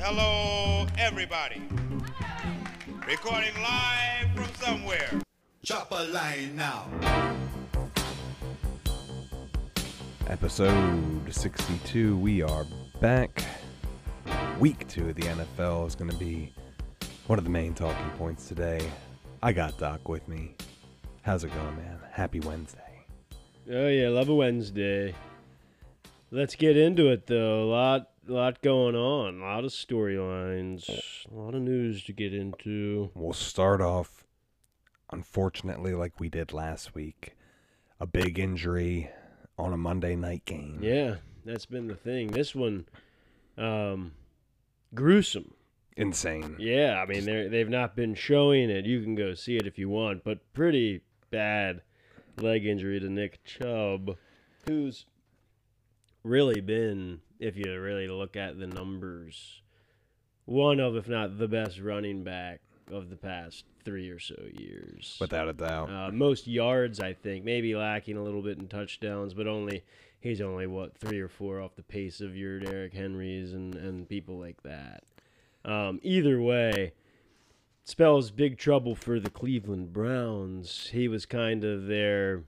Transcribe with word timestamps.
Hello, 0.00 0.86
everybody. 0.96 1.60
Recording 3.04 3.52
live 3.60 4.30
from 4.36 4.54
somewhere. 4.54 5.20
Drop 5.64 5.90
a 5.90 6.04
line 6.04 6.54
now. 6.54 6.86
Episode 10.28 11.32
62. 11.32 12.16
We 12.16 12.42
are 12.42 12.64
back. 13.00 13.42
Week 14.60 14.86
two 14.86 15.08
of 15.08 15.16
the 15.16 15.22
NFL 15.22 15.88
is 15.88 15.96
going 15.96 16.10
to 16.12 16.16
be 16.16 16.52
one 17.26 17.38
of 17.38 17.44
the 17.44 17.50
main 17.50 17.74
talking 17.74 18.10
points 18.10 18.46
today. 18.46 18.80
I 19.42 19.52
got 19.52 19.78
Doc 19.78 20.08
with 20.08 20.28
me. 20.28 20.54
How's 21.22 21.42
it 21.42 21.52
going, 21.52 21.76
man? 21.76 21.98
Happy 22.12 22.38
Wednesday. 22.38 23.04
Oh 23.68 23.88
yeah, 23.88 24.10
love 24.10 24.28
a 24.28 24.34
Wednesday. 24.34 25.12
Let's 26.30 26.54
get 26.54 26.76
into 26.76 27.10
it 27.10 27.26
though. 27.26 27.64
A 27.64 27.68
lot, 27.68 28.10
lot 28.32 28.62
going 28.62 28.94
on. 28.94 29.40
A 29.40 29.44
lot 29.44 29.64
of 29.64 29.70
storylines. 29.70 30.88
A 30.88 31.34
lot 31.34 31.54
of 31.54 31.62
news 31.62 32.04
to 32.04 32.12
get 32.12 32.34
into. 32.34 33.10
We'll 33.14 33.32
start 33.32 33.80
off, 33.80 34.24
unfortunately, 35.10 35.94
like 35.94 36.20
we 36.20 36.28
did 36.28 36.52
last 36.52 36.94
week. 36.94 37.36
A 38.00 38.06
big 38.06 38.38
injury 38.38 39.10
on 39.58 39.72
a 39.72 39.76
Monday 39.76 40.14
night 40.14 40.44
game. 40.44 40.78
Yeah, 40.82 41.16
that's 41.44 41.66
been 41.66 41.88
the 41.88 41.96
thing. 41.96 42.28
This 42.28 42.54
one, 42.54 42.86
um, 43.56 44.12
gruesome. 44.94 45.54
Insane. 45.96 46.54
Yeah, 46.60 47.02
I 47.02 47.06
mean 47.06 47.24
they 47.24 47.48
they've 47.48 47.68
not 47.68 47.96
been 47.96 48.14
showing 48.14 48.70
it. 48.70 48.84
You 48.84 49.02
can 49.02 49.16
go 49.16 49.34
see 49.34 49.56
it 49.56 49.66
if 49.66 49.78
you 49.78 49.88
want, 49.88 50.22
but 50.22 50.52
pretty 50.52 51.00
bad 51.30 51.82
leg 52.40 52.64
injury 52.64 53.00
to 53.00 53.08
Nick 53.08 53.42
Chubb, 53.44 54.16
who's 54.66 55.06
really 56.22 56.60
been, 56.60 57.20
if 57.38 57.56
you 57.56 57.80
really 57.80 58.08
look 58.08 58.36
at 58.36 58.58
the 58.58 58.66
numbers, 58.66 59.62
one 60.44 60.80
of, 60.80 60.96
if 60.96 61.08
not 61.08 61.38
the 61.38 61.48
best 61.48 61.80
running 61.80 62.24
back 62.24 62.60
of 62.90 63.10
the 63.10 63.16
past 63.16 63.64
three 63.84 64.08
or 64.08 64.18
so 64.18 64.34
years. 64.54 65.16
Without 65.20 65.48
a 65.48 65.52
doubt. 65.52 65.90
Uh, 65.90 66.10
most 66.10 66.46
yards, 66.46 67.00
I 67.00 67.12
think, 67.12 67.44
maybe 67.44 67.74
lacking 67.74 68.16
a 68.16 68.22
little 68.22 68.42
bit 68.42 68.58
in 68.58 68.68
touchdowns, 68.68 69.34
but 69.34 69.46
only 69.46 69.84
he's 70.20 70.40
only 70.40 70.66
what 70.66 70.96
three 70.96 71.20
or 71.20 71.28
four 71.28 71.60
off 71.60 71.76
the 71.76 71.82
pace 71.82 72.20
of 72.20 72.36
your 72.36 72.58
Derrick 72.60 72.94
Henrys 72.94 73.52
and 73.52 73.74
and 73.74 74.08
people 74.08 74.38
like 74.38 74.62
that. 74.62 75.04
Um, 75.64 76.00
either 76.02 76.40
way, 76.40 76.92
spells 77.84 78.30
big 78.30 78.58
trouble 78.58 78.94
for 78.94 79.20
the 79.20 79.30
Cleveland 79.30 79.92
Browns. 79.92 80.90
He 80.92 81.08
was 81.08 81.26
kind 81.26 81.64
of 81.64 81.86
their 81.86 82.44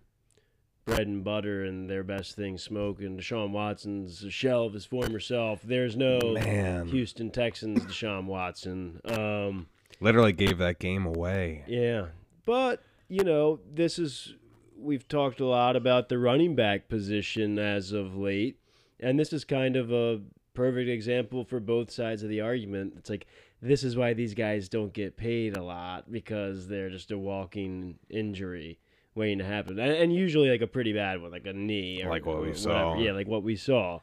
bread 0.84 1.06
and 1.06 1.22
butter 1.22 1.64
and 1.64 1.88
their 1.88 2.02
best 2.02 2.36
thing 2.36 2.58
smoking. 2.58 3.16
Deshaun 3.16 3.50
Watson's 3.50 4.24
a 4.24 4.30
shell 4.30 4.64
of 4.64 4.74
his 4.74 4.84
former 4.84 5.20
self. 5.20 5.62
There's 5.62 5.96
no 5.96 6.18
Man. 6.34 6.88
Houston 6.88 7.30
Texans 7.30 7.84
Deshaun 7.84 8.26
Watson. 8.26 9.00
Um, 9.04 9.66
Literally 10.00 10.32
gave 10.32 10.58
that 10.58 10.78
game 10.78 11.06
away. 11.06 11.64
yeah, 11.66 12.06
but 12.46 12.82
you 13.08 13.24
know, 13.24 13.60
this 13.72 13.98
is 13.98 14.34
we've 14.78 15.06
talked 15.08 15.40
a 15.40 15.46
lot 15.46 15.76
about 15.76 16.08
the 16.08 16.18
running 16.18 16.54
back 16.54 16.88
position 16.88 17.58
as 17.58 17.92
of 17.92 18.16
late, 18.16 18.58
and 18.98 19.18
this 19.18 19.32
is 19.32 19.44
kind 19.44 19.76
of 19.76 19.92
a 19.92 20.20
perfect 20.54 20.88
example 20.88 21.44
for 21.44 21.60
both 21.60 21.90
sides 21.90 22.22
of 22.22 22.28
the 22.28 22.40
argument. 22.40 22.94
It's 22.96 23.10
like 23.10 23.26
this 23.60 23.84
is 23.84 23.94
why 23.96 24.14
these 24.14 24.32
guys 24.34 24.68
don't 24.70 24.92
get 24.92 25.18
paid 25.18 25.56
a 25.56 25.62
lot 25.62 26.10
because 26.10 26.66
they're 26.66 26.88
just 26.88 27.10
a 27.10 27.18
walking 27.18 27.98
injury 28.08 28.78
waiting 29.14 29.38
to 29.38 29.44
happen, 29.44 29.78
and, 29.78 29.92
and 29.92 30.14
usually 30.14 30.50
like 30.50 30.62
a 30.62 30.66
pretty 30.66 30.92
bad 30.92 31.20
one, 31.20 31.30
like 31.30 31.46
a 31.46 31.52
knee, 31.52 32.02
or, 32.02 32.10
Like 32.10 32.26
what 32.26 32.36
we 32.36 32.48
or 32.48 32.50
whatever. 32.50 32.58
saw. 32.58 32.98
Yeah, 32.98 33.12
like 33.12 33.26
what 33.26 33.42
we 33.42 33.56
saw. 33.56 34.00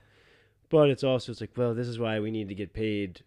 But 0.70 0.90
it's 0.90 1.04
also 1.04 1.32
it's 1.32 1.42
like 1.42 1.52
well, 1.56 1.74
this 1.74 1.88
is 1.88 1.98
why 2.00 2.20
we 2.20 2.32
need 2.32 2.50
to 2.50 2.56
get 2.56 2.74
paid 2.74 3.22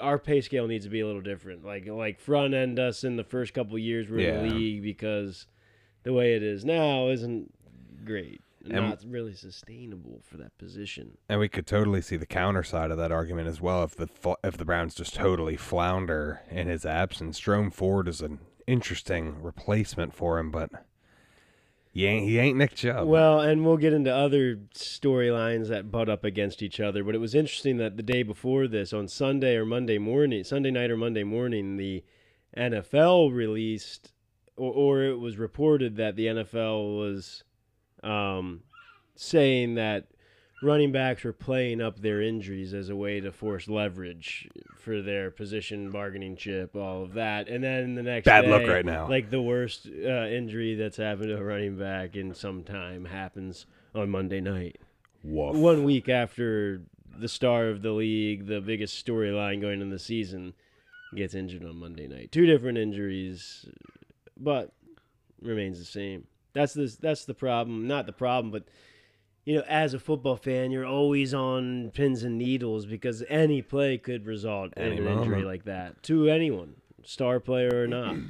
our 0.00 0.18
pay 0.18 0.40
scale 0.40 0.66
needs 0.66 0.84
to 0.84 0.90
be 0.90 1.00
a 1.00 1.06
little 1.06 1.22
different. 1.22 1.64
Like 1.64 1.86
like 1.86 2.18
front 2.20 2.54
end 2.54 2.78
us 2.78 3.04
in 3.04 3.16
the 3.16 3.24
first 3.24 3.54
couple 3.54 3.78
years 3.78 4.08
we're 4.10 4.18
in 4.18 4.48
the 4.48 4.54
league 4.54 4.82
because 4.82 5.46
the 6.02 6.12
way 6.12 6.34
it 6.34 6.42
is 6.42 6.64
now 6.64 7.08
isn't 7.08 7.52
great. 8.04 8.40
And- 8.64 8.74
not 8.88 9.04
really 9.06 9.34
sustainable 9.34 10.22
for 10.28 10.38
that 10.38 10.58
position. 10.58 11.18
And 11.28 11.38
we 11.38 11.48
could 11.48 11.68
totally 11.68 12.00
see 12.02 12.16
the 12.16 12.26
counter 12.26 12.64
side 12.64 12.90
of 12.90 12.98
that 12.98 13.12
argument 13.12 13.46
as 13.46 13.60
well. 13.60 13.84
If 13.84 13.94
the 13.94 14.08
if 14.42 14.56
the 14.56 14.64
Browns 14.64 14.96
just 14.96 15.14
totally 15.14 15.56
flounder 15.56 16.40
in 16.50 16.66
his 16.66 16.84
absence, 16.84 17.38
Jerome 17.38 17.70
Ford 17.70 18.08
is 18.08 18.20
an 18.20 18.40
interesting 18.66 19.42
replacement 19.42 20.14
for 20.14 20.38
him, 20.38 20.50
but 20.50 20.70
he 21.96 22.04
ain't 22.04 22.28
he 22.28 22.38
ain't 22.38 22.58
Nick 22.58 22.74
Chubb. 22.74 23.08
Well, 23.08 23.40
and 23.40 23.64
we'll 23.64 23.78
get 23.78 23.94
into 23.94 24.14
other 24.14 24.56
storylines 24.74 25.68
that 25.68 25.90
butt 25.90 26.08
up 26.08 26.24
against 26.24 26.62
each 26.62 26.78
other. 26.78 27.02
But 27.02 27.14
it 27.14 27.18
was 27.18 27.34
interesting 27.34 27.78
that 27.78 27.96
the 27.96 28.02
day 28.02 28.22
before 28.22 28.68
this, 28.68 28.92
on 28.92 29.08
Sunday 29.08 29.56
or 29.56 29.64
Monday 29.64 29.96
morning, 29.96 30.44
Sunday 30.44 30.70
night 30.70 30.90
or 30.90 30.96
Monday 30.98 31.24
morning, 31.24 31.78
the 31.78 32.04
NFL 32.54 33.34
released, 33.34 34.12
or, 34.56 34.72
or 34.72 35.02
it 35.04 35.18
was 35.18 35.38
reported 35.38 35.96
that 35.96 36.16
the 36.16 36.26
NFL 36.26 36.98
was 36.98 37.44
um, 38.02 38.60
saying 39.14 39.76
that 39.76 40.08
running 40.66 40.92
backs 40.92 41.24
were 41.24 41.32
playing 41.32 41.80
up 41.80 42.00
their 42.00 42.20
injuries 42.20 42.74
as 42.74 42.90
a 42.90 42.96
way 42.96 43.20
to 43.20 43.32
force 43.32 43.68
leverage 43.68 44.48
for 44.76 45.00
their 45.00 45.30
position 45.30 45.90
bargaining 45.90 46.36
chip, 46.36 46.76
all 46.76 47.02
of 47.02 47.14
that. 47.14 47.48
And 47.48 47.64
then 47.64 47.94
the 47.94 48.02
next 48.02 48.26
Bad 48.26 48.46
luck 48.46 48.66
right 48.66 48.84
now. 48.84 49.08
Like 49.08 49.30
the 49.30 49.40
worst 49.40 49.86
uh, 49.86 50.26
injury 50.26 50.74
that's 50.74 50.96
happened 50.96 51.28
to 51.28 51.38
a 51.38 51.42
running 51.42 51.78
back 51.78 52.16
in 52.16 52.34
some 52.34 52.64
time 52.64 53.06
happens 53.06 53.66
on 53.94 54.10
Monday 54.10 54.40
night. 54.40 54.78
Woof. 55.22 55.56
One 55.56 55.84
week 55.84 56.08
after 56.08 56.82
the 57.18 57.28
star 57.28 57.68
of 57.68 57.82
the 57.82 57.92
league, 57.92 58.46
the 58.46 58.60
biggest 58.60 59.04
storyline 59.04 59.60
going 59.60 59.80
in 59.80 59.90
the 59.90 59.98
season, 59.98 60.54
gets 61.14 61.34
injured 61.34 61.64
on 61.64 61.76
Monday 61.76 62.06
night. 62.06 62.32
Two 62.32 62.46
different 62.46 62.78
injuries, 62.78 63.66
but 64.36 64.72
remains 65.40 65.78
the 65.78 65.84
same. 65.84 66.26
That's 66.52 66.74
the 66.74 66.94
that's 67.00 67.24
the 67.24 67.34
problem. 67.34 67.86
Not 67.86 68.06
the 68.06 68.12
problem, 68.12 68.50
but 68.50 68.64
you 69.46 69.54
know, 69.54 69.64
as 69.68 69.94
a 69.94 69.98
football 69.98 70.36
fan, 70.36 70.70
you're 70.70 70.84
always 70.84 71.32
on 71.32 71.90
pins 71.94 72.22
and 72.24 72.36
needles 72.36 72.84
because 72.84 73.22
any 73.28 73.62
play 73.62 73.96
could 73.96 74.26
result 74.26 74.74
Any 74.76 74.96
in 74.98 75.06
an 75.06 75.18
injury 75.18 75.28
moment. 75.36 75.46
like 75.46 75.64
that 75.64 76.02
to 76.04 76.28
anyone, 76.28 76.74
star 77.04 77.40
player 77.40 77.82
or 77.82 77.86
not. 77.86 78.16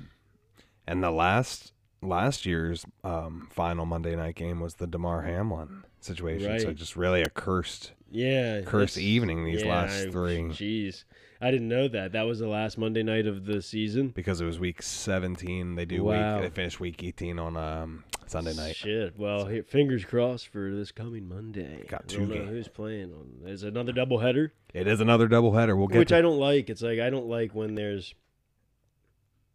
And 0.87 1.03
the 1.03 1.11
last 1.11 1.73
last 2.01 2.47
year's 2.47 2.85
um, 3.03 3.49
final 3.51 3.85
Monday 3.87 4.15
night 4.15 4.37
game 4.37 4.61
was 4.61 4.75
the 4.77 4.87
Damar 4.87 5.23
Hamlin 5.23 5.83
situation. 5.99 6.49
Right. 6.53 6.61
So 6.61 6.73
just 6.73 6.95
really 6.95 7.23
a 7.23 7.29
cursed 7.31 7.93
Yeah, 8.09 8.61
cursed 8.61 8.97
evening 8.97 9.45
these 9.45 9.65
yeah, 9.65 9.69
last 9.69 10.11
three 10.11 10.43
Jeez, 10.43 11.03
I 11.41 11.51
didn't 11.51 11.69
know 11.69 11.87
that. 11.89 12.13
That 12.13 12.23
was 12.23 12.39
the 12.39 12.49
last 12.49 12.79
Monday 12.79 13.03
night 13.03 13.27
of 13.27 13.45
the 13.45 13.61
season. 13.61 14.09
because 14.09 14.41
it 14.41 14.47
was 14.47 14.59
week 14.59 14.83
17. 14.83 15.75
They 15.75 15.85
do 15.85 16.05
Wow. 16.05 16.37
week 16.41 16.45
they 16.45 16.55
finish 16.55 16.81
week 16.81 17.03
18 17.03 17.39
on 17.39 17.57
um, 17.57 18.05
Sunday 18.27 18.55
night. 18.55 18.75
Shit. 18.77 19.19
Well, 19.19 19.47
here, 19.47 19.63
fingers 19.63 20.05
crossed 20.05 20.49
for 20.49 20.75
this 20.75 20.93
coming 20.93 21.29
Monday. 21.29 21.85
Got 21.89 22.05
I 22.05 22.07
two 22.07 22.19
don't 22.21 22.29
know 22.31 22.35
games. 22.37 22.51
who's 22.51 22.69
playing 22.69 23.13
on. 23.13 23.29
There's 23.43 23.63
another 23.65 23.93
doubleheader, 23.93 24.51
It 24.73 24.87
is 24.89 25.01
another 25.01 25.29
doubleheader. 25.29 25.77
We'll 25.77 25.89
get 25.89 25.99
which 25.99 26.09
to 26.09 26.17
I 26.17 26.23
don't 26.23 26.39
like. 26.39 26.71
It's 26.71 26.83
like 26.83 27.01
I 27.01 27.11
don't 27.11 27.27
like 27.29 27.55
when 27.55 27.75
there's 27.75 28.15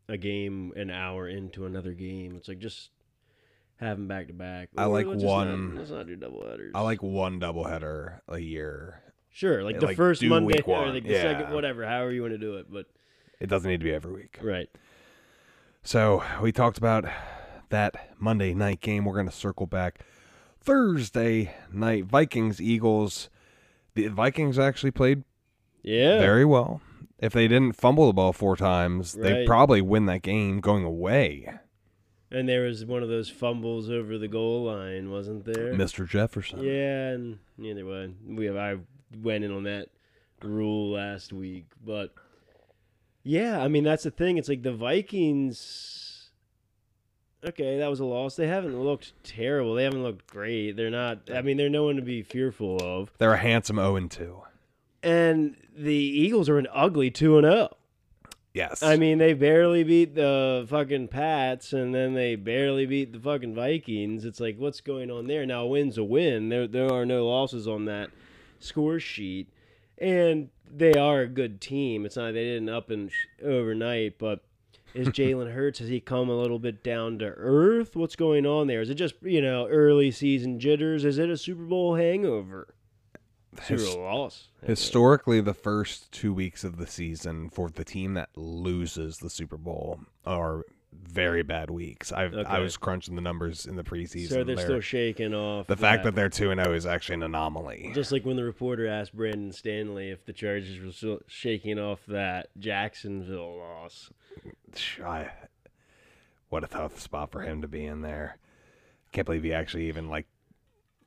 a 0.07 0.17
game 0.17 0.73
an 0.75 0.89
hour 0.91 1.27
into 1.27 1.65
another 1.65 1.93
game. 1.93 2.35
It's 2.35 2.47
like 2.47 2.59
just 2.59 2.89
have 3.77 3.97
them 3.97 4.07
back 4.07 4.27
to 4.27 4.33
back. 4.33 4.69
I 4.77 4.85
like 4.85 5.07
let's 5.07 5.23
not- 5.23 5.29
one- 5.47 5.75
Let's 5.77 5.89
not 5.89 6.05
do 6.05 6.15
doubleheaders. 6.15 6.71
I 6.75 6.81
like 6.81 7.01
one 7.01 7.39
doubleheader 7.39 8.19
a 8.27 8.37
year. 8.39 9.01
Sure, 9.31 9.63
like 9.63 9.73
Yeah, 9.75 9.79
the 9.79 9.85
like, 9.87 9.97
first 9.97 10.21
Monday 10.23 10.61
or 10.65 10.87
like 10.89 11.03
the 11.03 11.09
Yeah. 11.13 11.21
second, 11.21 11.53
whatever, 11.53 11.85
however 11.85 12.11
you 12.11 12.21
want 12.21 12.33
to 12.33 12.37
do 12.37 12.55
it. 12.57 12.67
But 12.71 12.87
It 13.39 13.47
doesn't 13.47 13.69
need 13.69 13.79
to 13.79 13.83
be 13.85 13.93
every 13.93 14.11
week. 14.13 14.37
right, 14.41 14.69
So 15.83 16.23
we 16.41 16.51
talked 16.51 16.77
about 16.77 17.05
that 17.69 18.11
Monday 18.19 18.53
night 18.53 18.81
game. 18.81 19.05
We're 19.05 19.13
going 19.15 19.25
to 19.29 19.31
circle 19.31 19.65
back 19.65 19.99
Thursday 20.59 21.53
night 21.71 22.05
Vikings 22.05 22.61
Eagles. 22.61 23.29
The 23.95 24.07
Vikings 24.07 24.59
actually 24.59 24.91
played 24.91 25.23
yeah, 25.81 26.19
very 26.19 26.45
well. 26.45 26.81
If 27.17 27.33
they 27.33 27.47
didn't 27.47 27.73
fumble 27.73 28.07
the 28.07 28.13
ball 28.13 28.33
four 28.33 28.55
times, 28.55 29.13
they'd 29.13 29.45
probably 29.45 29.81
win 29.81 30.05
that 30.07 30.21
game 30.21 30.59
going 30.59 30.83
away. 30.83 31.51
And 32.31 32.47
there 32.47 32.63
was 32.63 32.85
one 32.85 33.03
of 33.03 33.09
those 33.09 33.29
fumbles 33.29 33.89
over 33.89 34.17
the 34.17 34.27
goal 34.27 34.63
line, 34.63 35.11
wasn't 35.11 35.43
there? 35.45 35.73
Mr. 35.73 36.07
Jefferson. 36.07 36.63
Yeah, 36.63 37.09
and 37.09 37.39
neither 37.57 37.85
way. 37.85 38.13
We 38.25 38.45
have 38.45 38.55
I 38.55 38.77
went 39.21 39.43
in 39.43 39.51
on 39.51 39.63
that 39.63 39.89
rule 40.43 40.91
last 40.91 41.33
week, 41.33 41.65
but 41.83 42.13
yeah, 43.23 43.61
I 43.61 43.67
mean 43.67 43.83
that's 43.83 44.03
the 44.03 44.11
thing. 44.11 44.37
It's 44.37 44.49
like 44.49 44.63
the 44.63 44.73
Vikings. 44.73 46.29
Okay, 47.43 47.79
that 47.79 47.89
was 47.89 47.99
a 47.99 48.05
loss. 48.05 48.35
They 48.35 48.47
haven't 48.47 48.79
looked 48.79 49.13
terrible. 49.23 49.73
They 49.73 49.83
haven't 49.83 50.03
looked 50.03 50.27
great. 50.27 50.75
They're 50.75 50.91
not. 50.91 51.29
I 51.33 51.41
mean, 51.41 51.57
they're 51.57 51.69
no 51.69 51.83
one 51.85 51.95
to 51.95 52.03
be 52.03 52.21
fearful 52.21 52.77
of. 52.81 53.11
They're 53.17 53.33
a 53.33 53.37
handsome 53.37 53.77
0 53.77 53.95
and 53.95 54.11
2. 54.11 54.41
And 55.01 55.55
the 55.75 55.95
Eagles 55.95 56.49
are 56.49 56.59
an 56.59 56.67
ugly 56.71 57.09
two 57.09 57.37
and 57.37 57.45
zero. 57.45 57.75
Yes. 58.53 58.83
I 58.83 58.97
mean, 58.97 59.17
they 59.17 59.33
barely 59.33 59.83
beat 59.83 60.13
the 60.13 60.65
fucking 60.69 61.07
Pats, 61.07 61.71
and 61.71 61.95
then 61.95 62.13
they 62.13 62.35
barely 62.35 62.85
beat 62.85 63.13
the 63.13 63.19
fucking 63.19 63.55
Vikings. 63.55 64.25
It's 64.25 64.41
like, 64.41 64.57
what's 64.57 64.81
going 64.81 65.09
on 65.09 65.27
there? 65.27 65.45
Now, 65.45 65.63
a 65.63 65.67
win's 65.67 65.97
a 65.97 66.03
win. 66.03 66.49
There, 66.49 66.67
there 66.67 66.91
are 66.91 67.05
no 67.05 67.25
losses 67.27 67.67
on 67.67 67.85
that 67.85 68.09
score 68.63 68.99
sheet. 68.99 69.49
and 69.97 70.49
they 70.73 70.93
are 70.93 71.21
a 71.21 71.27
good 71.27 71.59
team. 71.59 72.05
It's 72.05 72.15
not 72.15 72.33
they 72.33 72.43
didn't 72.45 72.69
up 72.69 72.89
and 72.89 73.11
sh- 73.11 73.25
overnight, 73.43 74.17
but 74.17 74.43
is 74.93 75.07
Jalen 75.09 75.53
Hurts 75.53 75.79
has 75.79 75.89
he 75.89 75.99
come 75.99 76.29
a 76.29 76.35
little 76.39 76.59
bit 76.59 76.83
down 76.83 77.19
to 77.19 77.25
earth? 77.25 77.95
What's 77.95 78.15
going 78.15 78.45
on 78.45 78.67
there? 78.67 78.81
Is 78.81 78.89
it 78.89 78.95
just 78.95 79.15
you 79.21 79.41
know 79.41 79.67
early 79.67 80.11
season 80.11 80.59
jitters? 80.59 81.03
Is 81.05 81.17
it 81.17 81.29
a 81.29 81.37
Super 81.37 81.63
Bowl 81.65 81.95
hangover? 81.95 82.73
Super 83.63 83.81
His- 83.81 83.93
Bowl 83.95 84.03
loss. 84.03 84.47
Historically, 84.65 85.41
the 85.41 85.53
first 85.53 86.11
two 86.11 86.33
weeks 86.33 86.63
of 86.63 86.77
the 86.77 86.87
season 86.87 87.49
for 87.49 87.69
the 87.69 87.83
team 87.83 88.13
that 88.13 88.29
loses 88.37 89.17
the 89.17 89.29
Super 89.29 89.57
Bowl 89.57 89.99
are 90.25 90.63
very 90.93 91.43
bad 91.43 91.69
weeks. 91.69 92.11
I 92.11 92.23
I 92.25 92.59
was 92.59 92.77
crunching 92.77 93.15
the 93.15 93.21
numbers 93.21 93.65
in 93.65 93.75
the 93.75 93.83
preseason. 93.83 94.29
So 94.29 94.43
they're 94.43 94.55
They're- 94.55 94.65
still 94.65 94.79
shaking 94.81 95.33
off 95.33 95.67
the 95.67 95.77
fact 95.77 96.03
that 96.03 96.15
they're 96.15 96.29
two 96.29 96.51
and 96.51 96.61
zero 96.61 96.75
is 96.75 96.85
actually 96.85 97.15
an 97.15 97.23
anomaly. 97.23 97.91
Just 97.93 98.11
like 98.11 98.25
when 98.25 98.35
the 98.35 98.43
reporter 98.43 98.87
asked 98.87 99.15
Brandon 99.15 99.51
Stanley 99.51 100.09
if 100.09 100.25
the 100.25 100.33
Chargers 100.33 100.83
were 100.83 100.91
still 100.91 101.19
shaking 101.27 101.79
off 101.79 101.99
that 102.07 102.49
Jacksonville 102.59 103.57
loss. 103.57 104.11
I, 105.03 105.29
what 106.49 106.63
a 106.63 106.67
tough 106.67 106.99
spot 106.99 107.31
for 107.31 107.41
him 107.41 107.61
to 107.61 107.67
be 107.67 107.85
in 107.85 108.01
there. 108.01 108.37
Can't 109.11 109.25
believe 109.25 109.43
he 109.43 109.53
actually 109.53 109.87
even 109.87 110.09
like 110.09 110.27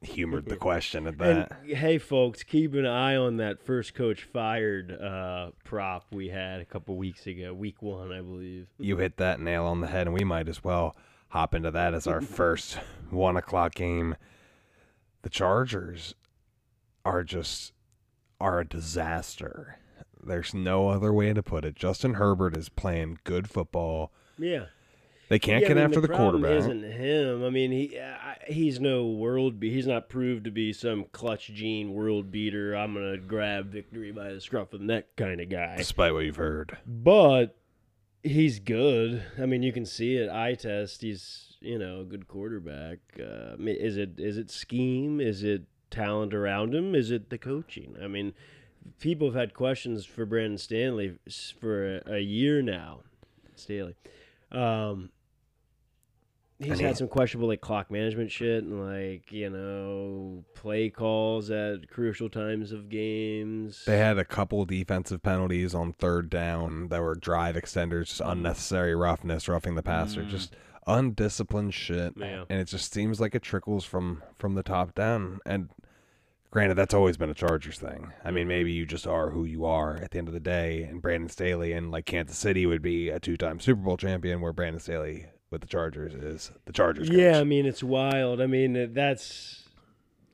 humored 0.05 0.47
the 0.47 0.57
question 0.69 1.07
at 1.07 1.15
And 1.21 1.21
that. 1.21 1.53
hey, 1.65 1.99
folks, 1.99 2.43
keep 2.43 2.75
an 2.75 2.87
eye 2.87 3.17
on 3.17 3.37
that 3.39 3.61
first 3.65 3.95
coach 3.95 4.23
fired 4.23 4.93
uh, 4.93 5.51
prop 5.65 6.07
we 6.13 6.29
had 6.29 6.61
a 6.61 6.65
couple 6.65 6.97
weeks 6.97 7.27
ago, 7.27 7.53
week 7.53 7.83
one, 7.83 8.13
I 8.13 8.21
believe. 8.21 8.69
you 8.79 8.97
hit 8.99 9.17
that 9.19 9.41
nail 9.41 9.65
on 9.65 9.81
the 9.81 9.87
head, 9.89 10.07
and 10.07 10.15
we 10.15 10.25
might 10.25 10.49
as 10.49 10.63
well 10.63 10.97
hop 11.29 11.55
into 11.55 11.71
that 11.71 11.95
as 11.95 12.07
our 12.07 12.21
first 12.23 12.79
one 13.11 13.37
o'clock 13.37 13.75
game. 13.75 14.17
The 15.23 15.31
Chargers 15.31 16.15
are 17.05 17.23
just 17.25 17.73
are 18.41 18.61
a 18.61 18.65
disaster. 18.67 19.79
There's 20.23 20.55
no 20.55 20.89
other 20.89 21.13
way 21.13 21.33
to 21.33 21.43
put 21.43 21.65
it. 21.65 21.75
Justin 21.75 22.15
Herbert 22.15 22.57
is 22.57 22.69
playing 22.69 23.19
good 23.25 23.49
football. 23.49 24.11
Yeah. 24.39 24.67
They 25.29 25.39
can't 25.39 25.63
Yeah, 25.63 25.67
I 25.67 25.69
get 25.69 25.77
mean, 25.77 25.85
after 25.87 26.01
the, 26.01 26.09
problem 26.09 26.43
quarterback. 26.43 26.59
Isn't 26.59 26.83
him? 26.93 27.45
I 27.45 27.51
mean, 27.51 27.71
he 27.73 27.99
I- 27.99 28.37
he's 28.47 28.79
no 28.79 29.07
world. 29.07 29.59
Be- 29.59 29.73
he's 29.73 29.87
not 29.87 30.09
proved 30.09 30.45
to 30.45 30.51
be 30.51 30.73
some 30.73 31.05
clutch 31.13 31.49
gene 31.49 31.93
world 31.95 32.31
beater. 32.31 32.75
I'm 32.75 32.95
gonna 32.95 33.17
grab 33.19 33.71
victory 33.71 34.13
by 34.13 34.33
the 34.35 34.41
scruff 34.41 34.73
of 34.73 34.81
the 34.81 34.87
neck 34.87 35.17
kind 35.17 35.41
of 35.41 35.49
guy. 35.49 35.77
Despite 35.79 36.13
what 36.13 36.25
you've 36.25 36.37
heard, 36.37 36.77
But 36.87 37.57
he's 38.23 38.59
good. 38.61 39.23
I 39.39 39.47
mean, 39.47 39.63
you 39.63 39.73
can 39.73 39.87
see 39.87 40.17
it. 40.17 40.29
Eye 40.31 40.55
test. 40.55 41.01
He's 41.03 41.57
you 41.61 41.79
know 41.79 42.01
a 42.01 42.05
good 42.05 42.29
quarterback. 42.29 42.99
Uh, 43.19 43.53
I 43.55 43.57
mean, 43.57 43.77
is 43.77 43.97
it 43.97 44.19
is 44.19 44.37
it 44.37 44.51
scheme? 44.51 45.21
Is 45.21 45.43
it 45.43 45.63
talent 45.91 46.35
around 46.35 46.75
him? 46.75 46.95
Is 46.95 47.11
it 47.11 47.31
the 47.31 47.39
coaching? 47.39 47.97
I 48.03 48.09
mean, 48.09 48.35
people 49.01 49.29
have 49.29 49.35
had 49.37 49.55
questions 49.55 50.05
for 50.05 50.27
Brandon 50.27 50.59
Stanley 50.59 51.15
for 51.59 51.97
a, 52.07 52.17
a 52.17 52.21
year 52.21 52.61
now. 52.61 53.01
Staley. 53.57 53.95
Um, 54.55 55.11
he's 56.59 56.79
And 56.79 56.81
had 56.81 56.97
some 56.97 57.09
questionable 57.09 57.49
like 57.49 57.61
clock 57.61 57.91
management 57.91 58.31
shit 58.31 58.65
and 58.65 58.87
like 58.87 59.33
you 59.33 59.51
know 59.51 60.45
play 60.55 60.91
calls 60.91 61.51
at 61.51 61.89
crucial 61.89 62.29
times 62.29 62.73
of 62.73 62.89
games. 62.89 63.85
they 63.87 63.99
had 63.99 64.19
a 64.19 64.25
couple 64.25 64.65
defensive 64.65 65.23
penalties 65.23 65.75
on 65.75 65.93
third 65.93 66.31
down 66.31 66.89
that 66.89 67.03
were 67.03 67.15
drive 67.15 67.57
extenders, 67.57 68.07
just 68.07 68.21
unnecessary 68.25 68.95
roughness, 68.95 69.49
roughing 69.49 69.75
the 69.75 69.83
passer, 69.83 70.25
just 70.25 70.55
undisciplined 70.87 71.75
shit. 71.75 72.15
Yeah. 72.17 72.45
And 72.49 72.61
it 72.61 72.69
just 72.69 72.93
seems 72.93 73.21
like 73.21 73.35
it 73.35 73.43
trickles 73.43 73.85
from 73.85 74.23
from 74.39 74.55
the 74.55 74.63
top 74.63 74.95
down. 74.95 75.41
And 75.45 75.71
granted, 76.55 76.77
that's 76.77 76.95
always 76.95 77.17
been 77.17 77.29
a 77.31 77.35
Chargers 77.35 77.81
thing. 77.81 78.13
I 78.25 78.31
mean, 78.31 78.47
maybe 78.47 78.71
you 78.71 78.87
just 78.87 79.09
are 79.09 79.31
who 79.31 79.45
you 79.45 79.65
are 79.65 79.97
at 79.97 80.13
the 80.13 80.19
end 80.19 80.29
of 80.29 80.35
the 80.35 80.39
day. 80.39 80.85
And 80.85 81.03
Brandon 81.03 81.29
Staley 81.29 81.73
and 81.73 81.91
like 81.91 82.07
Kansas 82.07 82.39
City 82.39 82.65
would 82.65 82.81
be 82.81 83.09
a 83.09 83.19
two-time 83.19 83.59
Super 83.59 83.81
Bowl 83.83 83.97
champion, 83.97 84.41
where 84.41 84.53
Brandon 84.53 84.79
Staley 84.79 85.27
with 85.51 85.63
the 85.63 85.67
Chargers 85.67 86.15
is 86.15 86.53
the 86.65 86.73
Chargers. 86.73 87.09
coach. 87.09 87.19
Yeah, 87.19 87.41
I 87.41 87.45
mean 87.45 87.67
it's 87.67 87.83
wild. 87.83 88.41
I 88.41 88.47
mean 88.47 88.77
uh, 88.77 88.87
that's 88.89 89.65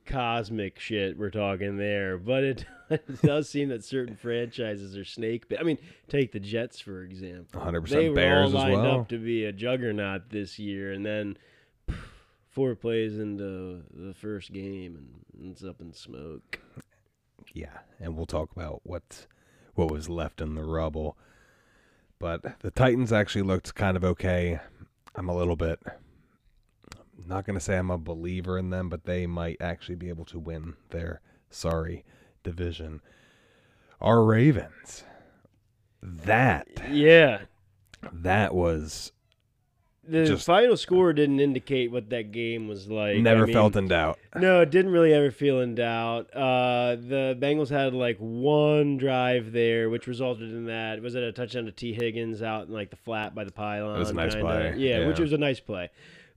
cosmic 0.05 0.79
shit 0.79 1.17
we're 1.17 1.31
talking 1.31 1.79
there, 1.79 2.19
but 2.19 2.45
it, 2.45 2.65
it 2.91 3.23
does 3.23 3.49
seem 3.49 3.71
that 3.71 3.83
certain 3.83 4.15
franchises 4.15 4.99
are 4.99 5.05
snake 5.07 5.49
bit. 5.49 5.59
I 5.59 5.63
mean, 5.63 5.79
take 6.09 6.33
the 6.33 6.41
Jets 6.41 6.81
for 6.81 7.03
example. 7.03 7.63
100% 7.63 7.89
They 7.89 8.11
were 8.11 8.15
Bears 8.15 8.55
all 8.55 8.61
as 8.61 8.65
lined 8.65 8.83
well. 8.83 9.01
up 9.01 9.09
to 9.09 9.17
be 9.17 9.47
a 9.47 9.53
juggernaut 9.53 10.29
this 10.29 10.59
year, 10.59 10.93
and 10.93 11.07
then 11.07 11.39
four 12.51 12.75
plays 12.75 13.19
into 13.19 13.83
the 13.93 14.15
first 14.15 14.53
game, 14.53 14.97
and 14.97 15.51
it's 15.51 15.65
up 15.65 15.81
in 15.81 15.93
smoke. 15.93 16.61
Yeah, 17.55 17.79
and 17.99 18.17
we'll 18.17 18.27
talk 18.27 18.53
about 18.53 18.81
what 18.85 19.27
what 19.75 19.91
was 19.91 20.09
left 20.09 20.41
in 20.41 20.55
the 20.55 20.65
rubble. 20.65 21.17
But 22.19 22.61
the 22.61 22.71
Titans 22.71 23.13
actually 23.13 23.43
looked 23.43 23.75
kind 23.75 23.97
of 23.97 24.05
okay. 24.05 24.61
I'm 25.15 25.29
a 25.29 25.37
little 25.37 25.57
bit 25.57 25.81
not 27.27 27.47
going 27.47 27.55
to 27.55 27.65
say 27.65 27.77
I'm 27.79 27.91
a 27.91 27.99
believer 27.99 28.59
in 28.59 28.71
them, 28.71 28.89
but 28.89 29.05
they 29.05 29.27
might 29.27 29.57
actually 29.61 29.95
be 29.95 30.09
able 30.09 30.25
to 30.27 30.39
win 30.39 30.75
their 30.91 31.21
sorry 31.49 32.05
division. 32.43 33.01
Our 34.01 34.23
Ravens. 34.25 35.05
That 36.03 36.67
Yeah, 36.91 37.43
that 38.13 38.55
was 38.55 39.13
the 40.11 40.25
Just- 40.27 40.45
final 40.47 40.77
score 40.77 41.13
didn't 41.13 41.41
indicate 41.41 41.91
what 41.91 42.11
that 42.11 42.33
game 42.33 42.69
was 42.69 42.89
like. 42.91 43.17
I 43.17 43.21
never 43.21 43.47
mean, 43.47 43.55
felt 43.55 43.77
in 43.77 43.89
doubt. 43.89 44.19
No, 44.37 44.61
it 44.63 44.71
didn't 44.71 44.93
really 44.93 45.13
ever 45.15 45.31
feel 45.31 45.61
in 45.61 45.75
doubt. 45.75 46.35
Uh, 46.35 46.97
the 46.97 47.37
Bengals 47.41 47.69
had 47.71 47.95
like 47.95 48.17
one 48.19 48.97
drive 48.97 49.53
there, 49.53 49.89
which 49.91 50.07
resulted 50.07 50.51
in 50.51 50.67
that. 50.67 51.01
Was 51.01 51.15
it 51.15 51.23
a 51.23 51.33
touchdown 51.33 51.65
to 51.67 51.73
Tee 51.73 51.93
Higgins 51.95 52.43
out 52.43 52.67
in 52.69 52.73
like 52.75 52.91
the 52.91 52.97
flat 52.97 53.35
by 53.35 53.45
the 53.45 53.53
pylon? 53.53 53.97
It 53.97 53.99
was 54.01 54.11
a 54.11 54.15
nice 54.15 54.35
kinda? 54.35 54.47
play, 54.47 54.75
Yeah, 54.79 55.07
which 55.07 55.21
was 55.21 55.33
a 55.33 55.39
nice 55.39 55.61
play. 55.61 55.91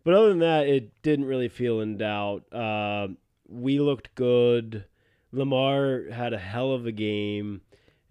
But 0.03 0.13
other 0.13 0.29
than 0.29 0.39
that, 0.39 0.67
it 0.67 1.01
didn't 1.01 1.25
really 1.25 1.47
feel 1.49 1.79
in 1.79 1.97
doubt. 1.97 2.43
Uh, 2.53 3.07
we 3.47 3.79
looked 3.79 4.13
good. 4.15 4.85
Lamar 5.31 6.03
had 6.11 6.33
a 6.33 6.37
hell 6.37 6.71
of 6.73 6.85
a 6.85 6.91
game. 6.91 7.61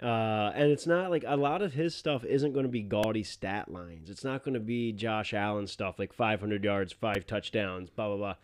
Uh, 0.03 0.51
and 0.55 0.71
it's 0.73 0.87
not 0.87 1.11
like 1.11 1.25
a 1.27 1.37
lot 1.37 1.63
of 1.63 1.73
his 1.75 1.95
stuff 1.95 2.25
isn't 2.25 2.53
going 2.53 2.65
to 2.65 2.69
be 2.73 2.83
gaudy 2.83 3.23
stat 3.23 3.71
lines. 3.71 4.11
It's 4.11 4.25
not 4.25 4.45
going 4.45 4.55
to 4.55 4.61
be 4.61 4.93
Josh 4.93 5.33
Allen 5.33 5.67
stuff 5.67 5.99
like 5.99 6.13
500 6.13 6.65
yards, 6.65 6.93
five 6.93 7.27
touchdowns, 7.27 7.89
blah, 7.91 8.09
blah, 8.09 8.17
blah. 8.17 8.35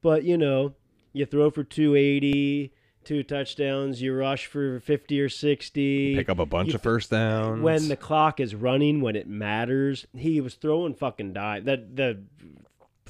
But, 0.00 0.24
you 0.24 0.38
know, 0.38 0.74
you 1.12 1.26
throw 1.26 1.50
for 1.50 1.64
280, 1.64 2.72
two 3.04 3.22
touchdowns, 3.22 4.00
you 4.00 4.14
rush 4.14 4.46
for 4.46 4.80
50 4.80 5.20
or 5.20 5.28
60. 5.28 6.16
Pick 6.16 6.28
up 6.30 6.38
a 6.38 6.46
bunch 6.46 6.68
You 6.70 6.74
of 6.76 6.82
first 6.82 7.10
downs. 7.10 7.60
when 7.62 7.88
the 7.88 7.96
clock 7.96 8.40
is 8.40 8.54
running, 8.54 9.00
when 9.02 9.14
it 9.16 9.28
matters, 9.28 10.06
he 10.16 10.40
was 10.40 10.54
throwing 10.54 10.94
fucking 10.94 11.34
dime. 11.34 11.64
That 11.64 11.94
the 11.94 12.22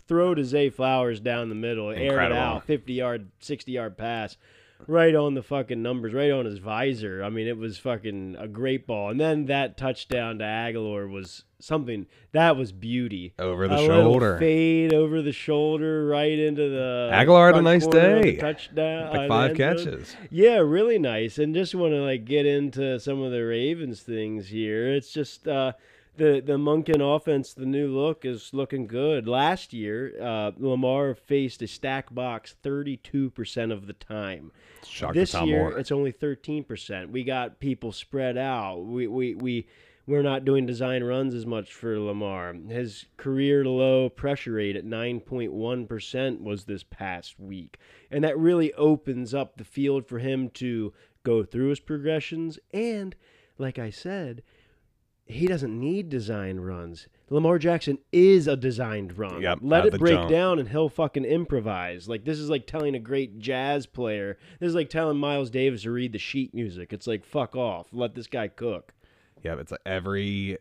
throw 0.09 0.35
to 0.35 0.45
Zay 0.45 0.69
Flowers 0.71 1.21
down 1.21 1.49
the 1.49 1.55
middle, 1.55 1.91
aired 1.91 2.01
it 2.01 2.07
Incredible. 2.07 2.41
out, 2.41 2.65
fifty 2.65 2.95
yard, 2.95 3.31
sixty 3.39 3.73
yard 3.73 3.97
pass, 3.97 4.37
right 4.87 5.15
on 5.15 5.35
the 5.35 5.43
fucking 5.43 5.83
numbers, 5.83 6.13
right 6.13 6.31
on 6.31 6.45
his 6.45 6.59
visor. 6.59 7.23
I 7.23 7.31
mean, 7.31 7.47
it 7.47 7.57
was 7.57 7.79
fucking 7.79 8.37
a 8.39 8.49
great 8.49 8.87
ball. 8.87 9.11
And 9.11 9.21
then 9.21 9.47
that 9.47 9.77
touchdown 9.77 10.39
to 10.39 10.45
Agholor 10.45 11.11
was 11.11 11.45
something 11.59 12.07
that 12.33 12.57
was 12.57 12.73
beauty. 12.73 13.35
over 13.39 13.69
the 13.69 13.77
a 13.77 13.87
shoulder. 13.87 14.39
fade 14.39 14.93
over 14.93 15.23
the 15.23 15.33
shoulder, 15.33 16.07
right 16.07 16.39
into 16.39 16.69
the 16.69 17.11
Agholor 17.13 17.47
had 17.47 17.57
a 17.57 17.63
nice 17.63 17.85
corner 17.85 18.17
of 18.17 18.23
the 18.23 18.33
day. 18.33 18.37
Touchdown, 18.37 19.07
uh, 19.09 19.19
like 19.19 19.29
five 19.29 19.51
end 19.51 19.59
zone. 19.59 19.97
catches. 19.97 20.17
Yeah, 20.31 20.57
really 20.59 20.99
nice. 20.99 21.39
And 21.39 21.55
just 21.55 21.75
want 21.75 21.93
to 21.93 22.03
like 22.03 22.25
get 22.25 22.47
into 22.47 22.99
some 22.99 23.23
of 23.23 23.33
the 23.33 23.45
Ravens 23.45 24.03
things 24.03 24.49
here. 24.49 24.95
It's 24.95 25.13
just 25.13 25.47
uh, 25.47 25.73
the 26.17 26.43
the 26.45 26.59
Monken 26.59 27.01
offense, 27.01 27.55
the 27.55 27.67
new 27.67 27.89
look 27.89 28.25
is 28.25 28.51
looking 28.53 28.87
good. 28.87 29.27
Last 29.27 29.73
year, 29.73 30.15
uh, 30.21 30.53
Lamar 30.59 31.15
faced 31.15 31.63
a 31.63 31.67
stack 31.67 32.15
box 32.15 32.55
thirty 32.63 32.97
two 32.99 33.31
percent 33.31 33.73
of 33.73 33.87
the 33.87 33.95
time. 33.95 34.53
Shocked 34.85 35.15
this 35.15 35.33
Tom 35.33 35.49
year, 35.49 35.59
Moore. 35.71 35.79
it's 35.79 35.93
only 35.93 36.13
thirteen 36.13 36.65
percent. 36.65 37.11
We 37.11 37.25
got 37.25 37.61
people 37.61 37.93
spread 37.93 38.37
out. 38.37 38.81
We 38.81 39.07
we 39.07 39.35
we. 39.35 39.67
We're 40.05 40.23
not 40.23 40.45
doing 40.45 40.67
design 40.67 41.05
runs 41.05 41.33
as 41.33 41.47
much 41.47 41.73
for 41.73 41.97
Lamar. 41.97 42.53
His 42.55 43.07
career 43.17 43.65
low 43.65 44.09
pressure 44.09 44.55
rate 44.55 44.75
at 44.75 44.85
9.1% 44.85 46.41
was 46.41 46.65
this 46.65 46.83
past 46.83 47.39
week. 47.39 47.79
And 48.11 48.25
that 48.25 48.37
really 48.37 48.73
opens 48.75 49.33
up 49.33 49.57
the 49.57 49.65
field 49.65 50.09
for 50.09 50.19
him 50.19 50.51
to 50.55 50.93
go 51.23 51.45
through 51.45 51.69
his 51.69 51.79
progressions. 51.79 52.59
And, 52.75 53.15
like 53.59 53.79
I 53.79 53.91
said, 53.91 54.43
he 55.33 55.47
doesn't 55.47 55.79
need 55.79 56.09
design 56.09 56.61
runs. 56.61 57.09
Lamar 57.31 57.59
Jackson 57.59 57.99
is 58.13 58.47
a 58.47 58.57
designed 58.57 59.17
run. 59.19 59.41
Yep, 59.41 59.59
Let 59.63 59.87
it 59.87 59.99
break 59.99 60.15
jump. 60.15 60.31
down 60.31 60.59
and 60.59 60.69
he'll 60.69 60.89
fucking 60.89 61.25
improvise. 61.25 62.09
Like 62.09 62.25
this 62.25 62.39
is 62.39 62.51
like 62.51 62.67
telling 62.67 62.95
a 62.95 62.99
great 62.99 63.39
jazz 63.39 63.87
player. 63.87 64.39
This 64.61 64.69
is 64.69 64.75
like 64.75 64.91
telling 64.91 65.17
Miles 65.19 65.51
Davis 65.51 65.83
to 65.83 65.91
read 65.91 66.13
the 66.13 66.19
sheet 66.19 66.55
music. 66.55 66.93
It's 66.93 67.07
like 67.07 67.25
fuck 67.25 67.57
off. 67.57 67.89
Let 67.93 68.15
this 68.15 68.27
guy 68.27 68.49
cook. 68.49 68.93
Yeah, 69.43 69.57
it's 69.59 69.73
like 69.73 69.81
every 69.87 70.59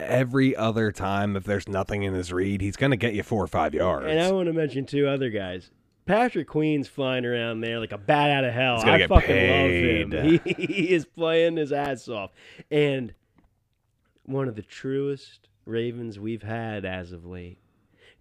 every 0.00 0.54
other 0.56 0.92
time 0.92 1.36
if 1.36 1.44
there's 1.44 1.68
nothing 1.68 2.02
in 2.02 2.14
his 2.14 2.32
read, 2.32 2.60
he's 2.60 2.76
gonna 2.76 2.96
get 2.96 3.14
you 3.14 3.22
four 3.22 3.42
or 3.42 3.48
five 3.48 3.74
yards. 3.74 4.06
And 4.06 4.20
I 4.20 4.32
want 4.32 4.46
to 4.46 4.52
mention 4.52 4.86
two 4.86 5.06
other 5.06 5.30
guys. 5.30 5.70
Patrick 6.06 6.48
Queen's 6.48 6.88
flying 6.88 7.26
around 7.26 7.60
there 7.60 7.78
like 7.78 7.92
a 7.92 7.98
bat 7.98 8.30
out 8.30 8.44
of 8.44 8.54
hell. 8.54 8.76
I 8.78 9.06
fucking 9.06 9.26
paid. 9.28 10.10
love 10.14 10.24
him. 10.24 10.40
He, 10.44 10.52
he 10.66 10.94
is 10.94 11.04
playing 11.04 11.58
his 11.58 11.70
ass 11.72 12.08
off, 12.08 12.30
and 12.70 13.12
one 14.28 14.48
of 14.48 14.56
the 14.56 14.62
truest 14.62 15.48
Ravens 15.64 16.18
we've 16.18 16.42
had 16.42 16.84
as 16.84 17.12
of 17.12 17.24
late. 17.24 17.58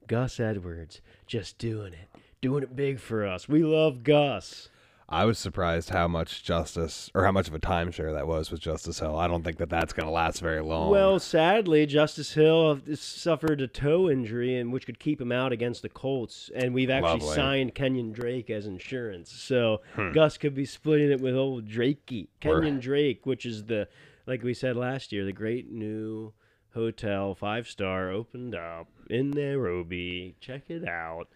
Gus 0.08 0.40
Edwards 0.40 1.02
just 1.26 1.58
doing 1.58 1.94
it, 1.94 2.20
doing 2.42 2.64
it 2.64 2.76
big 2.76 3.00
for 3.00 3.26
us. 3.26 3.50
We 3.50 3.64
love 3.64 4.04
Gus. 4.04 4.70
I 5.10 5.24
was 5.24 5.40
surprised 5.40 5.92
how 5.92 6.10
much 6.10 6.44
justice 6.44 7.10
or 7.14 7.24
how 7.24 7.32
much 7.32 7.48
of 7.48 7.54
a 7.54 7.60
timeshare 7.60 8.14
that 8.14 8.28
was 8.28 8.52
with 8.52 8.60
Justice 8.60 9.00
Hill. 9.00 9.18
I 9.18 9.30
don't 9.30 9.42
think 9.42 9.58
that 9.58 9.70
that's 9.70 9.94
going 9.94 10.06
to 10.06 10.12
last 10.12 10.42
very 10.42 10.62
long. 10.62 10.92
Well, 10.92 11.18
sadly, 11.18 11.86
Justice 11.86 12.34
Hill 12.34 12.82
suffered 12.94 13.62
a 13.62 13.68
toe 13.68 14.10
injury, 14.10 14.58
and 14.58 14.74
which 14.74 14.86
could 14.86 15.00
keep 15.00 15.22
him 15.22 15.32
out 15.32 15.54
against 15.54 15.82
the 15.82 15.88
Colts. 15.88 16.52
And 16.54 16.74
we've 16.74 16.90
actually 16.90 17.22
Lovely. 17.22 17.36
signed 17.36 17.74
Kenyon 17.74 18.12
Drake 18.12 18.50
as 18.50 18.66
insurance, 18.66 19.32
so 19.32 19.80
hmm. 19.96 20.12
Gus 20.12 20.38
could 20.38 20.54
be 20.54 20.66
splitting 20.66 21.10
it 21.10 21.22
with 21.22 21.36
old 21.36 21.70
Drakey, 21.70 22.28
Kenyon 22.42 22.82
Drake, 22.82 23.26
which 23.26 23.46
is 23.46 23.64
the 23.64 23.88
like 24.28 24.44
we 24.44 24.54
said 24.54 24.76
last 24.76 25.12
year, 25.12 25.26
the 25.26 25.32
great 25.32 25.72
new 25.72 26.34
hotel 26.74 27.34
five 27.34 27.68
star 27.68 28.12
opened 28.12 28.54
up 28.54 28.88
in 29.10 29.32
Nairobi. 29.32 30.36
Check 30.40 30.64
it 30.68 30.88
out. 30.88 31.30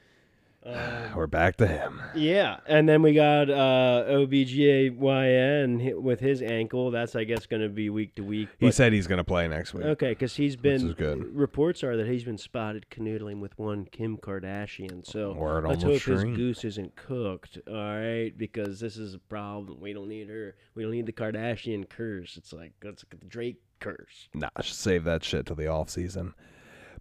We're 0.64 1.28
back 1.28 1.58
to 1.58 1.68
him. 1.68 2.02
Yeah, 2.16 2.58
and 2.68 2.88
then 2.88 3.02
we 3.02 3.14
got 3.14 3.50
uh, 3.50 4.06
OBGYN 4.08 5.96
with 6.02 6.20
his 6.20 6.42
ankle. 6.42 6.92
That's 6.92 7.16
I 7.16 7.24
guess 7.24 7.46
going 7.46 7.62
to 7.62 7.70
be 7.70 7.90
week 7.90 8.16
to 8.16 8.24
week. 8.24 8.50
He 8.60 8.72
said 8.72 8.94
he's 8.94 9.08
going 9.08 9.18
to 9.18 9.24
play 9.24 9.48
next 9.48 9.74
week. 9.74 9.86
Okay, 9.86 10.10
because 10.10 10.36
he's 10.36 10.56
been 10.56 10.90
is 10.90 10.94
good. 10.94 11.36
reports 11.36 11.84
are 11.84 11.98
that 11.98 12.08
he's 12.08 12.24
been 12.24 12.38
spotted 12.38 12.86
canoodling 12.92 13.40
with 13.40 13.58
one 13.58 13.86
Kim 13.86 14.18
Kardashian. 14.18 15.06
So 15.06 15.34
Word 15.34 15.66
let's 15.66 15.84
hope 15.84 16.02
his 16.02 16.24
goose 16.24 16.64
isn't 16.64 16.96
cooked. 16.96 17.58
All 17.68 17.74
right, 17.74 18.32
because 18.38 18.80
this 18.80 18.98
is 18.98 19.16
a 19.16 19.20
problem. 19.20 19.80
We 19.82 19.94
don't 19.94 20.10
need 20.10 20.30
her. 20.30 20.56
We 20.76 20.84
don't 20.84 20.92
need 20.92 21.08
the 21.08 21.14
Kardashian 21.14 21.90
curse. 21.90 22.38
It's 22.38 22.54
like 22.54 22.74
that's 22.82 23.04
like 23.12 23.20
the 23.20 23.26
Drake 23.26 23.62
curse. 23.80 24.30
Nah, 24.34 24.50
save 24.62 25.04
that 25.06 25.24
shit 25.24 25.48
till 25.48 25.56
the 25.56 25.68
off 25.68 25.90
season. 25.90 26.34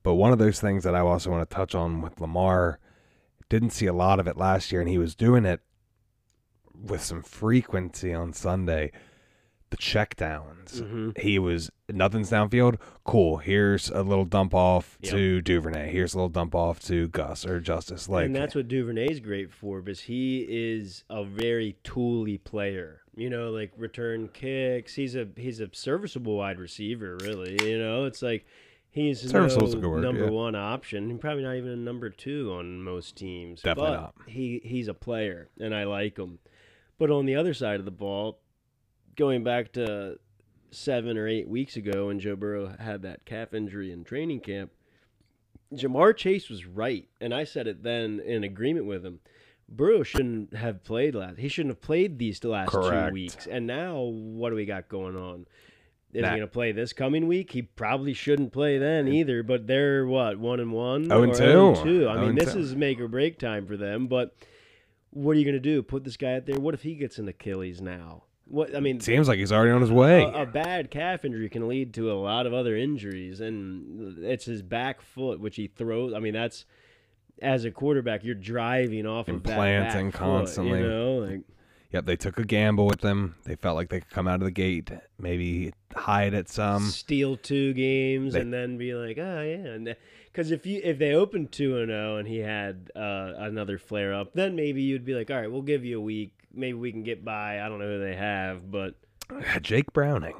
But 0.03 0.15
one 0.15 0.33
of 0.33 0.39
those 0.39 0.61
things 0.61 0.85
that 0.85 0.95
I 0.95 1.01
also 1.01 1.31
want 1.31 1.49
to 1.49 1.55
touch 1.55 1.75
on 1.75 2.01
with 2.01 2.21
Lamar, 2.21 2.79
didn't 3.51 3.71
see 3.71 3.85
a 3.87 3.93
lot 3.93 4.19
of 4.19 4.27
it 4.27 4.39
last 4.39 4.73
year, 4.73 4.81
and 4.81 4.89
he 4.89 4.97
was 4.97 5.15
doing 5.15 5.45
it 5.45 5.61
with 6.75 7.03
some 7.03 7.23
frequency 7.23 8.15
on 8.15 8.33
Sunday. 8.33 8.91
The 9.69 9.77
checkdowns. 9.77 10.81
Mhm. 10.83 11.17
He 11.19 11.39
was 11.39 11.71
nothing's 11.89 12.31
downfield. 12.31 12.81
Cool. 13.05 13.37
Here's 13.37 13.89
a 13.91 14.03
little 14.03 14.25
dump 14.25 14.53
off 14.53 14.99
Yep. 15.03 15.13
to 15.13 15.41
Duvernay. 15.43 15.93
Here's 15.93 16.13
a 16.13 16.17
little 16.17 16.29
dump 16.29 16.57
off 16.57 16.81
to 16.87 17.07
Gus 17.09 17.47
or 17.47 17.61
Justice. 17.61 18.09
Like 18.09 18.27
and 18.27 18.35
that's 18.35 18.57
what 18.57 18.67
Duvernay's 18.67 19.21
great 19.21 19.53
for, 19.53 19.81
because 19.81 20.01
he 20.01 20.45
is 20.49 21.05
a 21.09 21.23
very 21.25 21.77
tooly 21.85 22.39
player. 22.39 23.03
You 23.15 23.31
know, 23.31 23.51
like 23.51 23.71
return 23.77 24.29
kicks. 24.33 24.95
He's 24.95 25.15
a 25.15 25.29
he's 25.37 25.61
a 25.61 25.69
serviceable 25.73 26.37
wide 26.39 26.59
receiver, 26.59 27.17
really. 27.21 27.57
You 27.65 27.79
know, 27.79 28.07
it's 28.07 28.23
like 28.23 28.45
he's 28.91 29.21
Serviceable's 29.21 29.75
no 29.75 29.89
word, 29.89 30.03
number 30.03 30.25
yeah. 30.25 30.31
one 30.31 30.55
option. 30.55 31.11
and 31.11 31.21
Probably 31.21 31.43
not 31.43 31.57
even 31.57 31.71
a 31.71 31.77
number 31.77 32.11
two 32.11 32.53
on 32.53 32.83
most 32.83 33.17
teams. 33.17 33.63
Definitely 33.63 33.91
but 33.91 34.01
not. 34.01 34.15
He 34.27 34.61
he's 34.65 34.89
a 34.89 34.95
player, 34.95 35.49
and 35.59 35.75
I 35.75 35.85
like 35.85 36.19
him. 36.19 36.39
But 36.99 37.11
on 37.11 37.27
the 37.27 37.37
other 37.37 37.55
side 37.55 37.79
of 37.79 37.85
the 37.85 37.91
ball, 37.91 38.41
going 39.17 39.43
back 39.43 39.73
to 39.73 40.19
seven 40.71 41.17
or 41.17 41.27
eight 41.27 41.49
weeks 41.49 41.77
ago 41.77 42.09
when 42.09 42.21
Joe 42.21 42.37
Burrow 42.37 42.75
had 42.79 43.03
that 43.03 43.25
calf 43.25 43.55
injury 43.55 43.91
in 43.91 44.05
training 44.05 44.41
camp, 44.41 44.71
Ja'Marr 45.75 46.17
Chase 46.17 46.49
was 46.49 46.67
right, 46.67 47.09
and 47.21 47.33
I 47.35 47.45
said 47.45 47.67
it 47.67 47.83
then 47.83 48.21
in 48.21 48.45
agreement 48.45 48.87
with 48.87 49.05
him. 49.05 49.21
Burrow 49.69 50.03
shouldn't 50.03 50.55
have 50.55 50.83
played 50.83 51.15
last. 51.15 51.39
He 51.39 51.49
shouldn't 51.49 51.77
have 51.77 51.81
played 51.81 52.19
these 52.19 52.43
last 52.43 52.71
Correct. 52.71 53.09
two 53.09 53.15
weeks. 53.15 53.47
And 53.47 53.69
now, 53.69 54.01
what 54.01 54.51
do 54.51 54.57
we 54.57 54.65
got 54.65 54.89
going 54.89 55.17
on? 55.17 55.47
Is 56.13 56.25
he 56.25 56.29
going 56.29 56.41
to 56.41 56.47
play 56.49 56.73
this 56.73 56.93
coming 56.93 57.29
week? 57.29 57.53
He 57.53 57.63
probably 57.63 58.15
shouldn't 58.15 58.53
play 58.53 58.79
then 58.79 59.07
either. 59.07 59.43
But 59.45 59.67
they're 59.67 60.05
what 60.07 60.39
one 60.39 60.59
and 60.61 60.73
one, 60.73 61.11
Oh, 61.13 61.23
and 61.23 61.33
two. 61.35 61.45
oh 61.45 61.69
and 61.75 61.77
two. 61.85 62.09
I 62.09 62.17
Oh, 62.17 62.27
mean, 62.27 62.35
this 62.35 62.53
two. 62.55 62.59
is 62.59 62.75
make 62.75 63.01
or 63.01 63.07
break 63.09 63.39
time 63.39 63.67
for 63.67 63.77
them. 63.77 64.09
But 64.09 64.35
what 65.11 65.33
are 65.33 65.39
you 65.39 65.45
going 65.45 65.55
to 65.55 65.61
do? 65.61 65.83
Put 65.83 66.03
this 66.05 66.17
guy 66.17 66.35
out 66.35 66.47
there? 66.47 66.59
What 66.59 66.75
if 66.75 66.83
he 66.83 66.95
gets 66.95 67.19
an 67.19 67.29
Achilles 67.29 67.81
now? 67.81 68.25
What 68.47 68.75
I 68.75 68.81
mean, 68.81 68.99
seems 68.99 69.29
like 69.29 69.39
he's 69.39 69.53
already 69.53 69.71
on 69.71 69.81
his 69.81 69.93
way. 69.93 70.23
a, 70.25 70.43
a 70.43 70.47
bad 70.47 70.91
calf 70.91 71.25
injury 71.25 71.49
can 71.49 71.69
lead 71.69 71.95
to 71.95 72.11
a 72.11 72.15
lot 72.19 72.47
of 72.47 72.53
other 72.53 72.77
injuries, 72.77 73.41
and 73.41 74.19
it's 74.25 74.45
his 74.45 74.61
back 74.63 75.01
foot 75.03 75.39
which 75.39 75.55
he 75.55 75.69
throws. 75.69 76.13
I 76.13 76.19
mean, 76.19 76.35
that's 76.35 76.65
as 77.41 77.65
a 77.65 77.71
quarterback, 77.71 78.25
you're 78.25 78.35
driving 78.35 79.07
off 79.07 79.29
of 79.29 79.45
that 79.45 79.51
Implanting 79.53 80.11
back 80.11 80.15
foot, 80.15 80.19
constantly. 80.19 80.81
you 80.81 80.89
know, 80.89 81.15
like 81.19 81.41
Yep, 81.93 82.07
they 82.07 82.17
took 82.17 82.39
a 82.39 82.45
gamble 82.45 82.87
with 82.87 83.01
them. 83.01 83.35
They 83.45 83.57
felt 83.57 83.75
like 83.77 83.89
they 83.89 84.01
could 84.01 84.11
come 84.11 84.29
out 84.29 84.37
of 84.37 84.45
the 84.45 84.51
gate, 84.53 84.91
maybe 85.19 85.73
hide 85.97 86.35
it 86.35 86.49
some. 86.49 86.85
steal 86.85 87.37
two 87.37 87.73
games 87.73 88.35
they- 88.35 88.41
and 88.41 88.53
then 88.53 88.79
be 88.79 88.95
like, 88.95 89.19
oh 89.19 89.43
yeah, 89.43 89.95
because 90.33 90.53
if 90.53 90.65
you 90.67 90.81
if 90.85 90.99
they 90.99 91.15
opened 91.15 91.51
two 91.51 91.79
and 91.79 91.89
zero 91.89 92.17
and 92.19 92.29
he 92.29 92.39
had 92.39 92.91
uh, 92.95 93.33
another 93.39 93.77
flare 93.79 94.15
up, 94.15 94.33
then 94.35 94.55
maybe 94.55 94.83
you'd 94.83 95.05
be 95.05 95.15
like, 95.15 95.31
all 95.31 95.37
right, 95.41 95.51
we'll 95.51 95.63
give 95.63 95.85
you 95.85 95.99
a 95.99 96.03
week. 96.03 96.33
Maybe 96.55 96.75
we 96.75 96.93
can 96.93 97.03
get 97.03 97.25
by. 97.25 97.61
I 97.61 97.69
don't 97.69 97.79
know 97.81 97.87
who 97.89 98.01
they 98.01 98.15
have, 98.17 98.71
but 98.71 98.95
Jake 99.61 99.93
Browning. 99.93 100.35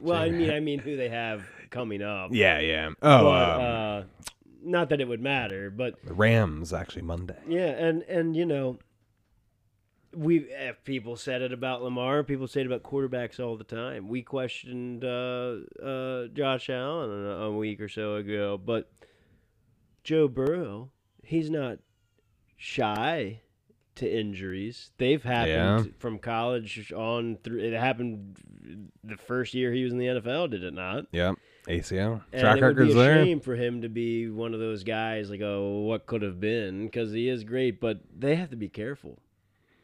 well, 0.00 0.18
I 0.20 0.30
mean, 0.30 0.50
I 0.50 0.60
mean 0.60 0.78
who 0.78 0.96
they 0.96 1.08
have 1.10 1.44
coming 1.70 2.02
up. 2.02 2.30
Yeah, 2.32 2.58
yeah. 2.60 2.90
Oh, 3.02 3.24
but, 3.24 3.50
um, 3.54 3.60
uh, 3.60 4.02
not 4.62 4.88
that 4.90 5.00
it 5.00 5.08
would 5.08 5.20
matter, 5.22 5.70
but 5.70 5.94
the 6.04 6.14
Rams 6.14 6.72
actually 6.72 7.02
Monday. 7.02 7.36
Yeah, 7.46 7.66
and 7.68 8.02
and 8.04 8.34
you 8.36 8.44
know, 8.46 8.78
we 10.16 10.38
if 10.38 10.82
people 10.84 11.16
said 11.16 11.42
it 11.42 11.52
about 11.52 11.82
Lamar. 11.82 12.22
People 12.22 12.46
say 12.46 12.62
it 12.62 12.66
about 12.66 12.82
quarterbacks 12.82 13.38
all 13.38 13.56
the 13.56 13.64
time. 13.64 14.08
We 14.08 14.22
questioned 14.22 15.04
uh, 15.04 15.56
uh, 15.82 16.28
Josh 16.28 16.70
Allen 16.70 17.10
a, 17.10 17.30
a 17.44 17.52
week 17.52 17.80
or 17.80 17.88
so 17.88 18.16
ago, 18.16 18.58
but 18.58 18.90
Joe 20.04 20.26
Burrow, 20.26 20.90
he's 21.22 21.50
not 21.50 21.78
shy 22.56 23.40
to 23.96 24.10
injuries. 24.10 24.90
They've 24.98 25.22
happened 25.22 25.94
from 25.98 26.18
college 26.18 26.92
on 26.92 27.38
through. 27.42 27.60
It 27.60 27.72
happened 27.72 28.38
the 29.04 29.16
first 29.16 29.52
year 29.54 29.72
he 29.72 29.84
was 29.84 29.92
in 29.92 29.98
the 29.98 30.06
NFL, 30.06 30.50
did 30.50 30.64
it 30.64 30.74
not? 30.74 31.06
Yep. 31.12 31.36
ACL. 31.68 32.22
And 32.32 32.40
Track 32.40 32.58
it 32.58 32.64
would 32.64 32.76
be 32.76 32.92
a 32.92 32.94
there. 32.94 33.24
shame 33.24 33.40
for 33.40 33.56
him 33.56 33.82
to 33.82 33.88
be 33.88 34.30
one 34.30 34.54
of 34.54 34.60
those 34.60 34.84
guys 34.84 35.30
like, 35.30 35.40
oh, 35.42 35.80
what 35.80 36.06
could 36.06 36.22
have 36.22 36.38
been? 36.38 36.86
Because 36.86 37.12
he 37.12 37.28
is 37.28 37.42
great, 37.42 37.80
but 37.80 38.00
they 38.16 38.36
have 38.36 38.50
to 38.50 38.56
be 38.56 38.68
careful. 38.68 39.18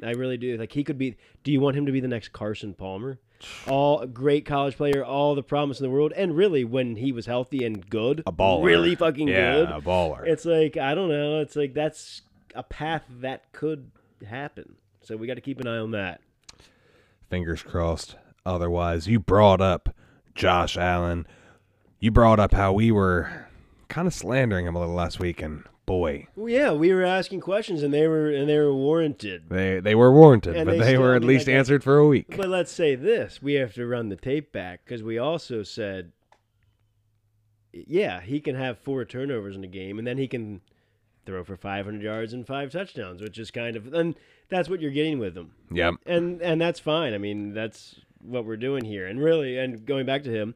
I 0.03 0.11
really 0.13 0.37
do. 0.37 0.57
Like 0.57 0.73
he 0.73 0.85
could 0.85 0.99
be. 0.99 1.17
Do 1.45 1.53
you 1.53 1.61
want 1.61 1.77
him 1.77 1.87
to 1.87 1.93
be 1.93 2.01
the 2.01 2.09
next 2.09 2.33
Carson 2.33 2.75
Palmer? 2.75 3.19
All 3.67 4.07
great 4.07 4.45
college 4.47 4.77
player, 4.77 5.05
all 5.05 5.35
the 5.35 5.43
promise 5.43 5.81
in 5.81 5.85
the 5.85 5.91
world, 5.91 6.13
and 6.17 6.37
really 6.37 6.65
when 6.65 6.95
he 6.97 7.11
was 7.11 7.27
healthy 7.27 7.65
and 7.65 7.89
good, 7.91 8.23
A 8.27 8.33
baller. 8.33 8.65
really 8.65 8.95
fucking 8.95 9.27
yeah, 9.29 9.55
good. 9.55 9.69
a 9.69 9.81
baller. 9.81 10.25
It's 10.27 10.45
like 10.45 10.77
I 10.77 10.95
don't 10.95 11.09
know. 11.09 11.41
It's 11.41 11.57
like 11.57 11.75
that's 11.75 12.23
a 12.55 12.63
path 12.63 13.03
that 13.21 13.51
could 13.53 13.91
happen. 14.29 14.77
So 15.03 15.17
we 15.17 15.27
got 15.27 15.35
to 15.35 15.41
keep 15.41 15.59
an 15.61 15.67
eye 15.67 15.79
on 15.79 15.91
that. 15.91 16.21
Fingers 17.31 17.63
crossed. 17.63 18.17
Otherwise, 18.45 19.07
you 19.09 19.19
brought 19.19 19.61
up 19.61 19.95
Josh 20.35 20.77
Allen. 20.77 21.27
You 21.99 22.11
brought 22.11 22.39
up 22.41 22.53
how 22.55 22.73
we 22.73 22.91
were 22.93 23.47
kind 23.89 24.07
of 24.07 24.15
slandering 24.15 24.67
him 24.67 24.77
a 24.77 24.81
little 24.81 24.95
last 24.95 25.19
week, 25.19 25.41
and 25.43 25.65
boy, 25.87 26.27
Well, 26.37 26.49
yeah, 26.49 26.73
we 26.73 26.93
were 26.93 27.05
asking 27.05 27.41
questions 27.41 27.83
and 27.83 27.93
they 27.93 28.07
were 28.07 28.31
and 28.31 28.49
they 28.49 28.59
were 28.59 28.75
warranted. 28.75 29.45
they 29.49 29.81
they 29.81 29.95
were 29.95 30.13
warranted, 30.13 30.57
And 30.57 30.67
but 30.67 30.79
they 30.79 30.93
they, 30.93 30.99
were 30.99 31.15
at 31.15 31.25
least 31.25 31.47
like, 31.47 31.57
answered 31.57 31.83
for 31.85 31.99
a 31.99 32.07
week. 32.07 32.37
But 32.37 32.49
let's 32.49 32.73
say 32.73 32.95
this: 32.95 33.43
we 33.43 33.55
have 33.55 33.75
to 33.75 33.87
run 33.87 34.09
the 34.09 34.17
tape 34.17 34.53
back 34.53 34.85
because 34.85 35.03
we 35.03 35.19
also 35.19 35.63
said, 35.63 36.13
yeah, 37.73 38.21
he 38.21 38.41
can 38.41 38.55
have 38.55 38.79
four 38.79 39.05
turnovers 39.05 39.57
in 39.57 39.65
a 39.65 39.69
game, 39.69 39.99
and 39.99 40.07
then 40.07 40.19
he 40.19 40.29
can 40.29 40.61
throw 41.25 41.45
for 41.45 41.57
500 41.57 42.03
yards 42.03 42.33
and 42.33 42.47
five 42.47 42.71
touchdowns, 42.73 43.23
which 43.23 43.39
is 43.39 43.51
kind 43.51 43.77
of 43.77 43.93
and 43.95 44.15
that's 44.49 44.69
what 44.69 44.81
you're 44.81 44.91
getting 44.91 45.19
with 45.19 45.37
him, 45.37 45.53
Yeah, 45.71 45.93
and 46.07 46.41
and 46.43 46.61
that's 46.61 46.81
fine. 46.81 47.15
I 47.15 47.19
mean, 47.19 47.55
that's 47.55 47.97
what 48.21 48.45
we're 48.45 48.57
doing 48.57 48.85
here, 48.85 49.07
and 49.07 49.21
really, 49.21 49.59
and 49.59 49.85
going 49.87 50.07
back 50.07 50.23
to 50.25 50.31
him. 50.31 50.55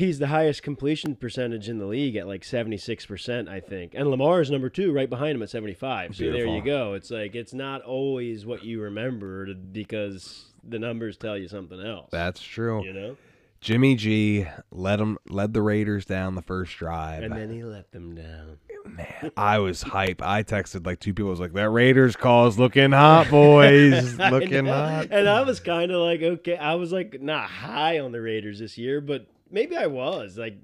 He's 0.00 0.18
the 0.18 0.28
highest 0.28 0.62
completion 0.62 1.14
percentage 1.14 1.68
in 1.68 1.78
the 1.78 1.84
league 1.84 2.16
at 2.16 2.26
like 2.26 2.40
76%, 2.40 3.50
I 3.50 3.60
think. 3.60 3.92
And 3.94 4.08
Lamar 4.08 4.40
is 4.40 4.50
number 4.50 4.70
two, 4.70 4.92
right 4.92 5.10
behind 5.10 5.36
him 5.36 5.42
at 5.42 5.50
75. 5.50 6.16
So 6.16 6.24
there 6.24 6.46
you 6.46 6.64
go. 6.64 6.94
It's 6.94 7.10
like, 7.10 7.34
it's 7.34 7.52
not 7.52 7.82
always 7.82 8.46
what 8.46 8.64
you 8.64 8.80
remember 8.80 9.52
because 9.52 10.46
the 10.66 10.78
numbers 10.78 11.18
tell 11.18 11.36
you 11.36 11.48
something 11.48 11.78
else. 11.78 12.08
That's 12.10 12.40
true. 12.40 12.82
you 12.82 12.94
know? 12.94 13.16
Jimmy 13.60 13.94
G 13.94 14.46
led 14.70 15.00
him 15.00 15.18
led 15.28 15.52
the 15.52 15.60
Raiders 15.60 16.06
down 16.06 16.34
the 16.34 16.40
first 16.40 16.78
drive. 16.78 17.22
And 17.22 17.36
then 17.36 17.50
he 17.50 17.62
let 17.62 17.92
them 17.92 18.14
down. 18.14 18.56
Man, 18.86 19.30
I 19.36 19.58
was 19.58 19.82
hype. 19.82 20.22
I 20.22 20.42
texted 20.42 20.86
like 20.86 20.98
two 20.98 21.12
people. 21.12 21.28
I 21.28 21.32
was 21.32 21.40
like, 21.40 21.52
"That 21.52 21.68
Raiders 21.68 22.16
call 22.16 22.46
is 22.46 22.58
looking 22.58 22.92
hot, 22.92 23.28
boys, 23.28 24.18
looking 24.18 24.64
hot." 24.64 25.08
And 25.10 25.28
I 25.28 25.42
was 25.42 25.60
kind 25.60 25.92
of 25.92 26.00
like, 26.00 26.22
okay, 26.22 26.56
I 26.56 26.76
was 26.76 26.90
like 26.90 27.20
not 27.20 27.50
high 27.50 27.98
on 27.98 28.12
the 28.12 28.22
Raiders 28.22 28.60
this 28.60 28.78
year, 28.78 29.02
but 29.02 29.26
maybe 29.50 29.76
I 29.76 29.86
was. 29.86 30.38
Like, 30.38 30.56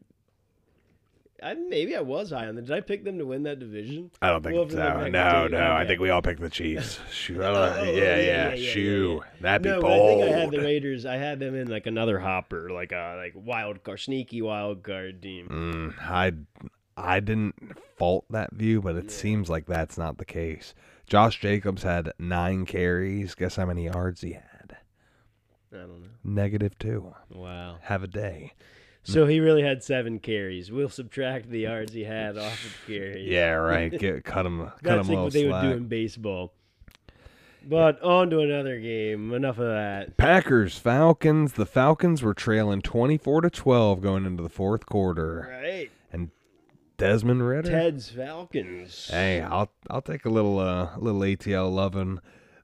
I 1.43 1.55
maybe 1.55 1.95
I 1.95 2.01
was 2.01 2.31
high 2.31 2.47
on 2.47 2.57
them. 2.57 2.65
Did 2.65 2.75
I 2.75 2.81
pick 2.81 3.05
them 3.05 3.19
to 3.19 3.27
win 3.27 3.43
that 3.43 3.59
division? 3.59 4.11
I 4.23 4.31
don't 4.31 4.43
think 4.43 4.55
We'll 4.55 4.69
so. 4.71 5.09
No, 5.09 5.47
no. 5.47 5.49
see. 5.49 5.57
I 5.57 5.87
think 5.87 6.01
we 6.01 6.11
all 6.11 6.23
picked 6.23 6.41
the 6.41 6.51
Chiefs. 6.51 6.99
Oh, 7.31 7.83
yeah, 7.83 7.83
yeah, 7.83 8.17
yeah, 8.17 8.55
yeah, 8.55 8.77
yeah. 8.77 9.19
That'd 9.41 9.63
be 9.63 9.69
no, 9.71 9.81
bold. 9.81 10.23
I 10.23 10.25
think 10.25 10.35
I 10.35 10.39
had 10.39 10.51
the 10.51 10.61
Raiders. 10.61 11.05
I 11.05 11.17
had 11.17 11.41
them 11.41 11.55
in 11.55 11.69
like 11.69 11.87
another 11.87 12.21
hopper, 12.21 12.71
like 12.71 12.93
a 12.93 13.17
like 13.17 13.33
wild 13.35 13.83
card, 13.83 14.01
sneaky 14.01 14.43
wild 14.43 14.83
card 14.83 15.23
team. 15.23 15.49
Mm, 15.49 16.01
I 16.01 16.33
I 16.97 17.21
didn't 17.21 17.77
fault 17.97 18.25
that 18.31 18.53
view, 18.53 18.81
but 18.81 18.97
it 18.97 19.11
seems 19.11 19.51
like 19.51 19.67
that's 19.67 19.99
not 19.99 20.19
the 20.19 20.25
case. 20.25 20.75
Josh 21.07 21.41
Jacobs 21.41 21.83
had 21.83 22.13
nine 22.19 22.65
carries. 22.65 23.35
Guess 23.35 23.57
how 23.57 23.67
many 23.67 23.85
yards 23.85 24.23
he 24.23 24.33
had? 24.33 24.77
I 25.73 25.77
don't 25.79 26.01
know. 26.01 26.09
Negative 26.25 26.77
two. 26.79 27.15
Wow. 27.33 27.77
Have 27.83 28.03
a 28.03 28.09
day. 28.09 28.55
So 29.07 29.27
he 29.27 29.39
really 29.39 29.63
had 29.63 29.85
seven 29.85 30.19
carries. 30.19 30.73
We'll 30.73 30.89
subtract 30.89 31.49
the 31.49 31.61
yards 31.61 31.93
he 31.93 32.05
had 32.05 32.37
off 32.37 32.65
of 32.65 32.77
carries. 32.87 33.29
Yeah, 33.29 33.53
right. 33.53 33.91
Get, 33.99 34.25
cut 34.25 34.45
him. 34.45 34.67
Cut 34.67 34.83
That's 34.83 35.09
him 35.09 35.15
like 35.15 35.25
what 35.25 35.33
they 35.33 35.45
little 35.45 35.61
would 35.61 35.71
do 35.71 35.77
in 35.77 35.87
baseball. 35.87 36.53
But 37.69 38.03
on 38.03 38.31
to 38.31 38.41
another 38.41 38.81
game. 38.81 39.33
Enough 39.33 39.59
of 39.59 39.69
that. 39.69 40.17
Packers 40.17 40.79
Falcons. 40.79 41.53
The 41.53 41.67
Falcons 41.67 42.23
were 42.23 42.35
trailing 42.35 42.83
twenty 42.83 43.17
four 43.17 43.41
to 43.41 43.51
twelve 43.51 44.01
going 44.01 44.25
into 44.25 44.43
the 44.43 44.49
fourth 44.49 44.87
quarter. 44.87 45.49
Right. 45.63 45.91
And 46.13 46.31
Desmond 46.97 47.47
Ridder. 47.47 47.71
Ted's 47.71 48.11
Falcons. 48.11 49.09
Hey, 49.11 49.41
I'll 49.41 49.71
I'll 49.91 50.03
take 50.03 50.25
a 50.25 50.31
little 50.31 50.59
uh 50.59 50.97
little 50.99 51.21
ATL 51.21 51.73
loving 51.73 52.21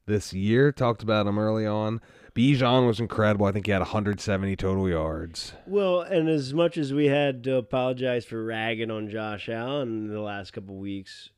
this 0.07 0.33
year. 0.33 0.73
Talked 0.73 1.03
about 1.03 1.27
him 1.27 1.39
early 1.39 1.67
on. 1.67 2.01
Bijan 2.35 2.87
was 2.87 2.99
incredible. 2.99 3.47
I 3.47 3.53
think 3.53 3.67
he 3.67 3.73
had 3.73 3.81
170 3.81 4.57
total 4.57 4.89
yards. 4.89 5.53
Well, 5.67 6.01
and 6.01 6.29
as 6.29 6.55
much 6.55 6.79
as 6.79 6.93
we 6.93 7.07
had 7.07 7.45
to 7.45 7.57
apologize 7.57 8.25
for 8.25 8.43
ragging 8.43 8.91
on 8.91 9.11
Josh 9.11 9.49
Allen 9.49 10.07
in 10.07 10.09
the 10.09 10.21
last 10.21 10.53
couple 10.53 10.77
weeks, 10.77 11.31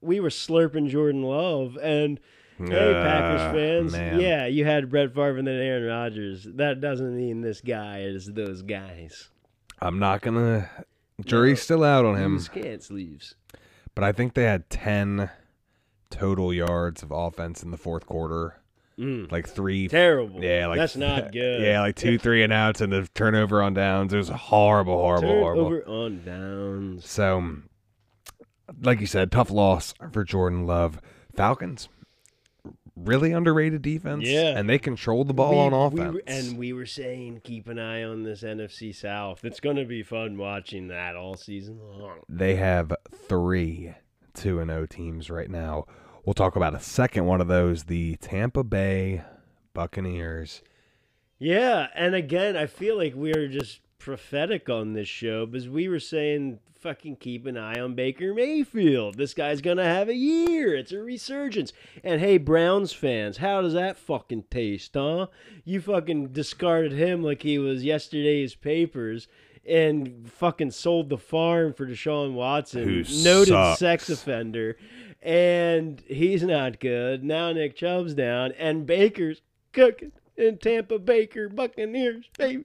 we 0.00 0.20
were 0.20 0.28
slurping 0.28 0.88
Jordan 0.88 1.22
Love. 1.22 1.78
And 1.80 2.20
hey, 2.58 2.66
Packers 2.68 3.54
fans, 3.54 3.92
man. 3.92 4.20
yeah, 4.20 4.46
you 4.46 4.64
had 4.66 4.90
Brett 4.90 5.14
Favre 5.14 5.38
and 5.38 5.48
then 5.48 5.60
Aaron 5.60 5.86
Rodgers. 5.86 6.44
That 6.44 6.80
doesn't 6.80 7.16
mean 7.16 7.40
this 7.40 7.62
guy 7.62 8.00
is 8.00 8.26
those 8.26 8.60
guys. 8.62 9.30
I'm 9.80 9.98
not 9.98 10.20
gonna. 10.20 10.68
Jury's 11.24 11.62
still 11.62 11.82
out 11.82 12.04
on 12.04 12.16
him, 12.16 12.38
can't 12.52 12.82
sleeves. 12.82 13.34
but 13.94 14.04
I 14.04 14.12
think 14.12 14.34
they 14.34 14.44
had 14.44 14.68
10 14.70 15.30
total 16.10 16.52
yards 16.52 17.02
of 17.02 17.10
offense 17.10 17.62
in 17.62 17.70
the 17.70 17.76
fourth 17.76 18.06
quarter. 18.06 18.60
Mm. 18.98 19.30
Like 19.30 19.48
three. 19.48 19.86
Terrible. 19.88 20.42
Yeah, 20.42 20.66
like 20.66 20.78
that's 20.78 20.96
not 20.96 21.30
good. 21.32 21.62
Yeah, 21.62 21.80
like 21.80 21.94
two, 21.96 22.18
three 22.18 22.42
and 22.42 22.52
outs, 22.52 22.80
and 22.80 22.92
the 22.92 23.08
turnover 23.14 23.62
on 23.62 23.74
downs. 23.74 24.12
It 24.12 24.16
was 24.16 24.28
horrible, 24.28 24.96
horrible, 24.98 25.28
horrible. 25.28 25.64
Turnover 25.70 25.88
on 25.88 26.24
downs. 26.24 27.08
So, 27.08 27.58
like 28.82 29.00
you 29.00 29.06
said, 29.06 29.30
tough 29.32 29.50
loss 29.50 29.94
for 30.12 30.24
Jordan 30.24 30.66
Love. 30.66 31.00
Falcons, 31.36 31.88
really 32.96 33.32
underrated 33.32 33.82
defense. 33.82 34.24
Yeah. 34.26 34.58
and 34.58 34.68
they 34.68 34.78
control 34.78 35.24
the 35.24 35.32
ball 35.34 35.52
We- 35.52 35.58
on 35.76 35.92
we 35.92 36.00
offense. 36.00 36.14
were- 36.14 36.22
and 36.26 36.58
we 36.58 36.72
were 36.72 36.86
saying 36.86 37.42
keep 37.44 37.68
an 37.68 37.78
eye 37.78 38.02
on 38.02 38.24
this 38.24 38.42
NFC 38.42 38.92
South. 38.92 39.44
It's 39.44 39.60
going 39.60 39.76
to 39.76 39.84
be 39.84 40.02
fun 40.02 40.36
watching 40.36 40.88
that 40.88 41.14
all 41.14 41.36
season 41.36 41.78
long. 41.80 42.18
they 42.28 42.56
have 42.56 42.92
three 43.28 43.94
two 44.34 44.58
and 44.60 44.70
O 44.70 44.86
teams 44.86 45.30
right 45.30 45.50
now. 45.50 45.84
We'll 46.28 46.34
talk 46.34 46.56
about 46.56 46.74
a 46.74 46.80
second 46.80 47.24
one 47.24 47.40
of 47.40 47.48
those, 47.48 47.84
the 47.84 48.16
Tampa 48.16 48.62
Bay 48.62 49.22
Buccaneers. 49.72 50.60
Yeah, 51.38 51.86
and 51.94 52.14
again, 52.14 52.54
I 52.54 52.66
feel 52.66 52.98
like 52.98 53.14
we 53.14 53.32
are 53.32 53.48
just 53.48 53.80
prophetic 53.96 54.68
on 54.68 54.92
this 54.92 55.08
show 55.08 55.46
because 55.46 55.70
we 55.70 55.88
were 55.88 55.98
saying 55.98 56.58
fucking 56.78 57.16
keep 57.16 57.46
an 57.46 57.56
eye 57.56 57.80
on 57.80 57.94
Baker 57.94 58.34
Mayfield. 58.34 59.16
This 59.16 59.32
guy's 59.32 59.62
gonna 59.62 59.84
have 59.84 60.10
a 60.10 60.14
year. 60.14 60.76
It's 60.76 60.92
a 60.92 60.98
resurgence. 60.98 61.72
And 62.04 62.20
hey, 62.20 62.36
Browns 62.36 62.92
fans, 62.92 63.38
how 63.38 63.62
does 63.62 63.72
that 63.72 63.96
fucking 63.96 64.44
taste, 64.50 64.92
huh? 64.92 65.28
You 65.64 65.80
fucking 65.80 66.34
discarded 66.34 66.92
him 66.92 67.22
like 67.22 67.42
he 67.42 67.58
was 67.58 67.84
yesterday's 67.84 68.54
papers. 68.54 69.28
And 69.66 70.30
fucking 70.30 70.70
sold 70.70 71.10
the 71.10 71.18
farm 71.18 71.74
for 71.74 71.86
Deshaun 71.86 72.32
Watson, 72.32 72.84
Who 72.84 73.02
noted 73.22 73.48
sucks. 73.48 73.78
sex 73.78 74.08
offender, 74.08 74.78
and 75.28 76.02
he's 76.06 76.42
not 76.42 76.80
good. 76.80 77.22
Now 77.22 77.52
Nick 77.52 77.76
Chubb's 77.76 78.14
down, 78.14 78.52
and 78.58 78.86
Baker's 78.86 79.42
cooking 79.72 80.12
in 80.36 80.56
Tampa 80.58 80.98
Baker 80.98 81.48
Buccaneers, 81.50 82.24
baby. 82.38 82.64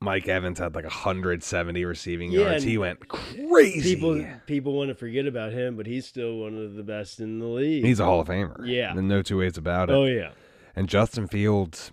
Mike 0.00 0.26
Evans 0.26 0.58
had 0.58 0.74
like 0.74 0.82
170 0.84 1.84
receiving 1.84 2.32
Yeah, 2.32 2.40
yards. 2.40 2.64
He 2.64 2.76
went 2.76 3.06
crazy. 3.06 3.94
People 3.94 4.26
people 4.46 4.72
want 4.72 4.88
to 4.88 4.96
forget 4.96 5.26
about 5.26 5.52
him, 5.52 5.76
but 5.76 5.86
he's 5.86 6.04
still 6.06 6.38
one 6.38 6.58
of 6.58 6.74
the 6.74 6.82
best 6.82 7.20
in 7.20 7.38
the 7.38 7.46
league. 7.46 7.84
He's 7.84 8.00
a 8.00 8.04
Hall 8.04 8.18
of 8.18 8.26
Famer. 8.26 8.66
Yeah. 8.66 8.94
There's 8.94 9.04
no 9.06 9.22
two 9.22 9.38
ways 9.38 9.56
about 9.56 9.90
it. 9.90 9.92
oh 9.92 10.06
yeah, 10.06 10.32
And 10.74 10.88
Justin 10.88 11.28
Fields, 11.28 11.92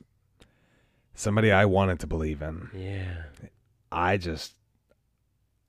somebody 1.13 1.51
I 1.51 1.65
wanted 1.65 1.99
to 1.99 2.07
believe 2.07 2.41
in. 2.41 2.69
yeah. 2.73 3.23
I 3.91 4.17
just, 4.17 4.53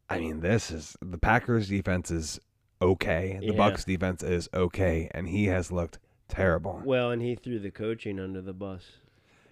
I 0.08 0.18
mean, 0.18 0.40
this 0.40 0.70
is 0.70 0.96
the 1.02 1.18
Packers 1.18 1.68
defense 1.68 2.10
is 2.10 2.40
okay. 2.80 3.36
The 3.40 3.46
Yeah. 3.46 3.52
Bucks 3.56 3.84
defense 3.84 4.22
is 4.22 4.48
okay, 4.54 5.08
and 5.12 5.28
he 5.28 5.46
has 5.46 5.70
looked 5.72 5.98
terrible. 6.28 6.82
Well, 6.84 7.10
and 7.10 7.20
he 7.22 7.34
threw 7.34 7.58
the 7.58 7.70
coaching 7.70 8.18
under 8.20 8.40
the 8.40 8.52
bus. 8.52 8.84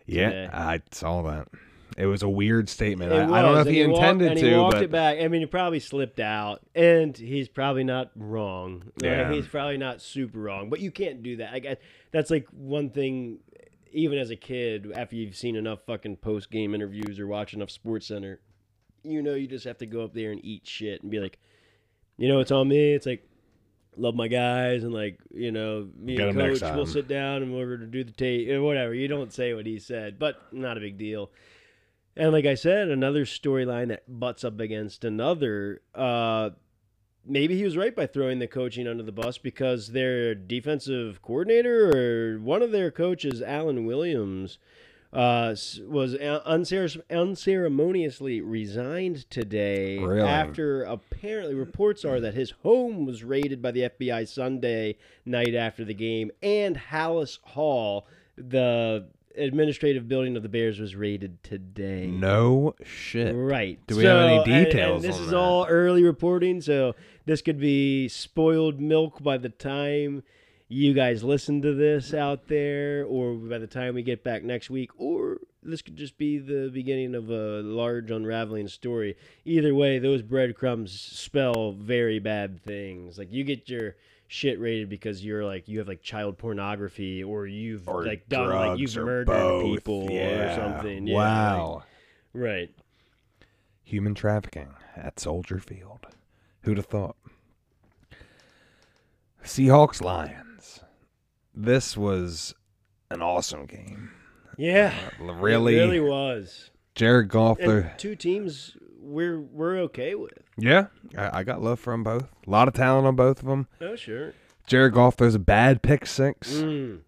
yeah, 0.07 0.31
today. 0.31 0.49
I 0.53 0.81
saw 0.91 1.23
that. 1.23 1.49
It 1.97 2.07
was 2.07 2.23
a 2.23 2.29
weird 2.29 2.69
statement. 2.69 3.13
I, 3.13 3.17
I 3.25 3.43
don't 3.43 3.55
know 3.55 3.61
if 3.61 3.67
and 3.67 3.77
he 3.77 3.87
walked- 3.87 3.99
intended 4.03 4.31
and 4.33 4.41
to, 4.41 4.49
he 4.51 4.57
walked 4.57 4.75
but 4.75 4.83
it 4.85 4.91
back. 4.91 5.19
I 5.21 5.29
mean, 5.29 5.41
he 5.41 5.47
probably 5.47 5.81
slipped 5.81 6.21
out, 6.21 6.61
and 6.75 7.17
he's 7.17 7.49
probably 7.49 7.83
not 7.85 8.11
wrong. 8.15 8.85
Like, 8.97 9.05
Yeah. 9.05 9.33
he's 9.33 9.47
probably 9.49 9.79
not 9.79 10.01
super 10.01 10.39
wrong, 10.39 10.71
but 10.71 10.81
you 10.81 10.91
can't 10.91 11.23
do 11.23 11.37
that. 11.37 11.53
I 11.53 11.59
guess 11.59 11.77
that's 12.13 12.31
like 12.31 12.47
one 12.51 12.91
thing. 12.91 13.39
Even 13.91 14.19
as 14.19 14.29
a 14.31 14.37
kid, 14.37 14.93
after 14.95 15.17
you've 15.17 15.35
seen 15.35 15.57
enough 15.57 15.81
fucking 15.87 16.19
post 16.19 16.51
game 16.51 16.75
interviews 16.75 17.19
or 17.19 17.27
watch 17.27 17.55
enough 17.55 17.71
Sports 17.71 18.07
Center, 18.07 18.39
you 19.03 19.23
know 19.23 19.35
you 19.35 19.47
just 19.49 19.65
have 19.65 19.79
to 19.79 19.87
go 19.87 20.03
up 20.05 20.13
there 20.13 20.31
and 20.31 20.45
eat 20.45 20.67
shit 20.67 21.01
and 21.03 21.11
be 21.11 21.19
like, 21.21 21.39
you 22.19 22.29
know, 22.29 22.41
it's 22.41 22.51
on 22.51 22.69
me. 22.69 22.93
It's 22.93 23.07
like 23.07 23.25
love 23.97 24.15
my 24.15 24.29
guys 24.29 24.85
and 24.85 24.93
like 24.93 25.19
you 25.35 25.51
know 25.51 25.89
me 25.99 26.17
Get 26.17 26.29
and 26.29 26.39
coach 26.39 26.61
will 26.61 26.87
sit 26.87 27.09
down 27.09 27.43
and 27.43 27.53
we're 27.53 27.77
going 27.77 27.81
to 27.81 27.87
do 27.87 28.05
the 28.05 28.13
tape 28.13 28.49
or 28.51 28.63
whatever. 28.63 28.95
You 28.95 29.09
don't 29.09 29.33
say 29.33 29.55
what 29.55 29.67
he 29.67 29.79
said, 29.79 30.19
but 30.19 30.53
not 30.53 30.77
a 30.77 30.81
big 30.81 30.99
deal. 30.99 31.31
And 32.17 32.33
like 32.33 32.47
I 32.47 32.55
said, 32.55 32.89
another 32.89 33.25
storyline 33.25 33.89
that 33.89 34.03
butts 34.09 34.43
up 34.43 34.59
against 34.59 35.05
another. 35.05 35.81
Uh, 35.95 36.51
maybe 37.25 37.57
he 37.57 37.63
was 37.63 37.77
right 37.77 37.95
by 37.95 38.07
throwing 38.07 38.41
the 38.41 38.49
coaching 38.49 38.89
under 38.89 39.05
the 39.05 39.13
bus 39.13 39.39
because 39.39 39.93
their 39.93 40.35
defensive 40.35 41.23
coordinator 41.23 41.93
or 42.35 42.41
one 42.41 42.63
of 42.63 42.73
their 42.73 42.91
coaches, 42.91 43.41
Alan 43.41 43.87
Williams, 43.87 44.59
uh, 45.13 45.55
was 45.87 46.15
uncere- 46.45 47.03
unceremoniously 47.11 48.41
resigned 48.41 49.29
today 49.31 49.99
Really? 49.99 50.21
after 50.29 50.83
apparently 50.85 51.55
reports 51.55 52.05
are 52.05 52.21
that 52.21 52.35
his 52.35 52.51
home 52.63 53.07
was 53.07 53.25
raided 53.25 53.63
by 53.63 53.71
the 53.71 53.89
FBI 53.89 54.29
Sunday 54.29 54.97
night 55.25 55.55
after 55.55 55.85
the 55.85 55.95
game 55.95 56.31
and 56.43 56.77
Halas 56.77 57.39
Hall, 57.43 58.07
the 58.37 59.07
administrative 59.37 60.09
building 60.09 60.37
of 60.37 60.43
the 60.43 60.49
Bears, 60.49 60.79
was 60.81 60.95
raided 60.97 61.43
today. 61.43 62.07
no 62.07 62.75
shit. 62.85 63.35
Right. 63.35 63.79
Do 63.87 63.97
we 63.97 64.05
have 64.05 64.19
any 64.27 64.37
So, 64.37 64.43
and- 64.43 64.53
and 64.53 64.67
details 64.67 65.03
this 65.03 65.19
is 65.19 65.31
that? 65.31 65.37
all 65.39 65.67
early 65.69 66.03
reporting, 66.03 66.61
so 66.61 66.95
this 67.25 67.41
could 67.41 67.59
be 67.61 68.09
spoiled 68.09 68.81
milk 68.81 69.23
by 69.23 69.39
the 69.39 69.49
time 69.49 70.23
you 70.69 70.93
guys 70.93 71.25
listen 71.25 71.63
to 71.63 71.75
this 71.75 72.13
out 72.15 72.47
there, 72.49 73.05
or 73.07 73.35
by 73.35 73.59
the 73.59 73.67
time 73.67 73.95
we 73.95 74.03
get 74.03 74.23
back 74.23 74.43
next 74.45 74.69
week, 74.71 74.91
or 74.99 75.39
this 75.63 75.83
could 75.83 75.97
just 75.97 76.17
be 76.19 76.39
the 76.39 76.71
beginning 76.73 77.15
of 77.15 77.31
a 77.31 77.63
large 77.63 78.11
unraveling 78.11 78.69
story. 78.69 79.17
Either 79.45 79.75
way, 79.75 79.99
those 79.99 80.23
breadcrumbs 80.23 80.93
spell 80.93 81.73
very 81.73 82.19
bad 82.19 82.63
things. 82.63 83.19
Like 83.19 83.33
you 83.33 83.45
get 83.45 83.69
your 83.69 83.97
shit 84.31 84.61
rated 84.61 84.91
because 84.91 85.25
you're 85.25 85.43
like 85.45 85.69
you 85.69 85.79
have 85.79 85.89
like 85.89 86.03
child 86.03 86.37
pornography 86.37 87.25
or 87.25 87.47
you've 87.47 87.89
Or 87.89 88.05
like 88.05 88.29
done 88.29 88.51
like 88.51 88.79
you've 88.79 88.95
murdered 88.97 89.27
both. 89.27 89.65
people 89.65 90.07
Yeah. 90.11 90.53
or 90.53 90.55
something. 90.55 91.07
Yeah, 91.07 91.15
wow. 91.17 91.73
like- 91.77 91.85
right. 92.35 92.71
Human 93.85 94.15
trafficking 94.15 94.69
at 94.97 95.19
Soldier 95.19 95.59
Field. 95.61 96.07
Who'd 96.63 96.77
have 96.77 96.85
thought? 96.87 97.17
Seahawks 99.43 100.03
Lions. 100.03 100.45
This 101.61 101.97
was 101.97 102.55
an 103.11 103.21
awesome 103.21 103.67
game. 103.67 104.13
Yeah. 104.57 104.95
Really, 105.21 105.77
It 105.77 105.81
really 105.81 106.01
was. 106.01 106.71
Jared 106.95 107.29
Goff. 107.29 107.59
And 107.59 107.91
two 107.99 108.15
teams 108.15 108.77
we're 109.01 109.41
we're 109.41 109.79
okay 109.79 110.15
with. 110.15 110.39
Yeah, 110.57 110.87
I, 111.17 111.41
I 111.41 111.43
got 111.43 111.61
love 111.61 111.81
from 111.81 112.05
both. 112.05 112.29
A 112.47 112.51
lot 112.51 112.69
of 112.69 112.75
talent 112.75 113.09
on 113.09 113.17
both 113.17 113.41
of 113.41 113.47
them. 113.47 113.67
Oh 113.81 113.97
sure. 113.97 114.35
Jared 114.69 114.93
Goff 114.93 115.17
throws 115.17 115.35
a 115.35 115.41
bad 115.41 115.83
pick 115.83 116.07
six. 116.07 116.53
Mm. 116.53 117.01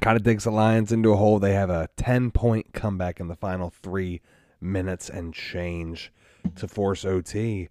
Kind 0.00 0.16
of 0.16 0.22
digs 0.22 0.44
the 0.44 0.52
Lions 0.52 0.90
into 0.90 1.12
a 1.12 1.16
hole. 1.16 1.38
They 1.38 1.52
have 1.52 1.68
a 1.68 1.90
10 1.98 2.30
point 2.30 2.72
comeback 2.72 3.20
in 3.20 3.28
the 3.28 3.36
final 3.36 3.68
three 3.68 4.22
minutes 4.58 5.10
and 5.10 5.34
change 5.34 6.12
to 6.56 6.66
force 6.66 7.04
OT. 7.04 7.68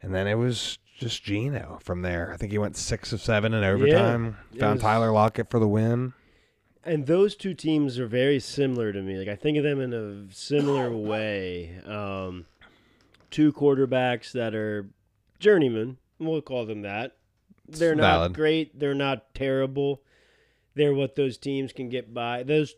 And 0.00 0.14
then 0.14 0.26
it 0.26 0.36
was 0.36 0.78
just 0.98 1.22
Geno 1.24 1.78
from 1.82 2.02
there. 2.02 2.32
I 2.32 2.36
think 2.36 2.52
he 2.52 2.58
went 2.58 2.76
six 2.76 3.12
of 3.12 3.20
seven 3.20 3.52
in 3.54 3.64
overtime. 3.64 4.36
it 4.52 4.60
Found 4.60 4.74
was- 4.76 4.82
Tyler 4.82 5.12
Lockett 5.12 5.50
for 5.50 5.58
the 5.58 5.68
win. 5.68 6.12
And 6.86 7.06
those 7.06 7.34
two 7.34 7.54
teams 7.54 7.98
are 7.98 8.06
very 8.06 8.38
similar 8.38 8.92
to 8.92 9.00
me. 9.00 9.16
Like 9.16 9.28
I 9.28 9.36
think 9.36 9.56
of 9.56 9.64
them 9.64 9.80
in 9.80 9.92
a 9.94 10.30
similar 10.32 10.90
way. 10.94 11.78
Um, 11.86 12.44
two 13.30 13.52
quarterbacks 13.54 14.32
that 14.32 14.54
are 14.54 14.86
journeymen. 15.40 15.96
We'll 16.18 16.42
call 16.42 16.66
them 16.66 16.82
that. 16.82 17.16
They're 17.66 17.94
not 17.94 18.02
valid. 18.02 18.34
great. 18.34 18.78
They're 18.78 18.94
not 18.94 19.34
terrible. 19.34 20.02
They're 20.74 20.92
what 20.94 21.16
those 21.16 21.38
teams 21.38 21.72
can 21.72 21.88
get 21.88 22.12
by. 22.12 22.42
Those 22.42 22.74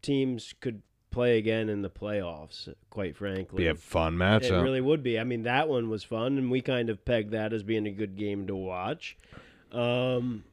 teams 0.00 0.54
could 0.60 0.80
play 1.14 1.38
again 1.38 1.68
in 1.68 1.82
the 1.82 1.90
playoffs. 1.90 2.68
Quite 2.90 3.16
frankly, 3.16 3.64
Be 3.64 3.68
a 3.68 3.74
fun 3.74 4.16
matchup. 4.16 4.50
it 4.58 4.62
really 4.62 4.80
would 4.80 5.02
be. 5.02 5.18
I 5.18 5.24
mean, 5.24 5.44
that 5.44 5.68
one 5.68 5.88
was 5.88 6.02
fun, 6.04 6.36
and 6.38 6.50
we 6.50 6.60
kind 6.60 6.90
of 6.90 7.04
pegged 7.04 7.30
that 7.32 7.52
as 7.52 7.62
being 7.62 7.86
a 7.86 7.90
good 7.90 8.16
game 8.16 8.46
to 8.48 8.54
watch. 8.56 9.16
Um, 9.72 10.44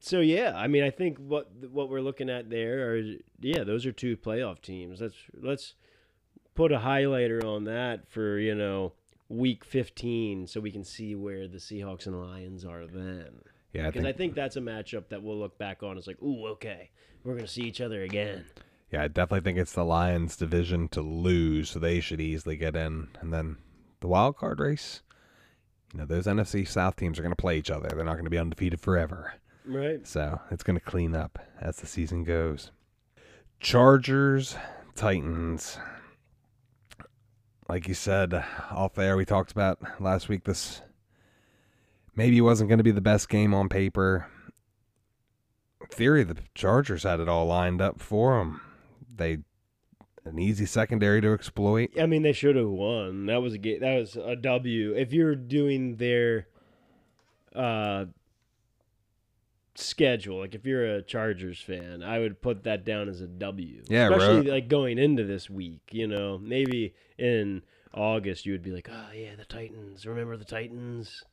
so 0.00 0.20
yeah, 0.20 0.52
I 0.56 0.66
mean, 0.68 0.82
I 0.82 0.90
think 0.90 1.18
what 1.18 1.50
what 1.70 1.88
we're 1.88 2.00
looking 2.00 2.28
at 2.30 2.50
there 2.50 2.92
are 2.94 3.02
yeah, 3.40 3.64
those 3.64 3.86
are 3.86 3.92
two 3.92 4.16
playoff 4.16 4.60
teams. 4.60 5.00
Let's 5.00 5.16
let's 5.40 5.74
put 6.54 6.72
a 6.72 6.78
highlighter 6.78 7.44
on 7.44 7.64
that 7.64 8.08
for 8.08 8.38
you 8.38 8.54
know 8.54 8.92
week 9.28 9.64
fifteen, 9.64 10.46
so 10.46 10.60
we 10.60 10.70
can 10.70 10.84
see 10.84 11.14
where 11.14 11.46
the 11.48 11.58
Seahawks 11.58 12.06
and 12.06 12.20
Lions 12.20 12.64
are 12.64 12.86
then. 12.86 13.28
yeah, 13.72 13.82
I 13.84 13.86
Because 13.86 14.02
think, 14.04 14.14
I 14.14 14.18
think 14.18 14.34
that's 14.34 14.56
a 14.56 14.60
matchup 14.60 15.08
that 15.08 15.22
we'll 15.22 15.38
look 15.38 15.56
back 15.58 15.82
on 15.82 15.96
as 15.96 16.06
like, 16.06 16.20
ooh, 16.22 16.46
okay, 16.48 16.90
we're 17.24 17.34
gonna 17.34 17.46
see 17.46 17.62
each 17.62 17.80
other 17.80 18.02
again. 18.02 18.44
Yeah, 18.92 19.02
I 19.02 19.08
definitely 19.08 19.40
think 19.40 19.58
it's 19.58 19.72
the 19.72 19.84
Lions' 19.84 20.36
division 20.36 20.86
to 20.88 21.00
lose, 21.00 21.70
so 21.70 21.78
they 21.78 21.98
should 22.00 22.20
easily 22.20 22.56
get 22.56 22.76
in. 22.76 23.08
And 23.20 23.32
then 23.32 23.56
the 24.00 24.06
wild 24.06 24.36
card 24.36 24.60
race. 24.60 25.00
You 25.92 26.00
know, 26.00 26.06
those 26.06 26.26
NFC 26.26 26.68
South 26.68 26.96
teams 26.96 27.18
are 27.18 27.22
going 27.22 27.32
to 27.32 27.40
play 27.40 27.56
each 27.56 27.70
other. 27.70 27.88
They're 27.88 28.04
not 28.04 28.14
going 28.14 28.24
to 28.24 28.30
be 28.30 28.38
undefeated 28.38 28.80
forever. 28.80 29.34
Right. 29.64 30.06
So 30.06 30.40
it's 30.50 30.62
going 30.62 30.78
to 30.78 30.84
clean 30.84 31.14
up 31.14 31.38
as 31.60 31.76
the 31.76 31.86
season 31.86 32.24
goes. 32.24 32.70
Chargers, 33.60 34.56
Titans. 34.94 35.78
Like 37.68 37.88
you 37.88 37.94
said 37.94 38.44
off 38.70 38.94
there, 38.94 39.16
we 39.16 39.24
talked 39.24 39.52
about 39.52 39.78
last 40.00 40.28
week. 40.28 40.44
This 40.44 40.82
maybe 42.14 42.40
wasn't 42.40 42.68
going 42.68 42.78
to 42.78 42.84
be 42.84 42.90
the 42.90 43.00
best 43.00 43.28
game 43.28 43.54
on 43.54 43.68
paper. 43.68 44.26
In 45.80 45.86
theory, 45.86 46.24
the 46.24 46.36
Chargers 46.54 47.04
had 47.04 47.20
it 47.20 47.28
all 47.28 47.46
lined 47.46 47.80
up 47.80 48.00
for 48.00 48.38
them. 48.38 48.60
They 49.14 49.38
an 50.24 50.38
easy 50.38 50.66
secondary 50.66 51.20
to 51.20 51.32
exploit. 51.32 51.90
I 52.00 52.06
mean, 52.06 52.22
they 52.22 52.32
should 52.32 52.56
have 52.56 52.68
won. 52.68 53.26
That 53.26 53.42
was 53.42 53.54
a 53.54 53.58
ga- 53.58 53.78
that 53.80 53.98
was 53.98 54.16
a 54.16 54.36
W. 54.36 54.94
If 54.94 55.12
you're 55.12 55.34
doing 55.34 55.96
their 55.96 56.48
uh 57.54 58.06
schedule, 59.74 60.38
like 60.40 60.54
if 60.54 60.64
you're 60.66 60.96
a 60.96 61.02
Chargers 61.02 61.60
fan, 61.60 62.02
I 62.02 62.18
would 62.18 62.40
put 62.40 62.64
that 62.64 62.84
down 62.84 63.08
as 63.08 63.20
a 63.20 63.26
W. 63.26 63.82
Yeah, 63.88 64.10
especially 64.10 64.50
like 64.50 64.68
going 64.68 64.98
into 64.98 65.24
this 65.24 65.50
week. 65.50 65.82
You 65.90 66.06
know, 66.06 66.38
maybe 66.38 66.94
in 67.18 67.62
August 67.94 68.46
you 68.46 68.52
would 68.52 68.62
be 68.62 68.70
like, 68.72 68.88
oh 68.90 69.12
yeah, 69.14 69.34
the 69.36 69.44
Titans. 69.44 70.06
Remember 70.06 70.36
the 70.36 70.44
Titans? 70.44 71.24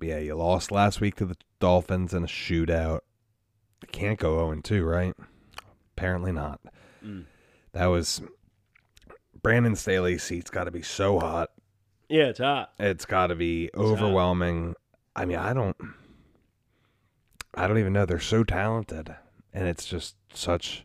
Yeah, 0.00 0.18
you 0.18 0.34
lost 0.34 0.70
last 0.70 1.00
week 1.00 1.14
to 1.16 1.24
the 1.24 1.36
Dolphins 1.58 2.12
in 2.12 2.22
a 2.22 2.26
shootout. 2.26 3.00
You 3.82 3.88
can't 3.92 4.18
go 4.18 4.36
0 4.36 4.60
2, 4.62 4.84
right? 4.84 5.14
Apparently 5.96 6.32
not. 6.32 6.60
Mm. 7.06 7.24
That 7.72 7.86
was 7.86 8.20
Brandon 9.42 9.76
Staley's 9.76 10.22
seat's 10.22 10.50
got 10.50 10.64
to 10.64 10.70
be 10.70 10.82
so 10.82 11.18
hot. 11.18 11.50
Yeah, 12.08 12.24
it's 12.26 12.38
hot. 12.38 12.72
It's 12.78 13.04
got 13.04 13.28
to 13.28 13.34
be 13.34 13.70
hot. 13.74 13.82
overwhelming. 13.84 14.74
I 15.14 15.24
mean, 15.24 15.38
I 15.38 15.52
don't 15.52 15.76
I 17.54 17.66
don't 17.66 17.78
even 17.78 17.92
know. 17.92 18.06
They're 18.06 18.18
so 18.20 18.44
talented 18.44 19.14
and 19.52 19.66
it's 19.68 19.86
just 19.86 20.16
such 20.34 20.84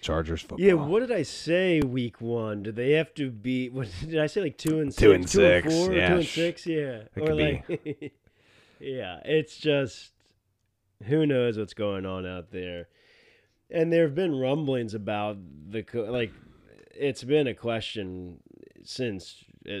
Chargers 0.00 0.40
football. 0.40 0.60
Yeah, 0.60 0.74
what 0.74 1.00
did 1.00 1.12
I 1.12 1.22
say 1.22 1.80
week 1.80 2.20
one? 2.20 2.62
Did 2.62 2.76
they 2.76 2.92
have 2.92 3.12
to 3.14 3.30
be? 3.30 3.68
What 3.70 3.88
did 4.00 4.18
I 4.18 4.26
say? 4.26 4.40
Like 4.42 4.56
two 4.58 4.80
and 4.80 4.92
six, 4.92 5.00
Two 5.02 5.12
and 5.12 5.28
six, 5.28 5.74
four, 5.74 5.92
yeah, 5.92 6.08
two 6.08 6.14
and 6.16 6.26
six, 6.26 6.66
yeah. 6.66 6.76
it 6.80 7.10
Or 7.16 7.26
could 7.26 7.36
be. 7.36 7.64
like, 7.68 8.12
yeah, 8.80 9.20
it's 9.24 9.56
just 9.56 10.12
who 11.04 11.26
knows 11.26 11.58
what's 11.58 11.74
going 11.74 12.06
on 12.06 12.24
out 12.26 12.50
there. 12.50 12.88
And 13.70 13.92
there 13.92 14.02
have 14.02 14.14
been 14.14 14.34
rumblings 14.38 14.94
about 14.94 15.36
the 15.70 15.84
like, 16.08 16.32
it's 16.94 17.24
been 17.24 17.46
a 17.46 17.54
question 17.54 18.40
since 18.82 19.44
uh 19.68 19.80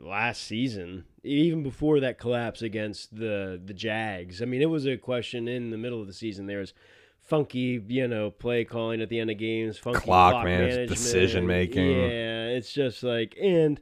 last 0.00 0.42
season, 0.42 1.04
even 1.22 1.62
before 1.62 2.00
that 2.00 2.18
collapse 2.18 2.62
against 2.62 3.16
the 3.16 3.60
the 3.64 3.72
Jags. 3.74 4.42
I 4.42 4.44
mean, 4.44 4.62
it 4.62 4.70
was 4.70 4.86
a 4.86 4.96
question 4.96 5.48
in 5.48 5.70
the 5.70 5.78
middle 5.78 6.00
of 6.00 6.06
the 6.06 6.12
season. 6.12 6.46
There 6.46 6.58
was 6.58 6.74
funky, 7.20 7.82
you 7.88 8.08
know, 8.08 8.30
play 8.30 8.64
calling 8.64 9.00
at 9.00 9.08
the 9.08 9.18
end 9.20 9.30
of 9.30 9.38
games, 9.38 9.78
funky 9.78 10.00
Clock 10.00 10.32
clock, 10.32 10.44
manage- 10.44 10.74
management, 10.74 10.88
decision 10.90 11.46
making. 11.46 11.90
Yeah, 12.00 12.46
it's 12.48 12.72
just 12.72 13.02
like 13.02 13.36
and 13.40 13.80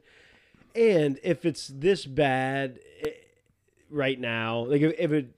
and 0.75 1.19
if 1.23 1.43
it's 1.45 1.67
this 1.67 2.05
bad 2.05 2.79
eh, 3.03 3.09
right 3.89 4.19
now, 4.19 4.59
like 4.65 4.81
if, 4.81 4.93
if 4.97 5.11
it 5.11 5.35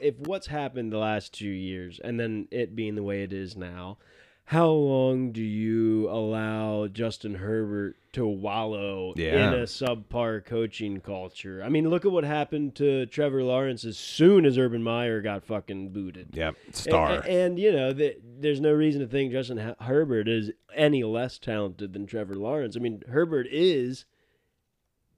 if 0.00 0.18
what's 0.18 0.46
happened 0.48 0.92
the 0.92 0.98
last 0.98 1.32
two 1.34 1.48
years 1.48 2.00
and 2.02 2.18
then 2.18 2.48
it 2.50 2.74
being 2.76 2.94
the 2.94 3.02
way 3.02 3.22
it 3.22 3.32
is 3.32 3.56
now, 3.56 3.98
how 4.46 4.70
long 4.70 5.30
do 5.32 5.42
you 5.42 6.08
allow 6.08 6.86
Justin 6.86 7.34
Herbert 7.34 7.96
to 8.12 8.26
wallow 8.26 9.12
Yeah. 9.14 9.48
in 9.48 9.60
a 9.60 9.64
subpar 9.64 10.42
coaching 10.42 11.00
culture? 11.02 11.62
I 11.62 11.68
mean, 11.68 11.90
look 11.90 12.06
at 12.06 12.12
what 12.12 12.24
happened 12.24 12.74
to 12.76 13.04
Trevor 13.06 13.42
Lawrence 13.42 13.84
as 13.84 13.98
soon 13.98 14.46
as 14.46 14.56
Urban 14.56 14.82
Meyer 14.82 15.20
got 15.20 15.44
fucking 15.44 15.90
booted. 15.90 16.28
Yep, 16.32 16.54
star. 16.72 17.18
a- 17.20 17.26
And, 17.28 17.58
you 17.58 17.70
know, 17.72 17.92
the, 17.92 18.16
there's 18.40 18.60
no 18.62 18.72
reason 18.72 19.02
to 19.02 19.06
think 19.06 19.32
Justin 19.32 19.58
H- 19.58 19.74
Herbert 19.80 20.28
is 20.28 20.50
any 20.74 21.04
less 21.04 21.38
talented 21.38 21.92
than 21.92 22.06
Trevor 22.06 22.34
Lawrence. 22.36 22.74
I 22.74 22.80
mean, 22.80 23.02
Herbert 23.06 23.46
is 23.50 24.06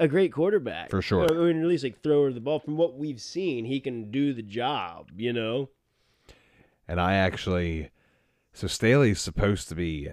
a 0.00 0.08
great 0.08 0.32
quarterback. 0.32 0.90
For 0.90 1.00
sure. 1.02 1.26
I 1.30 1.34
mean, 1.52 1.60
at 1.62 1.66
least 1.68 1.84
like 1.84 2.02
thrower 2.02 2.28
of 2.28 2.34
the 2.34 2.40
ball. 2.40 2.58
From 2.58 2.76
what 2.76 2.96
we've 2.98 3.20
seen, 3.20 3.64
he 3.66 3.78
can 3.80 4.10
do 4.10 4.32
the 4.32 4.42
job, 4.42 5.10
you 5.16 5.32
know? 5.32 5.68
And 6.88 7.00
I 7.00 7.14
actually, 7.14 7.90
so 8.52 8.66
Staley's 8.66 9.20
supposed 9.20 9.68
to 9.68 9.74
be 9.76 10.08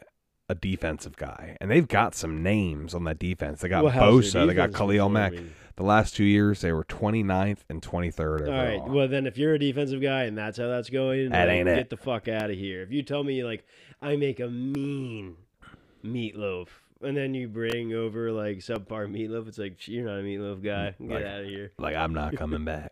a 0.50 0.56
defensive 0.56 1.18
guy, 1.18 1.58
and 1.60 1.70
they've 1.72 1.88
got 1.88 2.16
some 2.16 2.42
names 2.44 2.94
on 2.94 3.04
that 3.06 3.20
defense. 3.20 3.62
They 3.62 3.68
got 3.70 3.84
Well, 3.84 3.94
Bosa, 3.94 4.46
they 4.48 4.54
got 4.54 4.74
Khalil 4.74 5.10
Mack. 5.10 5.34
The 5.76 5.84
last 5.84 6.16
two 6.16 6.24
years, 6.24 6.62
they 6.62 6.72
were 6.72 6.84
29th 6.86 7.60
and 7.70 7.82
23rd 7.82 8.20
All 8.20 8.48
overall. 8.48 8.80
right. 8.80 8.90
Well, 8.90 9.08
then, 9.08 9.28
if 9.28 9.38
you're 9.38 9.54
a 9.54 9.60
defensive 9.60 10.02
guy 10.02 10.24
and 10.24 10.38
that's 10.38 10.58
how 10.58 10.68
that's 10.68 10.90
going, 10.90 11.30
That 11.30 11.50
ain't 11.50 11.68
it. 11.68 11.76
get 11.76 11.90
the 11.90 11.98
fuck 11.98 12.28
out 12.28 12.50
of 12.50 12.58
here. 12.58 12.82
If 12.82 12.92
you 12.92 13.04
tell 13.04 13.24
me 13.24 13.44
like 13.44 13.66
I 14.02 14.16
make 14.16 14.40
a 14.40 14.48
mean 14.48 15.36
meatloaf, 16.04 16.68
and 17.02 17.16
then 17.18 17.34
you 17.34 17.48
bring 17.48 17.94
over 17.94 18.32
like 18.32 18.58
subpar 18.58 19.08
meatloaf, 19.10 19.48
it's 19.48 19.58
like 19.58 19.88
you're 19.88 20.06
not 20.06 20.20
a 20.20 20.24
meatloaf 20.24 20.64
guy. 20.64 20.96
Mm, 21.00 21.08
Get 21.10 21.16
Like- 21.16 21.26
out 21.26 21.40
of 21.42 21.46
here. 21.48 21.72
like 21.78 21.96
I'm 21.96 22.14
not 22.14 22.36
coming 22.38 22.66
back. 22.66 22.92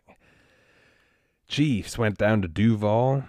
Chiefs 1.48 1.96
went 1.96 2.18
down 2.18 2.42
to 2.42 2.48
Duval, 2.48 3.22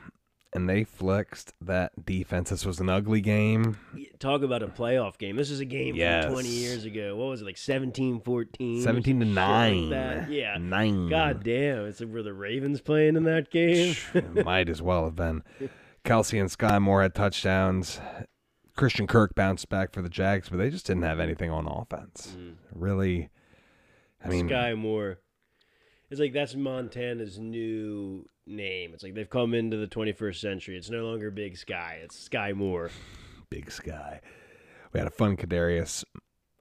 and 0.53 0.67
they 0.67 0.83
flexed 0.83 1.53
that 1.61 2.03
defense. 2.05 2.49
This 2.49 2.65
was 2.65 2.79
an 2.79 2.89
ugly 2.89 3.21
game. 3.21 3.77
Talk 4.17 4.41
about 4.41 4.63
a 4.63 4.67
playoff 4.67 5.19
game. 5.19 5.35
This 5.35 5.51
is 5.51 5.59
a 5.59 5.65
game 5.65 5.93
Yes. 5.95 6.23
from 6.25 6.33
20 6.33 6.49
years 6.49 6.83
ago. 6.85 7.15
What 7.15 7.27
was 7.27 7.41
it, 7.41 7.45
like 7.45 7.57
17 7.57 8.21
14? 8.21 8.81
17 8.81 9.19
to 9.19 9.25
Shit 9.27 9.35
like 9.35 9.75
9. 9.75 10.27
Yeah. 10.31 10.57
Nine. 10.59 11.09
God 11.09 11.43
damn. 11.43 11.85
It's 11.85 11.99
like, 11.99 12.09
were 12.09 12.23
the 12.23 12.33
Ravens 12.33 12.81
playing 12.81 13.17
in 13.17 13.23
that 13.25 13.51
game? 13.51 13.95
Might 14.43 14.67
as 14.69 14.81
well 14.81 15.03
have 15.05 15.15
been. 15.15 15.43
Kelce 16.03 16.39
and 16.41 16.49
Skyy 16.49 16.81
Moore 16.81 17.03
had 17.03 17.13
touchdowns. 17.13 17.99
Christian 18.77 19.07
Kirk 19.07 19.35
bounced 19.35 19.67
back 19.69 19.91
for 19.91 20.01
the 20.01 20.09
Jags, 20.09 20.49
but 20.49 20.57
they 20.57 20.69
just 20.69 20.85
didn't 20.85 21.03
have 21.03 21.19
anything 21.19 21.51
on 21.51 21.67
offense. 21.67 22.37
Really, 22.71 23.29
I 24.23 24.29
mean, 24.29 24.47
Skyy 24.47 24.77
Moore. 24.77 25.19
It's 26.09 26.21
like 26.21 26.31
that's 26.31 26.55
Montana's 26.55 27.37
new 27.37 28.29
name. 28.45 28.93
It's 28.93 29.03
like 29.03 29.13
they've 29.13 29.29
come 29.29 29.53
into 29.53 29.75
the 29.77 29.87
21st 29.87 30.39
century. 30.39 30.77
It's 30.77 30.89
no 30.89 31.03
longer 31.05 31.31
Big 31.31 31.57
Sky. 31.57 31.99
It's 32.01 32.17
Sky 32.17 32.53
Moore. 32.53 32.91
Big 33.49 33.69
Sky. 33.71 34.21
We 34.93 34.99
had 34.99 35.07
a 35.07 35.11
fun 35.11 35.35
Kadarius 35.35 36.03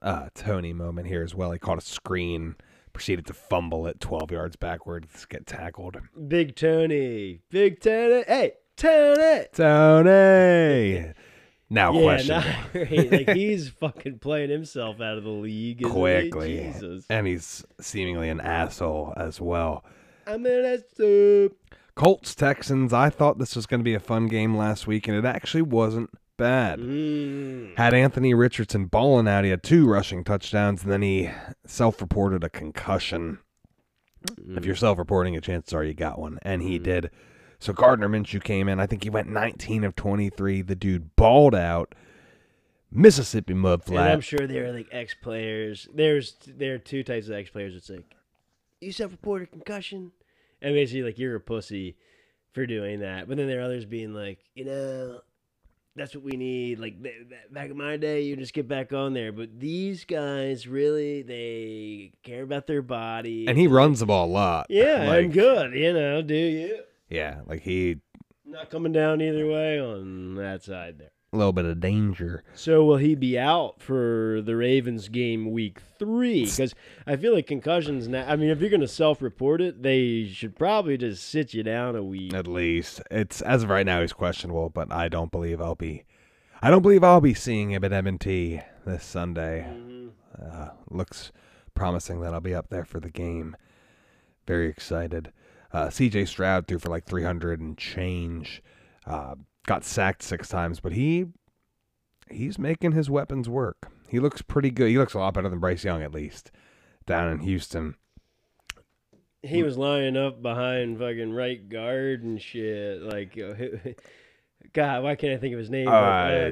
uh, 0.01 0.29
Toney 0.35 0.73
moment 0.73 1.07
here 1.07 1.23
as 1.23 1.33
well. 1.33 1.51
He 1.51 1.59
caught 1.59 1.77
a 1.77 1.81
screen, 1.81 2.55
proceeded 2.93 3.25
to 3.27 3.33
fumble 3.33 3.87
it 3.87 3.99
12 3.99 4.31
yards 4.31 4.55
backwards, 4.55 5.25
get 5.25 5.45
tackled. 5.45 5.97
Big 6.27 6.55
Tony. 6.55 7.41
Big 7.49 7.79
Tony. 7.79 8.23
Hey, 8.27 8.53
Tony. 8.75 9.45
Tony! 9.53 11.13
Now 11.69 11.91
yeah, 11.93 12.01
question 12.01 12.27
now, 12.73 13.09
like 13.17 13.29
he's 13.35 13.69
fucking 13.69 14.19
playing 14.19 14.49
himself 14.49 15.01
out 15.01 15.17
of 15.17 15.23
the 15.23 15.29
league 15.29 15.81
isn't 15.81 15.93
he? 15.93 15.99
quickly. 15.99 16.57
Jesus. 16.57 17.05
And 17.09 17.27
he's 17.27 17.65
seemingly 17.81 18.29
an 18.29 18.39
asshole 18.39 19.13
as 19.17 19.41
well. 19.41 19.83
I'm 20.25 20.45
in 20.45 20.65
a 20.65 20.77
soup. 20.95 21.57
Colts 21.95 22.35
Texans. 22.35 22.93
I 22.93 23.09
thought 23.09 23.39
this 23.39 23.55
was 23.55 23.65
going 23.65 23.79
to 23.79 23.83
be 23.83 23.95
a 23.95 23.99
fun 23.99 24.27
game 24.27 24.55
last 24.55 24.87
week, 24.87 25.07
and 25.07 25.17
it 25.17 25.25
actually 25.25 25.63
wasn't 25.63 26.11
bad. 26.37 26.79
Mm. 26.79 27.75
Had 27.77 27.93
Anthony 27.93 28.33
Richardson 28.33 28.85
balling 28.85 29.27
out. 29.27 29.43
He 29.43 29.49
had 29.49 29.63
two 29.63 29.87
rushing 29.87 30.23
touchdowns, 30.23 30.83
and 30.83 30.91
then 30.91 31.01
he 31.01 31.31
self-reported 31.65 32.43
a 32.43 32.49
concussion. 32.49 33.39
If 34.49 34.65
you're 34.65 34.75
self-reporting, 34.75 35.35
a 35.35 35.41
chances 35.41 35.73
are 35.73 35.83
you 35.83 35.93
got 35.93 36.19
one, 36.19 36.39
and 36.43 36.61
he 36.61 36.79
did. 36.79 37.09
So 37.59 37.73
Gardner 37.73 38.07
Minshew 38.07 38.43
came 38.43 38.69
in. 38.69 38.79
I 38.79 38.85
think 38.85 39.03
he 39.03 39.09
went 39.09 39.29
19 39.29 39.83
of 39.83 39.95
23. 39.95 40.61
The 40.61 40.75
dude 40.75 41.15
balled 41.15 41.55
out. 41.55 41.95
Mississippi 42.89 43.53
mud 43.53 43.81
And 43.89 43.99
I'm 43.99 44.21
sure 44.21 44.47
there 44.47 44.67
are 44.67 44.71
like 44.71 44.87
ex 44.91 45.13
players. 45.13 45.89
There's 45.93 46.35
there 46.47 46.75
are 46.75 46.77
two 46.77 47.03
types 47.03 47.27
of 47.27 47.33
ex 47.33 47.49
players. 47.49 47.75
It's 47.75 47.89
like 47.89 48.15
you 48.79 48.93
self 48.93 49.11
reported 49.11 49.51
concussion, 49.51 50.13
and 50.61 50.73
basically 50.73 51.03
like 51.03 51.19
you're 51.19 51.35
a 51.35 51.41
pussy 51.41 51.97
for 52.53 52.65
doing 52.65 53.01
that. 53.01 53.27
But 53.27 53.37
then 53.37 53.47
there 53.47 53.59
are 53.59 53.63
others 53.63 53.83
being 53.83 54.13
like, 54.13 54.39
you 54.55 54.63
know, 54.63 55.19
that's 55.97 56.15
what 56.15 56.23
we 56.23 56.37
need. 56.37 56.79
Like 56.79 57.01
th- 57.03 57.29
th- 57.29 57.51
back 57.51 57.69
in 57.69 57.77
my 57.77 57.97
day, 57.97 58.21
you 58.21 58.37
just 58.37 58.53
get 58.53 58.69
back 58.69 58.93
on 58.93 59.13
there. 59.13 59.33
But 59.33 59.59
these 59.59 60.05
guys 60.05 60.65
really 60.65 61.23
they 61.23 62.13
care 62.23 62.43
about 62.43 62.67
their 62.67 62.81
body. 62.81 63.47
And 63.47 63.57
he 63.57 63.67
runs 63.67 63.99
the 63.99 64.05
ball 64.05 64.27
a 64.27 64.31
lot. 64.31 64.67
yeah, 64.69 65.03
like, 65.07 65.25
and 65.25 65.33
good. 65.33 65.73
You 65.73 65.91
know, 65.91 66.21
do 66.21 66.35
you? 66.35 66.79
Yeah, 67.09 67.41
like 67.45 67.61
he 67.61 67.97
Not 68.45 68.69
coming 68.69 68.91
down 68.91 69.21
either 69.21 69.47
way 69.47 69.79
on 69.79 70.35
that 70.35 70.63
side 70.63 70.99
there. 70.99 71.11
a 71.33 71.37
little 71.37 71.53
bit 71.53 71.65
of 71.65 71.79
danger. 71.79 72.43
So 72.53 72.83
will 72.85 72.97
he 72.97 73.15
be 73.15 73.37
out 73.37 73.81
for 73.81 74.41
the 74.43 74.55
Ravens 74.55 75.07
game 75.09 75.51
week 75.51 75.79
three? 75.99 76.45
Because 76.45 76.73
I 77.05 77.15
feel 77.15 77.33
like 77.33 77.47
concussions 77.47 78.07
now. 78.07 78.25
I 78.27 78.35
mean, 78.35 78.49
if 78.49 78.59
you're 78.61 78.69
going 78.69 78.81
to 78.81 78.87
self-report 78.87 79.61
it, 79.61 79.83
they 79.83 80.25
should 80.31 80.55
probably 80.55 80.97
just 80.97 81.27
sit 81.27 81.53
you 81.53 81.63
down 81.63 81.95
a 81.95 82.03
week. 82.03 82.33
At 82.33 82.47
least 82.47 83.01
it's 83.11 83.41
as 83.41 83.63
of 83.63 83.69
right 83.69 83.85
now 83.85 84.01
he's 84.01 84.13
questionable, 84.13 84.69
but 84.69 84.91
I 84.91 85.07
don't 85.09 85.31
believe 85.31 85.61
I'll 85.61 85.75
be. 85.75 86.03
I 86.61 86.69
don't 86.69 86.81
believe 86.81 87.03
I'll 87.03 87.21
be 87.21 87.33
seeing 87.35 87.71
him 87.71 87.83
at 87.83 87.93
M&T 87.93 88.61
this 88.85 89.03
Sunday. 89.05 89.67
Uh, 90.41 90.69
looks 90.89 91.31
promising 91.75 92.19
that 92.21 92.33
I'll 92.33 92.39
be 92.41 92.55
up 92.55 92.69
there 92.69 92.83
for 92.85 92.99
the 92.99 93.11
game. 93.11 93.55
Very 94.47 94.67
excited. 94.67 95.31
Uh, 95.71 95.89
C.J. 95.89 96.25
Stroud 96.25 96.67
threw 96.67 96.79
for 96.79 96.89
like 96.89 97.05
300 97.05 97.59
and 97.59 97.77
change. 97.77 98.63
Uh, 99.05 99.35
got 99.65 99.83
sacked 99.83 100.23
six 100.23 100.47
times, 100.47 100.79
but 100.79 100.93
he 100.93 101.27
he's 102.29 102.57
making 102.57 102.93
his 102.93 103.09
weapons 103.09 103.47
work. 103.47 103.89
He 104.09 104.19
looks 104.19 104.41
pretty 104.41 104.71
good. 104.71 104.89
He 104.89 104.97
looks 104.97 105.13
a 105.13 105.19
lot 105.19 105.33
better 105.33 105.49
than 105.49 105.59
Bryce 105.59 105.83
Young, 105.83 106.01
at 106.01 106.13
least 106.13 106.51
down 107.05 107.31
in 107.31 107.39
Houston. 107.39 107.95
He 109.43 109.63
was 109.63 109.77
lining 109.77 110.17
up 110.17 110.41
behind 110.41 110.97
fucking 110.97 111.31
right 111.31 111.67
guard 111.69 112.23
and 112.23 112.41
shit. 112.41 113.01
Like, 113.01 113.37
uh, 113.37 113.91
God, 114.73 115.03
why 115.03 115.15
can't 115.15 115.33
I 115.33 115.37
think 115.37 115.53
of 115.53 115.59
his 115.59 115.69
name? 115.69 115.87
Uh, 115.87 115.91
uh, 115.91 116.51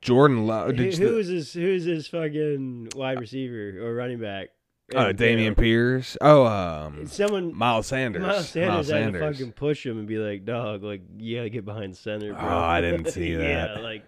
Jordan 0.00 0.46
Love. 0.46 0.76
who, 0.76 0.90
who 0.90 1.18
is 1.18 1.28
his? 1.28 1.52
Who 1.52 1.66
is 1.66 1.84
his 1.84 2.06
fucking 2.08 2.88
wide 2.94 3.20
receiver 3.20 3.78
or 3.80 3.94
running 3.94 4.18
back? 4.18 4.48
Uh, 4.94 5.12
Dameon 5.12 5.56
Pierce. 5.56 6.16
Oh, 6.20 6.44
um, 6.46 7.06
Someone 7.06 7.54
Miles 7.56 7.86
Sanders. 7.86 8.22
Miles 8.22 8.48
Sanders, 8.48 8.88
had 8.88 8.96
Sanders. 8.96 9.20
to 9.22 9.32
fucking 9.32 9.52
push 9.52 9.86
him 9.86 9.98
and 9.98 10.06
be 10.08 10.18
like, 10.18 10.44
"Dog, 10.44 10.82
like 10.82 11.02
you 11.18 11.36
gotta 11.36 11.50
get 11.50 11.64
behind 11.64 11.96
center." 11.96 12.32
Bro. 12.32 12.42
Oh, 12.42 12.58
I 12.58 12.80
didn't 12.80 13.06
see 13.12 13.34
that. 13.34 13.76
yeah, 13.76 13.80
like, 13.82 14.04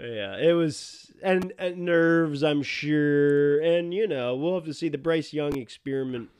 yeah, 0.00 0.36
it 0.38 0.52
was 0.54 1.12
and, 1.22 1.52
and 1.58 1.78
nerves, 1.78 2.42
I'm 2.42 2.62
sure, 2.62 3.60
and 3.60 3.92
you 3.92 4.06
know 4.08 4.34
we'll 4.36 4.54
have 4.54 4.64
to 4.64 4.74
see. 4.74 4.88
The 4.88 4.98
Bryce 4.98 5.32
Young 5.32 5.56
experiment 5.56 6.30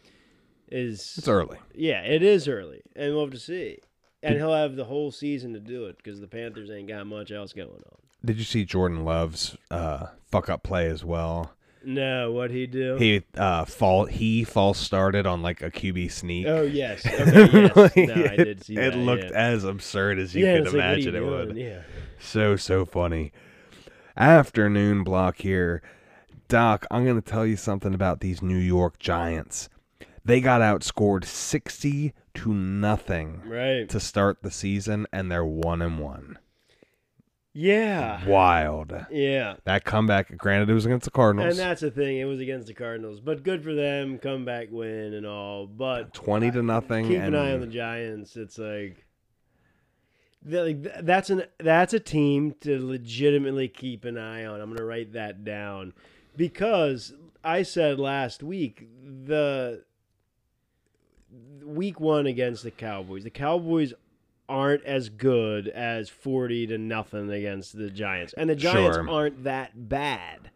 is 0.70 1.14
It's 1.18 1.29
early. 1.29 1.59
yeah, 1.75 2.01
it 2.03 2.23
is 2.23 2.49
early, 2.49 2.83
and 2.97 3.12
we'll 3.14 3.25
have 3.25 3.33
to 3.35 3.38
see. 3.38 3.79
And 4.23 4.37
he'll 4.37 4.55
have 4.55 4.75
the 4.75 4.87
whole 4.87 5.11
season 5.11 5.53
to 5.53 5.61
do 5.61 5.85
it 5.85 5.99
because 5.99 6.18
the 6.18 6.27
Panthers 6.27 6.70
ain't 6.70 6.88
got 6.88 7.07
much 7.07 7.31
else 7.31 7.53
going 7.53 7.68
on. 7.68 7.99
Did 8.25 8.38
you 8.38 8.44
see 8.44 8.64
Jordan 8.64 9.05
Love's 9.05 9.55
uh, 9.70 10.07
fuck 10.31 10.49
up 10.49 10.62
play 10.62 10.87
as 10.87 11.05
well? 11.05 11.53
No, 11.87 12.33
what 12.33 12.51
he 12.51 12.66
do? 12.66 12.97
He 12.97 13.23
uh, 13.37 13.64
fall 13.64 14.07
he 14.07 14.44
false 14.44 14.79
started 14.79 15.27
on 15.27 15.42
like 15.42 15.62
a 15.62 15.70
QB 15.70 16.11
sneak. 16.11 16.47
oh 16.47 16.62
yes, 16.62 17.05
okay, 17.07 17.51
yes. 17.62 17.77
Like, 17.77 17.97
no, 17.97 18.14
I 18.14 18.37
did 18.37 18.64
see 18.64 18.75
it 18.77 18.90
that. 18.92 18.97
looked 18.97 19.25
yeah. 19.25 19.31
as 19.33 19.64
absurd 19.64 20.18
as 20.18 20.35
you 20.35 20.44
yeah, 20.47 20.57
could 20.57 20.64
like, 20.66 20.75
imagine 20.75 21.03
you 21.03 21.09
it 21.20 21.20
doing? 21.20 21.49
would. 21.49 21.57
Yeah. 21.57 21.83
So 22.20 22.57
so 22.57 22.85
funny. 22.85 23.33
Afternoon 24.16 25.05
block 25.05 25.38
here. 25.38 25.83
Doc, 26.49 26.87
I'm 26.90 27.05
going 27.05 27.20
to 27.20 27.31
tell 27.31 27.47
you 27.47 27.57
something 27.57 27.94
about 27.94 28.20
these 28.20 28.42
New 28.42 28.59
York 28.59 28.99
Giants. 28.99 29.68
They 30.25 30.40
got 30.40 30.61
outscored 30.61 31.25
60 31.25 32.12
to 32.35 32.55
nothing 32.55 33.42
Right. 33.47 33.88
to 33.88 33.99
start 33.99 34.38
the 34.42 34.51
season 34.51 35.07
and 35.12 35.31
they're 35.31 35.44
1 35.44 35.83
and 35.83 35.99
1. 35.99 36.38
Yeah. 37.57 38.27
Wild. 38.27 38.93
Yeah. 39.12 39.55
That 39.64 39.85
comeback, 39.85 40.37
granted, 40.37 40.69
it 40.69 40.75
was 40.75 40.87
against 40.87 41.05
the 41.05 41.12
Cardinals. 41.12 41.51
And 41.51 41.59
that's 41.59 41.81
the 41.81 41.90
thing. 41.90 42.19
It 42.19 42.25
was 42.25 42.40
against 42.40 42.67
the 42.67 42.75
Cardinals, 42.75 43.21
but 43.21 43.45
good 43.45 43.62
for 43.62 43.73
them. 43.73 44.19
Comeback 44.19 44.69
win 44.73 45.14
and 45.14 45.25
all. 45.25 45.69
But 45.69 46.12
twenty 46.12 46.51
to 46.51 46.62
nothing. 46.62 47.07
keep 47.07 47.21
an 47.21 47.37
eye 47.37 47.53
on 47.53 47.61
the 47.61 47.69
Giants. 47.69 48.37
It's 48.37 48.59
like, 48.59 49.07
like 50.45 51.05
that's 51.05 51.31
an 51.31 51.45
that's 51.59 51.95
a 51.95 52.01
team 52.01 52.57
to 52.62 52.85
legitimately 52.85 53.69
keep 53.69 54.05
an 54.05 54.19
eye 54.19 54.45
on. 54.45 54.61
I'm 54.61 54.75
gonna 54.75 54.85
write 54.85 55.12
that 55.12 55.45
down 55.45 55.95
because 56.37 57.14
I 57.45 57.62
said 57.62 58.01
last 58.01 58.43
week 58.43 58.88
the 59.25 59.85
week 61.64 62.01
one 62.01 62.27
against 62.27 62.64
the 62.64 62.73
Cowboys. 62.73 63.23
The 63.23 63.31
Cowboys 63.31 63.95
aren't 64.49 64.85
as 64.85 65.09
good 65.09 65.69
as 65.69 66.09
40 66.09 66.67
to 66.69 66.79
nothing 66.79 67.31
against 67.31 67.77
the 67.77 67.91
Giants. 67.91 68.35
And 68.37 68.51
the 68.51 68.55
Giants 68.57 68.97
Sure. 68.97 69.09
aren't 69.09 69.45
that 69.45 69.89
bad. 69.89 70.51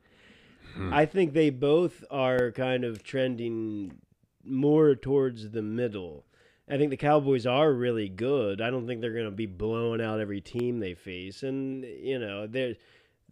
Hmm. 0.74 0.92
I 0.92 1.06
think 1.06 1.32
they 1.32 1.50
both 1.50 2.04
are 2.10 2.50
kind 2.52 2.84
of 2.84 3.02
trending 3.02 4.00
more 4.44 4.94
towards 4.94 5.50
the 5.50 5.62
middle. 5.62 6.24
I 6.70 6.76
think 6.76 6.90
the 6.90 6.96
Cowboys 6.98 7.46
are 7.46 7.72
really 7.72 8.10
good. 8.10 8.60
I 8.60 8.68
don't 8.68 8.86
think 8.86 9.00
they're 9.00 9.12
going 9.14 9.24
to 9.24 9.30
be 9.30 9.46
blowing 9.46 10.02
out 10.02 10.20
every 10.20 10.42
team 10.42 10.80
they 10.80 10.92
face, 10.94 11.42
and 11.42 11.82
you 11.82 12.18
know 12.18 12.46
there, 12.46 12.74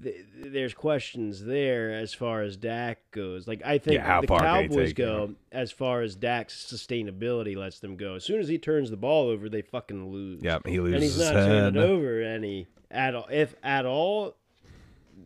th- 0.02 0.16
there's 0.44 0.74
questions 0.74 1.44
there 1.44 1.92
as 1.92 2.12
far 2.14 2.42
as 2.42 2.56
Dak 2.56 3.10
goes. 3.10 3.46
Like 3.48 3.62
I 3.64 3.78
think 3.78 3.96
Yeah, 3.96 4.20
the 4.20 4.26
Cowboys 4.26 4.92
go 4.92 5.34
as 5.52 5.72
far 5.72 6.02
as 6.02 6.14
Dak's 6.16 6.54
sustainability 6.54 7.56
lets 7.56 7.80
them 7.80 7.96
go. 7.96 8.14
As 8.14 8.24
soon 8.24 8.40
as 8.40 8.48
he 8.48 8.58
turns 8.58 8.90
the 8.90 8.96
ball 8.96 9.28
over, 9.28 9.48
they 9.48 9.62
fucking 9.62 10.10
lose. 10.10 10.42
Yep, 10.42 10.66
he 10.66 10.80
loses. 10.80 10.94
and 10.94 11.02
he's 11.02 11.18
not 11.18 11.32
turning 11.32 11.76
it 11.76 11.84
over 11.84 12.22
any 12.22 12.66
at 12.90 13.14
all. 13.14 13.26
If 13.30 13.54
at 13.62 13.86
all, 13.86 14.36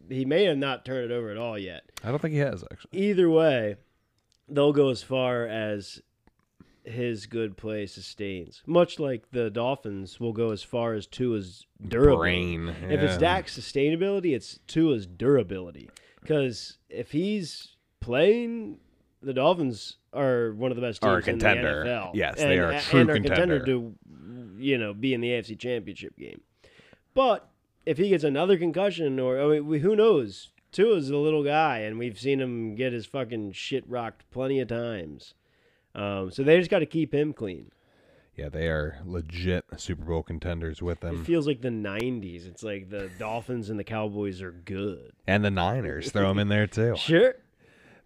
he 0.09 0.25
may 0.25 0.45
have 0.45 0.59
not 0.59 0.85
turned 0.85 1.11
it 1.11 1.15
over 1.15 1.31
at 1.31 1.37
all 1.37 1.59
yet 1.59 1.85
I 2.05 2.09
don't 2.11 2.21
think 2.21 2.35
he 2.35 2.41
has 2.41 2.65
actually. 2.71 2.99
either 3.01 3.29
way, 3.29 3.77
they'll 4.49 4.73
go 4.73 4.89
as 4.91 5.03
far 5.03 5.47
as 5.47 6.01
his 6.91 7.27
good 7.27 7.57
play 7.57 7.87
sustains. 7.87 8.63
Much 8.67 8.99
like 8.99 9.31
the 9.31 9.51
Dolphins 9.51 10.21
will 10.21 10.33
go 10.33 10.51
as 10.51 10.63
far 10.63 10.95
as 10.95 11.07
Tua's 11.07 11.67
durability. 11.87 12.57
Brain. 12.57 12.69
If 12.89 13.01
it's 13.01 13.15
yeah. 13.15 13.19
Dak's 13.19 13.59
sustainability, 13.59 14.35
it's 14.35 14.61
Tua's 14.67 15.07
durability. 15.07 15.91
Because 16.21 16.79
if 16.89 17.13
he's 17.13 17.77
playing, 18.01 18.79
the 19.23 19.33
Dolphins 19.33 19.97
are 20.13 20.53
one 20.53 20.71
of 20.71 20.77
the 20.77 20.83
best 20.83 21.01
teams 21.01 21.09
Are 21.09 21.17
a 21.17 21.19
in 21.19 21.25
contender. 21.25 21.85
the 21.85 21.91
NFL. 21.91 22.11
Yes, 22.15 22.39
and, 22.39 22.51
they 22.51 22.59
are 22.59 22.71
a 22.71 22.75
and 22.75 22.83
true 22.83 23.01
are 23.01 23.05
contender 23.15 23.61
contender. 23.61 23.67
to, 23.67 23.95
you 24.59 24.79
know, 24.79 24.93
be 24.93 25.15
in 25.15 25.21
the 25.21 25.29
AFC 25.29 25.59
Championship 25.59 26.17
game. 26.17 26.41
But 27.15 27.49
if 27.87 27.99
he 27.99 28.09
gets 28.09 28.25
another 28.25 28.59
concussion, 28.59 29.19
or 29.19 29.39
oh, 29.39 29.53
I 29.53 29.61
mean, 29.61 29.81
who 29.81 29.97
knows? 29.97 30.51
Tua's 30.73 31.11
a 31.11 31.17
little 31.17 31.43
guy, 31.43 31.79
and 31.79 31.99
we've 31.99 32.19
seen 32.19 32.41
him 32.41 32.77
get 32.77 32.93
his 32.93 33.07
fucking 33.07 33.53
shit 33.53 33.85
rocked 33.89 34.31
plenty 34.31 34.61
of 34.61 34.69
times. 34.69 35.35
Um, 35.95 36.31
so 36.31 36.43
they 36.43 36.59
just 36.59 36.71
got 36.71 36.81
to 36.81 36.87
keep 36.87 37.15
him 37.15 37.33
clean. 37.33 37.71
Yeah, 38.37 38.49
they 38.49 38.69
are 38.69 38.99
legit 39.05 39.65
Super 39.77 40.05
Bowl 40.05 40.23
contenders 40.23 40.81
with 40.81 41.01
them. 41.01 41.21
It 41.21 41.27
feels 41.27 41.47
like 41.47 41.61
the 41.61 41.69
'90s. 41.69 42.47
It's 42.47 42.63
like 42.63 42.89
the 42.89 43.11
Dolphins 43.19 43.69
and 43.69 43.79
the 43.79 43.85
Cowboys 43.85 44.41
are 44.41 44.53
good. 44.53 45.13
And 45.27 45.45
the 45.45 45.51
Niners. 45.51 46.11
Throw 46.11 46.29
them 46.29 46.39
in 46.39 46.49
there 46.49 46.67
too. 46.67 46.95
Sure. 46.97 47.35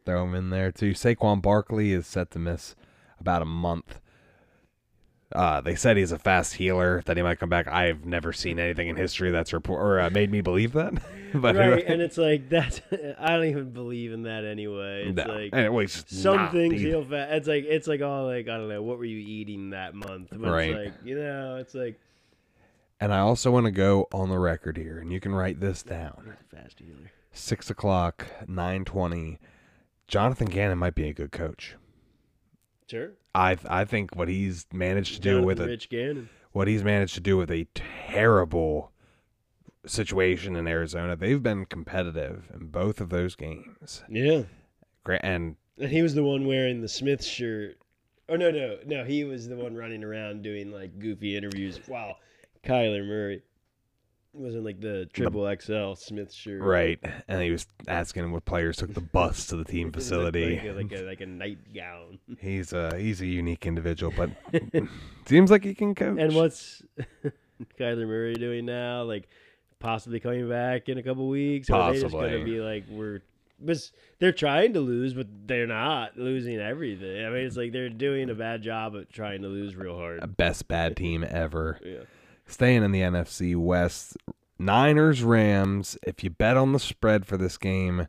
Throw 0.05 0.27
them 0.27 0.35
in 0.35 0.51
there 0.51 0.71
too. 0.73 0.91
Saquon 0.93 1.41
Barkley 1.41 1.93
is 1.93 2.07
set 2.07 2.31
to 2.33 2.39
miss 2.39 2.75
about 3.19 3.43
a 3.43 3.47
month. 3.47 4.01
Uh, 5.35 5.61
they 5.61 5.75
said 5.75 5.97
he's 5.97 6.13
a 6.13 6.19
fast 6.19 6.55
healer, 6.55 7.03
that 7.07 7.17
he 7.17 7.23
might 7.23 7.41
come 7.41 7.49
back. 7.49 7.67
I've 7.67 8.05
never 8.05 8.33
seen 8.33 8.61
anything 8.61 8.87
in 8.87 8.95
history 8.95 9.33
that's 9.33 9.53
report 9.53 9.83
or 9.83 10.01
uh, 10.01 10.09
made 10.11 10.31
me 10.31 10.41
believe 10.43 10.73
that. 10.75 10.95
but 11.35 11.57
right, 11.57 11.85
and 11.85 12.01
it's 12.01 12.17
like 12.17 12.49
that's. 12.51 12.81
I 13.19 13.31
don't 13.31 13.47
even 13.47 13.71
believe 13.71 14.13
in 14.13 14.23
that 14.23 14.45
anyway. 14.45 15.07
It's 15.09 15.17
no. 15.17 15.35
like 15.35 15.51
and 15.53 15.65
it 15.65 15.73
was 15.73 16.05
some 16.07 16.51
things 16.51 16.75
either. 16.75 16.89
heal 16.89 17.05
fast. 17.05 17.33
It's 17.33 17.49
like 17.49 17.65
it's 17.65 17.89
like 17.89 18.01
all 18.01 18.27
like 18.27 18.49
I 18.49 18.57
don't 18.57 18.69
know 18.69 18.83
what 18.83 18.99
were 18.99 19.05
you 19.05 19.19
eating 19.19 19.71
that 19.71 19.95
month. 19.95 20.29
But 20.31 20.41
Right. 20.41 20.71
It's 20.71 20.85
like 20.85 20.95
you 21.05 21.17
know, 21.17 21.57
it's 21.57 21.75
like 21.75 21.99
And 23.01 23.13
I 23.13 23.19
also 23.19 23.51
want 23.51 23.67
to 23.67 23.73
go 23.73 24.07
on 24.13 24.29
the 24.29 24.39
record 24.39 24.77
here, 24.77 24.99
and 24.99 25.13
you 25.13 25.19
can 25.19 25.35
write 25.35 25.59
this 25.59 25.83
down. 25.83 26.37
fast 26.49 26.79
healer. 26.79 27.11
Six 27.33 27.71
o'clock, 27.71 28.29
nine 28.47 28.85
twenty. 28.85 29.41
Jonathan 30.07 30.47
Gannon 30.47 30.79
might 30.79 30.95
be 30.95 31.09
a 31.09 31.15
good 31.15 31.33
coach. 31.33 31.75
Sure. 32.91 33.13
I 33.35 33.57
I 33.69 33.85
think 33.85 34.15
what 34.17 34.29
he's 34.29 34.67
managed 34.73 35.15
to 35.15 35.21
do 35.21 35.43
with 35.43 35.61
it, 35.61 35.67
Rich 35.67 35.89
Gannon. 35.89 36.29
what 36.53 36.69
he's 36.69 36.85
managed 36.85 37.15
to 37.15 37.21
do 37.21 37.37
with 37.37 37.51
a 37.51 37.67
terrible 37.75 38.93
situation 39.87 40.57
in 40.57 40.67
Arizona. 40.67 41.17
They've 41.17 41.43
been 41.43 41.67
competitive 41.67 42.51
in 42.55 42.67
both 42.69 43.01
of 43.01 43.11
those 43.11 43.35
games. 43.37 44.03
Yeah. 44.09 44.43
And 45.07 45.57
And 45.79 45.91
he 45.91 46.03
was 46.03 46.15
the 46.15 46.25
one 46.25 46.47
wearing 46.47 46.81
the 46.81 46.89
Smith 46.89 47.25
shirt. 47.25 47.79
Oh 48.29 48.37
no, 48.37 48.51
no, 48.51 48.79
no! 48.87 49.05
He 49.05 49.25
was 49.25 49.49
the 49.49 49.57
one 49.57 49.75
running 49.75 50.03
around 50.03 50.43
doing 50.43 50.71
like 50.71 50.99
goofy 50.99 51.37
interviews. 51.37 51.79
Wow, 51.87 52.17
Kyler 52.63 53.07
Murray 53.07 53.43
was 54.35 54.55
in 54.55 54.65
like 54.65 54.81
the 54.81 55.07
triple 55.13 55.49
XL 55.61 55.95
Smith 55.95 56.33
shirt. 56.33 56.61
right, 56.63 56.99
and 57.29 57.41
he 57.43 57.51
was 57.51 57.67
asking 57.89 58.31
what 58.33 58.45
players 58.45 58.77
took 58.77 58.93
the 58.93 59.01
bus 59.01 59.47
to 59.47 59.57
the 59.57 59.65
team 59.65 59.93
facility. 59.93 60.57
like, 60.57 60.65
a, 60.65 60.73
like 60.73 60.93
a 60.93 61.03
like 61.03 61.21
a 61.21 61.27
nightgown. 61.27 62.19
He's 62.41 62.73
a 62.73 62.97
he's 62.99 63.21
a 63.21 63.27
unique 63.27 63.67
individual, 63.67 64.13
but 64.17 64.31
seems 65.27 65.51
like 65.51 65.65
he 65.65 65.75
can 65.75 65.95
coach. 65.95 66.19
And 66.19 66.35
what's 66.35 66.83
Kyler 67.79 68.07
Murray 68.07 68.35
doing 68.35 68.67
now? 68.67 69.03
Like 69.05 69.29
possibly 69.79 70.21
coming 70.21 70.49
back 70.49 70.89
in 70.89 70.99
a 70.99 71.03
couple 71.03 71.29
weeks, 71.29 71.71
or 71.71 71.75
are 71.77 71.93
they 71.93 72.01
just 72.01 72.13
Possibly. 72.13 72.31
gonna 72.33 72.45
be 72.45 72.61
like 72.61 72.85
we're. 72.91 73.21
But 73.61 73.79
they're 74.19 74.33
trying 74.33 74.73
to 74.75 74.81
lose, 74.81 75.15
but 75.15 75.29
they're 75.47 75.67
not 75.69 76.19
losing 76.19 76.59
everything. 76.59 77.25
I 77.25 77.31
mean, 77.31 77.47
it's 77.47 77.57
like 77.57 77.71
they're 77.73 77.89
doing 77.89 78.29
a 78.29 78.35
bad 78.35 78.63
job 78.63 78.97
at 78.97 79.11
trying 79.13 79.43
to 79.43 79.49
lose 79.49 79.77
real 79.77 79.97
hard. 79.97 80.37
best 80.37 80.67
bad 80.67 80.97
team 80.97 81.25
ever. 81.27 81.79
Yeah. 81.83 82.01
Staying 82.47 82.83
in 82.83 82.93
the 82.93 83.01
NFC 83.01 83.57
West, 83.57 84.17
Niners 84.59 85.23
Rams. 85.23 85.97
If 86.07 86.23
you 86.23 86.31
bet 86.31 86.57
on 86.57 86.73
the 86.73 86.79
spread 86.79 87.27
for 87.27 87.37
this 87.37 87.57
game, 87.57 88.07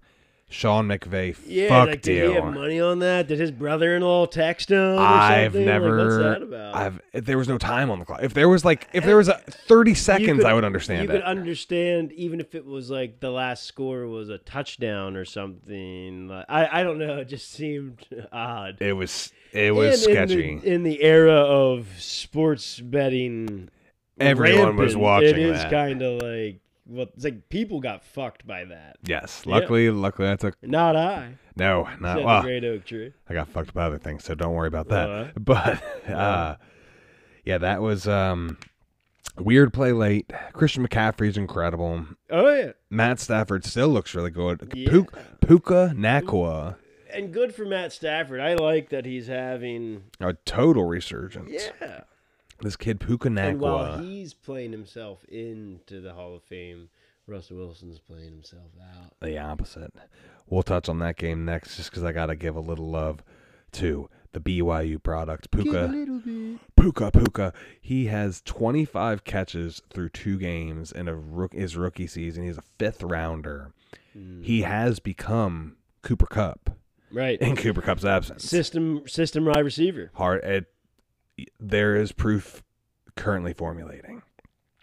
Sean 0.48 0.88
McVay 0.88 1.36
Yeah, 1.48 1.70
fucked 1.70 1.90
like, 1.92 2.02
did 2.04 2.18
you. 2.18 2.30
he 2.30 2.36
have 2.36 2.54
money 2.54 2.80
on 2.80 3.00
that? 3.00 3.28
Did 3.28 3.40
his 3.40 3.50
brother-in-law 3.52 4.28
text 4.28 4.70
him? 4.70 4.78
Or 4.78 5.00
I've 5.00 5.54
something? 5.54 5.66
never. 5.66 5.98
Like, 5.98 6.06
what's 6.06 6.18
that 6.18 6.42
about? 6.44 6.76
I've. 6.76 7.02
There 7.26 7.38
was 7.38 7.48
no 7.48 7.58
time 7.58 7.90
on 7.90 8.00
the 8.00 8.06
clock. 8.06 8.20
If 8.22 8.34
there 8.34 8.48
was 8.50 8.64
like, 8.64 8.88
if 8.94 9.06
there 9.06 9.18
was 9.18 9.28
a 9.30 9.36
thirty 9.68 9.96
seconds, 9.96 10.40
could- 10.42 10.46
I 10.46 10.54
would 10.54 10.64
understand 10.66 11.04
You 11.04 11.10
it. 11.10 11.14
could 11.14 11.24
understand 11.24 12.12
even 12.12 12.40
if 12.42 12.54
it 12.54 12.66
was 12.66 12.90
like 12.92 13.22
the 13.22 13.32
last 13.32 13.64
score 13.64 14.06
was 14.08 14.30
a 14.30 14.38
touchdown 14.38 15.16
or 15.16 15.26
something. 15.26 16.28
Like, 16.28 16.46
I 16.48 16.82
I 16.82 16.84
don't 16.84 17.00
know. 17.00 17.18
It 17.20 17.26
just 17.30 17.50
seemed 17.52 18.06
odd. 18.32 18.78
it 18.82 18.94
was. 18.94 19.32
It 19.52 19.74
was 19.74 20.06
And 20.06 20.14
sketchy. 20.14 20.50
In 20.52 20.60
the, 20.60 20.68
in 20.74 20.84
the 20.84 21.02
era 21.02 21.32
of 21.34 21.88
sports 21.98 22.80
betting, 22.82 23.70
Everyone 24.20 24.76
was 24.78 24.96
watching 24.96 25.30
It 25.30 25.40
is 25.40 25.64
kind 25.66 26.02
of 26.02 26.22
like 26.22 26.60
well, 26.88 27.08
it's 27.16 27.24
like 27.24 27.50
people 27.50 27.80
got 27.80 28.04
fucked 28.04 28.46
by 28.46 28.66
that. 28.66 28.98
yes. 29.04 29.42
Yeah. 29.46 29.54
Luckily, 29.56 29.90
luckily, 29.90 30.30
I 30.30 30.36
took 30.36 30.56
Not 30.62 30.96
I. 30.96 31.34
no, 31.56 31.90
not 32.00 32.24
well. 32.24 32.44
great 32.44 32.64
oak 32.64 32.86
tree. 32.86 33.12
I 33.28 33.34
got 33.34 33.48
fucked 33.50 33.74
by 33.74 33.86
other 33.86 33.98
things, 33.98 34.24
so 34.24 34.36
don't 34.36 34.54
worry 34.54 34.68
about 34.68 34.90
that. 34.90 35.10
Alright. 35.10 35.34
But 35.44 35.82
uh, 36.08 36.56
yeah, 37.44 37.58
that 37.58 37.82
was 37.82 38.08
um, 38.08 38.58
weird 39.40 39.74
play 39.74 39.94
late. 39.94 40.32
Christian 40.54 40.88
McCaffrey's 40.88 41.38
incredible. 41.38 42.06
Oh 42.30 42.54
yeah. 42.54 42.72
Matt 42.92 43.20
Stafford 43.20 43.66
still 43.66 43.90
looks 43.90 44.14
really 44.14 44.32
good. 44.32 44.72
Yeah. 44.76 44.90
Puka, 44.90 45.20
Puka 45.46 45.94
Nacua, 45.96 46.76
And 47.12 47.34
good 47.34 47.56
for 47.56 47.66
Matt 47.66 47.94
Stafford. 47.94 48.40
I 48.42 48.54
like 48.54 48.90
that 48.90 49.06
he's 49.06 49.26
having 49.26 50.04
a 50.20 50.34
total 50.34 50.86
resurgence. 50.86 51.50
yeah. 51.82 52.02
This 52.62 52.76
kid 52.76 53.00
Puka 53.00 53.28
And 53.38 53.60
while 53.60 53.98
he's 54.00 54.34
playing 54.34 54.72
himself 54.72 55.24
into 55.26 56.00
the 56.02 56.14
Hall 56.14 56.36
of 56.36 56.44
Fame, 56.44 56.90
Russell 57.28 57.58
Wilson's 57.58 58.00
playing 58.00 58.32
himself 58.32 58.72
out. 58.82 59.14
the 59.22 59.38
opposite. 59.38 59.94
We'll 60.48 60.64
touch 60.64 60.88
on 60.90 61.00
that 61.00 61.18
game 61.18 61.44
next, 61.44 61.76
just 61.76 61.90
because 61.90 62.04
I 62.04 62.12
gotta 62.12 62.36
give 62.36 62.56
a 62.56 62.60
little 62.62 62.90
love 62.90 63.24
to 63.74 64.10
the 64.32 64.40
BYU 64.40 65.02
product. 65.02 65.50
Puka, 65.52 65.88
little 65.92 66.20
bit. 66.20 66.60
Puka, 66.78 67.12
Puka. 67.12 67.54
He 67.82 68.06
has 68.08 68.42
25 68.46 69.24
catches 69.24 69.82
through 69.90 70.10
two 70.10 70.38
games 70.38 70.92
in 70.92 71.08
a 71.08 71.16
rook, 71.16 71.54
his 71.54 71.76
rookie 71.76 72.08
season. 72.08 72.46
He's 72.46 72.58
a 72.58 72.64
fifth 72.78 73.02
rounder. 73.02 73.72
Mm. 74.16 74.44
He 74.44 74.62
has 74.62 75.00
become 75.00 75.78
Cooper 76.04 76.28
Kupp 76.28 76.78
Right. 77.12 77.40
in 77.42 77.56
Cooper 77.56 77.82
Kupp's 77.82 78.06
absence. 78.06 78.44
System 78.44 79.08
system 79.08 79.46
wide 79.46 79.60
receiver. 79.60 80.12
Hard. 80.14 80.44
It, 80.44 80.66
there 81.60 81.96
is 81.96 82.12
proof 82.12 82.64
currently 83.16 83.54
formulating, 83.54 84.22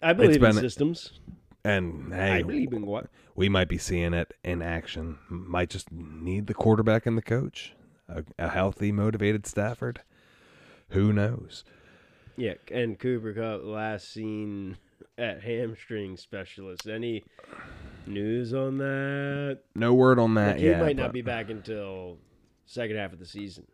I 0.02 0.12
believe 0.12 0.42
in 0.42 0.52
systems. 0.54 1.20
and 1.64 2.14
I 2.14 2.42
believe 2.42 2.72
in 2.72 2.86
what? 2.86 3.06
we 3.34 3.48
might 3.48 3.68
be 3.68 3.78
seeing 3.78 4.12
it 4.14 4.34
in 4.44 4.62
action. 4.62 5.18
Might 5.28 5.70
just 5.70 5.90
need 5.92 6.46
the 6.46 6.54
quarterback 6.54 7.06
and 7.06 7.16
the 7.16 7.22
coach, 7.22 7.74
a, 8.08 8.24
a 8.38 8.48
healthy, 8.48 8.92
motivated 8.92 9.46
Stafford. 9.46 10.00
Who 10.90 11.12
knows? 11.12 11.64
Yeah, 12.36 12.54
and 12.70 12.98
Cooper 12.98 13.32
Kupp 13.32 13.64
last 13.64 14.12
seen 14.12 14.76
at 15.18 15.42
hamstring 15.42 16.16
specialist. 16.16 16.86
Any 16.86 17.24
news 18.06 18.52
on 18.54 18.78
that? 18.78 19.60
No 19.74 19.94
word 19.94 20.18
on 20.18 20.34
that 20.34 20.52
Like, 20.52 20.60
he 20.60 20.66
yet. 20.66 20.80
might 20.80 20.96
not 20.96 21.08
but 21.08 21.12
be 21.12 21.22
back 21.22 21.50
until 21.50 22.18
second 22.66 22.96
half 22.96 23.12
of 23.12 23.18
the 23.18 23.26
season. 23.26 23.66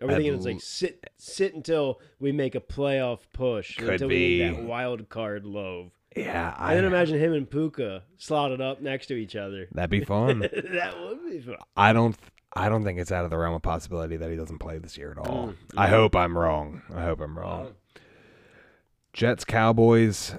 Are 0.00 0.06
we 0.06 0.14
thinking 0.14 0.34
it's 0.34 0.46
like 0.46 0.60
sit 0.60 1.10
sit 1.18 1.54
until 1.54 2.00
we 2.18 2.32
make 2.32 2.54
a 2.54 2.60
playoff 2.60 3.20
push 3.32 3.76
Could 3.76 3.90
until 3.90 4.08
we 4.08 4.14
need 4.14 4.56
that 4.56 4.62
wild 4.64 5.08
card 5.08 5.44
love? 5.44 5.90
Yeah, 6.16 6.54
I 6.58 6.74
then 6.74 6.84
imagine 6.84 7.18
him 7.18 7.32
and 7.34 7.48
Puka 7.48 8.02
slotted 8.18 8.60
up 8.60 8.80
next 8.80 9.06
to 9.06 9.14
each 9.14 9.36
other. 9.36 9.68
that'd 9.72 9.90
be 9.90 10.04
fun. 10.04 10.40
that 10.72 10.94
would 11.00 11.24
be 11.30 11.40
fun. 11.40 11.56
I 11.76 11.92
don't. 11.92 12.16
I 12.52 12.68
don't 12.68 12.82
think 12.82 12.98
it's 12.98 13.12
out 13.12 13.24
of 13.24 13.30
the 13.30 13.38
realm 13.38 13.54
of 13.54 13.62
possibility 13.62 14.16
that 14.16 14.28
he 14.28 14.34
doesn't 14.34 14.58
play 14.58 14.78
this 14.78 14.98
year 14.98 15.12
at 15.12 15.18
all. 15.18 15.48
Mm, 15.48 15.56
I 15.76 15.86
hope 15.86 16.16
I'm 16.16 16.36
wrong. 16.36 16.82
I 16.92 17.04
hope 17.04 17.20
I'm 17.20 17.38
wrong. 17.38 17.74
Jets, 19.12 19.44
Cowboys. 19.44 20.34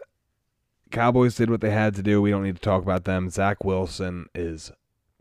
Cowboys 0.91 1.36
did 1.36 1.50
what 1.50 1.62
they 1.62 1.69
had 1.69 1.95
to 1.95 2.04
do. 2.04 2.21
We 2.21 2.32
don't 2.32 2.43
need 2.43 2.56
to 2.56 2.62
talk 2.62 2.84
about 2.84 3.06
them. 3.06 3.30
Zach 3.30 3.63
Wilson 3.63 4.26
is 4.36 4.74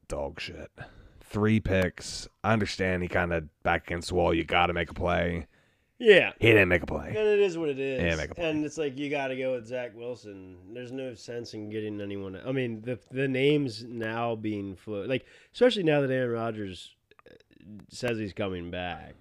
dog 0.09 0.41
shit. 0.41 0.71
Three 1.31 1.61
picks. 1.61 2.29
I 2.45 2.53
understand 2.53 3.03
he 3.03 3.09
kind 3.09 3.33
of 3.33 3.45
back 3.63 3.87
against 3.87 4.09
the 4.09 4.17
wall. 4.17 4.35
You 4.35 4.45
got 4.45 4.67
to 4.67 4.73
make 4.73 4.91
a 4.91 4.95
play. 4.95 5.47
Yeah. 5.99 6.33
He 6.41 6.49
didn't 6.49 6.69
make 6.71 6.83
a 6.83 6.87
play. 6.87 7.09
And 7.09 7.17
it 7.19 7.39
is 7.39 7.57
what 7.59 7.69
it 7.69 7.79
is. 7.79 8.03
Yeah, 8.03 8.17
make 8.17 8.31
a 8.31 8.35
play. 8.35 8.51
and 8.51 8.65
it's 8.65 8.79
like 8.79 8.99
you 8.99 9.11
got 9.11 9.29
to 9.29 9.37
go 9.37 9.53
with 9.53 9.67
Zach 9.67 9.93
Wilson. 9.95 10.57
There's 10.73 10.93
no 10.93 11.15
sense 11.15 11.55
in 11.55 11.71
getting 11.71 12.01
anyone. 12.01 12.41
I 12.45 12.53
mean, 12.53 12.81
the 12.83 12.99
the 13.11 13.29
names 13.29 13.85
now 13.85 14.35
being 14.35 14.75
floated, 14.77 15.09
like 15.11 15.27
especially 15.53 15.83
now 15.85 16.01
that 16.01 16.11
Aaron 16.11 16.31
Rodgers 16.31 16.95
uh, 17.31 17.35
says 17.91 18.19
he's 18.19 18.33
coming 18.33 18.71
back, 18.71 19.15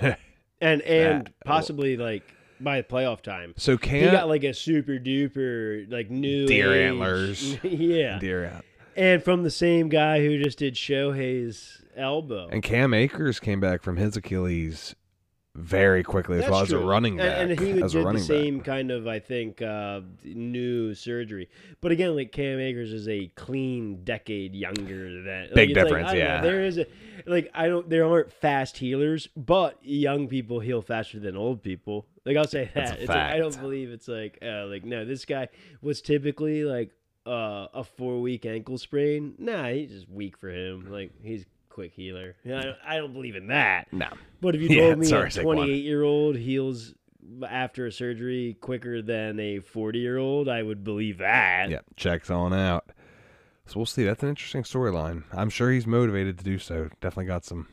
and 0.00 0.16
and 0.82 1.26
That- 1.26 1.32
possibly 1.44 1.96
like 1.96 2.22
by 2.60 2.82
playoff 2.82 3.20
time. 3.20 3.54
so 3.56 3.72
He 3.72 3.78
can't 3.78 4.12
got 4.12 4.28
like 4.28 4.44
a 4.44 4.54
super 4.54 4.92
duper 4.98 5.90
like 5.90 6.10
new 6.10 6.46
Deer 6.46 6.72
age- 6.74 6.88
antlers. 6.90 7.58
yeah, 7.64 8.18
deer 8.18 8.46
out. 8.46 8.64
And 8.96 9.22
from 9.22 9.42
the 9.42 9.50
same 9.50 9.88
guy 9.88 10.20
who 10.20 10.42
just 10.42 10.58
did 10.58 10.74
Shohei's 10.74 11.82
elbow. 11.96 12.48
And 12.50 12.62
Cam 12.62 12.94
Akers 12.94 13.40
came 13.40 13.60
back 13.60 13.82
from 13.82 13.96
his 13.96 14.16
Achilles 14.16 14.94
very 15.56 16.02
quickly 16.02 16.38
as 16.38 16.42
That's 16.42 16.50
well 16.50 16.62
as 16.62 16.72
a 16.72 16.78
running 16.78 17.16
back. 17.16 17.38
And, 17.38 17.52
and 17.52 17.60
he 17.60 17.72
did 17.74 17.84
the 17.84 18.18
same 18.18 18.58
back. 18.58 18.66
kind 18.66 18.90
of, 18.90 19.06
I 19.06 19.20
think, 19.20 19.62
uh, 19.62 20.00
new 20.24 20.94
surgery. 20.94 21.48
But 21.80 21.92
again, 21.92 22.16
like 22.16 22.32
Cam 22.32 22.58
Akers 22.58 22.92
is 22.92 23.08
a 23.08 23.30
clean 23.36 24.02
decade 24.02 24.54
younger 24.54 25.22
than. 25.22 25.42
Like, 25.42 25.54
Big 25.54 25.68
like, 25.68 25.84
difference, 25.84 26.08
I 26.08 26.14
don't 26.14 26.18
know, 26.18 26.34
yeah. 26.34 26.40
there 26.40 26.64
is 26.64 26.78
a 26.78 26.86
like 27.26 27.50
I 27.54 27.68
don't. 27.68 27.88
There 27.88 28.04
aren't 28.04 28.32
fast 28.32 28.76
healers, 28.76 29.28
but 29.36 29.78
young 29.82 30.28
people 30.28 30.60
heal 30.60 30.82
faster 30.82 31.20
than 31.20 31.36
old 31.36 31.62
people. 31.62 32.06
Like 32.24 32.36
I'll 32.36 32.46
say 32.46 32.70
that. 32.74 32.98
It's 32.98 33.08
like, 33.08 33.16
I 33.16 33.38
don't 33.38 33.58
believe 33.60 33.90
it's 33.90 34.08
like 34.08 34.38
uh, 34.42 34.66
like 34.66 34.84
no. 34.84 35.04
This 35.04 35.24
guy 35.24 35.48
was 35.80 36.02
typically 36.02 36.64
like 36.64 36.90
uh, 37.26 37.68
a 37.74 37.84
four 37.84 38.20
week 38.20 38.46
ankle 38.46 38.78
sprain. 38.78 39.34
Nah, 39.38 39.68
he's 39.68 39.90
just 39.90 40.08
weak 40.08 40.36
for 40.38 40.50
him. 40.50 40.90
Like 40.90 41.12
he's 41.22 41.42
a 41.42 41.46
quick 41.68 41.92
healer. 41.94 42.36
I 42.44 42.48
don't, 42.48 42.76
I 42.86 42.96
don't 42.96 43.12
believe 43.12 43.36
in 43.36 43.48
that. 43.48 43.92
No. 43.92 44.08
But 44.40 44.54
if 44.54 44.60
you 44.62 44.68
Yeah, 44.70 44.86
told 44.88 44.98
me 44.98 45.06
sorry, 45.06 45.28
a 45.28 45.42
28 45.42 45.84
year 45.84 46.02
old 46.02 46.36
heals 46.36 46.94
after 47.48 47.86
a 47.86 47.92
surgery 47.92 48.56
quicker 48.60 49.00
than 49.00 49.40
a 49.40 49.60
40 49.60 49.98
year 49.98 50.18
old, 50.18 50.48
I 50.48 50.62
would 50.62 50.84
believe 50.84 51.18
that. 51.18 51.70
Yeah, 51.70 51.80
checks 51.96 52.30
on 52.30 52.52
out. 52.52 52.90
So 53.66 53.78
we'll 53.78 53.86
see. 53.86 54.04
That's 54.04 54.22
an 54.22 54.28
interesting 54.28 54.62
storyline. 54.62 55.24
I'm 55.32 55.48
sure 55.48 55.70
he's 55.70 55.86
motivated 55.86 56.36
to 56.38 56.44
do 56.44 56.58
so. 56.58 56.90
Definitely 57.00 57.26
got 57.26 57.44
some 57.44 57.68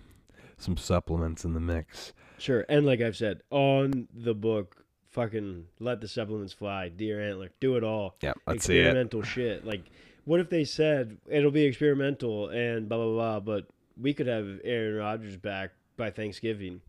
some 0.58 0.78
supplements 0.78 1.44
in 1.44 1.54
the 1.54 1.60
mix. 1.60 2.14
Sure. 2.38 2.66
And 2.70 2.86
like 2.86 3.02
I've 3.02 3.16
said, 3.18 3.42
on 3.50 4.08
the 4.14 4.34
book, 4.34 4.81
fucking 5.12 5.66
let 5.80 6.02
the 6.02 6.08
supplements 6.08 6.54
fly, 6.54 6.90
deer 6.90 7.22
antler, 7.22 7.52
do 7.60 7.76
it 7.78 7.84
all. 7.84 8.16
Yeah, 8.22 8.34
let's 8.48 8.66
see 8.66 8.78
it. 8.78 8.82
experimental 8.88 9.24
shit. 9.24 9.66
Like, 9.66 9.84
what 10.26 10.40
if 10.40 10.50
they 10.50 10.64
said 10.64 11.18
it'll 11.30 11.52
be 11.52 11.66
experimental 11.66 12.50
and 12.50 12.88
blah, 12.90 12.98
blah, 12.98 13.14
blah, 13.14 13.40
but 13.40 13.68
we 14.00 14.14
could 14.14 14.28
have 14.28 14.60
Aaron 14.64 14.96
Rodgers 14.96 15.38
back 15.38 15.72
by 15.98 16.10
Thanksgiving? 16.12 16.82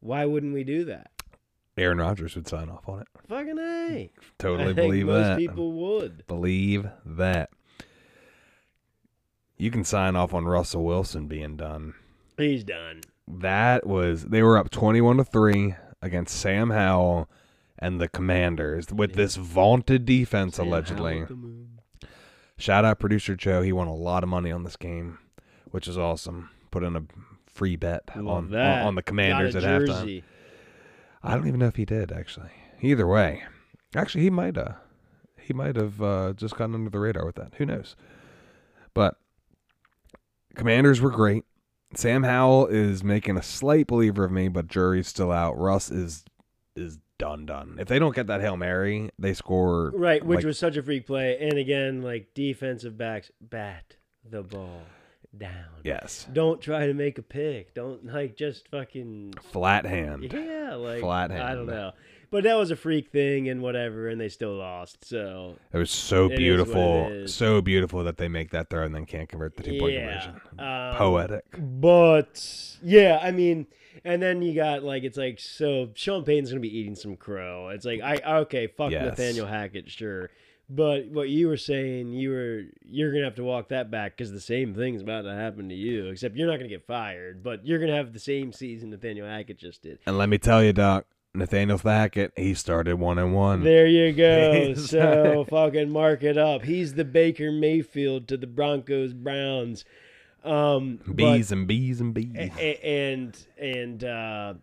Why 0.00 0.24
wouldn't 0.24 0.52
we 0.54 0.64
do 0.64 0.84
that? 0.86 1.10
Aaron 1.78 1.98
Rodgers 1.98 2.34
would 2.36 2.48
sign 2.48 2.68
off 2.70 2.88
on 2.88 3.00
it. 3.00 3.08
Fucking 3.28 3.58
A. 3.58 3.62
I 3.62 4.10
Totally 4.38 4.74
think 4.74 4.76
believe 4.76 5.06
most 5.06 5.24
that. 5.24 5.38
people 5.38 5.72
would. 5.72 6.26
Believe 6.26 6.88
that. 7.04 7.50
You 9.58 9.70
can 9.70 9.84
sign 9.84 10.16
off 10.16 10.34
on 10.34 10.44
Russell 10.44 10.84
Wilson 10.84 11.26
being 11.28 11.56
done. 11.56 11.94
He's 12.36 12.64
done. 12.64 13.00
That 13.26 13.86
was 13.86 14.24
they 14.26 14.42
were 14.42 14.58
up 14.58 14.70
21 14.70 15.16
to 15.16 15.24
3 15.24 15.74
against 16.02 16.38
Sam 16.38 16.70
Howell 16.70 17.28
and 17.78 18.00
the 18.00 18.08
Commanders 18.08 18.92
with 18.92 19.14
this 19.14 19.36
vaunted 19.36 20.04
defense 20.04 20.58
allegedly. 20.58 21.18
about 21.18 21.28
the 21.28 21.34
moon?" 21.34 21.80
Shout 22.58 22.84
out 22.84 22.98
producer 22.98 23.36
Joe. 23.36 23.62
He 23.62 23.72
won 23.72 23.86
a 23.86 23.94
lot 23.94 24.22
of 24.22 24.28
money 24.28 24.50
on 24.50 24.64
this 24.64 24.76
game, 24.76 25.18
which 25.70 25.86
is 25.86 25.98
awesome. 25.98 26.50
Put 26.70 26.82
in 26.82 26.96
a 26.96 27.02
free 27.46 27.76
bet 27.76 28.04
on, 28.14 28.26
on 28.26 28.54
on 28.54 28.94
the 28.94 29.02
Commanders 29.02 29.54
at 29.56 29.64
a 29.64 29.66
halftime. 29.66 30.22
I 31.22 31.34
don't 31.34 31.48
even 31.48 31.60
know 31.60 31.66
if 31.66 31.76
he 31.76 31.84
did 31.84 32.12
actually. 32.12 32.50
Either 32.80 33.06
way, 33.06 33.44
actually 33.94 34.24
he 34.24 34.30
might 34.30 34.56
have. 34.56 34.76
He 35.38 35.52
might 35.52 35.76
have 35.76 36.02
uh, 36.02 36.32
just 36.34 36.56
gotten 36.56 36.74
under 36.74 36.90
the 36.90 36.98
radar 36.98 37.24
with 37.24 37.36
that. 37.36 37.54
Who 37.56 37.66
knows? 37.66 37.94
But 38.94 39.16
Commanders 40.54 41.00
were 41.00 41.10
great. 41.10 41.44
Sam 41.94 42.24
Howell 42.24 42.66
is 42.66 43.04
making 43.04 43.36
a 43.36 43.42
slight 43.42 43.86
believer 43.86 44.24
of 44.24 44.32
me, 44.32 44.48
but 44.48 44.66
jury's 44.66 45.06
still 45.06 45.30
out. 45.30 45.56
Russ 45.56 45.90
is 45.90 46.24
is 46.74 46.98
done 47.18 47.46
done. 47.46 47.76
If 47.78 47.88
they 47.88 47.98
don't 47.98 48.14
get 48.14 48.26
that 48.28 48.40
hail 48.40 48.56
mary, 48.56 49.10
they 49.18 49.34
score 49.34 49.90
Right, 49.94 50.24
which 50.24 50.36
like- 50.38 50.44
was 50.46 50.58
such 50.58 50.76
a 50.76 50.82
freak 50.82 51.06
play. 51.06 51.38
And 51.40 51.54
again, 51.58 52.02
like 52.02 52.34
defensive 52.34 52.96
backs, 52.98 53.30
bat 53.40 53.96
the 54.28 54.42
ball 54.42 54.82
down. 55.36 55.66
yes 55.84 56.26
Don't 56.32 56.60
try 56.60 56.86
to 56.86 56.94
make 56.94 57.18
a 57.18 57.22
pick. 57.22 57.74
Don't 57.74 58.06
like 58.06 58.36
just 58.36 58.68
fucking 58.68 59.34
flat 59.52 59.84
hand. 59.86 60.30
yeah, 60.32 60.74
like 60.74 61.00
Flat 61.00 61.30
hand. 61.30 61.42
I 61.42 61.54
don't 61.54 61.66
know. 61.66 61.92
But 62.30 62.42
that 62.42 62.54
was 62.56 62.70
a 62.72 62.76
freak 62.76 63.10
thing 63.12 63.48
and 63.48 63.62
whatever, 63.62 64.08
and 64.08 64.20
they 64.20 64.28
still 64.28 64.56
lost. 64.56 65.04
So 65.04 65.56
It 65.72 65.78
was 65.78 65.90
so 65.92 66.24
It 66.24 66.24
is 66.24 66.30
what 66.30 66.32
it 66.32 66.38
beautiful, 66.38 67.28
so 67.28 67.60
beautiful 67.62 68.02
that 68.04 68.16
they 68.16 68.26
make 68.28 68.50
that 68.50 68.68
throw 68.68 68.84
and 68.84 68.94
then 68.94 69.06
can't 69.06 69.28
convert 69.28 69.56
the 69.56 69.62
two 69.62 69.78
point 69.78 69.94
yeah, 69.94 70.20
conversion. 70.24 70.40
um, 70.58 70.96
Poetic. 70.96 71.44
But 71.56 72.76
yeah, 72.82 73.20
I 73.22 73.30
mean, 73.30 73.66
and 74.04 74.22
then 74.22 74.42
you 74.42 74.54
got 74.54 74.82
like 74.82 75.02
it's 75.04 75.16
like 75.18 75.38
so 75.40 75.90
Sean 75.94 76.24
Payton's 76.24 76.50
gonna 76.50 76.60
be 76.60 76.78
eating 76.78 76.94
some 76.94 77.16
crow. 77.16 77.68
It's 77.68 77.84
like 77.84 78.00
I 78.00 78.16
okay, 78.40 78.66
fuck 78.66 78.90
Yes. 78.92 79.04
Nathaniel 79.04 79.46
Hackett, 79.46 79.90
sure. 79.90 80.30
But 80.68 81.06
what 81.06 81.28
you 81.28 81.46
were 81.46 81.56
saying, 81.56 82.12
you 82.12 82.30
were 82.30 82.62
you're 82.84 83.12
gonna 83.12 83.24
have 83.24 83.36
to 83.36 83.44
walk 83.44 83.68
that 83.68 83.90
back 83.90 84.16
because 84.16 84.32
the 84.32 84.40
same 84.40 84.74
thing's 84.74 85.00
about 85.02 85.22
to 85.22 85.32
happen 85.32 85.68
to 85.68 85.74
you. 85.74 86.06
Except 86.06 86.34
you're 86.36 86.48
not 86.48 86.56
gonna 86.56 86.68
get 86.68 86.86
fired, 86.86 87.42
but 87.42 87.64
you're 87.64 87.78
gonna 87.78 87.94
have 87.94 88.12
the 88.12 88.18
same 88.18 88.52
season 88.52 88.90
Nathaniel 88.90 89.28
Hackett 89.28 89.58
just 89.58 89.82
did. 89.82 90.00
And 90.06 90.18
let 90.18 90.28
me 90.28 90.38
tell 90.38 90.64
you, 90.64 90.72
Doc, 90.72 91.06
Nathaniel 91.34 91.78
Hackett, 91.78 92.32
he 92.36 92.54
started 92.54 92.96
one 92.96 93.18
and 93.18 93.32
one. 93.32 93.62
There 93.62 93.86
you 93.86 94.12
go. 94.12 94.74
So 94.76 95.46
fucking 95.48 95.90
mark 95.90 96.22
it 96.24 96.36
up. 96.36 96.62
He's 96.64 96.94
the 96.94 97.04
Baker 97.04 97.52
Mayfield 97.52 98.26
to 98.28 98.36
the 98.36 98.46
Broncos 98.48 99.12
Browns. 99.12 99.84
Um, 100.46 101.00
but- 101.06 101.16
bees 101.16 101.52
and 101.52 101.66
bees 101.66 102.00
and 102.00 102.14
bees. 102.14 102.50
And 102.82 103.36
and 103.58 104.04
uh 104.04 104.54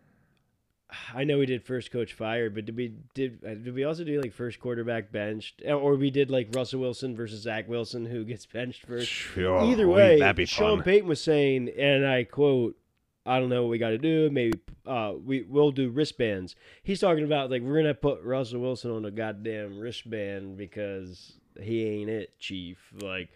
I 1.14 1.24
know 1.24 1.40
we 1.40 1.48
did 1.48 1.64
first 1.64 1.92
coach 1.92 2.14
fired, 2.14 2.54
but 2.54 2.66
did 2.66 2.76
we 2.78 2.94
did 3.16 3.40
uh, 3.44 3.56
did 3.56 3.74
we 3.74 3.84
also 3.84 4.04
do 4.04 4.22
like 4.22 4.32
first 4.34 4.60
quarterback 4.60 5.12
benched, 5.12 5.62
or 5.68 5.96
we 5.96 6.12
did 6.12 6.30
like 6.30 6.50
Russell 6.54 6.82
Wilson 6.82 7.16
versus 7.16 7.42
Zach 7.42 7.68
Wilson, 7.68 8.06
who 8.06 8.24
gets 8.24 8.46
benched 8.46 8.86
first? 8.86 9.08
Sure, 9.08 9.64
Either 9.64 9.88
way, 9.88 10.20
that'd 10.20 10.36
be 10.36 10.46
Sean 10.46 10.78
fun. 10.78 10.84
Payton 10.86 11.10
was 11.10 11.22
saying, 11.22 11.70
and 11.80 12.06
I 12.06 12.26
quote, 12.26 12.78
"I 13.26 13.40
don't 13.40 13.50
know 13.50 13.64
what 13.64 13.70
we 13.70 13.80
got 13.80 13.90
to 13.90 13.98
do. 13.98 14.30
Maybe 14.30 14.60
uh, 14.86 15.14
we 15.24 15.42
will 15.42 15.72
do 15.72 15.90
wristbands." 15.90 16.56
He's 16.84 17.00
talking 17.00 17.24
about 17.24 17.50
like 17.50 17.64
we're 17.64 17.78
gonna 17.82 17.96
put 17.96 18.22
Russell 18.22 18.60
Wilson 18.62 18.92
on 18.92 19.04
a 19.06 19.12
goddamn 19.12 19.80
wristband 19.80 20.58
because 20.58 21.34
he 21.60 21.86
ain't 21.88 22.10
it, 22.10 22.38
Chief. 22.38 22.78
Like, 23.02 23.30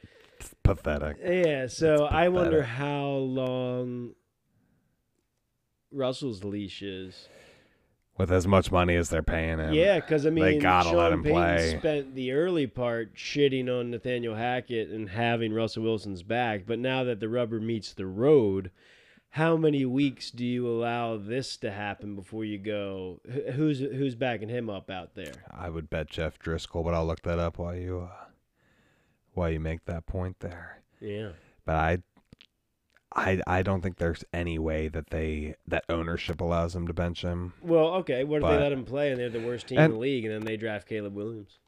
Pathetic. 0.64 1.18
yeah. 1.24 1.68
So 1.68 2.06
It's 2.06 2.14
I 2.14 2.28
wonder 2.30 2.64
how 2.64 3.08
long 3.10 4.14
Russell's 5.92 6.44
leash 6.44 6.82
is. 6.82 7.28
With 8.18 8.32
as 8.32 8.48
much 8.48 8.72
money 8.72 8.96
as 8.96 9.10
they're 9.10 9.22
paying 9.22 9.60
him. 9.60 9.74
Yeah, 9.74 10.00
because 10.00 10.26
I 10.26 10.32
mean, 10.32 10.44
they 10.44 10.58
gotta 10.58 10.90
Sean 10.90 10.98
let 10.98 11.12
him 11.12 11.22
Payton 11.24 11.36
play. 11.36 11.78
spent 11.78 12.16
the 12.16 12.32
early 12.32 12.66
part 12.66 13.14
shitting 13.16 13.70
on 13.70 13.92
Nathaniel 13.92 14.34
Hackett 14.34 14.90
and 14.90 15.10
having 15.10 15.54
Russell 15.54 15.84
Wilson's 15.84 16.24
back, 16.24 16.64
but 16.66 16.80
now 16.80 17.04
that 17.04 17.20
the 17.20 17.30
rubber 17.30 17.60
meets 17.60 17.94
the 17.94 18.08
road, 18.08 18.72
how 19.30 19.56
many 19.56 19.86
weeks 19.86 20.32
do 20.32 20.44
you 20.44 20.68
allow 20.68 21.16
this 21.18 21.58
to 21.58 21.70
happen 21.70 22.16
before 22.16 22.44
you 22.44 22.58
go? 22.58 23.22
Who's 23.54 23.78
who's 23.80 24.16
backing 24.16 24.50
him 24.50 24.68
up 24.68 24.90
out 24.90 25.14
there? 25.14 25.34
I 25.52 25.70
would 25.70 25.88
bet 25.88 26.10
Jeff 26.10 26.40
Driskel, 26.40 26.84
but 26.84 26.96
I'll 26.96 27.06
look 27.06 27.22
that 27.22 27.38
up 27.38 27.60
while 27.60 27.76
you 27.76 28.10
uh, 28.12 28.26
while 29.38 29.50
you 29.52 29.60
make 29.60 29.86
that 29.86 30.06
point 30.06 30.40
there. 30.40 30.82
Yeah, 31.00 31.30
But 31.66 31.76
I 31.76 31.98
I 33.16 33.42
I 33.48 33.62
don't 33.64 33.82
think 33.82 33.98
there's 33.98 34.24
any 34.34 34.60
way 34.60 34.88
that 34.90 35.10
they 35.12 35.56
that 35.68 35.86
ownership 35.90 36.42
allows 36.42 36.74
them 36.74 36.88
to 36.88 36.94
bench 36.94 37.22
him. 37.22 37.54
well, 37.62 37.94
okay. 37.96 38.24
What 38.24 38.38
if 38.38 38.42
But- 38.42 38.58
they 38.58 38.64
let 38.64 38.72
him 38.72 38.84
play 38.84 39.12
and 39.12 39.20
they're 39.20 39.30
the 39.30 39.40
worst 39.40 39.68
team 39.68 39.80
in 39.80 39.92
the 39.92 39.98
league, 39.98 40.26
and 40.26 40.34
then 40.34 40.44
they 40.44 40.58
draft 40.58 40.88
Caleb 40.90 41.14
Williams, 41.16 41.60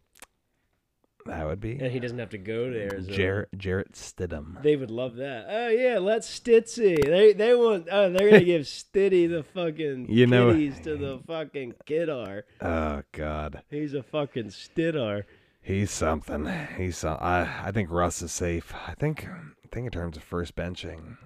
That 1.25 1.45
would 1.45 1.59
be 1.59 1.73
and 1.79 1.91
he 1.91 1.99
doesn't 1.99 2.17
have 2.17 2.29
to 2.31 2.37
go 2.37 2.69
to 2.71 2.81
Arizona? 2.81 3.15
Jarrett 3.15 3.49
Jarrett 3.57 3.91
Stidham. 3.93 4.61
They 4.63 4.75
would 4.75 4.89
love 4.91 5.15
that. 5.17 5.45
Oh 5.49 5.67
yeah, 5.69 5.99
let's 5.99 6.27
Stitzy. 6.39 7.03
They 7.05 7.33
they 7.33 7.53
want. 7.53 7.87
Oh, 7.91 8.09
they're 8.11 8.29
gonna 8.31 8.43
give 8.43 8.63
Stitty 8.63 9.29
the 9.29 9.43
fucking 9.43 10.07
You 10.09 10.25
know- 10.27 10.53
to 10.53 10.97
the 10.97 11.19
fucking 11.27 11.73
kidar. 11.85 12.43
Oh 12.61 13.03
God. 13.11 13.61
He's 13.69 13.93
a 13.93 14.01
fucking 14.03 14.47
stidar. 14.47 15.23
He's 15.69 15.91
something. 15.91 16.51
He's 16.77 16.97
some, 16.97 17.19
I 17.21 17.67
I 17.67 17.71
think 17.71 17.91
Russ 17.91 18.23
is 18.23 18.31
safe. 18.31 18.73
I 18.87 18.95
think 18.95 19.27
I 19.27 19.67
think 19.71 19.85
in 19.85 19.91
terms 19.91 20.17
of 20.17 20.23
first 20.23 20.55
benching, 20.55 21.17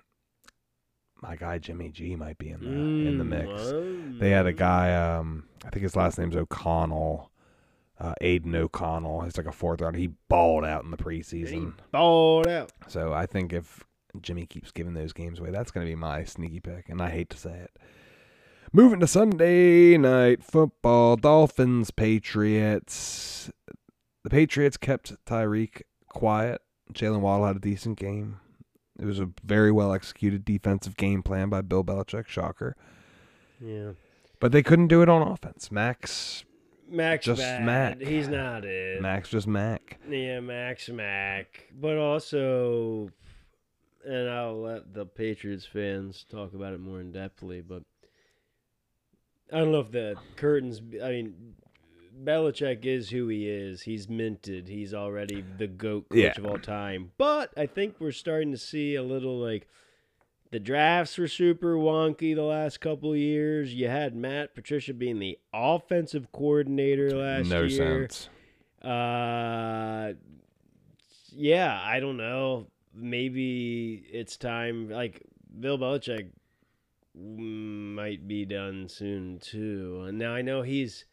my 1.21 1.37
guy 1.37 1.59
Jimmy 1.59 1.87
G 1.87 2.17
might 2.17 2.37
be 2.37 2.49
in 2.49 2.59
the 2.59 2.67
in 3.09 3.17
the 3.19 3.23
mix. 3.23 3.47
Mm, 3.71 4.19
They 4.19 4.31
had 4.31 4.45
a 4.45 4.51
mm. 4.51 4.57
guy. 4.57 4.93
Um, 4.93 5.45
I 5.65 5.69
think 5.69 5.83
his 5.83 5.95
last 5.95 6.17
name's 6.17 6.35
O'Connell. 6.35 7.31
Uh, 7.97 8.15
Aidan 8.19 8.53
O'Connell. 8.53 9.21
He's 9.21 9.37
like 9.37 9.45
a 9.45 9.51
fourth 9.53 9.79
round. 9.79 9.95
He 9.95 10.09
balled 10.27 10.65
out 10.65 10.83
in 10.83 10.91
the 10.91 10.97
He 10.97 11.03
preseason. 11.03 11.75
balled 11.93 12.47
out. 12.49 12.73
So 12.89 13.13
I 13.13 13.25
think 13.25 13.53
if 13.53 13.85
Jimmy 14.21 14.45
keeps 14.45 14.71
giving 14.71 14.93
those 14.93 15.13
games 15.13 15.39
away, 15.39 15.51
that's 15.51 15.71
going 15.71 15.85
to 15.87 15.89
be 15.89 15.95
my 15.95 16.25
sneaky 16.25 16.59
pick. 16.59 16.89
And 16.89 17.01
I 17.01 17.11
hate 17.11 17.29
to 17.29 17.37
say 17.37 17.53
it. 17.53 17.71
Moving 18.73 18.99
to 18.99 19.07
Sunday 19.07 19.97
night 19.97 20.43
football, 20.43 21.15
Dolphins, 21.15 21.91
Patriots. 21.91 23.51
The 24.23 24.29
Patriots 24.29 24.77
kept 24.77 25.13
Tyreek 25.25 25.81
quiet. 26.07 26.61
Jalen 26.93 27.19
Waddle 27.19 27.45
had 27.47 27.55
a 27.57 27.59
decent 27.59 27.97
game. 27.97 28.39
It 28.99 29.05
was 29.05 29.19
a 29.19 29.29
very 29.43 29.71
well 29.71 29.93
executed 29.93 30.45
defensive 30.45 30.95
game 30.95 31.23
plan 31.23 31.49
by 31.49 31.61
Bill 31.61 31.83
Belichick. 31.83 32.27
Shocker. 32.27 32.75
Yeah. 33.59 33.91
But 34.39 34.51
they 34.51 34.63
couldn't 34.63 34.87
do 34.87 35.01
it 35.01 35.09
on 35.09 35.21
offense. 35.21 35.71
Max, 35.71 36.43
Max 36.89 37.25
Just 37.25 37.41
bad. 37.41 37.65
Mac. 37.65 38.01
He's 38.01 38.27
not 38.27 38.65
it. 38.65 39.01
Max 39.01 39.29
just 39.29 39.47
Mac. 39.47 39.99
Yeah, 40.09 40.41
Max 40.41 40.89
Mac. 40.89 41.67
But 41.79 41.97
also, 41.97 43.09
and 44.05 44.29
I'll 44.29 44.61
let 44.61 44.93
the 44.93 45.05
Patriots 45.05 45.65
fans 45.65 46.25
talk 46.29 46.53
about 46.53 46.73
it 46.73 46.79
more 46.79 46.99
in 46.99 47.11
depthly, 47.11 47.63
but 47.67 47.83
I 49.51 49.59
don't 49.59 49.71
know 49.71 49.79
if 49.79 49.91
the 49.91 50.15
curtains. 50.35 50.81
I 51.03 51.09
mean, 51.09 51.55
Belichick 52.23 52.85
is 52.85 53.09
who 53.09 53.27
he 53.27 53.47
is. 53.49 53.81
He's 53.81 54.07
minted. 54.09 54.67
He's 54.67 54.93
already 54.93 55.43
the 55.57 55.67
goat 55.67 56.09
coach 56.09 56.17
Yeah. 56.19 56.33
of 56.37 56.45
all 56.45 56.59
time. 56.59 57.11
But 57.17 57.51
I 57.57 57.65
think 57.65 57.95
we're 57.99 58.11
starting 58.11 58.51
to 58.51 58.57
see 58.57 58.95
a 58.95 59.03
little 59.03 59.39
like 59.39 59.67
the 60.51 60.59
drafts 60.59 61.17
were 61.17 61.27
super 61.27 61.75
wonky 61.75 62.35
the 62.35 62.43
last 62.43 62.79
couple 62.79 63.11
of 63.13 63.17
years. 63.17 63.73
You 63.73 63.87
had 63.87 64.15
Matt 64.15 64.53
Patricia 64.53 64.93
being 64.93 65.17
the 65.19 65.39
offensive 65.53 66.31
coordinator 66.31 67.09
last 67.17 67.47
no 67.49 67.63
year. 67.63 68.01
No 68.01 68.07
sense. 68.07 68.29
Uh, 68.81 70.13
yeah, 71.31 71.81
I 71.83 71.99
don't 71.99 72.17
know. 72.17 72.67
Maybe 72.93 74.03
it's 74.11 74.37
time. 74.37 74.89
Like 74.89 75.23
Bill 75.59 75.79
Belichick 75.79 76.27
might 77.15 78.27
be 78.27 78.45
done 78.45 78.87
soon 78.89 79.39
too. 79.39 80.03
And 80.07 80.17
now 80.19 80.33
I 80.35 80.41
know 80.43 80.61
he's, 80.61 81.05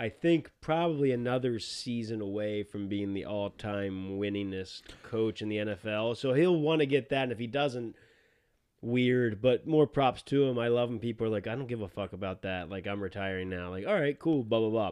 I 0.00 0.08
think, 0.08 0.52
probably 0.60 1.10
another 1.10 1.58
season 1.58 2.20
away 2.20 2.62
from 2.62 2.86
being 2.86 3.14
the 3.14 3.24
all-time 3.24 4.18
winningest 4.18 4.82
coach 5.02 5.42
in 5.42 5.48
the 5.48 5.56
NFL. 5.56 6.16
So 6.16 6.34
he'll 6.34 6.60
want 6.60 6.80
to 6.80 6.86
get 6.86 7.08
that. 7.08 7.24
And 7.24 7.32
if 7.32 7.40
he 7.40 7.48
doesn't, 7.48 7.96
weird. 8.80 9.42
But 9.42 9.66
more 9.66 9.88
props 9.88 10.22
to 10.22 10.44
him. 10.44 10.56
I 10.56 10.68
love 10.68 10.88
him. 10.88 11.00
people 11.00 11.26
are 11.26 11.30
like, 11.30 11.46
I 11.46 11.54
don't 11.54 11.66
give 11.66 11.82
a 11.82 11.88
fuck 11.88 12.12
about 12.12 12.42
that. 12.42 12.70
Like 12.70 12.86
I'm 12.86 13.02
retiring 13.02 13.48
now. 13.50 13.70
Like 13.70 13.86
all 13.86 13.94
right, 13.94 14.18
cool. 14.18 14.44
Blah 14.44 14.60
blah 14.60 14.70
blah. 14.70 14.90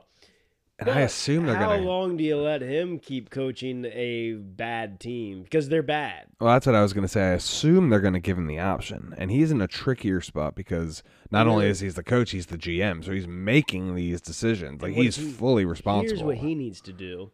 And 0.79 0.91
I 0.91 1.01
assume 1.01 1.47
they're 1.47 1.57
how 1.57 1.69
going 1.69 1.81
to. 1.81 1.85
How 1.85 1.91
long 1.91 2.17
do 2.19 2.25
you 2.25 2.37
let 2.37 2.61
him 2.61 2.99
keep 2.99 3.31
coaching 3.31 3.87
a 3.87 4.35
bad 4.35 5.01
team? 5.01 5.43
Because 5.43 5.71
they're 5.71 5.83
bad. 5.83 6.27
Well, 6.39 6.53
that's 6.53 6.67
what 6.67 6.75
I 6.75 6.83
was 6.83 6.93
going 6.93 7.03
to 7.03 7.09
say. 7.09 7.31
I 7.31 7.33
assume 7.33 7.89
they're 7.89 8.01
going 8.01 8.13
to 8.13 8.21
give 8.21 8.37
him 8.37 8.47
the 8.47 8.59
option. 8.59 9.15
And 9.17 9.31
he's 9.31 9.51
in 9.51 9.63
a 9.63 9.67
trickier 9.67 10.21
spot 10.21 10.55
because 10.55 11.03
not 11.31 11.47
only 11.47 11.67
is 11.67 11.81
he 11.81 11.89
the 11.89 12.03
coach, 12.03 12.33
he's 12.33 12.47
the 12.47 12.59
GM. 12.59 13.03
So 13.05 13.13
he's 13.13 13.27
making 13.27 13.95
these 13.95 14.21
decisions. 14.21 14.83
Like 14.83 14.93
he's 14.93 15.17
he- 15.17 15.31
fully 15.31 15.65
responsible. 15.65 16.09
Here's 16.09 16.23
what 16.23 16.37
he 16.37 16.55
needs 16.55 16.83
to 16.83 16.93
do. 16.93 17.31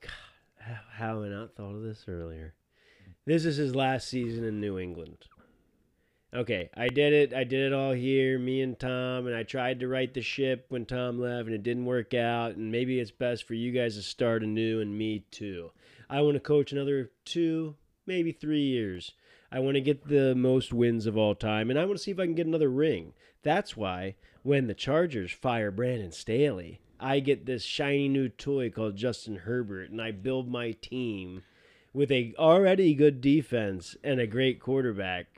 God, 0.00 0.10
how, 0.58 0.78
how 0.92 1.14
have 1.16 1.24
I 1.24 1.28
not 1.28 1.54
thought 1.54 1.74
of 1.74 1.82
this 1.82 2.06
earlier? 2.08 2.54
This 3.26 3.44
is 3.44 3.56
his 3.56 3.74
last 3.74 4.08
season 4.08 4.44
in 4.44 4.60
New 4.60 4.78
England. 4.78 5.26
Okay, 6.34 6.70
I 6.76 6.88
did 6.88 7.12
it. 7.12 7.34
I 7.34 7.44
did 7.44 7.66
it 7.66 7.72
all 7.72 7.92
here, 7.92 8.38
me 8.38 8.62
and 8.62 8.78
Tom, 8.78 9.26
and 9.26 9.34
I 9.34 9.42
tried 9.42 9.80
to 9.80 9.88
right 9.88 10.12
the 10.12 10.22
ship 10.22 10.66
when 10.68 10.86
Tom 10.86 11.20
left, 11.20 11.46
and 11.46 11.54
it 11.54 11.62
didn't 11.62 11.84
work 11.84 12.14
out. 12.14 12.56
And 12.56 12.70
maybe 12.70 13.00
it's 13.00 13.10
best 13.10 13.46
for 13.46 13.54
you 13.54 13.72
guys 13.72 13.96
to 13.96 14.02
start 14.02 14.42
anew, 14.42 14.80
and 14.80 14.96
me 14.96 15.24
too. 15.30 15.70
I 16.08 16.20
want 16.20 16.34
to 16.34 16.40
coach 16.40 16.72
another 16.72 17.10
two, 17.24 17.76
maybe 18.06 18.32
three 18.32 18.62
years. 18.62 19.12
I 19.50 19.60
want 19.60 19.76
to 19.76 19.80
get 19.80 20.08
the 20.08 20.34
most 20.34 20.72
wins 20.72 21.06
of 21.06 21.16
all 21.16 21.34
time, 21.34 21.70
and 21.70 21.78
I 21.78 21.84
want 21.84 21.98
to 21.98 22.02
see 22.02 22.10
if 22.10 22.18
I 22.18 22.26
can 22.26 22.34
get 22.34 22.46
another 22.46 22.70
ring. 22.70 23.12
That's 23.42 23.76
why 23.76 24.16
when 24.42 24.66
the 24.66 24.74
Chargers 24.74 25.32
fire 25.32 25.70
Brandon 25.70 26.12
Staley, 26.12 26.80
I 26.98 27.20
get 27.20 27.46
this 27.46 27.62
shiny 27.62 28.08
new 28.08 28.28
toy 28.28 28.70
called 28.70 28.96
Justin 28.96 29.36
Herbert, 29.36 29.90
and 29.90 30.00
I 30.00 30.10
build 30.12 30.50
my 30.50 30.72
team 30.72 31.42
with 31.92 32.10
a 32.10 32.34
already 32.38 32.94
good 32.94 33.20
defense 33.20 33.96
and 34.02 34.20
a 34.20 34.26
great 34.26 34.60
quarterback. 34.60 35.35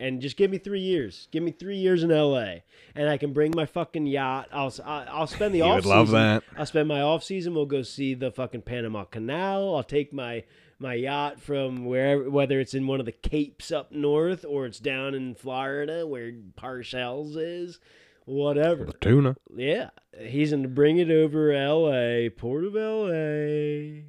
And 0.00 0.22
just 0.22 0.38
give 0.38 0.50
me 0.50 0.56
three 0.56 0.80
years. 0.80 1.28
Give 1.30 1.42
me 1.42 1.50
three 1.50 1.76
years 1.76 2.02
in 2.02 2.10
L.A. 2.10 2.64
and 2.94 3.08
I 3.08 3.18
can 3.18 3.34
bring 3.34 3.52
my 3.54 3.66
fucking 3.66 4.06
yacht. 4.06 4.48
I'll 4.50 4.72
I'll 4.84 5.26
spend 5.26 5.54
the 5.54 5.58
You 5.58 5.64
off 5.64 5.74
would 5.76 5.84
love 5.84 6.10
that. 6.12 6.42
I'll 6.56 6.64
spend 6.64 6.88
my 6.88 7.02
off 7.02 7.22
season. 7.22 7.54
We'll 7.54 7.66
go 7.66 7.82
see 7.82 8.14
the 8.14 8.30
fucking 8.30 8.62
Panama 8.62 9.04
Canal. 9.04 9.76
I'll 9.76 9.82
take 9.82 10.10
my 10.10 10.44
my 10.78 10.94
yacht 10.94 11.38
from 11.38 11.84
wherever, 11.84 12.30
whether 12.30 12.58
it's 12.58 12.72
in 12.72 12.86
one 12.86 12.98
of 12.98 13.06
the 13.06 13.12
capes 13.12 13.70
up 13.70 13.92
north 13.92 14.44
or 14.48 14.64
it's 14.64 14.80
down 14.80 15.14
in 15.14 15.34
Florida 15.34 16.06
where 16.06 16.32
Parcells 16.56 17.36
is, 17.36 17.78
whatever. 18.24 18.86
The 18.86 18.92
tuna. 18.94 19.36
Yeah, 19.54 19.90
he's 20.18 20.50
going 20.50 20.62
to 20.62 20.68
bring 20.70 20.96
it 20.96 21.10
over 21.10 21.52
L.A., 21.52 22.30
Port 22.30 22.64
of 22.64 22.74
L.A., 22.74 24.06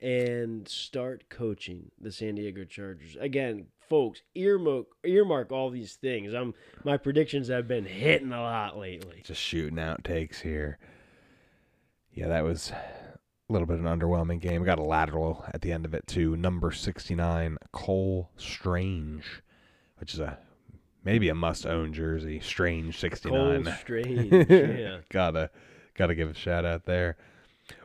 and 0.00 0.66
start 0.66 1.28
coaching 1.28 1.92
the 2.00 2.10
San 2.10 2.34
Diego 2.34 2.64
Chargers 2.64 3.16
again. 3.20 3.66
Folks, 3.90 4.22
earmark 4.36 4.86
earmark 5.04 5.50
all 5.50 5.68
these 5.68 5.94
things. 5.94 6.32
I'm 6.32 6.54
my 6.84 6.96
predictions 6.96 7.48
have 7.48 7.66
been 7.66 7.84
hitting 7.84 8.32
a 8.32 8.40
lot 8.40 8.78
lately. 8.78 9.20
Just 9.24 9.42
shooting 9.42 9.80
out 9.80 10.04
takes 10.04 10.40
here. 10.40 10.78
Yeah, 12.12 12.28
that 12.28 12.44
was 12.44 12.70
a 12.70 13.52
little 13.52 13.66
bit 13.66 13.80
of 13.80 13.84
an 13.84 13.98
underwhelming 13.98 14.40
game. 14.40 14.60
We 14.60 14.66
got 14.66 14.78
a 14.78 14.84
lateral 14.84 15.44
at 15.52 15.60
the 15.60 15.72
end 15.72 15.84
of 15.84 15.92
it 15.92 16.06
to 16.08 16.36
number 16.36 16.70
69, 16.70 17.58
Cole 17.72 18.30
Strange, 18.36 19.42
which 19.98 20.14
is 20.14 20.20
a 20.20 20.38
maybe 21.02 21.28
a 21.28 21.34
must-own 21.34 21.92
jersey. 21.92 22.38
Strange 22.38 22.96
69. 22.98 23.64
Cole 23.64 23.74
Strange, 23.80 24.32
yeah. 24.50 24.98
gotta 25.10 25.50
gotta 25.94 26.14
give 26.14 26.30
a 26.30 26.34
shout 26.34 26.64
out 26.64 26.84
there. 26.86 27.16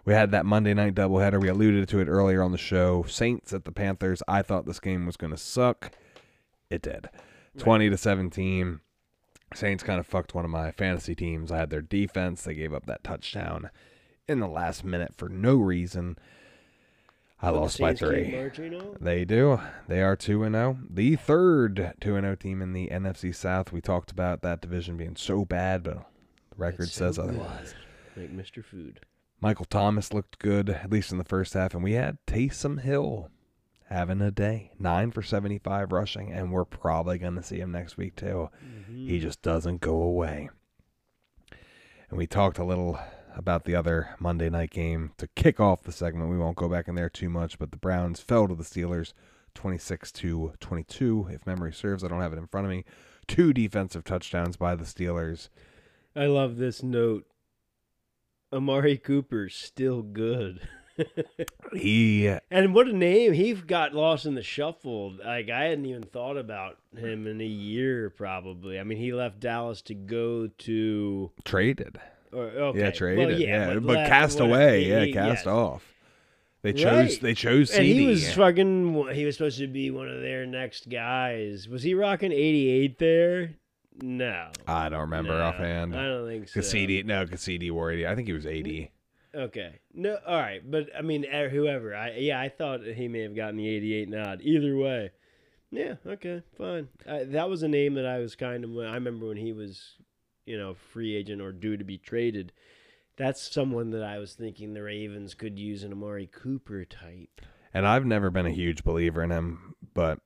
We 0.05 0.13
had 0.13 0.31
that 0.31 0.45
Monday 0.45 0.73
night 0.73 0.95
doubleheader. 0.95 1.39
We 1.41 1.47
alluded 1.49 1.87
to 1.89 1.99
it 1.99 2.07
earlier 2.07 2.41
on 2.41 2.51
the 2.51 2.57
show. 2.57 3.03
Saints 3.07 3.53
at 3.53 3.65
the 3.65 3.71
Panthers. 3.71 4.21
I 4.27 4.41
thought 4.41 4.65
this 4.65 4.79
game 4.79 5.05
was 5.05 5.17
gonna 5.17 5.37
suck. 5.37 5.91
It 6.69 6.81
did. 6.81 7.09
Twenty 7.57 7.89
to 7.89 7.97
seventeen. 7.97 8.81
Saints 9.53 9.83
kind 9.83 9.99
of 9.99 10.07
fucked 10.07 10.33
one 10.35 10.43
of 10.45 10.51
my 10.51 10.71
fantasy 10.71 11.15
teams. 11.15 11.51
I 11.51 11.57
had 11.57 11.69
their 11.69 11.81
defense. 11.81 12.43
They 12.43 12.55
gave 12.55 12.73
up 12.73 12.85
that 12.87 13.03
touchdown 13.03 13.69
in 14.27 14.39
the 14.39 14.47
last 14.47 14.83
minute 14.83 15.13
for 15.15 15.29
no 15.29 15.55
reason. 15.55 16.17
I 17.41 17.49
lost 17.49 17.79
by 17.79 17.93
three. 17.93 18.35
on. 18.35 18.97
They 18.99 19.23
do. 19.25 19.59
They 19.87 20.01
are 20.01 20.15
2 20.15 20.43
and 20.43 20.55
0. 20.55 20.79
The 20.89 21.15
third 21.15 21.93
2 22.01 22.15
and 22.15 22.23
0 22.25 22.35
team 22.35 22.61
in 22.61 22.73
the 22.73 22.87
NFC 22.87 23.35
South. 23.35 23.71
We 23.71 23.81
talked 23.81 24.09
about 24.11 24.41
that 24.41 24.61
division 24.61 24.97
being 24.97 25.15
so 25.15 25.45
bad, 25.45 25.83
but 25.83 25.93
the 25.93 26.05
record 26.57 26.89
so 26.89 27.05
says 27.05 27.19
otherwise. 27.19 27.75
Like 28.15 28.35
Mr. 28.35 28.63
Food. 28.63 29.01
Michael 29.45 29.65
Thomas 29.65 30.11
looked 30.11 30.39
good, 30.39 30.71
at 30.71 30.89
least 30.89 31.11
in 31.11 31.19
the 31.19 31.23
first 31.23 31.53
half, 31.53 31.75
and 31.75 31.83
we 31.83 31.91
had 31.91 32.17
Taysom 32.25 32.81
Hill 32.81 33.29
having 33.89 34.19
a 34.19 34.31
day. 34.31 34.71
9 34.79 35.11
for 35.11 35.21
75 35.21 35.91
rushing, 35.91 36.31
and 36.31 36.51
we're 36.51 36.65
probably 36.65 37.19
going 37.19 37.35
to 37.35 37.43
see 37.43 37.59
him 37.59 37.71
next 37.71 37.95
week, 37.95 38.15
too. 38.15 38.49
Mm-hmm. 38.65 39.07
He 39.07 39.19
just 39.19 39.43
doesn't 39.43 39.81
go 39.81 40.01
away. 40.01 40.49
And 42.09 42.17
we 42.17 42.25
talked 42.25 42.57
a 42.57 42.63
little 42.63 42.97
about 43.35 43.65
the 43.65 43.75
other 43.75 44.15
Monday 44.17 44.49
night 44.49 44.71
game 44.71 45.11
to 45.17 45.27
kick 45.35 45.59
off 45.59 45.83
the 45.83 45.91
segment. 45.91 46.31
We 46.31 46.39
won't 46.39 46.57
go 46.57 46.67
back 46.67 46.87
in 46.87 46.95
there 46.95 47.07
too 47.07 47.29
much, 47.29 47.59
but 47.59 47.69
the 47.69 47.77
Browns 47.77 48.21
fell 48.21 48.47
to 48.47 48.55
the 48.55 48.63
Steelers 48.63 49.13
26 49.53 50.11
to 50.13 50.53
22 50.59 51.29
if 51.31 51.45
memory 51.45 51.71
serves. 51.71 52.03
I 52.03 52.07
don't 52.07 52.21
have 52.21 52.33
it 52.33 52.39
in 52.39 52.47
front 52.47 52.65
of 52.65 52.71
me. 52.71 52.83
Two 53.27 53.53
defensive 53.53 54.05
touchdowns 54.05 54.57
by 54.57 54.73
the 54.73 54.85
Steelers. 54.85 55.49
I 56.15 56.25
love 56.25 56.57
this 56.57 56.81
note. 56.81 57.27
Amari 58.53 58.97
Cooper's 58.97 59.55
still 59.55 60.01
good. 60.01 60.61
He 61.73 62.29
uh, 62.29 62.39
and 62.49 62.73
what 62.73 62.87
a 62.87 62.93
name. 62.93 63.33
He 63.33 63.51
got 63.53 63.93
lost 63.93 64.25
in 64.25 64.35
the 64.35 64.41
shuffle. 64.43 65.13
Like 65.25 65.49
I 65.49 65.65
hadn't 65.65 65.85
even 65.87 66.03
thought 66.03 66.37
about 66.37 66.77
him 66.95 67.27
in 67.27 67.41
a 67.41 67.45
year 67.45 68.09
probably. 68.09 68.79
I 68.79 68.83
mean, 68.83 68.97
he 68.97 69.11
left 69.11 69.41
Dallas 69.41 69.81
to 69.83 69.93
go 69.93 70.47
to 70.47 71.31
traded. 71.43 71.99
or 72.31 72.43
okay. 72.43 72.77
Yeah, 72.79 72.83
well, 72.85 72.91
traded. 72.93 73.39
yeah, 73.39 73.73
but, 73.73 73.85
but 73.85 73.95
left- 73.97 74.09
cast 74.09 74.39
away. 74.39 74.83
He- 74.85 74.89
Yeah, 74.89 75.03
he- 75.03 75.11
cast 75.13 75.45
yes. 75.45 75.47
off. 75.47 75.83
They 76.61 76.71
chose. 76.71 77.11
Right. 77.13 77.21
They 77.21 77.33
chose 77.33 77.71
And 77.71 77.85
he 77.85 78.05
was 78.07 78.31
fucking. 78.33 79.09
He 79.13 79.25
was 79.25 79.35
supposed 79.35 79.59
to 79.59 79.67
be 79.67 79.91
one 79.91 80.07
of 80.07 80.21
their 80.21 80.45
next 80.45 80.87
guys. 80.89 81.67
Was 81.67 81.83
he 81.83 81.93
rocking 81.93 82.31
eighty 82.31 82.69
eight 82.69 82.99
there? 82.99 83.55
No, 84.01 84.49
I 84.67 84.89
don't 84.89 85.01
remember 85.01 85.37
No, 85.37 85.45
offhand. 85.45 85.95
I 85.95 86.03
don't 86.03 86.27
think 86.27 86.49
so. 86.49 86.61
CD, 86.61 87.03
no, 87.03 87.25
CD 87.35 87.71
wore 87.71 87.91
80. 87.91 88.07
I 88.07 88.15
think 88.15 88.27
he 88.27 88.33
was 88.33 88.45
80. 88.45 88.91
Okay. 89.35 89.79
No. 89.93 90.17
All 90.25 90.39
right. 90.39 90.61
But 90.69 90.89
I 90.97 91.01
mean, 91.01 91.23
whoever. 91.23 91.93
I 91.95 92.11
yeah. 92.17 92.39
I 92.39 92.49
thought 92.49 92.85
he 92.85 93.07
may 93.07 93.19
have 93.21 93.35
gotten 93.35 93.57
the 93.57 93.67
eighty-eight 93.67 94.09
nod. 94.09 94.41
Either 94.41 94.77
way. 94.77 95.11
Yeah. 95.71 95.95
Okay. 96.05 96.41
Fine. 96.57 96.87
Uh, 97.05 97.19
that 97.27 97.49
was 97.49 97.61
a 97.63 97.67
name 97.67 97.95
that 97.95 98.05
I 98.05 98.19
was 98.19 98.35
kind 98.35 98.63
of. 98.63 98.71
I 98.77 98.93
remember 98.93 99.27
when 99.27 99.37
he 99.37 99.51
was, 99.51 99.95
you 100.45 100.57
know, 100.57 100.73
free 100.73 101.15
agent 101.15 101.41
or 101.41 101.51
due 101.51 101.75
to 101.75 101.83
be 101.83 101.97
traded. 101.97 102.53
That's 103.17 103.41
someone 103.51 103.91
that 103.91 104.03
I 104.03 104.19
was 104.19 104.33
thinking 104.33 104.73
the 104.73 104.83
Ravens 104.83 105.33
could 105.33 105.57
use 105.57 105.83
an 105.83 105.91
Amari 105.93 106.27
Cooper 106.27 106.83
type. 106.85 107.41
And 107.73 107.87
I've 107.87 108.05
never 108.05 108.29
been 108.29 108.45
a 108.45 108.51
huge 108.51 108.83
believer 108.83 109.23
in 109.23 109.31
him, 109.31 109.75
but 109.93 110.19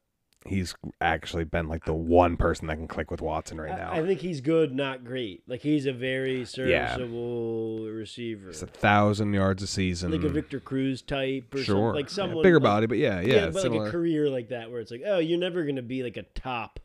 he's 0.46 0.74
actually 1.02 1.44
been 1.44 1.68
like 1.68 1.86
the 1.86 1.94
one 1.94 2.38
person 2.38 2.68
that 2.68 2.78
can 2.78 2.88
click 2.88 3.12
with 3.12 3.22
Watson 3.22 3.60
right 3.60 3.78
now. 3.78 3.92
I, 3.92 4.00
I 4.00 4.06
think 4.06 4.22
he's 4.22 4.40
good, 4.42 4.74
not 4.74 5.04
great. 5.04 5.44
Like 5.48 5.62
he's 5.62 5.86
a 5.86 5.94
very 5.94 6.46
serviceable 6.46 7.86
receiver, 7.90 8.50
It's 8.50 8.62
a 8.62 8.68
thousand 8.68 9.34
yards 9.34 9.62
a 9.64 9.68
season. 9.68 10.12
like 10.12 10.24
a 10.24 10.30
Victor 10.30 10.60
Cruz 10.60 11.02
type, 11.02 11.54
or 11.54 11.58
sure. 11.64 11.90
some, 11.92 11.96
like 11.96 12.06
Yeah, 12.06 12.12
someone 12.12 12.44
bigger 12.44 12.56
like- 12.58 12.64
body, 12.64 12.86
but 12.88 12.98
yeah, 12.98 13.20
yeah, 13.22 13.36
yeah, 13.36 13.50
but 13.50 13.70
like 13.72 13.88
a 13.88 13.92
career 13.92 14.30
like 14.30 14.50
that 14.50 14.72
where 14.72 14.80
it's 14.80 14.92
like, 14.92 15.02
oh, 15.06 15.20
you're 15.20 15.40
never 15.40 15.64
gonna 15.66 15.82
be 15.82 16.04
like 16.04 16.18
a 16.18 16.24
top. 16.24 16.80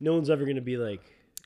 No 0.00 0.14
one's 0.14 0.28
ever 0.28 0.44
gonna 0.44 0.60
be 0.60 0.76
like, 0.76 1.00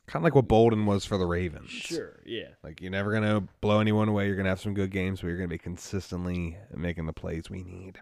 kind 0.07 0.23
of 0.23 0.25
like 0.25 0.35
what 0.35 0.49
Boldin 0.49 0.87
was 0.87 1.05
for 1.05 1.19
the 1.19 1.27
Ravens. 1.27 1.71
sure, 1.71 2.21
yeah, 2.27 2.49
Like 2.65 2.81
you're 2.81 2.91
never 2.91 3.13
gonna 3.13 3.43
blow 3.61 3.81
anyone 3.81 4.09
away. 4.09 4.27
You're 4.27 4.37
gonna 4.37 4.49
have 4.49 4.61
some 4.61 4.75
good 4.75 4.91
games, 4.91 5.21
but 5.21 5.29
you're 5.29 5.37
gonna 5.37 5.47
be 5.49 5.59
consistently 5.59 6.57
making 6.75 7.07
the 7.07 7.13
plays 7.13 7.49
we 7.51 7.63
need. 7.63 8.01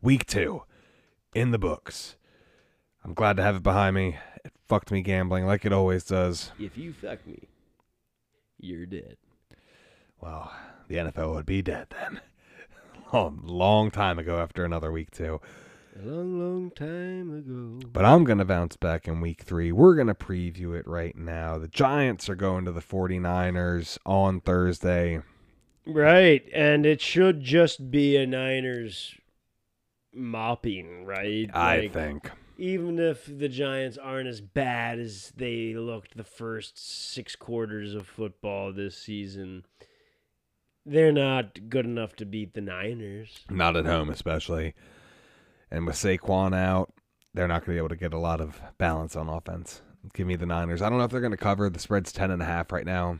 Week 0.00 0.26
two, 0.26 0.62
in 1.34 1.50
the 1.50 1.58
books. 1.58 2.16
I'm 3.04 3.14
glad 3.14 3.36
to 3.36 3.42
have 3.42 3.56
it 3.56 3.62
behind 3.62 3.96
me. 3.96 4.16
It 4.44 4.52
fucked 4.66 4.90
me 4.90 5.02
gambling 5.02 5.46
like 5.46 5.64
it 5.64 5.72
always 5.72 6.04
does. 6.04 6.52
if 6.58 6.78
you 6.78 6.92
fuck 6.92 7.26
me, 7.26 7.48
you're 8.58 8.86
dead. 8.86 9.16
Well, 10.20 10.52
the 10.88 10.96
NFL 10.96 11.34
would 11.34 11.46
be 11.46 11.60
dead 11.62 11.88
then. 11.90 12.20
A 13.12 13.30
long 13.42 13.90
time 13.90 14.18
ago 14.18 14.38
after 14.38 14.64
another 14.64 14.90
week 14.90 15.10
two. 15.10 15.40
A 15.96 16.04
long, 16.04 16.38
long 16.40 16.70
time 16.70 17.30
ago. 17.36 17.88
But 17.92 18.04
I'm 18.04 18.24
going 18.24 18.38
to 18.38 18.44
bounce 18.44 18.76
back 18.76 19.06
in 19.06 19.20
week 19.20 19.42
three. 19.42 19.70
We're 19.70 19.94
going 19.94 20.08
to 20.08 20.14
preview 20.14 20.76
it 20.76 20.88
right 20.88 21.14
now. 21.14 21.58
The 21.58 21.68
Giants 21.68 22.28
are 22.28 22.34
going 22.34 22.64
to 22.64 22.72
the 22.72 22.80
49ers 22.80 23.98
on 24.04 24.40
Thursday. 24.40 25.20
Right, 25.86 26.42
and 26.52 26.86
it 26.86 27.00
should 27.00 27.42
just 27.42 27.90
be 27.90 28.16
a 28.16 28.26
Niners 28.26 29.14
mopping, 30.14 31.04
right? 31.04 31.50
I 31.54 31.78
Like, 31.80 31.92
think. 31.92 32.30
even 32.58 32.98
if 32.98 33.26
the 33.26 33.48
Giants 33.48 33.98
aren't 33.98 34.28
as 34.28 34.40
bad 34.40 34.98
as 34.98 35.32
they 35.36 35.74
looked 35.74 36.16
the 36.16 36.24
first 36.24 36.78
six 36.78 37.36
quarters 37.36 37.94
of 37.94 38.06
football 38.06 38.72
this 38.72 38.96
season, 38.96 39.64
they're 40.86 41.12
not 41.12 41.68
good 41.68 41.86
enough 41.86 42.14
to 42.16 42.26
beat 42.26 42.54
the 42.54 42.60
Niners. 42.60 43.40
Not 43.50 43.76
at 43.76 43.86
home, 43.86 44.10
especially. 44.10 44.74
And 45.70 45.86
with 45.86 45.96
Saquon 45.96 46.54
out, 46.54 46.92
they're 47.32 47.48
not 47.48 47.64
going 47.64 47.66
to 47.66 47.72
be 47.72 47.78
able 47.78 47.88
to 47.88 47.96
get 47.96 48.12
a 48.14 48.18
lot 48.18 48.40
of 48.40 48.60
balance 48.78 49.16
on 49.16 49.28
offense. 49.28 49.82
Give 50.12 50.26
me 50.26 50.36
the 50.36 50.46
Niners. 50.46 50.82
I 50.82 50.88
don't 50.90 50.98
know 50.98 51.04
if 51.04 51.10
they're 51.10 51.20
going 51.20 51.30
to 51.30 51.36
cover. 51.36 51.70
The 51.70 51.78
spread's 51.80 52.12
10.5 52.12 52.70
right 52.70 52.84
now. 52.84 53.18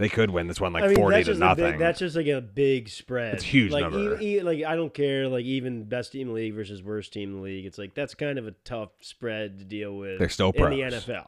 They 0.00 0.08
could 0.08 0.30
win 0.30 0.46
this 0.46 0.58
one 0.58 0.72
like 0.72 0.84
I 0.84 0.86
mean, 0.86 0.96
40 0.96 1.14
that's 1.14 1.26
to 1.26 1.30
just 1.32 1.40
nothing. 1.40 1.64
big, 1.72 1.78
that's 1.78 1.98
just 1.98 2.16
like 2.16 2.26
a 2.26 2.40
big 2.40 2.88
spread. 2.88 3.34
It's 3.34 3.44
a 3.44 3.46
huge 3.46 3.70
like, 3.70 3.82
number. 3.82 4.18
e- 4.18 4.38
e- 4.38 4.42
like 4.42 4.64
I 4.64 4.74
don't 4.74 4.94
care. 4.94 5.28
Like 5.28 5.44
even 5.44 5.84
best 5.84 6.12
team 6.12 6.22
in 6.22 6.28
the 6.28 6.32
league 6.34 6.54
versus 6.54 6.82
worst 6.82 7.12
team 7.12 7.32
in 7.32 7.36
the 7.36 7.42
league. 7.42 7.66
It's 7.66 7.76
like 7.76 7.92
that's 7.92 8.14
kind 8.14 8.38
of 8.38 8.46
a 8.46 8.52
tough 8.64 8.88
spread 9.02 9.58
to 9.58 9.64
deal 9.66 9.94
with. 9.94 10.18
They're 10.18 10.30
still 10.30 10.52
in 10.52 10.70
the. 10.70 10.80
NFL. 10.80 11.26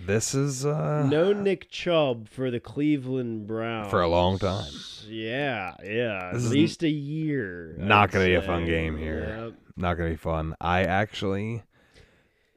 This 0.06 0.36
is 0.36 0.66
uh 0.66 1.08
No 1.10 1.34
Nick 1.34 1.70
Chubb 1.70 2.28
for 2.30 2.52
the 2.52 2.60
Cleveland 2.60 3.48
Browns 3.48 3.90
For 3.90 4.02
a 4.02 4.08
long 4.08 4.38
time. 4.40 4.72
Yeah, 5.08 5.76
yeah, 5.84 6.32
This 6.34 6.44
at 6.44 6.46
is 6.48 6.52
least 6.52 6.84
a 6.84 6.90
year. 6.90 7.76
not 7.78 8.10
I'd 8.10 8.12
gonna 8.14 8.26
be 8.26 8.34
a 8.36 8.42
say. 8.42 8.48
fun 8.48 8.66
game 8.66 8.98
here. 8.98 9.54
Not 9.78 9.96
gonna 9.96 10.10
be 10.12 10.16
fun. 10.16 10.56
I 10.62 10.84
actually 10.84 11.64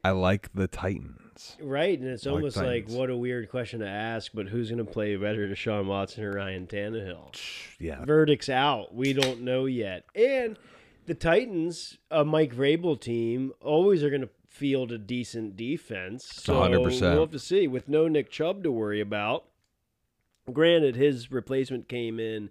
I 0.03 0.11
like 0.11 0.51
the 0.53 0.67
Titans. 0.67 1.57
Right, 1.61 1.97
and 1.97 2.07
it's 2.09 2.25
Like 2.25 2.35
almost 2.35 2.57
like 2.57 2.65
Titans. 2.85 2.95
what 2.95 3.09
a 3.09 3.15
weird 3.17 3.49
question 3.49 3.79
to 3.81 3.87
ask, 3.87 4.31
but 4.33 4.47
who's 4.49 4.69
going 4.69 4.83
to 4.85 4.91
play 4.91 5.15
better, 5.15 5.47
Deshaun 5.47 5.85
Watson 5.85 6.25
or 6.25 6.33
Ryan 6.33 6.67
Tannehill? 6.67 7.33
Yeah. 7.79 8.03
Verdict's 8.03 8.49
out. 8.49 8.93
We 8.93 9.13
don't 9.13 9.41
know 9.41 9.65
yet. 9.65 10.03
And 10.15 10.57
the 11.05 11.13
Titans, 11.13 11.97
a 12.11 12.25
Mike 12.25 12.53
Vrabel 12.53 12.99
team, 12.99 13.53
always 13.61 14.03
are 14.03 14.09
going 14.09 14.21
to 14.23 14.29
field 14.59 14.91
a 14.91 14.97
decent 14.97 15.55
defense. 15.55 16.25
So 16.25 16.55
100%. 16.55 17.01
we'll 17.01 17.21
have 17.21 17.31
to 17.31 17.39
see. 17.39 17.65
With 17.67 17.87
no 17.87 18.09
Nick 18.09 18.29
Chubb 18.29 18.61
to 18.63 18.71
worry 18.71 18.99
about, 18.99 19.45
granted, 20.51 20.97
his 20.97 21.31
replacement 21.31 21.87
came 21.87 22.19
in 22.19 22.49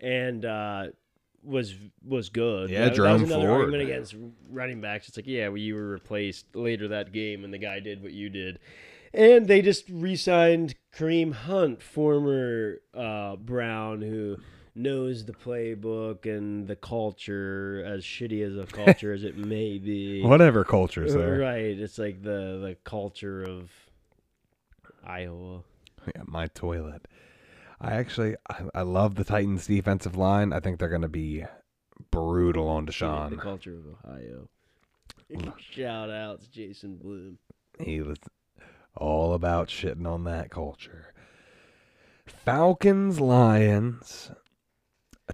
and 0.00 0.44
uh, 0.46 0.86
was 1.44 1.74
was 2.02 2.30
good. 2.30 2.70
Yeah, 2.70 2.86
that, 2.86 2.96
that 2.96 3.12
was 3.12 3.22
another 3.22 3.46
Ford. 3.46 3.60
argument 3.60 3.82
against 3.82 4.16
running 4.50 4.80
backs. 4.80 5.08
It's 5.08 5.16
like, 5.16 5.26
yeah, 5.26 5.48
well, 5.48 5.58
you 5.58 5.74
were 5.74 5.88
replaced 5.88 6.56
later 6.56 6.88
that 6.88 7.12
game, 7.12 7.44
and 7.44 7.52
the 7.52 7.58
guy 7.58 7.80
did 7.80 8.02
what 8.02 8.12
you 8.12 8.30
did. 8.30 8.58
And 9.14 9.46
they 9.46 9.60
just 9.60 9.84
re-signed 9.90 10.74
Kareem 10.96 11.34
Hunt, 11.34 11.82
former 11.82 12.80
uh, 12.94 13.36
Brown, 13.36 14.00
who 14.00 14.38
knows 14.74 15.24
the 15.24 15.32
playbook 15.32 16.24
and 16.26 16.66
the 16.66 16.76
culture, 16.76 17.82
as 17.86 18.02
shitty 18.02 18.42
as 18.44 18.56
a 18.56 18.66
culture 18.66 19.12
as 19.12 19.24
it 19.24 19.36
may 19.36 19.78
be. 19.78 20.22
Whatever 20.22 20.64
culture's 20.64 21.14
there. 21.14 21.38
Right, 21.38 21.78
it's 21.78 21.98
like 21.98 22.22
the 22.22 22.58
the 22.60 22.76
culture 22.84 23.42
of 23.42 23.70
Iowa. 25.04 25.62
Yeah, 26.14 26.22
my 26.26 26.46
toilet. 26.48 27.06
I 27.80 27.94
actually 27.94 28.36
I, 28.48 28.62
I 28.74 28.82
love 28.82 29.16
the 29.16 29.24
Titans 29.24 29.66
defensive 29.66 30.16
line. 30.16 30.52
I 30.52 30.60
think 30.60 30.78
they're 30.78 30.88
gonna 30.88 31.08
be 31.08 31.44
brutal 32.10 32.68
on 32.68 32.86
Deshaun. 32.86 33.30
The 33.30 33.36
culture 33.36 33.76
of 33.76 34.10
Ohio. 34.10 34.48
Shout 35.58 36.10
outs, 36.10 36.46
Jason 36.46 36.96
Bloom. 36.96 37.38
He 37.80 38.00
was 38.00 38.18
all 38.94 39.34
about 39.34 39.68
shitting 39.68 40.06
on 40.06 40.24
that 40.24 40.50
culture. 40.50 41.14
Falcons, 42.26 43.18
Lions, 43.18 44.30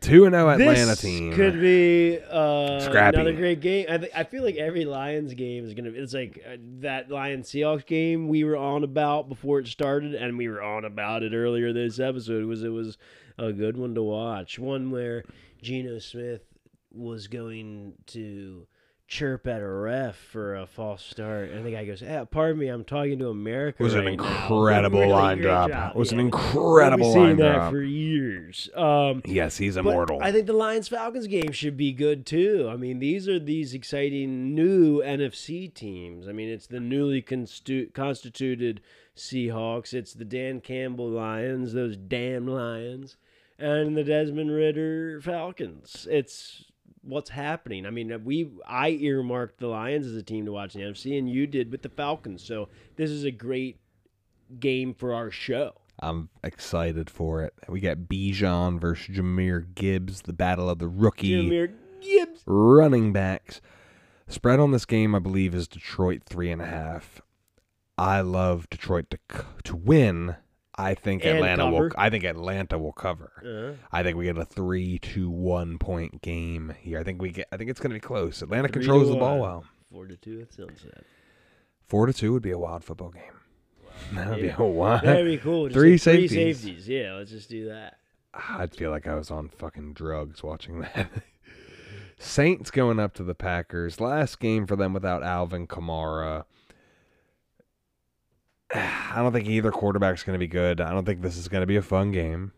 a 0.03 0.07
two 0.07 0.25
and 0.25 0.35
zero 0.35 0.49
Atlanta 0.51 0.87
this 0.87 1.01
team. 1.01 1.33
could 1.33 1.61
be 1.61 2.19
uh, 2.31 2.81
Scrappy. 2.81 3.17
another 3.17 3.33
great 3.35 3.61
game. 3.61 3.87
I, 3.89 3.99
th- 3.99 4.13
I 4.15 4.25
feel 4.25 4.43
like 4.43 4.57
every 4.57 4.85
Lions 4.85 5.35
game 5.35 5.65
is 5.65 5.75
gonna. 5.75 5.91
It's 5.91 6.15
like 6.15 6.43
uh, 6.47 6.57
that 6.81 7.11
Lions 7.11 7.49
Seahawks 7.51 7.87
game 7.87 8.29
we 8.29 8.45
were 8.45 8.57
on 8.57 8.85
about 8.85 9.29
before 9.29 9.59
it 9.61 9.67
started, 9.69 10.15
and 10.15 10.39
we 10.39 10.49
were 10.49 10.63
on 10.63 10.85
about 10.85 11.23
it 11.23 11.35
earlier 11.35 11.73
this 11.73 11.99
episode. 11.99 12.43
It 12.43 12.47
was 12.47 12.63
it 12.63 12.69
was 12.69 12.99
a 13.39 13.53
good 13.53 13.77
one 13.77 13.95
to 13.95 14.03
watch. 14.03 14.59
One 14.59 14.91
where 14.91 15.25
Geno 15.63 15.99
Smith 15.99 16.43
was 16.93 17.29
going 17.29 17.95
to 18.07 18.67
chirp 19.09 19.47
at 19.47 19.63
a 19.63 19.67
ref 19.67 20.17
for 20.17 20.55
a 20.55 20.67
false 20.67 21.03
start, 21.03 21.49
and 21.51 21.65
the 21.65 21.71
guy 21.73 21.85
goes, 21.87 22.03
"Eh, 22.03 22.25
"Pardon 22.25 22.59
me, 22.61 22.69
I'm 22.69 22.85
talking 22.85 23.19
to 23.21 23.29
America." 23.29 23.79
It 23.81 23.85
was 23.85 23.95
an 23.95 24.05
right 24.05 24.17
now." 24.19 24.25
incredible 24.25 25.01
Really 25.01 25.13
line 25.13 25.39
drop. 25.39 25.71
job, 25.71 25.93
It 25.97 25.99
was 25.99 26.13
an 26.13 26.21
incredible 26.21 27.15
line 27.15 27.37
that 27.39 27.55
drop. 27.55 27.73
for 27.73 27.81
years. 27.83 28.69
Um, 28.77 29.23
Yes, 29.25 29.57
he's 29.57 29.77
immortal. 29.79 30.21
I 30.23 30.31
think 30.31 30.47
the 30.47 30.53
Lions 30.53 30.89
Falcons 30.89 31.27
game 31.27 31.53
should 31.53 31.77
be 31.77 31.93
good 31.93 32.27
too. 32.27 32.69
I 32.71 32.77
mean, 32.77 32.99
these 32.99 33.27
are 33.29 33.39
these 33.39 33.73
exciting 33.73 34.55
new 34.55 35.01
NFC 35.03 35.69
teams. 35.69 36.29
I 36.29 36.33
mean, 36.33 36.51
it's 36.51 36.67
the 36.67 36.79
newly 36.81 37.23
constituted 37.23 38.81
Seahawks. 39.17 39.95
It's 39.95 40.13
the 40.13 40.25
Dan 40.25 40.61
Campbell 40.61 41.09
Lions, 41.09 41.73
those 41.73 41.97
damn 41.97 42.47
Lions, 42.47 43.17
and 43.59 43.97
the 43.97 44.05
Desmond 44.05 44.51
Ridder 44.53 45.21
Falcons. 45.23 46.07
It's 46.11 46.65
what's 47.09 47.31
happening. 47.31 47.87
I 47.87 47.91
mean, 47.91 48.23
we 48.25 48.51
I 48.67 48.91
earmarked 48.91 49.59
the 49.59 49.69
Lions 49.69 50.07
as 50.07 50.15
a 50.15 50.23
team 50.23 50.45
to 50.47 50.53
watch 50.53 50.75
in 50.75 50.83
the 50.83 50.87
NFC, 50.89 51.19
and 51.19 51.29
you 51.29 51.47
did 51.47 51.73
with 51.73 51.83
the 51.83 51.89
Falcons. 51.89 52.43
So 52.43 52.69
this 52.97 53.11
is 53.11 53.25
a 53.25 53.31
great 53.31 53.81
game 54.61 54.95
for 54.95 55.15
our 55.15 55.31
show. 55.31 55.75
I'm 56.01 56.29
excited 56.45 57.11
for 57.11 57.43
it. 57.43 57.55
We 57.69 57.81
got 57.81 57.99
Bijan 57.99 58.81
versus 58.81 59.17
Jahmyr 59.17 59.75
Gibbs, 59.75 60.23
the 60.23 60.33
battle 60.33 60.71
of 60.71 60.79
the 60.79 60.87
rookie 60.89 61.33
Jahmyr 61.33 61.73
Gibbs. 62.01 62.43
running 62.47 63.13
backs. 63.13 63.61
Spread 64.29 64.61
on 64.61 64.71
this 64.73 64.85
game, 64.85 65.15
I 65.15 65.19
believe, 65.19 65.55
is 65.55 65.67
Detroit 65.67 66.23
three 66.25 66.53
and 66.53 66.63
a 66.63 66.67
half. 66.67 67.21
I 67.97 68.21
love 68.21 68.69
Detroit 68.71 69.11
to 69.11 69.19
to 69.65 69.75
win. 69.75 70.37
I 70.81 70.95
think 70.95 71.25
And 71.25 71.37
Atlanta 71.39 71.67
will. 71.71 71.91
cover. 71.91 71.95
I 71.99 72.09
think 72.09 72.23
Atlanta 72.25 72.79
will 72.79 72.93
cover. 72.93 73.77
Uh, 73.81 73.85
I 73.91 74.03
think 74.05 74.17
we 74.17 74.25
get 74.27 74.39
a 74.39 74.45
three 74.45 74.99
to 75.01 75.29
one 75.29 75.77
point 75.79 76.23
game 76.23 76.73
here. 76.81 77.01
I 77.01 77.03
think 77.03 77.21
we 77.21 77.31
get. 77.31 77.49
I 77.53 77.57
think 77.57 77.69
it's 77.69 77.81
going 77.81 77.91
to 77.91 77.95
be 77.95 78.01
close. 78.01 78.41
Atlanta 78.43 78.69
Three 78.69 78.83
controls 78.83 79.09
the 79.09 79.17
ball 79.17 79.41
well. 79.41 79.65
Four 79.91 80.07
to 80.07 80.17
two 80.17 80.41
at 80.43 80.53
sunset. 80.53 81.03
Four 81.89 82.07
to 82.07 82.13
two 82.13 82.33
would 82.33 82.43
be 82.43 82.51
a 82.53 82.59
wild 82.59 82.85
football 82.85 83.11
game. 83.11 83.23
That 84.15 84.29
would 84.31 84.39
Yeah. 84.39 84.57
be 84.57 84.63
a 84.63 84.67
wild. 84.67 85.03
That'd 85.03 85.27
be 85.27 85.39
cool. 85.39 85.69
Three 85.69 85.69
like 85.69 85.75
three 85.75 85.99
safeties. 85.99 86.61
safeties. 86.61 86.89
Yeah, 86.89 87.15
let's 87.15 87.31
just 87.33 87.51
do 87.51 87.67
that. 87.69 87.99
I'd 88.33 88.73
feel 88.77 88.93
like 88.93 89.09
I 89.09 89.17
was 89.17 89.31
on 89.33 89.49
fucking 89.49 89.95
drugs 89.95 90.41
watching 90.45 90.81
that. 90.95 91.11
Saints 92.19 92.71
going 92.71 92.99
up 93.01 93.15
to 93.15 93.25
the 93.25 93.35
Packers. 93.35 94.01
Last 94.01 94.39
game 94.41 94.67
for 94.67 94.77
them 94.77 94.93
without 94.93 95.23
Alvin 95.23 95.67
Kamara. 95.67 96.45
I 98.75 99.15
don't 99.17 99.33
think 99.33 99.49
either 99.49 99.71
quarterback's 99.71 100.23
going 100.23 100.35
to 100.35 100.39
be 100.39 100.49
good. 100.49 100.81
I 100.81 100.91
don't 100.91 101.05
think 101.05 101.23
this 101.23 101.37
is 101.37 101.49
going 101.49 101.63
to 101.63 101.67
be 101.67 101.77
a 101.77 101.83
fun 101.83 102.13
game. 102.13 102.53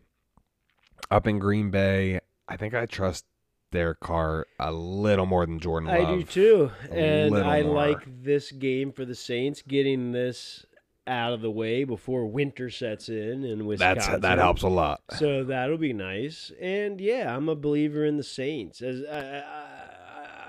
Up 1.11 1.27
in 1.27 1.39
Green 1.39 1.71
Bay, 1.71 2.21
I 2.49 2.57
think 2.57 2.75
I 2.75 2.87
trust 2.87 3.25
Derek 3.73 4.01
Carr 4.01 4.47
a 4.59 4.73
little 4.73 5.27
more 5.27 5.47
than 5.47 5.59
Jordan 5.59 5.89
Love. 5.89 6.09
I 6.09 6.17
do 6.17 6.23
too, 6.23 6.71
a 6.91 6.95
and 6.95 7.37
I 7.37 7.63
more. 7.63 7.75
like 7.75 8.23
this 8.23 8.53
game 8.53 8.93
for 8.93 9.05
the 9.05 9.15
Saints 9.15 9.63
getting 9.63 10.13
this 10.13 10.67
out 11.07 11.33
of 11.33 11.41
the 11.41 11.51
way 11.51 11.85
before 11.85 12.27
winter 12.27 12.71
sets 12.71 13.09
in 13.09 13.45
in 13.45 13.67
Wisconsin. 13.67 14.13
That's 14.13 14.23
that 14.23 14.39
helps 14.39 14.63
a 14.63 14.69
lot. 14.69 15.01
So 15.19 15.45
that'll 15.45 15.79
be 15.79 15.93
nice. 15.93 16.53
And 16.61 17.01
yeah, 17.01 17.35
I'm 17.35 17.49
a 17.49 17.57
believer 17.57 18.05
in 18.05 18.17
the 18.17 18.23
Saints. 18.23 18.83
As 18.83 19.03
I, 19.05 19.43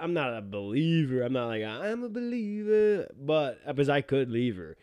I'm 0.01 0.13
not 0.13 0.35
a 0.35 0.41
believer. 0.41 1.21
I'm 1.21 1.33
not 1.33 1.47
like 1.47 1.63
I'm 1.63 2.03
a 2.03 2.09
believer, 2.09 3.07
but 3.19 3.59
uh, 3.65 3.73
because 3.73 3.89
I 3.89 4.01
could 4.01 4.31
leave 4.31 4.57
her. 4.57 4.75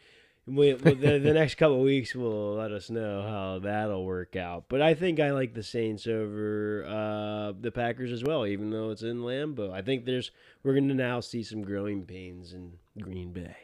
We, 0.49 0.72
the, 0.72 1.18
the 1.18 1.34
next 1.34 1.57
couple 1.57 1.76
of 1.76 1.82
weeks 1.82 2.14
will 2.14 2.55
let 2.55 2.72
us 2.72 2.88
know 2.90 3.22
how 3.22 3.59
that'll 3.61 4.05
work 4.05 4.34
out. 4.36 4.64
But 4.68 4.80
I 4.80 4.94
think 4.94 5.20
I 5.20 5.32
like 5.32 5.53
the 5.55 5.62
Saints 5.62 6.07
over 6.07 6.84
uh, 6.86 7.53
the 7.61 7.70
Packers 7.70 8.12
as 8.12 8.24
well, 8.24 8.46
even 8.46 8.70
though 8.70 8.90
it's 8.90 9.03
in 9.03 9.18
Lambeau. 9.22 9.72
I 9.72 9.82
think 9.82 10.05
there's 10.05 10.30
we're 10.62 10.72
going 10.74 10.88
to 10.88 10.94
now 10.94 11.20
see 11.20 11.42
some 11.42 11.62
growing 11.62 12.05
pains 12.05 12.53
in 12.53 12.72
Green 13.01 13.32
Bay. 13.32 13.57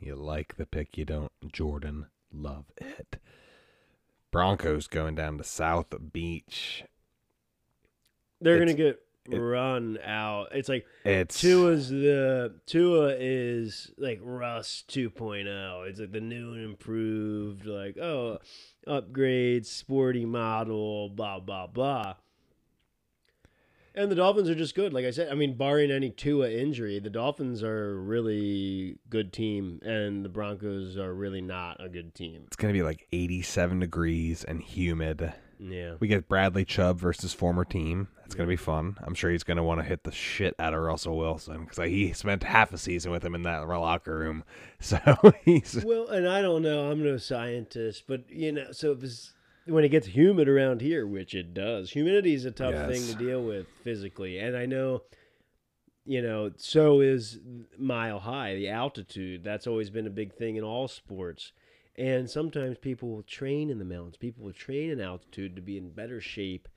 You 0.00 0.16
like 0.16 0.56
the 0.56 0.66
pick, 0.66 0.98
you 0.98 1.04
don't. 1.04 1.30
Jordan, 1.52 2.06
love 2.32 2.64
it. 2.76 3.18
Broncos 4.32 4.86
going 4.88 5.14
down 5.14 5.38
to 5.38 5.44
South 5.44 5.94
Beach. 6.12 6.84
They're 8.40 8.56
It's- 8.56 8.70
to 8.70 8.82
get 8.82 9.00
run 9.28 9.98
out. 10.04 10.48
It's 10.52 10.68
like 10.68 10.86
It's 11.04 11.40
Tua's 11.40 11.88
the 11.88 12.54
Tua 12.66 13.14
is 13.18 13.90
like 13.98 14.20
Russ 14.22 14.84
2.0. 14.88 15.88
It's 15.88 16.00
like 16.00 16.12
the 16.12 16.20
new 16.20 16.52
and 16.52 16.64
improved, 16.64 17.66
like 17.66 17.98
oh, 17.98 18.38
upgrade, 18.86 19.66
sporty 19.66 20.24
model, 20.24 21.08
blah 21.10 21.40
blah 21.40 21.66
blah. 21.66 22.14
And 23.94 24.10
the 24.10 24.14
Dolphins 24.14 24.48
are 24.48 24.54
just 24.54 24.74
good. 24.74 24.94
Like 24.94 25.04
I 25.04 25.10
said, 25.10 25.30
I 25.30 25.34
mean, 25.34 25.58
barring 25.58 25.90
any 25.90 26.08
Tua 26.08 26.50
injury, 26.50 26.98
the 26.98 27.10
Dolphins 27.10 27.62
are 27.62 27.90
a 27.90 27.94
really 27.94 28.96
good 29.10 29.34
team, 29.34 29.80
and 29.82 30.24
the 30.24 30.30
Broncos 30.30 30.96
are 30.96 31.12
really 31.12 31.42
not 31.42 31.76
a 31.78 31.90
good 31.90 32.14
team. 32.14 32.44
It's 32.46 32.56
gonna 32.56 32.72
be 32.72 32.82
like 32.82 33.06
87 33.12 33.80
degrees 33.80 34.44
and 34.44 34.62
humid. 34.62 35.34
Yeah. 35.62 35.94
We 36.00 36.08
get 36.08 36.28
Bradley 36.28 36.64
Chubb 36.64 36.98
versus 36.98 37.32
former 37.32 37.64
team. 37.64 38.08
That's 38.18 38.34
gonna 38.34 38.48
be 38.48 38.56
fun. 38.56 38.96
I'm 39.02 39.14
sure 39.14 39.30
he's 39.30 39.44
gonna 39.44 39.62
want 39.62 39.80
to 39.80 39.86
hit 39.86 40.04
the 40.04 40.12
shit 40.12 40.54
out 40.58 40.74
of 40.74 40.80
Russell 40.80 41.16
Wilson 41.16 41.64
because 41.64 41.78
he 41.88 42.12
spent 42.12 42.42
half 42.42 42.72
a 42.72 42.78
season 42.78 43.12
with 43.12 43.24
him 43.24 43.34
in 43.34 43.42
that 43.42 43.68
locker 43.68 44.18
room. 44.18 44.44
So 44.80 44.98
he's 45.44 45.84
Well, 45.84 46.08
and 46.08 46.28
I 46.28 46.42
don't 46.42 46.62
know. 46.62 46.90
I'm 46.90 47.04
no 47.04 47.16
scientist, 47.16 48.02
but 48.08 48.28
you 48.28 48.50
know, 48.50 48.72
so 48.72 48.90
if 48.90 49.04
it's, 49.04 49.32
when 49.66 49.84
it 49.84 49.90
gets 49.90 50.08
humid 50.08 50.48
around 50.48 50.80
here, 50.80 51.06
which 51.06 51.34
it 51.36 51.54
does, 51.54 51.92
humidity 51.92 52.34
is 52.34 52.44
a 52.44 52.50
tough 52.50 52.74
thing 52.90 53.06
to 53.06 53.14
deal 53.14 53.44
with 53.44 53.68
physically. 53.84 54.38
And 54.38 54.56
I 54.56 54.66
know, 54.66 55.02
you 56.04 56.20
know, 56.20 56.50
so 56.56 57.00
is 57.00 57.38
mile 57.78 58.18
high, 58.18 58.56
the 58.56 58.70
altitude. 58.70 59.44
That's 59.44 59.68
always 59.68 59.88
been 59.88 60.08
a 60.08 60.10
big 60.10 60.34
thing 60.34 60.56
in 60.56 60.64
all 60.64 60.88
sports. 60.88 61.52
And 61.96 62.28
sometimes 62.30 62.78
people 62.78 63.10
will 63.10 63.22
train 63.22 63.68
in 63.70 63.78
the 63.78 63.84
mountains. 63.84 64.16
People 64.16 64.44
will 64.44 64.52
train 64.52 64.90
in 64.90 65.00
altitude 65.00 65.54
to 65.56 65.62
be 65.62 65.76
in 65.76 65.90
better 65.90 66.20
shape 66.20 66.68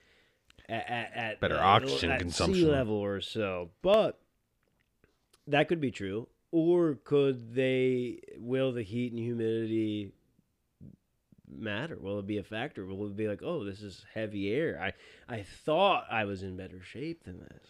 at, 0.67 0.89
at, 0.89 1.11
at 1.15 1.39
Better 1.39 1.55
uh, 1.57 1.61
oxygen 1.65 2.11
at 2.11 2.19
consumption. 2.19 2.65
sea 2.65 2.69
level 2.69 2.95
or 2.95 3.21
so. 3.21 3.69
But 3.81 4.19
that 5.47 5.67
could 5.69 5.79
be 5.79 5.91
true. 5.91 6.27
or 6.51 6.95
could 7.03 7.53
they? 7.55 8.19
Will 8.37 8.71
the 8.73 8.81
heat 8.83 9.11
and 9.13 9.21
humidity 9.21 10.11
matter? 11.49 11.97
Will 11.99 12.19
it 12.19 12.27
be 12.27 12.37
a 12.37 12.43
factor? 12.43 12.85
Will 12.85 13.05
it 13.07 13.15
be 13.15 13.27
like, 13.27 13.41
oh, 13.43 13.63
this 13.63 13.81
is 13.81 14.05
heavy 14.13 14.51
air? 14.51 14.79
I 15.29 15.33
I 15.33 15.43
thought 15.43 16.05
I 16.11 16.25
was 16.25 16.43
in 16.43 16.57
better 16.57 16.81
shape 16.83 17.23
than 17.23 17.39
this. 17.39 17.67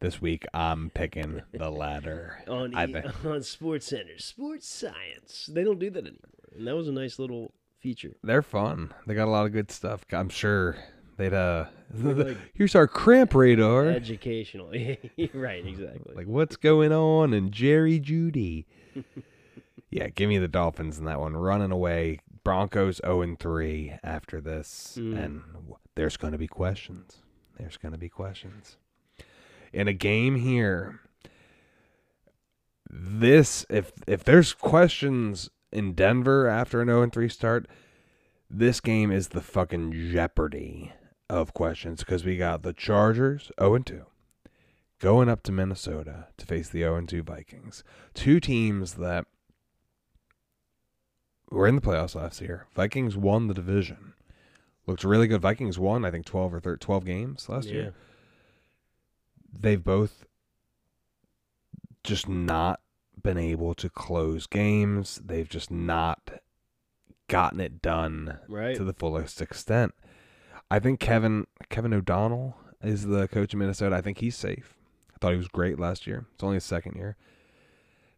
This 0.00 0.20
week 0.22 0.46
I'm 0.54 0.90
picking 0.90 1.42
the 1.52 1.70
latter. 1.70 2.38
on 2.48 2.72
E- 2.72 3.02
on 3.28 3.42
Sports 3.42 3.86
Center, 3.86 4.18
Sports 4.18 4.68
Science. 4.68 5.48
They 5.52 5.64
don't 5.64 5.78
do 5.80 5.90
that 5.90 5.98
anymore, 6.06 6.18
and 6.58 6.66
that 6.66 6.76
was 6.76 6.88
a 6.88 6.92
nice 6.92 7.18
little 7.18 7.52
feature. 7.80 8.16
they're 8.22 8.42
fun. 8.42 8.92
They 9.06 9.14
got 9.14 9.28
a 9.28 9.30
lot 9.30 9.46
of 9.46 9.52
good 9.52 9.70
stuff. 9.70 10.04
I'm 10.12 10.28
sure 10.28 10.76
they'd 11.16 11.32
uh. 11.32 11.66
like- 11.94 12.36
here's 12.54 12.74
our 12.74 12.86
cramp 12.86 13.34
radar. 13.34 13.86
Educational, 13.86 14.68
right? 15.34 15.66
Exactly. 15.66 16.14
Like 16.14 16.26
what's 16.26 16.56
going 16.56 16.92
on 16.92 17.32
and 17.32 17.52
Jerry 17.52 18.00
Jeudy. 18.00 18.66
yeah, 19.90 20.08
give 20.08 20.28
me 20.28 20.38
the 20.38 20.48
Dolphins 20.48 20.98
in 20.98 21.04
that 21.04 21.20
one. 21.20 21.36
Running 21.36 21.70
away. 21.72 22.20
Broncos 22.44 22.98
0 23.04 23.20
and 23.22 23.38
3 23.38 23.94
after 24.02 24.40
this. 24.40 24.96
Mm. 24.98 25.22
And 25.22 25.42
there's 25.96 26.16
going 26.16 26.32
to 26.32 26.38
be 26.38 26.46
questions. 26.48 27.18
There's 27.58 27.76
going 27.76 27.92
to 27.92 27.98
be 27.98 28.08
questions. 28.08 28.78
In 29.72 29.86
a 29.86 29.92
game 29.92 30.36
here, 30.36 31.00
this 32.88 33.66
if 33.68 33.92
if 34.06 34.24
there's 34.24 34.54
questions 34.54 35.50
in 35.72 35.92
Denver 35.92 36.46
after 36.46 36.80
an 36.80 36.88
0 36.88 37.02
and 37.02 37.12
3 37.12 37.28
start, 37.28 37.66
this 38.50 38.80
game 38.80 39.10
is 39.10 39.28
the 39.28 39.40
fucking 39.40 39.92
jeopardy 40.10 40.92
of 41.28 41.52
questions 41.52 42.00
because 42.00 42.24
we 42.24 42.36
got 42.36 42.62
the 42.62 42.72
Chargers 42.72 43.50
0 43.60 43.74
and 43.74 43.86
2 43.86 44.06
going 44.98 45.28
up 45.28 45.42
to 45.44 45.52
Minnesota 45.52 46.26
to 46.36 46.46
face 46.46 46.68
the 46.68 46.80
0 46.80 47.02
2 47.02 47.22
Vikings. 47.22 47.84
Two 48.14 48.40
teams 48.40 48.94
that 48.94 49.26
were 51.50 51.66
in 51.66 51.76
the 51.76 51.82
playoffs 51.82 52.14
last 52.14 52.40
year. 52.40 52.66
Vikings 52.74 53.16
won 53.16 53.46
the 53.46 53.54
division. 53.54 54.14
Looked 54.86 55.04
really 55.04 55.26
good. 55.26 55.42
Vikings 55.42 55.78
won, 55.78 56.04
I 56.04 56.10
think, 56.10 56.26
12 56.26 56.54
or 56.54 56.60
13, 56.60 56.78
12 56.78 57.04
games 57.04 57.48
last 57.48 57.68
yeah. 57.68 57.74
year. 57.74 57.94
They've 59.52 59.82
both 59.82 60.24
just 62.04 62.28
not 62.28 62.80
been 63.22 63.38
able 63.38 63.74
to 63.74 63.88
close 63.90 64.46
games. 64.46 65.20
They've 65.24 65.48
just 65.48 65.70
not 65.70 66.30
gotten 67.28 67.60
it 67.60 67.82
done 67.82 68.38
Right. 68.48 68.76
to 68.76 68.84
the 68.84 68.92
fullest 68.94 69.40
extent. 69.42 69.94
I 70.70 70.78
think 70.78 71.00
Kevin 71.00 71.46
Kevin 71.70 71.92
O'Donnell 71.94 72.56
is 72.82 73.06
the 73.06 73.28
coach 73.28 73.52
of 73.54 73.58
Minnesota. 73.58 73.96
I 73.96 74.00
think 74.00 74.18
he's 74.18 74.36
safe. 74.36 74.74
I 75.14 75.18
thought 75.20 75.32
he 75.32 75.38
was 75.38 75.48
great 75.48 75.78
last 75.78 76.06
year. 76.06 76.26
It's 76.34 76.44
only 76.44 76.56
his 76.56 76.64
second 76.64 76.96
year. 76.96 77.16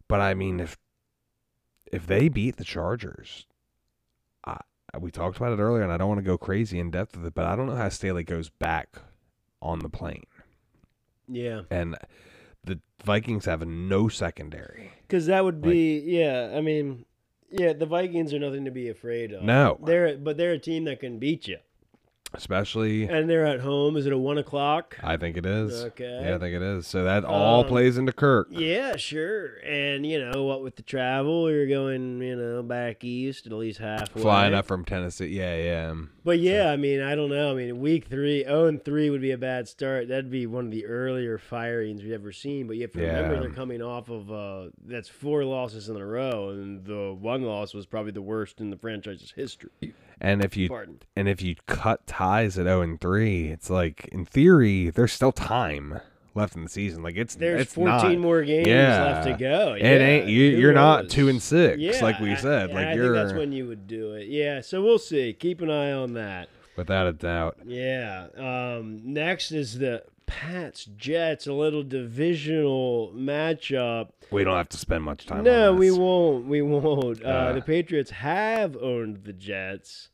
But 0.07 0.21
I 0.21 0.33
mean 0.33 0.59
if 0.59 0.77
if 1.91 2.07
they 2.07 2.29
beat 2.29 2.57
the 2.57 2.63
Chargers, 2.63 3.45
I, 4.45 4.59
we 4.99 5.11
talked 5.11 5.37
about 5.37 5.53
it 5.57 5.61
earlier 5.61 5.83
and 5.83 5.91
I 5.91 5.97
don't 5.97 6.07
want 6.09 6.19
to 6.19 6.23
go 6.25 6.37
crazy 6.37 6.79
in 6.79 6.91
depth 6.91 7.17
with 7.17 7.25
it, 7.25 7.33
but 7.33 7.45
I 7.45 7.55
don't 7.55 7.67
know 7.67 7.75
how 7.75 7.89
Staley 7.89 8.23
goes 8.23 8.49
back 8.49 8.97
on 9.61 9.79
the 9.79 9.89
plane. 9.89 10.25
Yeah. 11.27 11.61
And 11.69 11.95
the 12.63 12.79
Vikings 13.03 13.45
have 13.45 13.65
no 13.65 14.07
secondary. 14.07 14.91
Because 15.07 15.25
that 15.27 15.43
would 15.43 15.61
Like- 15.63 15.71
be, 15.71 15.99
yeah. 15.99 16.51
I 16.55 16.61
mean, 16.61 17.05
yeah, 17.49 17.73
the 17.73 17.85
Vikings 17.85 18.33
are 18.33 18.39
nothing 18.39 18.65
to 18.65 18.71
be 18.71 18.89
afraid 18.89 19.31
of. 19.33 19.43
No. 19.43 19.79
they're 19.83 20.17
but 20.17 20.37
they're 20.37 20.53
a 20.53 20.59
team 20.59 20.85
that 20.85 20.99
can 20.99 21.19
beat 21.19 21.47
you, 21.47 21.57
Especially 22.33 23.03
and 23.09 23.29
they're 23.29 23.45
at 23.45 23.59
home. 23.59 23.97
Is 23.97 24.05
it 24.05 24.13
a 24.13 24.17
one 24.17 24.37
o'clock? 24.37 24.97
I 25.03 25.17
think 25.17 25.35
it 25.35 25.45
is. 25.45 25.83
Okay. 25.85 26.21
Yeah, 26.23 26.35
I 26.35 26.39
think 26.39 26.55
it 26.55 26.61
is. 26.61 26.87
So 26.87 27.03
that 27.03 27.25
all 27.25 27.61
Um, 27.61 27.67
plays 27.67 27.97
into 27.97 28.13
Kirk. 28.13 28.47
Yeah, 28.49 28.95
sure. 28.95 29.55
And 29.65 30.05
you 30.05 30.23
know 30.23 30.45
what 30.45 30.63
with 30.63 30.77
the 30.77 30.81
travel, 30.81 31.51
you're 31.51 31.67
going, 31.67 32.21
you 32.21 32.37
know, 32.37 32.63
back 32.63 33.03
east 33.03 33.47
at 33.47 33.51
least 33.51 33.79
halfway. 33.79 34.21
Flying 34.21 34.53
up 34.53 34.65
from 34.65 34.85
Tennessee. 34.85 35.27
Yeah, 35.27 35.57
yeah. 35.57 35.93
But 36.23 36.39
yeah, 36.39 36.71
I 36.71 36.77
mean, 36.77 37.01
I 37.01 37.15
don't 37.15 37.29
know. 37.29 37.51
I 37.51 37.55
mean, 37.55 37.79
week 37.79 38.05
three, 38.07 38.45
oh 38.45 38.65
and 38.65 38.83
three 38.83 39.09
would 39.09 39.21
be 39.21 39.31
a 39.31 39.37
bad 39.37 39.67
start. 39.67 40.07
That'd 40.07 40.31
be 40.31 40.45
one 40.47 40.65
of 40.65 40.71
the 40.71 40.85
earlier 40.85 41.37
firings 41.37 42.01
we've 42.01 42.13
ever 42.13 42.31
seen. 42.31 42.65
But 42.67 42.77
you 42.77 42.83
have 42.83 42.91
to 42.93 42.99
remember 43.01 43.41
they're 43.41 43.49
coming 43.49 43.81
off 43.81 44.09
of 44.09 44.31
uh, 44.31 44.69
that's 44.85 45.09
four 45.09 45.43
losses 45.43 45.89
in 45.89 45.97
a 45.97 46.05
row, 46.05 46.49
and 46.51 46.85
the 46.85 47.13
one 47.19 47.41
loss 47.41 47.73
was 47.73 47.85
probably 47.85 48.11
the 48.13 48.21
worst 48.21 48.61
in 48.61 48.69
the 48.69 48.77
franchise's 48.77 49.31
history. 49.31 49.71
And 50.23 50.43
if 50.43 50.55
you 50.55 50.69
Pardon. 50.69 50.99
and 51.15 51.27
if 51.27 51.41
you 51.41 51.55
cut 51.65 52.05
ties 52.05 52.57
at 52.59 52.65
0 52.65 52.81
and 52.81 53.01
3, 53.01 53.47
it's 53.49 53.69
like 53.71 54.07
in 54.11 54.23
theory 54.25 54.91
there's 54.91 55.11
still 55.13 55.31
time 55.31 55.99
left 56.35 56.55
in 56.55 56.63
the 56.63 56.69
season. 56.69 57.01
Like 57.01 57.15
it's 57.17 57.33
There's 57.35 57.61
it's 57.63 57.73
14 57.73 58.13
not, 58.13 58.17
more 58.19 58.43
games 58.43 58.67
Yeah. 58.67 59.03
left 59.03 59.27
to 59.27 59.33
go. 59.33 59.73
It 59.73 59.83
ain't 59.83 60.27
you, 60.27 60.43
you're 60.43 60.73
not 60.73 61.09
2 61.09 61.27
and 61.27 61.41
6 61.41 61.79
Yeah, 61.79 61.99
like 62.03 62.19
we 62.19 62.35
said. 62.35 62.65
and 62.69 62.73
like 62.75 62.87
I 62.87 62.93
you're 62.93 63.13
think 63.15 63.27
that's 63.27 63.37
when 63.37 63.51
you 63.51 63.67
would 63.67 63.87
do 63.87 64.13
it. 64.13 64.27
Yeah, 64.27 64.61
so 64.61 64.83
we'll 64.83 64.99
see. 64.99 65.33
Keep 65.33 65.61
an 65.61 65.71
eye 65.71 65.91
on 65.91 66.13
that. 66.13 66.49
without 66.77 67.07
a 67.07 67.13
doubt. 67.13 67.57
Yeah. 67.65 68.27
Um, 68.37 69.01
next 69.03 69.51
is 69.51 69.79
the 69.79 70.03
Pats 70.31 70.85
Jets, 70.85 71.45
a 71.45 71.51
little 71.53 71.83
divisional 71.83 73.11
matchup. 73.13 74.09
We 74.31 74.43
don't 74.45 74.55
have 74.55 74.69
to 74.69 74.77
spend 74.77 75.03
much 75.03 75.25
time 75.25 75.43
No, 75.43 75.73
we 75.73 75.91
won't. 75.91 76.45
We 76.47 76.61
won't. 76.61 77.21
Uh, 77.23 77.27
Uh. 77.27 77.53
the 77.53 77.61
Patriots 77.61 78.11
have 78.11 78.77
owned 78.77 79.23
the 79.25 79.33
Jets, 79.33 80.09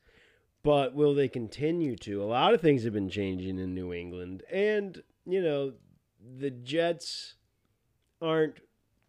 but 0.64 0.96
will 0.96 1.14
they 1.14 1.28
continue 1.28 1.96
to? 1.98 2.24
A 2.24 2.26
lot 2.26 2.54
of 2.56 2.62
things 2.62 2.84
have 2.84 2.94
been 2.94 3.10
changing 3.10 3.60
in 3.60 3.76
New 3.76 3.94
England, 3.94 4.42
and 4.52 5.04
you 5.26 5.42
know, 5.42 5.74
the 6.40 6.50
Jets 6.50 7.36
aren't 8.22 8.60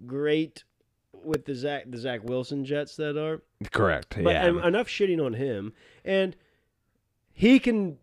great 0.06 0.64
with 1.24 1.46
the 1.46 1.54
Zach 1.54 1.84
the 1.90 1.96
Zach 1.98 2.20
Wilson 2.22 2.64
Jets 2.66 2.96
that 2.96 3.16
are. 3.16 3.42
Correct. 3.72 4.14
But 4.22 4.34
yeah. 4.34 4.44
en- 4.44 4.58
enough 4.58 4.88
shitting 4.88 5.24
on 5.24 5.32
him, 5.34 5.72
and 6.04 6.36
he 7.32 7.58
can 7.58 7.96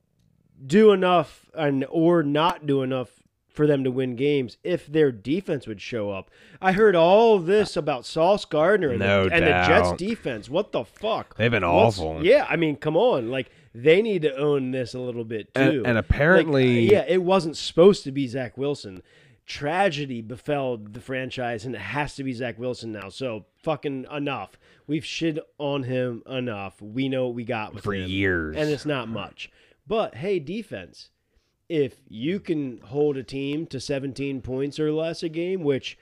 do 0.66 0.92
enough 0.92 1.46
and 1.54 1.86
or 1.90 2.24
not 2.24 2.66
do 2.66 2.82
enough 2.82 3.10
for 3.50 3.66
them 3.68 3.86
to 3.86 3.92
win 3.92 4.18
games 4.18 4.58
if 4.66 4.86
their 4.86 5.12
defense 5.14 5.66
would 5.66 5.80
show 5.80 6.12
up. 6.12 6.30
I 6.62 6.74
heard 6.74 6.94
all 6.96 7.40
this 7.40 7.78
about 7.78 8.06
Sauce 8.06 8.44
Gardner 8.44 8.90
and, 8.90 9.00
No 9.00 9.30
the, 9.30 9.34
and 9.34 9.46
the 9.46 9.50
Jets 9.66 9.94
defense. 9.94 10.50
What 10.50 10.74
the 10.74 10.84
fuck? 10.84 11.38
They've 11.38 11.50
been 11.52 11.64
What's- 11.66 11.98
awful. 11.98 12.26
Yeah, 12.26 12.46
I 12.50 12.58
mean, 12.58 12.76
come 12.76 12.98
on, 12.98 13.30
like 13.32 13.50
they 13.74 14.02
need 14.02 14.24
to 14.24 14.36
own 14.36 14.72
this 14.72 14.94
a 14.94 15.00
little 15.00 15.24
bit 15.24 15.54
too. 15.54 15.62
and, 15.62 15.88
and 15.88 15.96
Like, 15.96 16.06
apparently 16.06 16.90
uh, 16.90 16.92
yeah, 16.92 17.06
it 17.08 17.22
wasn't 17.24 17.56
supposed 17.56 18.04
to 18.04 18.12
be 18.12 18.28
Zach 18.28 18.58
Wilson. 18.58 19.02
Tragedy 19.46 20.22
befell 20.22 20.76
the 20.78 21.00
franchise, 21.00 21.66
and 21.66 21.76
it 21.76 21.82
has 21.82 22.16
to 22.16 22.24
be 22.24 22.34
Zach 22.34 22.58
Wilson 22.58 22.92
now. 22.92 23.10
So 23.10 23.46
fucking 23.62 24.08
enough. 24.12 24.58
We've 24.88 25.06
shit 25.06 25.38
on 25.60 25.84
him 25.84 26.24
enough. 26.28 26.82
We 26.82 27.10
know 27.10 27.28
what 27.28 27.36
we 27.36 27.44
got 27.44 27.74
with 27.76 27.84
for 27.84 27.94
him, 27.94 28.10
years. 28.10 28.56
and 28.58 28.70
it's 28.70 28.86
not 28.88 29.08
much. 29.08 29.52
But 29.88 30.16
hey, 30.16 30.40
defense, 30.40 31.10
if 31.70 31.98
you 32.08 32.40
can 32.40 32.80
hold 32.86 33.18
a 33.18 33.24
team 33.24 33.66
to 33.68 33.80
17 33.80 34.42
points 34.42 34.80
or 34.80 34.92
less 34.92 35.24
a 35.24 35.30
game, 35.30 35.64
which 35.64 35.98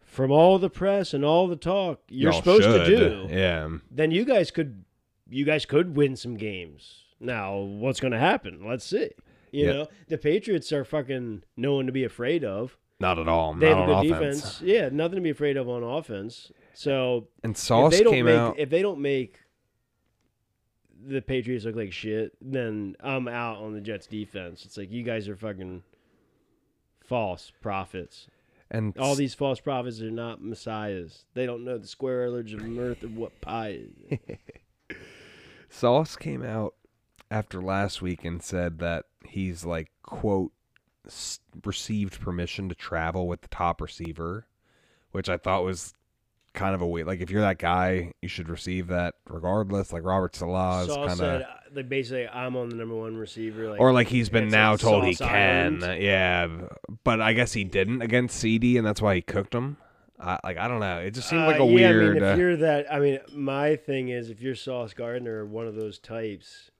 from 0.00 0.30
all 0.30 0.58
the 0.58 0.68
press 0.70 1.14
and 1.14 1.24
all 1.24 1.46
the 1.48 1.56
talk 1.56 2.00
you're 2.08 2.32
Y'all 2.32 2.40
supposed 2.40 2.64
to 2.64 2.84
do, 2.86 3.26
Yeah. 3.30 3.68
then 3.90 4.10
you 4.10 4.24
guys 4.24 4.50
could 4.50 4.84
you 5.30 5.46
guys 5.46 5.64
could 5.64 5.96
win 5.96 6.14
some 6.14 6.36
games. 6.36 7.04
Now, 7.18 7.56
what's 7.56 8.00
going 8.00 8.12
to 8.12 8.18
happen? 8.18 8.66
Let's 8.66 8.84
see. 8.84 9.10
You 9.50 9.66
Yeah. 9.66 9.72
know, 9.72 9.88
the 10.08 10.18
Patriots 10.18 10.70
are 10.72 10.84
fucking 10.84 11.44
no 11.56 11.76
one 11.76 11.86
to 11.86 11.92
be 11.92 12.04
afraid 12.04 12.44
of. 12.44 12.76
Not 13.00 13.18
at 13.18 13.28
all. 13.28 13.54
They 13.54 13.70
not 13.70 13.78
have 13.78 13.88
a 13.88 13.92
on 13.94 14.02
good 14.06 14.12
offense. 14.16 14.36
defense. 14.42 14.62
Yeah, 14.62 14.90
nothing 14.92 15.16
to 15.16 15.22
be 15.22 15.30
afraid 15.30 15.56
of 15.56 15.68
on 15.70 15.82
offense. 15.82 16.52
So 16.74 17.28
And 17.42 17.52
if 17.52 17.58
Sauce 17.58 17.92
they 17.96 18.02
don't 18.02 18.12
came 18.12 18.26
make 18.26 18.34
out. 18.36 18.58
if 18.58 18.68
they 18.68 18.82
don't 18.82 19.00
make 19.00 19.38
the 21.06 21.20
Patriots 21.20 21.64
look 21.64 21.76
like 21.76 21.92
shit, 21.92 22.32
then 22.40 22.96
I'm 23.00 23.28
out 23.28 23.58
on 23.58 23.72
the 23.74 23.80
Jets 23.80 24.06
defense. 24.06 24.64
It's 24.64 24.76
like 24.76 24.90
you 24.90 25.02
guys 25.02 25.28
are 25.28 25.36
fucking 25.36 25.82
false 27.04 27.52
prophets. 27.60 28.28
and 28.70 28.96
All 28.98 29.14
these 29.14 29.34
false 29.34 29.60
prophets 29.60 30.00
are 30.00 30.10
not 30.10 30.42
messiahs. 30.42 31.24
They 31.34 31.46
don't 31.46 31.64
know 31.64 31.78
the 31.78 31.86
square 31.86 32.30
root 32.30 32.52
of 32.52 32.62
mirth 32.62 33.02
of 33.02 33.16
what 33.16 33.40
pie 33.40 33.80
is. 34.10 34.18
Sauce 35.68 36.16
came 36.16 36.42
out 36.42 36.74
after 37.30 37.62
last 37.62 38.02
week 38.02 38.24
and 38.24 38.42
said 38.42 38.78
that 38.78 39.06
he's 39.26 39.64
like 39.64 39.90
quote 40.02 40.52
received 41.64 42.20
permission 42.20 42.68
to 42.68 42.74
travel 42.74 43.26
with 43.26 43.40
the 43.42 43.48
top 43.48 43.80
receiver, 43.80 44.46
which 45.10 45.28
I 45.28 45.36
thought 45.36 45.64
was 45.64 45.94
kind 46.54 46.74
of 46.74 46.82
a 46.82 46.86
way. 46.86 47.04
Like 47.04 47.20
if 47.20 47.30
you're 47.30 47.40
that 47.42 47.58
guy, 47.58 48.12
you 48.20 48.28
should 48.28 48.48
receive 48.48 48.88
that 48.88 49.14
regardless. 49.28 49.92
Like 49.92 50.04
Robert 50.04 50.34
Saleh 50.36 50.82
is 50.82 50.88
Saul 50.88 51.06
kind 51.06 51.18
said, 51.18 51.40
of, 51.42 51.42
uh, 51.42 51.46
like 51.74 51.88
basically, 51.88 52.28
I'm 52.28 52.56
on 52.56 52.68
the 52.68 52.76
number 52.76 52.94
one 52.94 53.16
receiver. 53.16 53.70
Like, 53.70 53.80
or 53.80 53.92
like 53.92 54.08
he's 54.08 54.28
been 54.28 54.48
now 54.48 54.74
a 54.74 54.78
told 54.78 55.04
he 55.04 55.14
can. 55.14 55.82
Island. 55.82 56.02
Yeah, 56.02 56.48
but 57.04 57.20
I 57.20 57.32
guess 57.32 57.52
he 57.52 57.64
didn't 57.64 58.02
against 58.02 58.38
CD, 58.38 58.76
and 58.76 58.86
that's 58.86 59.00
why 59.02 59.14
he 59.14 59.22
cooked 59.22 59.54
him. 59.54 59.76
I, 60.20 60.38
like 60.44 60.58
I 60.58 60.68
don't 60.68 60.80
know. 60.80 60.98
It 60.98 61.12
just 61.12 61.28
seemed 61.28 61.46
like 61.46 61.58
Uh, 61.60 61.64
a 61.64 61.66
yeah, 61.66 61.74
weird. 61.74 62.10
I 62.10 62.14
mean, 62.14 62.22
uh, 62.22 62.32
if 62.32 62.38
you're 62.38 62.56
that, 62.58 62.92
I 62.92 62.98
mean, 63.00 63.18
my 63.32 63.76
thing 63.76 64.08
is, 64.08 64.30
if 64.30 64.40
you're 64.40 64.54
Sauce 64.54 64.92
Gardner, 64.94 65.38
or 65.40 65.46
one 65.46 65.66
of 65.66 65.74
those 65.74 65.98
types, 65.98 66.70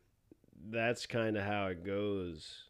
that's 0.70 1.06
kind 1.06 1.36
of 1.36 1.44
how 1.44 1.66
it 1.66 1.84
goes. 1.84 2.64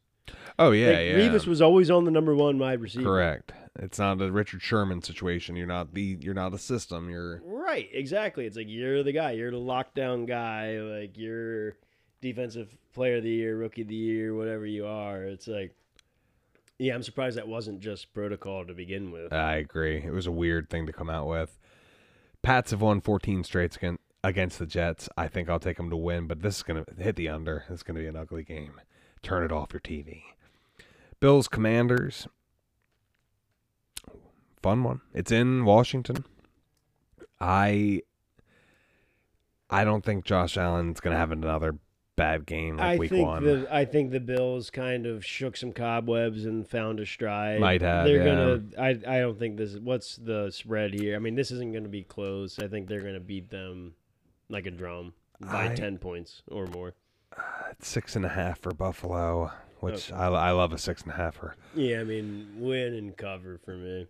Oh 0.58 0.70
yeah, 0.70 0.88
Like, 0.88 0.98
yeah. 0.98 1.14
Revis 1.14 1.46
was 1.46 1.62
always 1.62 1.90
on 1.90 2.04
the 2.04 2.10
number 2.10 2.34
one 2.34 2.58
wide 2.58 2.80
receiver. 2.80 3.04
correct. 3.04 3.52
It's 3.78 3.98
not 3.98 4.20
a 4.20 4.30
Richard 4.30 4.60
Sherman 4.60 5.02
situation. 5.02 5.56
You're 5.56 5.66
not 5.66 5.94
the. 5.94 6.18
You're 6.20 6.34
not 6.34 6.52
a 6.52 6.58
system. 6.58 7.08
You're 7.08 7.40
Right, 7.44 7.88
exactly. 7.92 8.44
It's 8.44 8.56
like 8.56 8.66
you're 8.68 9.02
the 9.02 9.12
guy, 9.12 9.32
you're 9.32 9.50
the 9.50 9.56
lockdown 9.56 10.26
guy, 10.26 10.78
like 10.78 11.16
you're 11.16 11.76
defensive 12.20 12.76
player 12.94 13.16
of 13.16 13.22
the 13.22 13.30
year, 13.30 13.56
rookie 13.56 13.82
of 13.82 13.88
the 13.88 13.94
year, 13.94 14.34
whatever 14.34 14.66
you 14.66 14.86
are. 14.86 15.24
It's 15.24 15.48
like, 15.48 15.74
yeah, 16.78 16.94
I'm 16.94 17.02
surprised 17.02 17.36
that 17.36 17.48
wasn't 17.48 17.80
just 17.80 18.12
protocol 18.12 18.66
to 18.66 18.74
begin 18.74 19.10
with. 19.10 19.32
I 19.32 19.56
agree. 19.56 20.02
It 20.04 20.12
was 20.12 20.26
a 20.26 20.32
weird 20.32 20.68
thing 20.68 20.86
to 20.86 20.92
come 20.92 21.08
out 21.08 21.26
with. 21.26 21.58
Pats 22.42 22.72
have 22.72 22.80
won 22.80 23.00
14 23.00 23.44
straight 23.44 23.76
against, 23.76 24.02
against 24.22 24.58
the 24.58 24.66
Jets. 24.66 25.08
I 25.16 25.28
think 25.28 25.48
I'll 25.48 25.60
take 25.60 25.76
them 25.76 25.90
to 25.90 25.96
win, 25.96 26.26
but 26.26 26.42
this 26.42 26.56
is 26.58 26.62
going 26.62 26.84
to 26.84 27.02
hit 27.02 27.16
the 27.16 27.28
under. 27.28 27.64
It's 27.70 27.82
going 27.82 27.96
to 27.96 28.02
be 28.02 28.08
an 28.08 28.16
ugly 28.16 28.44
game. 28.44 28.80
Turn 29.22 29.44
it 29.44 29.52
off 29.52 29.72
your 29.72 29.80
TV. 29.80 30.22
Bills 31.20 31.48
Commanders. 31.48 32.26
Fun 34.62 34.82
one. 34.84 35.00
It's 35.14 35.30
in 35.32 35.64
Washington. 35.64 36.24
I 37.40 38.02
I 39.70 39.84
don't 39.84 40.04
think 40.04 40.24
Josh 40.24 40.56
Allen's 40.56 41.00
going 41.00 41.12
to 41.12 41.18
have 41.18 41.32
another 41.32 41.76
bad 42.14 42.44
game 42.44 42.76
like 42.76 42.86
I 42.86 42.96
week 42.98 43.10
think 43.10 43.26
1. 43.26 43.44
the 43.44 43.66
I 43.74 43.84
think 43.84 44.10
the 44.12 44.20
Bills 44.20 44.70
kind 44.70 45.06
of 45.06 45.24
shook 45.24 45.56
some 45.56 45.72
cobwebs 45.72 46.44
and 46.44 46.68
found 46.68 47.00
a 47.00 47.06
stride. 47.06 47.58
Might 47.60 47.80
have, 47.82 48.04
They're 48.06 48.18
yeah. 48.18 48.24
gonna. 48.24 48.62
I 48.78 49.16
I 49.16 49.20
don't 49.20 49.38
think 49.38 49.56
this. 49.56 49.76
What's 49.76 50.16
the 50.16 50.50
spread 50.50 50.94
here? 50.94 51.16
I 51.16 51.18
mean, 51.18 51.34
this 51.34 51.50
isn't 51.50 51.72
going 51.72 51.84
to 51.84 51.88
be 51.90 52.02
close. 52.04 52.58
I 52.58 52.68
think 52.68 52.86
they're 52.88 53.00
going 53.00 53.14
to 53.14 53.20
beat 53.20 53.50
them 53.50 53.94
like 54.48 54.66
a 54.66 54.70
drum 54.70 55.14
by 55.40 55.70
I- 55.70 55.74
ten 55.74 55.98
points 55.98 56.42
or 56.48 56.66
more. 56.66 56.94
Six 57.82 58.14
and 58.16 58.24
a 58.24 58.28
half 58.28 58.60
for 58.60 58.72
Buffalo, 58.72 59.50
which 59.80 60.12
I, 60.12 60.26
I 60.28 60.50
love 60.52 60.72
a 60.72 60.78
six 60.78 61.02
and 61.02 61.12
a 61.12 61.16
half 61.16 61.34
for 61.36 61.56
Yeah, 61.74 62.00
I 62.00 62.04
mean, 62.04 62.48
win 62.56 62.94
and 62.94 63.16
cover 63.16 63.58
for 63.64 63.74
me. 63.76 64.06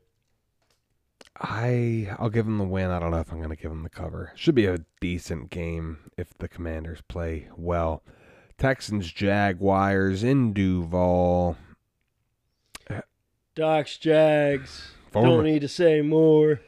I 1.40 2.14
I'll 2.18 2.28
give 2.30 2.44
them 2.44 2.58
the 2.58 2.64
win. 2.64 2.90
I 2.90 2.98
don't 2.98 3.10
know 3.10 3.20
if 3.20 3.32
I'm 3.32 3.38
going 3.38 3.48
to 3.50 3.56
give 3.60 3.70
them 3.70 3.82
the 3.82 3.88
cover. 3.88 4.32
Should 4.36 4.54
be 4.54 4.66
a 4.66 4.78
decent 5.00 5.48
game 5.50 6.10
if 6.18 6.36
the 6.36 6.48
Commanders 6.48 7.00
play 7.08 7.48
well. 7.56 8.02
Texans 8.58 9.10
Jaguars 9.10 10.22
in 10.22 10.52
Duval. 10.52 11.56
Docs, 13.54 13.98
Jags. 13.98 14.92
Former- 15.10 15.28
Don't 15.28 15.44
need 15.44 15.60
to 15.60 15.68
say 15.68 16.00
more. 16.00 16.60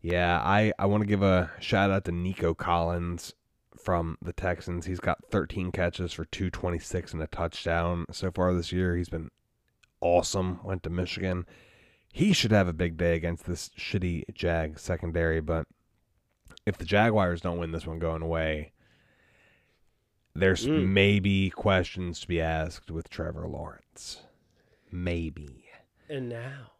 Yeah, 0.00 0.40
I 0.40 0.72
I 0.78 0.86
want 0.86 1.02
to 1.02 1.06
give 1.06 1.22
a 1.22 1.50
shout 1.60 1.90
out 1.90 2.04
to 2.06 2.12
Nico 2.12 2.54
Collins 2.54 3.34
from 3.82 4.16
the 4.22 4.32
Texans. 4.32 4.86
He's 4.86 5.00
got 5.00 5.24
13 5.30 5.72
catches 5.72 6.12
for 6.12 6.24
226 6.24 7.12
and 7.14 7.22
a 7.22 7.26
touchdown 7.26 8.04
so 8.10 8.30
far 8.30 8.52
this 8.54 8.72
year. 8.72 8.96
He's 8.96 9.08
been 9.08 9.30
awesome. 10.00 10.60
Went 10.64 10.82
to 10.84 10.90
Michigan. 10.90 11.46
He 12.12 12.32
should 12.32 12.50
have 12.52 12.68
a 12.68 12.72
big 12.72 12.96
day 12.96 13.14
against 13.16 13.46
this 13.46 13.70
shitty 13.78 14.24
Jag 14.34 14.78
secondary, 14.78 15.40
but 15.40 15.66
if 16.66 16.76
the 16.78 16.84
Jaguars 16.84 17.40
don't 17.40 17.58
win 17.58 17.72
this 17.72 17.86
one 17.86 17.98
going 17.98 18.22
away, 18.22 18.72
there's 20.34 20.66
Mm. 20.66 20.88
maybe 20.88 21.50
questions 21.50 22.20
to 22.20 22.28
be 22.28 22.40
asked 22.40 22.90
with 22.90 23.08
Trevor 23.10 23.46
Lawrence. 23.48 24.22
Maybe. 24.90 25.66
And 26.08 26.28
now, 26.28 26.72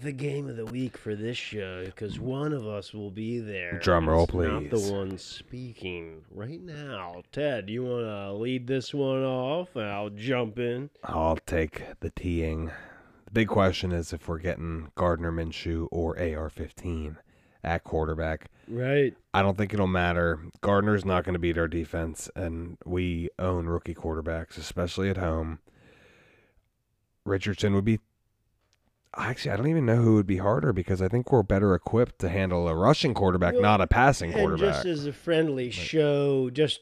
the 0.00 0.12
game 0.12 0.48
of 0.48 0.56
the 0.56 0.64
week 0.66 0.96
for 0.96 1.14
this 1.16 1.36
show, 1.36 1.84
because 1.84 2.18
one 2.20 2.52
of 2.52 2.66
us 2.66 2.92
will 2.92 3.10
be 3.10 3.38
there. 3.40 3.78
Drum 3.80 4.08
roll, 4.08 4.24
It's 4.24 4.32
Not 4.34 4.68
please. 4.70 4.86
the 4.88 4.92
one 4.92 5.18
speaking 5.18 6.22
right 6.30 6.60
now. 6.60 7.22
Ted, 7.32 7.68
you 7.68 7.84
want 7.84 8.04
to 8.06 8.32
lead 8.34 8.66
this 8.66 8.92
one 8.94 9.24
off? 9.24 9.74
and 9.76 9.84
I'll 9.86 10.10
jump 10.10 10.58
in. 10.58 10.90
I'll 11.04 11.36
take 11.46 11.82
the 12.00 12.10
teeing. 12.10 12.66
The 13.26 13.32
big 13.32 13.48
question 13.48 13.92
is 13.92 14.12
if 14.12 14.28
we're 14.28 14.38
getting 14.38 14.90
Gardner 14.94 15.32
Minshew 15.32 15.88
or 15.90 16.16
AR-15 16.18 17.16
at 17.64 17.84
quarterback. 17.84 18.50
Right. 18.68 19.14
I 19.34 19.42
don't 19.42 19.58
think 19.58 19.74
it'll 19.74 19.86
matter. 19.86 20.38
Gardner's 20.60 21.04
not 21.04 21.24
going 21.24 21.32
to 21.34 21.38
beat 21.38 21.58
our 21.58 21.68
defense, 21.68 22.30
and 22.36 22.78
we 22.86 23.30
own 23.38 23.66
rookie 23.66 23.94
quarterbacks, 23.94 24.56
especially 24.58 25.10
at 25.10 25.16
home. 25.16 25.58
Richardson 27.24 27.74
would 27.74 27.84
be. 27.84 28.00
Actually, 29.16 29.52
I 29.52 29.56
don't 29.56 29.68
even 29.68 29.86
know 29.86 29.96
who 29.96 30.14
would 30.16 30.26
be 30.26 30.36
harder 30.36 30.72
because 30.72 31.00
I 31.02 31.08
think 31.08 31.32
we're 31.32 31.42
better 31.42 31.74
equipped 31.74 32.18
to 32.20 32.28
handle 32.28 32.68
a 32.68 32.74
rushing 32.74 33.14
quarterback, 33.14 33.54
Well, 33.54 33.62
not 33.62 33.80
a 33.80 33.86
passing 33.86 34.32
quarterback. 34.32 34.74
just 34.74 34.86
as 34.86 35.06
a 35.06 35.12
friendly 35.12 35.70
show, 35.70 36.50
just 36.50 36.80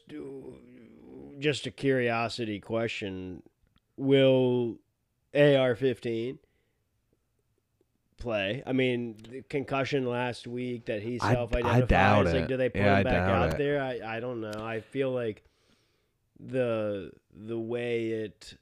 just 1.39 1.65
a 1.65 1.71
curiosity 1.71 2.59
question: 2.59 3.43
Will 3.95 4.77
AR-15 5.33 6.37
play? 8.17 8.61
I 8.65 8.73
mean, 8.73 9.15
the 9.29 9.41
concussion 9.43 10.05
last 10.05 10.47
week 10.47 10.85
that 10.87 11.01
he 11.01 11.19
I- 11.21 11.35
I 11.63 11.81
doubt 11.81 12.25
like, 12.25 12.35
it. 12.35 12.47
do 12.47 12.57
they 12.57 12.69
put 12.69 12.79
Yeah, 12.81 12.97
him 12.97 13.03
back 13.03 13.29
out 13.29 13.53
it. 13.53 13.57
there? 13.57 13.81
I 13.81 14.17
I 14.17 14.19
don't 14.19 14.41
know. 14.41 14.53
I 14.59 14.81
feel 14.81 15.11
like 15.11 15.43
the 16.39 17.11
the 17.33 17.57
way 17.57 18.07
it 18.09 18.55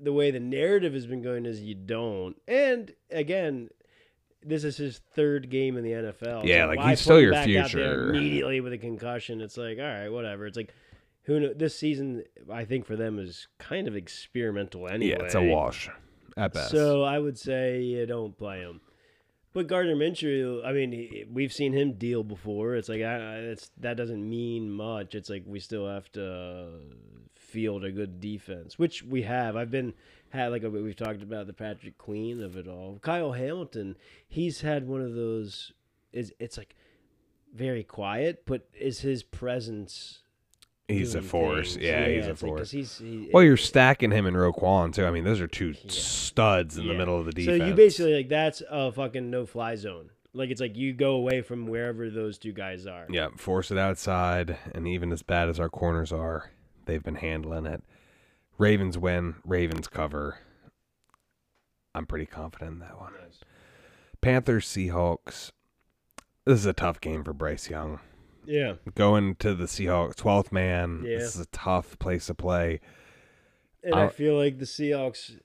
the 0.00 0.12
way 0.12 0.30
the 0.30 0.40
narrative 0.40 0.92
has 0.94 1.06
been 1.06 1.22
going 1.22 1.46
is 1.46 1.60
you 1.60 1.74
don't. 1.74 2.36
And 2.46 2.92
again, 3.10 3.70
this 4.42 4.64
is 4.64 4.76
his 4.76 5.00
third 5.14 5.50
game 5.50 5.76
in 5.76 5.84
the 5.84 5.90
NFL. 5.92 6.44
Yeah, 6.44 6.64
So 6.64 6.68
like, 6.68 6.88
he's 6.88 7.00
still 7.00 7.20
your 7.20 7.32
back 7.32 7.42
out 7.42 7.46
there 7.46 7.64
future. 7.68 8.08
immediately 8.10 8.60
with 8.60 8.72
a 8.72 8.78
concussion. 8.78 9.40
It's 9.40 9.56
like, 9.56 9.78
all 9.78 9.84
right, 9.84 10.08
whatever. 10.08 10.46
It's 10.46 10.56
like, 10.56 10.72
who 11.24 11.40
know? 11.40 11.52
This 11.54 11.76
season, 11.76 12.24
I 12.50 12.64
think 12.64 12.86
for 12.86 12.96
them 12.96 13.18
is 13.18 13.48
kind 13.58 13.86
of 13.88 13.96
experimental 13.96 14.88
anyway. 14.88 15.16
yeah, 15.18 15.24
it's 15.24 15.34
a 15.34 15.42
wash 15.42 15.90
at 16.36 16.52
best. 16.54 16.70
So 16.70 17.02
I 17.02 17.18
would 17.18 17.38
say 17.38 17.82
you 17.82 18.06
don't 18.06 18.36
play 18.36 18.60
him. 18.60 18.80
But 19.58 19.66
Gardner 19.66 19.96
Minshew, 19.96 20.64
I 20.64 20.70
mean, 20.70 20.92
he, 20.92 21.24
we've 21.28 21.52
seen 21.52 21.72
him 21.72 21.94
deal 21.94 22.22
before. 22.22 22.76
It's 22.76 22.88
like 22.88 23.02
I, 23.02 23.38
it's 23.38 23.72
that 23.78 23.96
doesn't 23.96 24.30
mean 24.30 24.70
much. 24.70 25.16
It's 25.16 25.28
like 25.28 25.42
we 25.44 25.58
still 25.58 25.88
have 25.88 26.12
to 26.12 26.74
field 27.34 27.82
a 27.82 27.90
good 27.90 28.20
defense, 28.20 28.78
which 28.78 29.02
we 29.02 29.22
have. 29.22 29.56
I've 29.56 29.72
been 29.72 29.94
had 30.28 30.52
like 30.52 30.62
we've 30.62 30.94
talked 30.94 31.24
about 31.24 31.48
the 31.48 31.52
Patrick 31.52 31.98
Queen 31.98 32.40
of 32.40 32.56
it 32.56 32.68
all. 32.68 33.00
Kyle 33.02 33.32
Hamilton, 33.32 33.96
he's 34.28 34.60
had 34.60 34.86
one 34.86 35.00
of 35.00 35.16
those. 35.16 35.72
Is 36.12 36.32
it's 36.38 36.56
like 36.56 36.76
very 37.52 37.82
quiet, 37.82 38.44
but 38.46 38.68
is 38.78 39.00
his 39.00 39.24
presence? 39.24 40.20
He's 40.88 41.14
a 41.14 41.22
force. 41.22 41.74
things? 41.74 41.84
Yeah, 41.84 42.06
he's 42.08 42.26
a 42.26 42.30
it's 42.30 42.42
like, 42.42 42.50
force. 42.50 42.70
he's, 42.70 42.98
he, 42.98 43.28
well, 43.32 43.42
you're 43.42 43.56
stacking 43.56 44.10
him 44.10 44.26
and 44.26 44.36
Roquan 44.36 44.92
too. 44.92 45.04
I 45.04 45.10
mean, 45.10 45.24
those 45.24 45.40
are 45.40 45.46
two 45.46 45.74
Yeah. 45.84 45.90
studs 45.90 46.76
in 46.78 46.88
the 46.88 46.94
middle 46.94 47.18
of 47.18 47.26
the 47.26 47.32
defense. 47.32 47.60
So 47.60 47.66
you 47.66 47.74
basically 47.74 48.14
like 48.14 48.28
that's 48.28 48.62
a 48.68 48.90
fucking 48.90 49.30
no 49.30 49.46
fly 49.46 49.76
zone. 49.76 50.10
Like 50.34 50.50
it's 50.50 50.60
like 50.60 50.76
you 50.76 50.92
go 50.92 51.12
away 51.14 51.42
from 51.42 51.66
wherever 51.66 52.10
those 52.10 52.38
two 52.38 52.52
guys 52.52 52.86
are. 52.86 53.06
Yeah, 53.10 53.28
force 53.36 53.70
it 53.70 53.78
outside, 53.78 54.56
and 54.74 54.86
even 54.88 55.12
as 55.12 55.22
bad 55.22 55.48
as 55.48 55.58
our 55.60 55.68
corners 55.68 56.12
are, 56.12 56.50
they've 56.86 57.02
been 57.02 57.16
handling 57.16 57.66
it. 57.66 57.82
Ravens 58.58 58.98
win, 58.98 59.36
Ravens 59.44 59.88
cover. 59.88 60.38
I'm 61.94 62.06
pretty 62.06 62.26
confident 62.26 62.72
in 62.72 62.78
that 62.80 62.98
one. 63.00 63.12
Panthers, 64.20 64.66
Seahawks. 64.66 65.52
This 66.44 66.58
is 66.60 66.66
a 66.66 66.72
tough 66.72 67.00
game 67.00 67.22
for 67.24 67.32
Bryce 67.32 67.70
Young. 67.70 68.00
Yeah. 68.48 68.74
Going 68.94 69.34
to 69.36 69.54
the 69.54 69.64
Seahawks, 69.66 70.14
12th 70.16 70.50
man. 70.52 71.02
Yeah. 71.04 71.18
This 71.18 71.34
is 71.34 71.40
a 71.42 71.46
tough 71.46 71.98
place 71.98 72.26
to 72.26 72.34
play. 72.34 72.80
And 73.84 73.94
I 73.94 74.02
I'll- 74.04 74.08
feel 74.08 74.36
like 74.36 74.58
the 74.58 74.64
Seahawks 74.64 75.38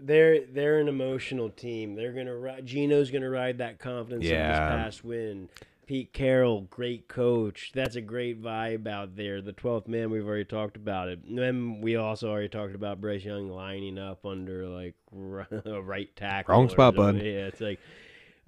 they're 0.00 0.44
they're 0.46 0.78
an 0.78 0.86
emotional 0.88 1.50
team. 1.50 1.94
They're 1.96 2.12
gonna 2.12 2.36
ride 2.36 2.64
Geno's 2.66 3.10
gonna 3.10 3.30
ride 3.30 3.58
that 3.58 3.78
confidence 3.78 4.24
of 4.24 4.30
Yeah. 4.30 4.48
this 4.48 4.58
past 4.84 5.04
win. 5.04 5.48
Pete 5.86 6.12
Carroll, 6.12 6.60
great 6.62 7.08
coach. 7.08 7.72
That's 7.74 7.96
a 7.96 8.00
great 8.02 8.42
vibe 8.42 8.86
out 8.86 9.16
there. 9.16 9.40
The 9.40 9.52
twelfth 9.54 9.88
man, 9.88 10.10
we've 10.10 10.26
already 10.26 10.44
talked 10.44 10.76
about 10.76 11.08
it. 11.08 11.20
And 11.26 11.38
then 11.38 11.80
we 11.80 11.96
also 11.96 12.28
already 12.30 12.48
talked 12.50 12.74
about 12.74 13.00
Bryce 13.00 13.24
Young 13.24 13.48
lining 13.48 13.98
up 13.98 14.24
under 14.26 14.68
like 14.68 14.94
a 15.64 15.80
right 15.82 16.14
tackle. 16.14 16.54
Wrong 16.54 16.68
spot, 16.68 16.94
bud. 16.94 17.16
Yeah, 17.16 17.46
it's 17.48 17.60
like, 17.60 17.80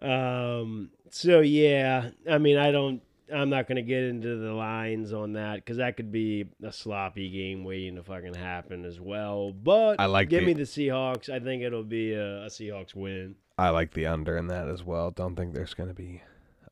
um. 0.01 0.91
So 1.11 1.41
yeah, 1.41 2.11
I 2.31 2.39
mean, 2.39 2.59
I 2.59 2.71
don't. 2.71 3.03
I'm 3.33 3.51
not 3.51 3.69
gonna 3.69 3.83
get 3.83 4.03
into 4.05 4.37
the 4.39 4.53
lines 4.53 5.13
on 5.13 5.35
that 5.35 5.57
because 5.57 5.77
that 5.79 5.97
could 5.97 6.11
be 6.13 6.47
a 6.63 6.73
sloppy 6.73 7.31
game 7.31 7.65
waiting 7.65 7.97
to 7.97 8.03
fucking 8.03 8.35
happen 8.35 8.85
as 8.85 8.99
well. 9.01 9.53
But 9.53 10.01
I 10.01 10.07
like 10.07 10.29
give 10.29 10.41
the- 10.41 10.47
me 10.47 10.53
the 10.55 10.63
Seahawks. 10.63 11.29
I 11.29 11.39
think 11.41 11.63
it'll 11.63 11.85
be 11.85 12.13
a, 12.15 12.45
a 12.45 12.47
Seahawks 12.47 12.95
win. 12.95 13.37
I 13.59 13.69
like 13.71 13.93
the 13.93 14.07
under 14.07 14.37
in 14.37 14.47
that 14.49 14.69
as 14.69 14.83
well. 14.83 15.11
Don't 15.11 15.37
think 15.37 15.53
there's 15.55 15.75
going 15.75 15.89
to 15.91 15.95
be 15.95 16.23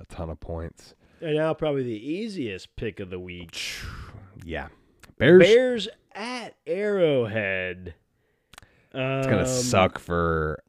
a 0.01 0.07
ton 0.07 0.31
of 0.31 0.41
points. 0.41 0.95
And 1.21 1.35
now 1.37 1.53
probably 1.53 1.83
the 1.83 1.91
easiest 2.11 2.75
pick 2.77 2.99
of 3.01 3.11
the 3.11 3.19
week. 3.21 3.61
Yeah. 4.45 4.69
Bears, 5.19 5.43
Bears 5.43 5.89
at 6.15 6.55
Arrowhead. 6.67 7.95
it's 8.95 9.27
going 9.27 9.39
Um, 9.41 9.45
to 9.45 9.47
suck 9.49 9.99
for 9.99 10.63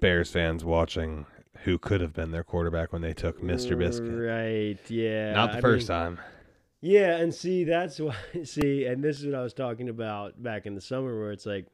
Bears 0.00 0.30
fans 0.30 0.64
watching 0.64 1.26
who 1.64 1.78
could 1.78 2.00
have 2.00 2.12
been 2.12 2.30
their 2.30 2.44
quarterback 2.44 2.92
when 2.92 3.02
they 3.02 3.14
took 3.14 3.40
Mr. 3.40 3.78
Biscuit. 3.78 4.10
Right, 4.10 4.78
yeah. 4.90 5.32
Not 5.32 5.52
the 5.52 5.58
I 5.58 5.60
first 5.60 5.88
mean, 5.88 5.98
time. 5.98 6.20
Yeah, 6.80 7.16
and 7.16 7.34
see, 7.34 7.64
that's 7.64 7.98
why. 8.00 8.16
See, 8.44 8.84
and 8.84 9.02
this 9.02 9.20
is 9.20 9.26
what 9.26 9.34
I 9.34 9.42
was 9.42 9.54
talking 9.54 9.88
about 9.88 10.42
back 10.42 10.66
in 10.66 10.74
the 10.74 10.80
summer, 10.80 11.18
where 11.18 11.32
it's 11.32 11.46
like 11.46 11.66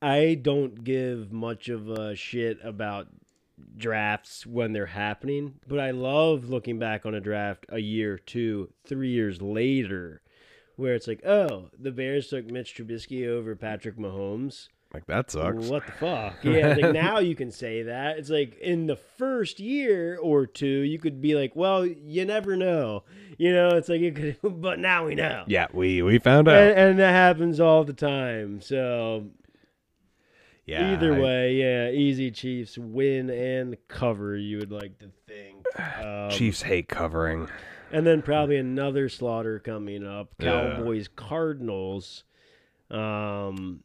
I 0.00 0.38
don't 0.40 0.84
give 0.84 1.32
much 1.32 1.68
of 1.68 1.88
a 1.88 2.14
shit 2.14 2.58
about 2.62 3.08
drafts 3.76 4.46
when 4.46 4.72
they're 4.72 4.86
happening, 4.86 5.54
but 5.66 5.80
I 5.80 5.90
love 5.90 6.48
looking 6.48 6.78
back 6.78 7.04
on 7.04 7.14
a 7.14 7.20
draft 7.20 7.66
a 7.68 7.78
year, 7.80 8.18
two, 8.18 8.72
three 8.84 9.10
years 9.10 9.42
later, 9.42 10.22
where 10.76 10.94
it's 10.94 11.08
like, 11.08 11.24
oh, 11.26 11.70
the 11.76 11.90
Bears 11.90 12.28
took 12.28 12.46
Mitch 12.46 12.76
Trubisky 12.76 13.26
over 13.26 13.56
Patrick 13.56 13.96
Mahomes. 13.96 14.68
Like 14.94 15.06
that 15.06 15.30
sucks. 15.30 15.66
What 15.66 15.84
the 15.84 15.92
fuck? 15.92 16.34
Yeah, 16.42 16.74
like 16.80 16.94
now 16.94 17.18
you 17.18 17.34
can 17.34 17.50
say 17.50 17.82
that. 17.82 18.16
It's 18.18 18.30
like 18.30 18.58
in 18.58 18.86
the 18.86 18.96
first 18.96 19.60
year 19.60 20.18
or 20.20 20.46
two, 20.46 20.66
you 20.80 20.98
could 20.98 21.20
be 21.20 21.34
like, 21.34 21.54
well, 21.54 21.84
you 21.84 22.24
never 22.24 22.56
know. 22.56 23.04
You 23.36 23.52
know, 23.52 23.68
it's 23.76 23.90
like 23.90 24.00
you 24.00 24.12
could, 24.12 24.38
but 24.62 24.78
now 24.78 25.06
we 25.06 25.14
know. 25.14 25.44
Yeah, 25.46 25.66
we 25.74 26.00
we 26.02 26.18
found 26.18 26.48
out. 26.48 26.56
And, 26.56 26.78
and 26.78 26.98
that 27.00 27.10
happens 27.12 27.60
all 27.60 27.84
the 27.84 27.92
time. 27.92 28.62
So 28.62 29.26
yeah. 30.64 30.92
either 30.94 31.14
I- 31.16 31.20
way, 31.20 31.54
yeah, 31.56 31.90
easy 31.90 32.30
Chiefs 32.30 32.78
win 32.78 33.28
and 33.28 33.76
cover. 33.88 34.36
You 34.36 34.58
would 34.58 34.72
like 34.72 34.98
to 35.00 35.10
think. 35.26 35.66
Um, 36.02 36.30
Chiefs 36.30 36.62
hate 36.62 36.88
covering. 36.88 37.48
and 37.92 38.06
then 38.06 38.22
probably 38.22 38.56
another 38.56 39.08
slaughter 39.08 39.58
coming 39.58 40.04
up. 40.04 40.34
Cowboys 40.40 41.08
Cardinals. 41.08 42.24
Um, 42.90 43.84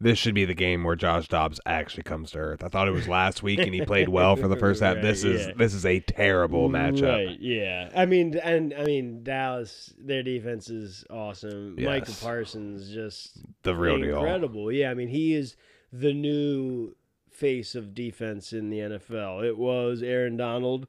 This 0.00 0.16
should 0.16 0.34
be 0.34 0.44
the 0.44 0.54
game 0.54 0.84
where 0.84 0.94
Josh 0.94 1.26
Dobbs 1.26 1.58
actually 1.66 2.04
comes 2.04 2.30
to 2.30 2.38
earth. 2.38 2.62
I 2.62 2.68
thought 2.68 2.86
it 2.86 2.92
was 2.92 3.08
last 3.08 3.42
week 3.42 3.58
and 3.58 3.74
he 3.74 3.84
played 3.84 4.08
well 4.10 4.36
for 4.36 4.46
the 4.46 4.54
first 4.56 4.80
half. 4.80 4.94
Right, 4.94 5.02
This 5.02 5.24
is 5.24 5.48
yeah. 5.48 5.52
this 5.56 5.74
is 5.74 5.84
a 5.84 5.98
terrible 5.98 6.68
matchup. 6.70 7.26
Right, 7.26 7.40
yeah. 7.40 7.90
I 7.96 8.06
mean, 8.06 8.36
and 8.36 8.72
I 8.74 8.84
mean 8.84 9.24
Dallas, 9.24 9.92
their 9.98 10.22
defense 10.22 10.70
is 10.70 11.04
awesome. 11.10 11.74
Micah 11.82 12.12
Parsons 12.20 12.90
just 12.90 13.38
The 13.64 13.74
real 13.74 13.98
deal. 13.98 14.18
incredible. 14.18 14.70
Yeah, 14.70 14.90
I 14.90 14.94
mean, 14.94 15.08
he 15.08 15.34
is 15.34 15.56
the 15.92 16.12
new 16.14 16.94
face 17.32 17.74
of 17.74 17.92
defense 17.94 18.52
in 18.52 18.70
the 18.70 18.78
NFL. 18.78 19.44
It 19.44 19.58
was 19.58 20.00
Aaron 20.02 20.36
Donald. 20.36 20.86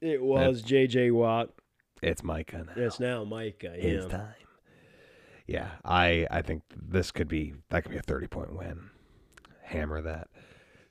It 0.00 0.20
was 0.22 0.62
J.J. 0.62 1.10
Watt. 1.12 1.50
It's 2.02 2.24
Micah 2.24 2.64
now. 2.66 2.72
It's 2.82 2.98
now 2.98 3.22
Micah. 3.24 3.74
It's 3.76 4.04
Yeah. 4.06 4.10
time. 4.10 4.34
Yeah, 5.50 5.70
I 5.84 6.28
I 6.30 6.42
think 6.42 6.62
this 6.80 7.10
could 7.10 7.26
be 7.26 7.54
that 7.70 7.82
could 7.82 7.90
be 7.90 7.98
a 7.98 8.02
thirty 8.02 8.28
point 8.28 8.56
win. 8.56 8.90
Hammer 9.64 10.00
that. 10.00 10.28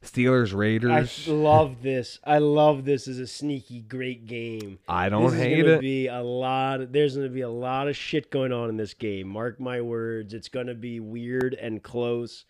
Steelers 0.03 0.53
Raiders. 0.53 1.28
I 1.28 1.32
love 1.32 1.78
this. 1.82 2.20
I 2.26 2.39
love 2.39 2.84
this 2.84 3.07
as 3.07 3.20
a 3.20 3.28
sneaky 3.28 3.80
great 3.80 4.26
game. 4.26 4.80
I, 4.88 5.07
don't 5.07 5.32
this 5.32 5.39
hate 5.39 5.60
is 5.60 5.64
gonna 5.64 5.76
it. 5.78 5.82
Be 5.82 6.07
a 6.07 6.22
lot. 6.22 6.91
There's 6.91 7.16
going 7.16 7.28
to 7.28 7.34
be 7.34 7.41
a 7.41 7.49
lot 7.49 7.88
of 7.88 7.95
shit 7.95 8.30
going 8.32 8.51
on 8.51 8.68
in 8.70 8.76
this 8.76 8.93
game. 8.93 9.30
Mark 9.30 9.62
my 9.62 9.80
words. 9.80 10.34
It's 10.34 10.49
going 10.49 10.68
to 10.68 10.76
be 10.76 10.99
weird 10.99 11.53
and 11.53 11.82
close, 11.82 12.43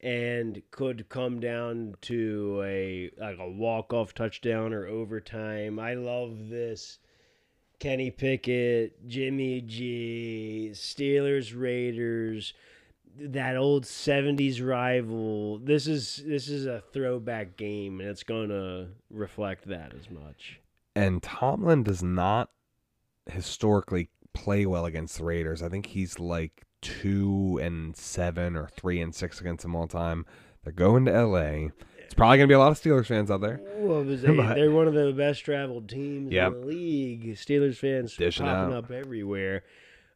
and 0.00 0.60
could 0.70 1.08
come 1.08 1.40
down 1.40 1.94
to 2.02 2.62
a 2.64 3.10
like 3.18 3.38
a 3.38 3.50
walk 3.50 3.92
off 3.94 4.12
touchdown 4.12 4.74
or 4.74 4.86
overtime. 4.86 5.78
I 5.78 5.94
love 5.94 6.48
this. 6.50 6.98
Kenny 7.78 8.10
Pickett, 8.10 9.06
Jimmy 9.08 9.60
G, 9.60 10.70
Steelers, 10.74 11.58
Raiders, 11.58 12.54
that 13.18 13.56
old 13.56 13.84
'70s 13.84 14.66
rival. 14.66 15.58
This 15.58 15.86
is 15.86 16.22
this 16.26 16.48
is 16.48 16.66
a 16.66 16.82
throwback 16.92 17.56
game, 17.56 18.00
and 18.00 18.08
it's 18.08 18.22
gonna 18.22 18.88
reflect 19.10 19.68
that 19.68 19.92
as 19.94 20.10
much. 20.10 20.60
and 20.96 21.22
Tomlin 21.22 21.82
does 21.82 22.02
not 22.02 22.50
historically 23.30 24.10
play 24.32 24.66
well 24.66 24.84
against 24.86 25.18
the 25.18 25.24
Raiders. 25.24 25.62
I 25.62 25.68
think 25.68 25.86
he's 25.86 26.18
like 26.18 26.64
two 26.82 27.58
and 27.62 27.96
seven 27.96 28.56
or 28.56 28.68
three 28.68 29.00
and 29.00 29.14
six 29.14 29.40
against 29.40 29.62
them 29.62 29.74
all 29.74 29.86
time. 29.88 30.26
They're 30.62 30.72
going 30.72 31.04
to 31.06 31.12
LA. 31.12 31.68
It's 32.14 32.18
probably 32.20 32.38
gonna 32.38 32.46
be 32.46 32.54
a 32.54 32.60
lot 32.60 32.70
of 32.70 32.78
Steelers 32.80 33.06
fans 33.06 33.28
out 33.28 33.40
there. 33.40 33.60
Well, 33.78 34.04
was 34.04 34.20
But- 34.22 34.54
they're 34.54 34.70
one 34.70 34.86
of 34.86 34.94
the 34.94 35.12
best 35.12 35.44
traveled 35.44 35.88
teams 35.88 36.30
Yep. 36.30 36.52
in 36.52 36.60
the 36.60 36.66
league. 36.68 37.24
Steelers 37.34 37.74
fans 37.76 38.16
Dishing 38.16 38.46
popping 38.46 38.72
out. 38.72 38.84
up 38.84 38.90
everywhere. 38.92 39.64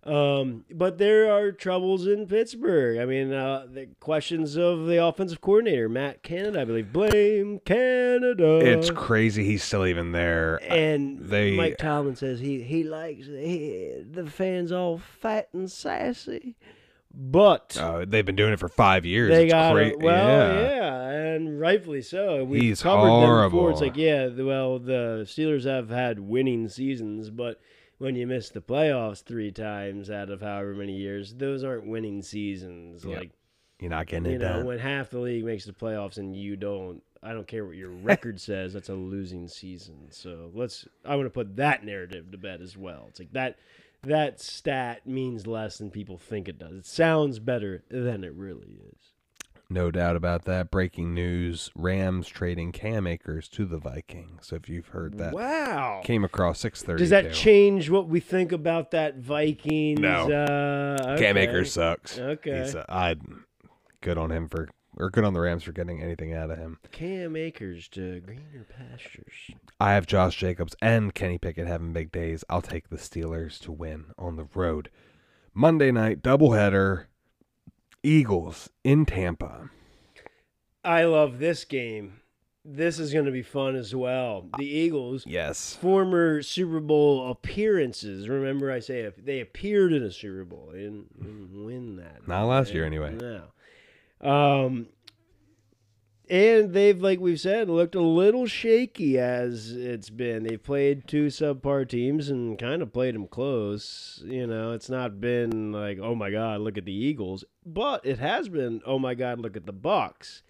Um, 0.05 0.64
but 0.70 0.99
there 0.99 1.28
are 1.32 1.51
troubles 1.51 2.07
in 2.07 2.28
Pittsburgh. 2.28 2.99
I 2.99 3.05
mean, 3.05 3.32
uh, 3.32 3.66
the 3.68 3.88
questions 3.99 4.57
of 4.57 4.86
the 4.86 5.05
offensive 5.05 5.40
coordinator, 5.40 5.88
Matt 5.88 6.22
Canada, 6.22 6.61
I 6.61 6.64
believe. 6.66 6.92
Blame 6.92 7.59
Canada. 7.64 8.61
It's 8.62 8.90
crazy 8.92 9.42
he's 9.44 9.64
still 9.64 9.84
even 9.84 10.12
there. 10.12 10.61
and 10.72 11.18
they- 11.18 11.57
Mike 11.57 11.78
Tomlin 11.78 12.14
says 12.14 12.38
he 12.38 12.62
he 12.62 12.84
likes 12.84 13.26
he, 13.26 14.05
the 14.09 14.24
fans 14.30 14.70
all 14.70 14.99
fat 14.99 15.49
and 15.53 15.68
sassy, 15.68 16.55
but 17.14 17.76
Uh, 17.78 18.04
they've 18.06 18.24
been 18.26 18.36
doing 18.36 18.52
it 18.52 18.59
for 18.59 18.68
five 18.68 19.04
years. 19.04 19.30
they 19.30 19.44
it's 19.44 19.52
got 19.52 19.72
cra- 19.74 19.92
well, 19.98 20.28
yeah. 20.28 20.70
yeah. 20.76 21.11
and 21.34 21.61
rightfully 21.61 22.02
so. 22.02 22.44
We 22.44 22.61
He's 22.61 22.82
covered 22.82 23.09
them 23.26 23.50
before. 23.50 23.70
It's 23.70 23.80
like, 23.80 23.96
yeah, 23.96 24.28
well, 24.28 24.78
the 24.78 25.22
Steelers 25.26 25.64
have 25.64 25.90
had 25.90 26.18
winning 26.20 26.68
seasons, 26.68 27.30
but 27.30 27.61
when 27.98 28.14
you 28.14 28.26
miss 28.26 28.50
the 28.50 28.61
playoffs 28.61 29.22
three 29.22 29.50
times 29.50 30.11
out 30.11 30.30
of 30.30 30.40
however 30.40 30.74
many 30.74 30.96
years, 30.96 31.34
those 31.34 31.64
aren't 31.64 31.86
winning 31.86 32.22
seasons. 32.22 33.04
Yep. 33.04 33.18
Like 33.18 33.30
You're 33.80 33.90
not 33.90 34.06
getting 34.06 34.26
you 34.26 34.36
it 34.36 34.40
know, 34.40 34.52
done. 34.59 34.66
when 34.66 34.78
half 34.78 35.11
the 35.11 35.18
league 35.18 35.44
makes 35.44 35.64
the 35.64 35.72
playoffs 35.72 36.18
and 36.18 36.36
you 36.36 36.56
don't. 36.56 37.02
I 37.20 37.32
don't 37.32 37.48
care 37.48 37.64
what 37.66 37.74
your 37.74 37.90
record 38.02 38.40
says. 38.40 38.72
That's 38.74 38.90
a 38.90 38.94
losing 38.94 39.48
season. 39.48 40.06
So 40.11 40.50
let's. 40.54 40.86
I 41.04 41.16
want 41.16 41.26
to 41.26 41.30
put 41.30 41.56
that 41.56 41.84
narrative 41.84 42.30
to 42.30 42.38
bed 42.38 42.61
as 42.62 42.76
well. 42.76 43.06
It's 43.09 43.18
like 43.18 43.32
that. 43.32 43.56
That 44.03 44.40
stat 44.40 45.07
means 45.07 45.46
less 45.46 45.78
than 45.78 45.90
people 45.90 46.18
think 46.18 46.49
it 46.49 46.59
does. 46.59 46.72
It 46.74 46.86
sounds 46.86 47.38
better 47.38 47.82
than 47.90 48.22
it 48.24 48.32
really 48.34 48.80
is. 48.92 48.99
No 49.70 49.90
doubt 49.90 50.16
about 50.16 50.44
that. 50.46 50.70
Breaking 50.70 51.12
news: 51.12 51.70
Rams 51.74 52.26
trading 52.26 52.72
Cam 52.72 53.07
Akers 53.07 53.49
to 53.51 53.66
the 53.66 53.76
Vikings. 53.76 54.46
So 54.46 54.57
if 54.57 54.66
you've 54.68 54.88
heard 54.88 55.18
that, 55.18 55.34
Wow. 55.34 56.01
came 56.05 56.24
across 56.24 56.59
six 56.61 56.82
thirty. 56.82 57.03
Does 57.03 57.11
that 57.11 57.34
change 57.34 57.90
what 57.90 58.09
we 58.09 58.18
think 58.20 58.51
about 58.53 58.92
that 58.92 59.18
Vikings? 59.18 60.01
No. 60.01 60.30
Uh, 60.32 61.18
Cam. 61.18 61.36
Akers 61.36 61.72
sucks. 61.72 62.18
Okay. 62.18 62.62
He's, 62.62 62.74
uh, 62.76 62.86
I 62.88 63.16
good 64.01 64.16
on 64.16 64.30
him 64.32 64.49
for 64.49 64.68
or 64.99 65.11
good 65.11 65.24
on 65.24 65.32
the 65.34 65.40
Rams 65.40 65.62
for 65.64 65.72
getting 65.72 66.03
anything 66.03 66.34
out 66.34 66.51
of 66.51 66.59
him. 66.59 66.78
Cam 66.92 67.36
Akers 67.36 67.88
to 67.88 68.20
greener 68.20 68.66
pastures. 68.76 69.51
I 69.80 69.92
have 69.92 70.07
Josh 70.07 70.36
Jacobs 70.36 70.74
and 70.82 71.14
Kenny 71.14 71.38
Pickett 71.38 71.66
having 71.66 71.92
big 71.92 72.11
days. 72.12 72.44
I'll 72.51 72.62
take 72.62 72.88
the 72.88 72.96
Steelers 72.96 73.59
to 73.61 73.72
win 73.72 74.07
on 74.18 74.36
the 74.36 74.49
road. 74.55 74.90
Monday 75.55 75.90
night 75.92 76.22
doubleheader. 76.22 77.07
Eagles 78.03 78.70
in 78.84 79.05
Tampa. 79.07 79.70
I 80.84 81.05
love 81.05 81.38
this 81.38 81.64
game. 81.64 82.20
This 82.64 82.99
is 82.99 83.12
going 83.12 83.24
to 83.24 83.30
be 83.32 83.42
fun 83.42 83.76
as 83.76 83.94
well. 83.94 84.46
The 84.59 84.66
Eagles, 84.66 85.24
Yes. 85.26 85.74
former 85.74 86.42
Super 86.42 86.80
Bowl 86.80 87.30
appearances. 87.30 88.28
Remember, 88.28 88.70
I 88.70 88.80
say 88.80 89.11
they 89.16 89.40
appeared 89.40 89.92
in 89.92 90.03
a 90.03 90.12
Super 90.12 90.44
Bowl. 90.44 90.70
They 90.72 90.80
didn't, 90.80 91.18
didn't 91.20 91.64
win 91.64 91.96
that. 91.96 92.28
Not 92.28 92.44
last 92.46 92.72
year, 92.74 92.84
anyway. 92.84 93.14
No. 93.14 93.44
Um, 94.20 94.88
and 96.30 96.74
they've, 96.74 97.00
like 97.00 97.20
we've 97.20 97.40
said, 97.40 97.70
looked 97.70 97.94
a 97.94 98.02
little 98.02 98.46
shaky 98.46 99.18
as 99.18 99.72
it's 99.72 100.10
been. 100.10 100.42
They've 100.42 100.62
played 100.62 101.06
two 101.06 101.26
subpar 101.26 101.88
teams 101.88 102.28
and 102.28 102.58
kind 102.58 102.82
of 102.82 102.92
played 102.92 103.14
them 103.14 103.26
close. 103.26 104.22
You 104.26 104.46
know, 104.46 104.72
it's 104.72 104.90
not 104.90 105.20
been 105.20 105.72
like, 105.72 105.98
oh 105.98 106.14
my 106.14 106.30
God, 106.30 106.60
look 106.60 106.76
at 106.76 106.84
the 106.84 106.92
Eagles, 106.92 107.44
but 107.64 108.04
it 108.04 108.18
has 108.18 108.48
been, 108.48 108.82
oh 108.84 108.98
my 108.98 109.14
God, 109.14 109.40
look 109.40 109.56
at 109.56 109.66
the 109.66 109.72
Bucks. 109.72 110.42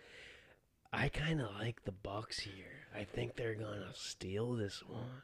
I 0.93 1.09
kind 1.09 1.41
of 1.41 1.51
like 1.61 1.85
the 1.85 1.93
Bucks 1.93 2.41
here. 2.41 2.87
I 2.97 3.05
think 3.05 3.37
they're 3.37 3.55
gonna 3.55 3.93
steal 3.95 4.55
this 4.55 4.83
one. 4.85 5.23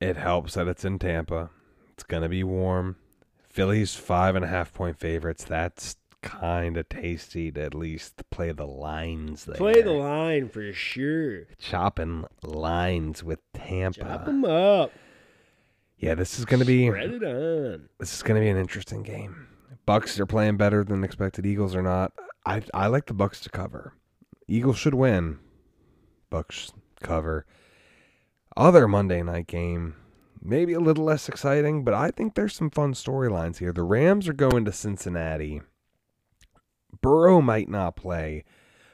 It 0.00 0.16
helps 0.16 0.54
that 0.54 0.68
it's 0.68 0.84
in 0.84 0.98
Tampa. 0.98 1.48
It's 1.92 2.02
gonna 2.02 2.28
be 2.28 2.44
warm. 2.44 2.96
Philly's 3.48 3.94
five 3.94 4.34
and 4.36 4.44
a 4.44 4.48
half 4.48 4.74
point 4.74 4.98
favorites. 4.98 5.44
That's 5.44 5.96
kind 6.24 6.76
of 6.76 6.88
tasty 6.88 7.52
to 7.52 7.62
at 7.62 7.74
least 7.74 8.22
play 8.30 8.50
the 8.52 8.66
lines 8.66 9.44
there. 9.44 9.56
Play 9.56 9.82
the 9.82 9.92
line 9.92 10.48
for 10.48 10.72
sure. 10.72 11.44
chopping 11.58 12.24
lines 12.42 13.22
with 13.22 13.40
Tampa. 13.52 14.00
Chop 14.00 14.24
them 14.24 14.44
up. 14.44 14.90
Yeah, 15.98 16.14
this 16.14 16.38
is 16.38 16.44
gonna 16.44 16.64
be 16.64 16.88
Spread 16.88 17.10
it 17.10 17.22
on. 17.22 17.88
this 17.98 18.14
is 18.14 18.22
gonna 18.22 18.40
be 18.40 18.48
an 18.48 18.56
interesting 18.56 19.02
game. 19.02 19.46
Bucks 19.86 20.18
are 20.18 20.26
playing 20.26 20.56
better 20.56 20.82
than 20.82 21.04
expected. 21.04 21.46
Eagles 21.46 21.74
are 21.74 21.82
not. 21.82 22.12
I 22.46 22.62
I 22.72 22.86
like 22.88 23.06
the 23.06 23.14
Bucks 23.14 23.40
to 23.40 23.50
cover. 23.50 23.94
Eagles 24.48 24.76
should 24.78 24.94
win. 24.94 25.38
Bucks 26.30 26.72
cover. 27.00 27.46
Other 28.56 28.86
Monday 28.88 29.22
night 29.22 29.46
game, 29.46 29.94
maybe 30.42 30.72
a 30.74 30.80
little 30.80 31.04
less 31.04 31.28
exciting, 31.28 31.84
but 31.84 31.94
I 31.94 32.10
think 32.10 32.34
there's 32.34 32.54
some 32.54 32.70
fun 32.70 32.92
storylines 32.94 33.58
here. 33.58 33.72
The 33.72 33.82
Rams 33.82 34.28
are 34.28 34.32
going 34.34 34.64
to 34.64 34.72
Cincinnati. 34.72 35.62
Burrow 37.00 37.40
might 37.40 37.68
not 37.68 37.96
play, 37.96 38.44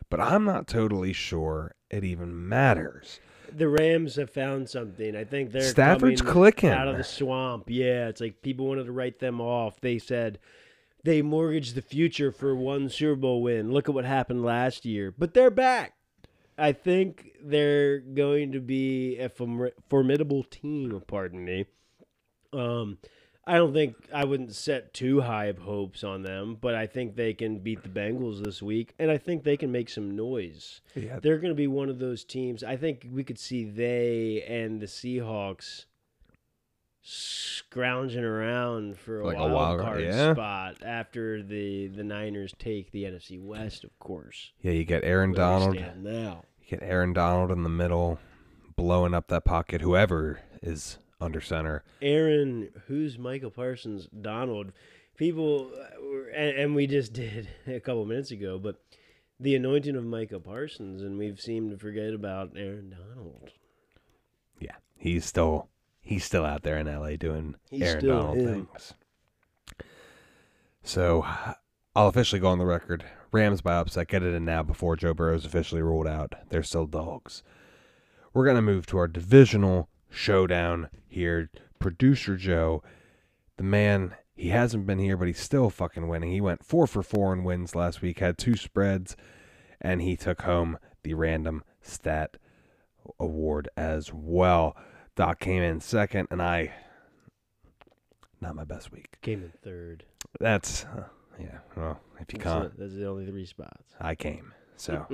but 0.09 0.21
I'm 0.21 0.45
not 0.45 0.67
totally 0.67 1.13
sure 1.13 1.75
it 1.91 2.05
even 2.05 2.49
matters. 2.49 3.21
The 3.53 3.69
Rams 3.69 4.17
have 4.17 4.31
found 4.31 4.69
something. 4.69 5.17
I 5.17 5.25
think 5.25 5.51
they're 5.51 5.63
Stafford's 5.63 6.21
coming 6.21 6.35
clicking. 6.35 6.71
out 6.71 6.89
of 6.89 6.97
the 6.97 7.05
swamp. 7.05 7.65
Yeah, 7.69 8.09
it's 8.09 8.21
like 8.21 8.43
people 8.43 8.67
wanted 8.67 8.85
to 8.85 8.93
write 8.93 9.19
them 9.19 9.41
off. 9.41 9.81
They 9.81 9.99
said 9.99 10.39
they 11.03 11.21
mortgaged 11.23 11.75
the 11.75 11.83
future 11.83 12.31
for 12.31 12.55
one 12.55 12.89
Super 12.89 13.17
Bowl 13.17 13.43
win. 13.43 13.73
Look 13.73 13.89
at 13.89 13.95
what 13.95 14.05
happened 14.05 14.45
last 14.45 14.85
year. 14.85 15.13
But 15.17 15.35
they're 15.35 15.51
back. 15.51 15.95
I 16.57 16.73
think 16.73 17.31
they're 17.43 18.01
going 18.01 18.53
to 18.53 18.61
be 18.61 19.17
a 19.19 19.31
formidable 19.31 20.45
team, 20.45 21.03
pardon 21.07 21.45
me. 21.45 21.65
Um, 22.53 22.99
I 23.47 23.57
don't 23.57 23.73
think 23.73 23.97
I 24.13 24.25
wouldn't 24.25 24.55
set 24.55 24.93
too 24.93 25.23
high 25.23 25.47
of 25.47 25.59
hopes 25.59 26.05
on 26.05 26.23
them, 26.23 26.59
but 26.61 26.75
I 26.75 26.87
think 26.87 27.17
they 27.17 27.33
can 27.33 27.59
beat 27.59 27.83
the 27.83 27.89
Bengals 27.89 28.45
this 28.45 28.63
week, 28.63 28.95
and 28.99 29.11
I 29.11 29.19
think 29.19 29.45
they 29.45 29.57
can 29.57 29.73
make 29.73 29.89
some 29.89 30.15
noise. 30.15 30.81
Yeah. 30.95 31.19
They're 31.21 31.39
going 31.39 31.51
to 31.53 31.57
be 31.57 31.67
one 31.67 31.89
of 31.89 31.99
those 31.99 32.23
teams. 32.23 32.63
I 32.63 32.77
think 32.77 33.07
we 33.11 33.25
could 33.25 33.39
see 33.39 33.65
they 33.65 34.45
and 34.47 34.81
the 34.81 34.87
Seahawks 34.87 35.87
scrounging 37.03 38.25
around 38.25 38.99
for 38.99 39.21
a 39.21 39.27
Like 39.27 39.39
a 39.39 39.41
wild, 39.41 39.53
wild 39.53 39.81
card 39.81 39.93
card, 39.93 40.05
yeah. 40.05 40.35
spot 40.35 40.77
after 40.85 41.43
the 41.43 41.89
the 41.89 42.05
Niners 42.05 42.55
take 42.59 42.93
the 42.93 43.05
NFC 43.05 43.41
West, 43.43 43.85
of 43.85 43.99
course. 43.99 44.53
Yeah, 44.61 44.73
you 44.73 44.85
get 44.85 45.03
Aaron 45.05 45.33
Donald. 45.33 45.77
now. 45.97 46.45
You 46.61 46.77
get 46.79 46.83
Aaron 46.83 47.13
Donald 47.15 47.51
in 47.51 47.63
the 47.63 47.69
middle, 47.71 48.19
blowing 48.77 49.15
up 49.15 49.29
that 49.29 49.45
pocket. 49.45 49.81
Whoever 49.81 50.41
is 50.63 50.99
under 51.21 51.41
center. 51.41 51.85
Aaron, 52.01 52.71
who's 52.87 53.19
Micah 53.19 53.51
Parsons? 53.51 54.09
Donald. 54.21 54.73
People, 55.17 55.71
and, 56.35 56.57
and 56.57 56.75
we 56.75 56.87
just 56.87 57.13
did 57.15 57.49
a 57.67 57.81
couple 57.81 58.05
minutes 58.07 58.31
ago, 58.31 58.59
but 58.59 58.77
the 59.39 59.55
anointing 59.55 59.97
of 59.97 60.05
Micah 60.05 60.41
Parsons, 60.41 61.03
and 61.03 61.19
we've 61.19 61.41
seemed 61.41 61.71
to 61.71 61.79
forget 61.79 62.13
about 62.15 62.51
Aaron 62.57 62.91
Donald. 62.91 63.51
Yeah, 64.59 64.77
he's 64.97 65.25
still 65.25 65.69
he's 66.01 66.25
still 66.25 66.45
out 66.45 66.63
there 66.63 66.79
in 66.79 66.87
LA 66.87 67.17
doing 67.17 67.55
He's 67.71 67.83
Aaron 67.83 68.07
Donald 68.07 68.39
him. 68.39 68.67
things. 68.67 68.95
So 70.83 71.27
I'll 71.95 72.09
officially 72.09 72.41
go 72.41 72.49
on 72.49 72.59
the 72.59 72.67
record. 72.67 73.05
Rams 73.33 73.61
by 73.61 73.77
upset. 73.77 74.09
Get 74.09 74.23
it 74.23 74.35
in 74.35 74.45
now 74.45 74.63
before 74.63 74.97
Joe 74.97 75.15
Burrow's 75.15 75.45
officially 75.45 75.83
ruled 75.83 76.07
out. 76.07 76.35
They're 76.49 76.63
still 76.63 76.87
dogs. 76.87 77.43
We're 78.33 78.47
gonna 78.47 78.63
move 78.63 78.87
to 78.87 78.99
our 78.99 79.09
divisional 79.09 79.89
showdown 80.11 80.91
here. 81.09 81.51
Producer 81.79 82.37
Joe, 82.37 82.83
the 83.57 83.63
man, 83.63 84.15
he 84.35 84.51
hasn't 84.51 84.87
been 84.87 84.99
here, 84.99 85.17
but 85.17 85.29
he's 85.29 85.41
still 85.41 85.71
fucking 85.71 86.09
winning. 86.09 86.31
He 86.31 86.41
went 86.41 86.65
four 86.65 86.87
for 86.87 87.03
four 87.03 87.33
in 87.33 87.43
wins 87.45 87.75
last 87.75 88.03
week, 88.03 88.19
had 88.19 88.37
two 88.37 88.55
spreads, 88.57 89.17
and 89.81 90.03
he 90.03 90.17
took 90.17 90.43
home 90.43 90.79
the 91.03 91.15
random 91.15 91.65
stat 91.81 92.37
award 93.19 93.69
as 93.77 94.13
well. 94.13 94.77
Doc 95.17 95.41
came 95.41 95.63
in 95.63 95.81
second, 95.81 96.29
and 96.31 96.43
I 96.43 96.73
not 98.41 98.55
my 98.55 98.65
best 98.65 98.93
week. 98.93 99.19
Came 99.23 99.43
in 99.43 99.53
third. 99.63 100.05
That's 100.39 100.85
uh, 100.85 101.05
yeah. 101.39 101.59
Well, 101.77 102.01
if 102.19 102.33
you 102.33 102.39
can't. 102.39 102.77
That's 102.79 102.95
the 102.95 103.07
only 103.07 103.27
three 103.27 103.47
spots. 103.47 103.95
I 104.01 104.15
came. 104.15 104.53
So 104.77 105.07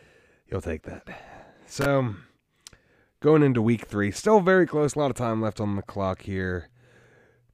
you'll 0.50 0.60
take 0.60 0.82
that. 0.82 1.06
So 1.66 2.14
going 3.20 3.42
into 3.42 3.62
week 3.62 3.86
three, 3.86 4.10
still 4.10 4.40
very 4.40 4.66
close. 4.66 4.94
A 4.94 4.98
lot 4.98 5.10
of 5.10 5.16
time 5.16 5.40
left 5.40 5.60
on 5.60 5.76
the 5.76 5.82
clock 5.82 6.22
here. 6.22 6.68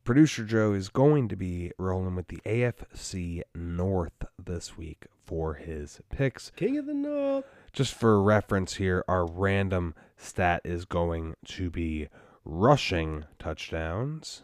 Producer 0.04 0.44
Joe 0.44 0.72
is 0.72 0.88
going 0.88 1.28
to 1.28 1.36
be 1.36 1.72
rolling 1.78 2.14
with 2.14 2.28
the 2.28 2.38
AFC 2.46 3.42
North 3.54 4.24
this 4.42 4.76
week 4.76 5.06
for 5.26 5.54
his 5.54 6.00
picks. 6.10 6.52
King 6.54 6.78
of 6.78 6.86
the 6.86 6.94
North. 6.94 7.44
Just 7.72 7.94
for 7.94 8.22
reference 8.22 8.74
here, 8.74 9.04
our 9.08 9.26
random 9.26 9.94
stat 10.16 10.62
is 10.64 10.84
going 10.84 11.34
to 11.46 11.70
be 11.70 12.08
rushing 12.44 13.24
touchdowns 13.40 14.42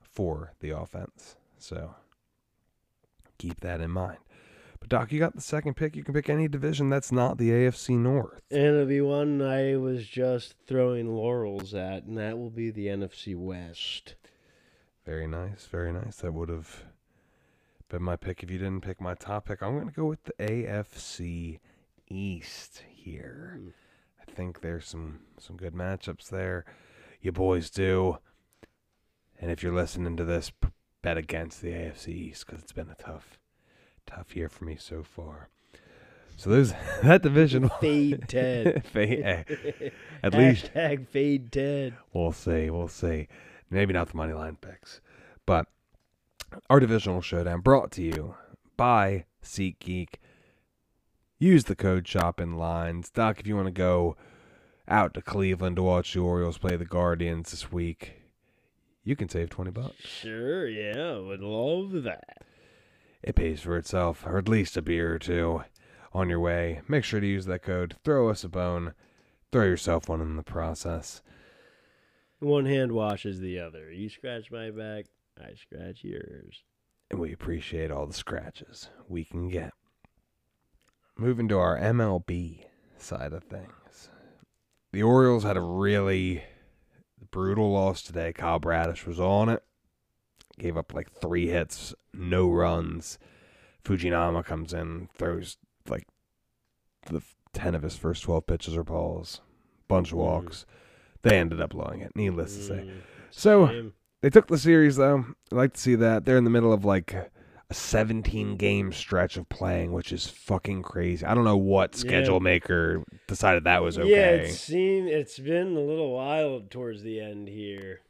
for 0.00 0.52
the 0.58 0.70
offense. 0.70 1.36
So 1.58 1.94
keep 3.38 3.60
that 3.60 3.80
in 3.80 3.92
mind. 3.92 4.18
But 4.80 4.88
Doc, 4.88 5.12
you 5.12 5.18
got 5.18 5.34
the 5.34 5.40
second 5.40 5.74
pick. 5.74 5.94
You 5.94 6.02
can 6.02 6.14
pick 6.14 6.28
any 6.28 6.48
division 6.48 6.88
that's 6.88 7.12
not 7.12 7.38
the 7.38 7.50
AFC 7.50 7.98
North. 7.98 8.40
And 8.50 8.60
it'll 8.60 8.86
be 8.86 9.00
one 9.00 9.42
I 9.42 9.76
was 9.76 10.06
just 10.06 10.54
throwing 10.66 11.14
laurels 11.14 11.74
at, 11.74 12.04
and 12.04 12.16
that 12.18 12.38
will 12.38 12.50
be 12.50 12.70
the 12.70 12.86
NFC 12.86 13.36
West. 13.36 14.14
Very 15.04 15.26
nice, 15.26 15.66
very 15.66 15.92
nice. 15.92 16.16
That 16.16 16.32
would 16.32 16.48
have 16.48 16.84
been 17.88 18.02
my 18.02 18.16
pick 18.16 18.42
if 18.42 18.50
you 18.50 18.58
didn't 18.58 18.82
pick 18.82 19.00
my 19.00 19.14
top 19.14 19.46
pick. 19.46 19.62
I'm 19.62 19.74
going 19.74 19.88
to 19.88 19.94
go 19.94 20.06
with 20.06 20.24
the 20.24 20.32
AFC 20.38 21.58
East 22.08 22.82
here. 22.88 23.58
Hmm. 23.58 23.68
I 24.20 24.32
think 24.32 24.60
there's 24.60 24.86
some 24.86 25.20
some 25.38 25.56
good 25.56 25.74
matchups 25.74 26.28
there. 26.28 26.64
You 27.20 27.32
boys 27.32 27.68
do. 27.68 28.18
And 29.40 29.50
if 29.50 29.62
you're 29.62 29.74
listening 29.74 30.16
to 30.18 30.24
this, 30.24 30.52
bet 31.02 31.16
against 31.16 31.62
the 31.62 31.70
AFC 31.70 32.08
East 32.08 32.46
because 32.46 32.62
it's 32.62 32.72
been 32.72 32.90
a 32.90 33.02
tough, 33.02 33.39
tough 34.10 34.36
year 34.36 34.48
for 34.48 34.64
me 34.64 34.76
so 34.78 35.02
far. 35.02 35.48
So 36.36 36.50
those 36.50 36.72
that 37.02 37.22
division. 37.22 37.70
Fade 37.80 38.24
Ted. 38.28 38.84
Fade- 38.86 39.22
eh, 39.22 39.90
at 40.22 40.34
least 40.34 40.70
Hashtag 40.74 41.08
fade 41.08 41.52
Ted. 41.52 41.94
We'll 42.12 42.32
see. 42.32 42.70
We'll 42.70 42.88
see. 42.88 43.28
Maybe 43.70 43.92
not 43.92 44.08
the 44.08 44.16
money 44.16 44.32
line 44.32 44.56
picks, 44.60 45.00
but 45.46 45.66
our 46.68 46.80
divisional 46.80 47.20
showdown 47.20 47.60
brought 47.60 47.92
to 47.92 48.02
you 48.02 48.34
by 48.76 49.26
SeatGeek. 49.44 50.14
Use 51.38 51.64
the 51.64 51.76
code 51.76 52.04
Chopping 52.04 52.56
Lines. 52.56 53.10
Doc, 53.10 53.38
if 53.40 53.46
you 53.46 53.54
want 53.54 53.66
to 53.68 53.72
go 53.72 54.16
out 54.88 55.14
to 55.14 55.22
Cleveland 55.22 55.76
to 55.76 55.82
watch 55.82 56.12
the 56.12 56.20
Orioles 56.20 56.58
play 56.58 56.76
the 56.76 56.84
Guardians 56.84 57.52
this 57.52 57.70
week, 57.70 58.14
you 59.04 59.14
can 59.14 59.28
save 59.28 59.48
20 59.50 59.70
bucks. 59.70 59.94
Sure, 60.00 60.68
yeah, 60.68 61.16
would 61.18 61.40
love 61.40 62.02
that. 62.02 62.42
It 63.22 63.34
pays 63.34 63.60
for 63.60 63.76
itself, 63.76 64.24
or 64.26 64.38
at 64.38 64.48
least 64.48 64.76
a 64.76 64.82
beer 64.82 65.14
or 65.14 65.18
two 65.18 65.62
on 66.12 66.28
your 66.28 66.40
way. 66.40 66.80
Make 66.88 67.04
sure 67.04 67.20
to 67.20 67.26
use 67.26 67.46
that 67.46 67.62
code. 67.62 67.96
Throw 68.04 68.28
us 68.30 68.44
a 68.44 68.48
bone. 68.48 68.94
Throw 69.52 69.64
yourself 69.64 70.08
one 70.08 70.20
in 70.20 70.36
the 70.36 70.42
process. 70.42 71.20
One 72.38 72.64
hand 72.66 72.92
washes 72.92 73.40
the 73.40 73.58
other. 73.58 73.92
You 73.92 74.08
scratch 74.08 74.50
my 74.50 74.70
back, 74.70 75.06
I 75.38 75.54
scratch 75.54 76.02
yours. 76.02 76.62
and 77.10 77.18
we 77.20 77.32
appreciate 77.32 77.90
all 77.90 78.06
the 78.06 78.14
scratches 78.14 78.88
we 79.08 79.24
can 79.24 79.48
get. 79.48 79.72
Moving 81.18 81.48
to 81.48 81.58
our 81.58 81.76
MLB 81.78 82.64
side 82.96 83.32
of 83.32 83.44
things. 83.44 84.08
The 84.92 85.02
Orioles 85.02 85.42
had 85.42 85.56
a 85.56 85.60
really 85.60 86.44
brutal 87.30 87.72
loss 87.72 88.02
today. 88.02 88.32
Kyle 88.32 88.58
Bradish 88.58 89.06
was 89.06 89.20
on 89.20 89.48
it. 89.48 89.62
Gave 90.60 90.76
up 90.76 90.92
like 90.92 91.10
three 91.10 91.48
hits, 91.48 91.94
no 92.12 92.50
runs. 92.50 93.18
Fujinami 93.82 94.44
comes 94.44 94.74
in, 94.74 95.08
throws 95.16 95.56
like 95.88 96.06
the 97.06 97.22
10 97.54 97.74
of 97.74 97.82
his 97.82 97.96
first 97.96 98.22
12 98.24 98.46
pitches 98.46 98.76
are 98.76 98.84
balls. 98.84 99.40
Bunch 99.88 100.12
of 100.12 100.18
Mhm. 100.18 100.20
walks. 100.20 100.66
They 101.22 101.38
ended 101.38 101.62
up 101.62 101.70
blowing 101.70 102.00
it, 102.00 102.14
needless 102.14 102.54
to 102.56 102.62
say. 102.62 102.74
Mm, 102.86 103.00
So- 103.30 103.68
shame. 103.68 103.94
They 104.20 104.28
took 104.28 104.48
the 104.48 104.58
series 104.58 104.96
though. 104.96 105.24
I 105.50 105.54
like 105.54 105.72
to 105.72 105.80
see 105.80 105.94
that. 105.94 106.26
They're 106.26 106.36
in 106.36 106.44
the 106.44 106.50
middle 106.50 106.74
of 106.74 106.84
like 106.84 107.14
a 107.14 107.30
17 107.72 108.56
game 108.56 108.92
stretch 108.92 109.38
of 109.38 109.48
playing, 109.48 109.92
which 109.94 110.12
is 110.12 110.26
fucking 110.28 110.82
crazy. 110.82 111.24
I 111.24 111.34
don't 111.34 111.44
know 111.44 111.56
what 111.56 111.94
Yeah. 111.94 112.00
schedule 112.00 112.40
maker 112.40 113.02
decided 113.28 113.64
that 113.64 113.82
was 113.82 113.98
okay. 113.98 114.10
Yeah, 114.10 114.30
it 114.46 114.52
seemed 114.52 115.08
it's 115.08 115.38
been 115.38 115.74
a 115.74 115.80
little 115.80 116.12
wild 116.12 116.70
towards 116.70 117.02
the 117.02 117.18
end 117.18 117.48
here. 117.48 118.00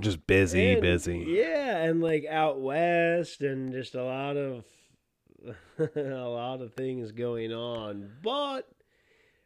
Just 0.00 0.26
busy, 0.26 0.72
And- 0.72 0.80
busy. 0.82 1.24
Yeah, 1.28 1.78
and 1.84 2.00
like 2.02 2.24
out 2.28 2.60
west, 2.60 3.42
and 3.42 3.72
just 3.72 3.94
a 3.94 4.02
lot 4.04 4.36
of 4.36 4.64
a 5.96 6.28
lot 6.28 6.60
of 6.60 6.74
things 6.74 7.12
going 7.12 7.52
on. 7.52 8.10
But 8.22 8.68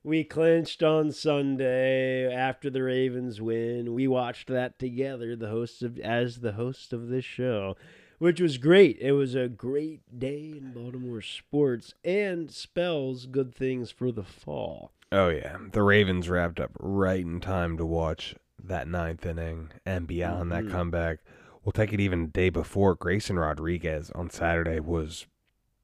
we 0.04 0.22
clinched 0.24 0.82
on 0.82 1.10
Sunday 1.10 2.32
after 2.32 2.70
the 2.70 2.82
Ravens 2.82 3.40
win. 3.40 3.94
We 3.94 4.06
watched 4.06 4.48
that 4.48 4.78
together, 4.78 5.34
the 5.36 5.48
hosts 5.48 5.82
of 5.82 5.98
as 5.98 6.40
the 6.40 6.52
host 6.52 6.92
of 6.92 7.08
this 7.08 7.24
show, 7.24 7.76
which 8.18 8.40
was 8.40 8.58
great. 8.58 8.98
It 9.00 9.12
was 9.12 9.34
a 9.34 9.48
great 9.48 10.18
day 10.18 10.54
in 10.56 10.72
Baltimore 10.72 11.22
sports 11.22 11.92
and 12.04 12.50
spells 12.50 13.26
good 13.26 13.54
things 13.54 13.90
for 13.90 14.12
the 14.12 14.22
fall. 14.24 14.92
Oh 15.10 15.28
yeah, 15.28 15.56
the 15.72 15.82
Ravens 15.82 16.28
wrapped 16.28 16.60
up 16.60 16.70
right 16.78 17.20
in 17.24 17.40
time 17.40 17.76
to 17.78 17.86
watch 17.86 18.34
that 18.62 18.88
ninth 18.88 19.24
inning 19.26 19.70
and 19.84 20.06
beyond 20.06 20.50
Mhm. 20.50 20.66
that 20.66 20.70
comeback. 20.70 21.18
We'll 21.64 21.72
take 21.72 21.92
it 21.92 22.00
even 22.00 22.28
day 22.28 22.48
before. 22.50 22.94
Grayson 22.94 23.38
Rodriguez 23.38 24.10
on 24.12 24.30
Saturday 24.30 24.80
was 24.80 25.26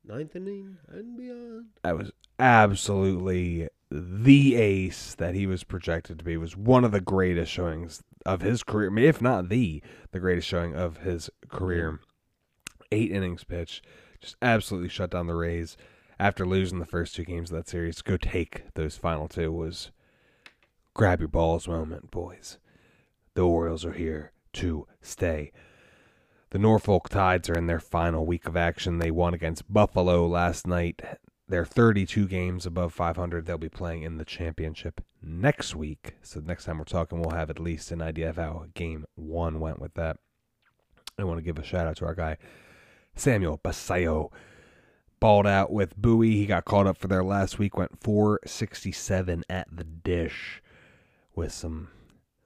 Ninth 0.04 0.34
inning 0.36 0.78
and 0.88 1.16
beyond. 1.16 1.66
that 1.82 1.96
was 1.96 2.12
absolutely 2.38 3.68
the 3.90 4.54
ace 4.56 5.14
that 5.16 5.34
he 5.34 5.46
was 5.46 5.64
projected 5.64 6.18
to 6.18 6.24
be. 6.24 6.36
Was 6.36 6.56
one 6.56 6.84
of 6.84 6.92
the 6.92 7.00
greatest 7.00 7.52
showings 7.52 8.02
of 8.24 8.40
his 8.40 8.62
career, 8.62 8.88
I 8.88 8.92
mean, 8.92 9.04
if 9.04 9.20
not 9.20 9.48
the 9.48 9.82
the 10.12 10.20
greatest 10.20 10.48
showing 10.48 10.74
of 10.74 10.98
his 10.98 11.28
career. 11.48 12.00
Eight 12.90 13.10
innings 13.10 13.44
pitch, 13.44 13.82
just 14.20 14.36
absolutely 14.42 14.88
shut 14.88 15.10
down 15.10 15.26
the 15.26 15.34
Rays. 15.34 15.76
After 16.20 16.46
losing 16.46 16.78
the 16.78 16.86
first 16.86 17.14
two 17.16 17.24
games 17.24 17.50
of 17.50 17.56
that 17.56 17.68
series, 17.68 18.00
go 18.02 18.16
take 18.16 18.62
those 18.74 18.96
final 18.96 19.28
two 19.28 19.50
was 19.50 19.90
grab 20.94 21.20
your 21.20 21.28
balls 21.28 21.66
moment, 21.66 22.10
boys. 22.10 22.58
The 23.34 23.42
Orioles 23.42 23.84
are 23.84 23.92
here 23.92 24.32
to 24.54 24.86
stay. 25.00 25.52
The 26.50 26.58
Norfolk 26.58 27.08
Tides 27.08 27.48
are 27.48 27.56
in 27.56 27.66
their 27.66 27.80
final 27.80 28.26
week 28.26 28.46
of 28.46 28.56
action. 28.56 28.98
They 28.98 29.10
won 29.10 29.32
against 29.32 29.72
Buffalo 29.72 30.26
last 30.26 30.66
night. 30.66 31.00
They're 31.48 31.64
32 31.64 32.28
games 32.28 32.66
above 32.66 32.92
500. 32.92 33.46
They'll 33.46 33.56
be 33.56 33.68
playing 33.68 34.02
in 34.02 34.18
the 34.18 34.24
championship 34.24 35.00
next 35.22 35.74
week. 35.74 36.14
So 36.22 36.40
next 36.40 36.64
time 36.64 36.78
we're 36.78 36.84
talking, 36.84 37.20
we'll 37.20 37.36
have 37.36 37.50
at 37.50 37.58
least 37.58 37.90
an 37.90 38.02
idea 38.02 38.28
of 38.28 38.36
how 38.36 38.66
game 38.74 39.06
one 39.14 39.60
went 39.60 39.80
with 39.80 39.94
that. 39.94 40.18
I 41.18 41.24
want 41.24 41.38
to 41.38 41.44
give 41.44 41.58
a 41.58 41.62
shout 41.62 41.86
out 41.86 41.96
to 41.98 42.06
our 42.06 42.14
guy 42.14 42.36
Samuel 43.14 43.58
Basallo. 43.58 44.30
Balled 45.20 45.46
out 45.46 45.72
with 45.72 45.96
Bowie. 45.96 46.32
He 46.36 46.46
got 46.46 46.64
called 46.64 46.88
up 46.88 46.98
for 46.98 47.06
their 47.06 47.22
last 47.22 47.58
week. 47.58 47.76
Went 47.76 48.02
467 48.02 49.44
at 49.48 49.68
the 49.70 49.84
dish 49.84 50.60
with 51.34 51.52
some 51.52 51.88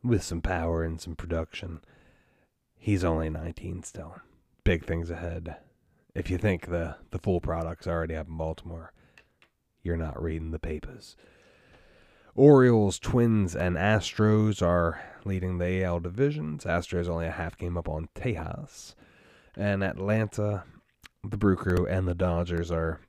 with 0.06 0.22
some 0.22 0.40
power 0.40 0.82
and 0.82 1.00
some 1.00 1.16
production. 1.16 1.80
He's 2.76 3.04
only 3.04 3.30
19 3.30 3.82
still. 3.82 4.16
Big 4.64 4.84
things 4.84 5.10
ahead. 5.10 5.56
If 6.14 6.30
you 6.30 6.38
think 6.38 6.66
the 6.68 6.96
the 7.10 7.18
full 7.18 7.40
product's 7.40 7.86
already 7.86 8.14
up 8.14 8.28
in 8.28 8.36
Baltimore, 8.36 8.92
you're 9.82 9.96
not 9.96 10.22
reading 10.22 10.50
the 10.50 10.58
papers. 10.58 11.16
Orioles, 12.34 12.98
Twins, 12.98 13.56
and 13.56 13.76
Astros 13.76 14.60
are 14.60 15.00
leading 15.24 15.58
the 15.58 15.82
AL 15.82 16.00
divisions. 16.00 16.64
Astros 16.64 17.08
only 17.08 17.26
a 17.26 17.30
half 17.30 17.56
game 17.56 17.78
up 17.78 17.88
on 17.88 18.08
Tejas. 18.14 18.94
And 19.56 19.82
Atlanta, 19.82 20.64
the 21.24 21.38
Brew 21.38 21.56
Crew, 21.56 21.86
and 21.86 22.06
the 22.06 22.14
Dodgers 22.14 22.70
are 22.70 23.00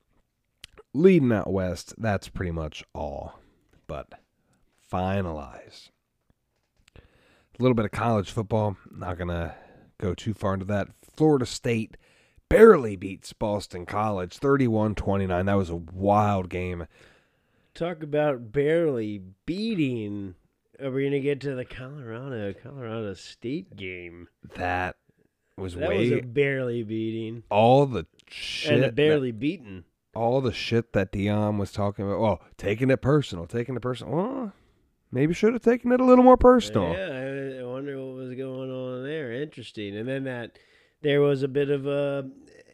leading 0.93 1.33
out 1.33 1.51
west. 1.51 1.93
That's 1.97 2.29
pretty 2.29 2.51
much 2.51 2.85
all. 2.93 3.39
But 3.85 4.13
finalized. 4.91 5.89
A 7.59 7.63
little 7.63 7.75
bit 7.75 7.85
of 7.85 7.91
college 7.91 8.31
football. 8.31 8.77
Not 8.91 9.17
going 9.17 9.29
to 9.29 9.55
go 9.99 10.13
too 10.13 10.33
far 10.33 10.53
into 10.53 10.65
that. 10.65 10.89
Florida 11.15 11.45
State 11.45 11.97
barely 12.49 12.95
beats 12.95 13.33
Boston 13.33 13.85
College 13.85 14.37
31 14.37 14.95
29. 14.95 15.45
That 15.45 15.53
was 15.55 15.69
a 15.69 15.75
wild 15.75 16.49
game. 16.49 16.85
Talk 17.73 18.03
about 18.03 18.51
barely 18.51 19.21
beating. 19.45 20.35
Are 20.81 20.91
we 20.91 21.05
gonna 21.05 21.19
get 21.19 21.41
to 21.41 21.55
the 21.55 21.65
Colorado 21.65 22.53
Colorado 22.53 23.13
State 23.15 23.75
game? 23.75 24.27
That 24.55 24.95
was 25.57 25.73
That 25.73 25.89
way 25.89 26.11
was 26.11 26.19
a 26.19 26.21
barely 26.21 26.83
beating 26.83 27.41
all 27.49 27.87
the 27.87 28.05
shit 28.27 28.73
and 28.73 28.83
a 28.83 28.85
that- 28.87 28.95
barely 28.95 29.31
beaten. 29.31 29.85
all 30.13 30.39
the 30.41 30.53
shit 30.53 30.93
that 30.93 31.11
Deion 31.11 31.57
was 31.57 31.71
talking 31.71 32.05
about. 32.05 32.19
Oh, 32.19 32.39
taking 32.57 32.91
it 32.91 33.01
personal, 33.01 33.47
taking 33.47 33.75
it 33.75 33.81
personal. 33.81 34.15
Well, 34.15 34.53
maybe 35.11 35.33
should 35.33 35.53
have 35.53 35.63
taken 35.63 35.91
it 35.91 35.99
a 35.99 36.05
little 36.05 36.23
more 36.23 36.37
personal. 36.37 36.93
Yeah, 36.93 37.07
wonder 37.77 37.97
what 37.97 38.15
was 38.15 38.33
going 38.35 38.71
on 38.71 39.03
there. 39.03 39.31
Interesting. 39.31 39.95
And 39.95 40.07
then 40.07 40.23
that 40.23 40.57
there 41.01 41.21
was 41.21 41.43
a 41.43 41.47
bit 41.47 41.69
of 41.69 41.85
a, 41.85 42.27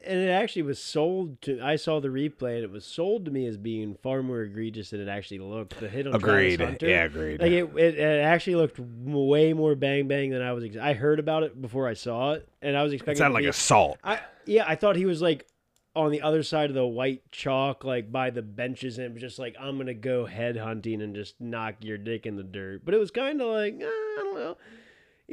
and 0.05 0.19
it 0.19 0.29
actually 0.29 0.61
was 0.61 0.79
sold 0.79 1.41
to. 1.43 1.59
I 1.61 1.75
saw 1.75 1.99
the 1.99 2.07
replay, 2.07 2.55
and 2.55 2.63
it 2.63 2.71
was 2.71 2.85
sold 2.85 3.25
to 3.25 3.31
me 3.31 3.45
as 3.45 3.57
being 3.57 3.95
far 4.01 4.23
more 4.23 4.41
egregious 4.41 4.91
than 4.91 5.01
it 5.01 5.09
actually 5.09 5.39
looked. 5.39 5.79
The 5.79 5.89
hit 5.89 6.07
on 6.07 6.15
Agreed. 6.15 6.57
Travis 6.57 6.73
Hunter. 6.73 6.87
Yeah, 6.87 7.03
agreed. 7.03 7.41
Like 7.41 7.51
it, 7.51 7.69
it, 7.77 7.99
it 7.99 8.23
actually 8.23 8.55
looked 8.55 8.79
way 8.79 9.53
more 9.53 9.75
bang 9.75 10.07
bang 10.07 10.29
than 10.29 10.41
I 10.41 10.53
was. 10.53 10.63
Ex- 10.63 10.77
I 10.77 10.93
heard 10.93 11.19
about 11.19 11.43
it 11.43 11.61
before 11.61 11.87
I 11.87 11.93
saw 11.93 12.33
it, 12.33 12.47
and 12.61 12.77
I 12.77 12.83
was 12.83 12.93
expecting. 12.93 13.15
it 13.15 13.17
sounded 13.17 13.35
like 13.35 13.43
be- 13.43 13.49
assault. 13.49 13.97
I 14.03 14.21
yeah, 14.45 14.63
I 14.67 14.75
thought 14.75 14.95
he 14.95 15.05
was 15.05 15.21
like 15.21 15.47
on 15.95 16.11
the 16.11 16.21
other 16.21 16.43
side 16.43 16.69
of 16.69 16.75
the 16.75 16.85
white 16.85 17.29
chalk, 17.31 17.83
like 17.83 18.11
by 18.11 18.29
the 18.29 18.41
benches, 18.41 18.97
and 18.97 19.07
it 19.07 19.13
was 19.13 19.21
just 19.21 19.37
like 19.39 19.55
I'm 19.59 19.77
gonna 19.77 19.93
go 19.93 20.25
head 20.25 20.57
hunting 20.57 21.01
and 21.01 21.13
just 21.13 21.39
knock 21.39 21.75
your 21.81 21.97
dick 21.97 22.25
in 22.25 22.35
the 22.35 22.43
dirt. 22.43 22.83
But 22.83 22.93
it 22.93 22.99
was 22.99 23.11
kind 23.11 23.41
of 23.41 23.47
like 23.49 23.75
eh, 23.79 23.85
I 23.85 24.19
don't 24.23 24.35
know. 24.35 24.57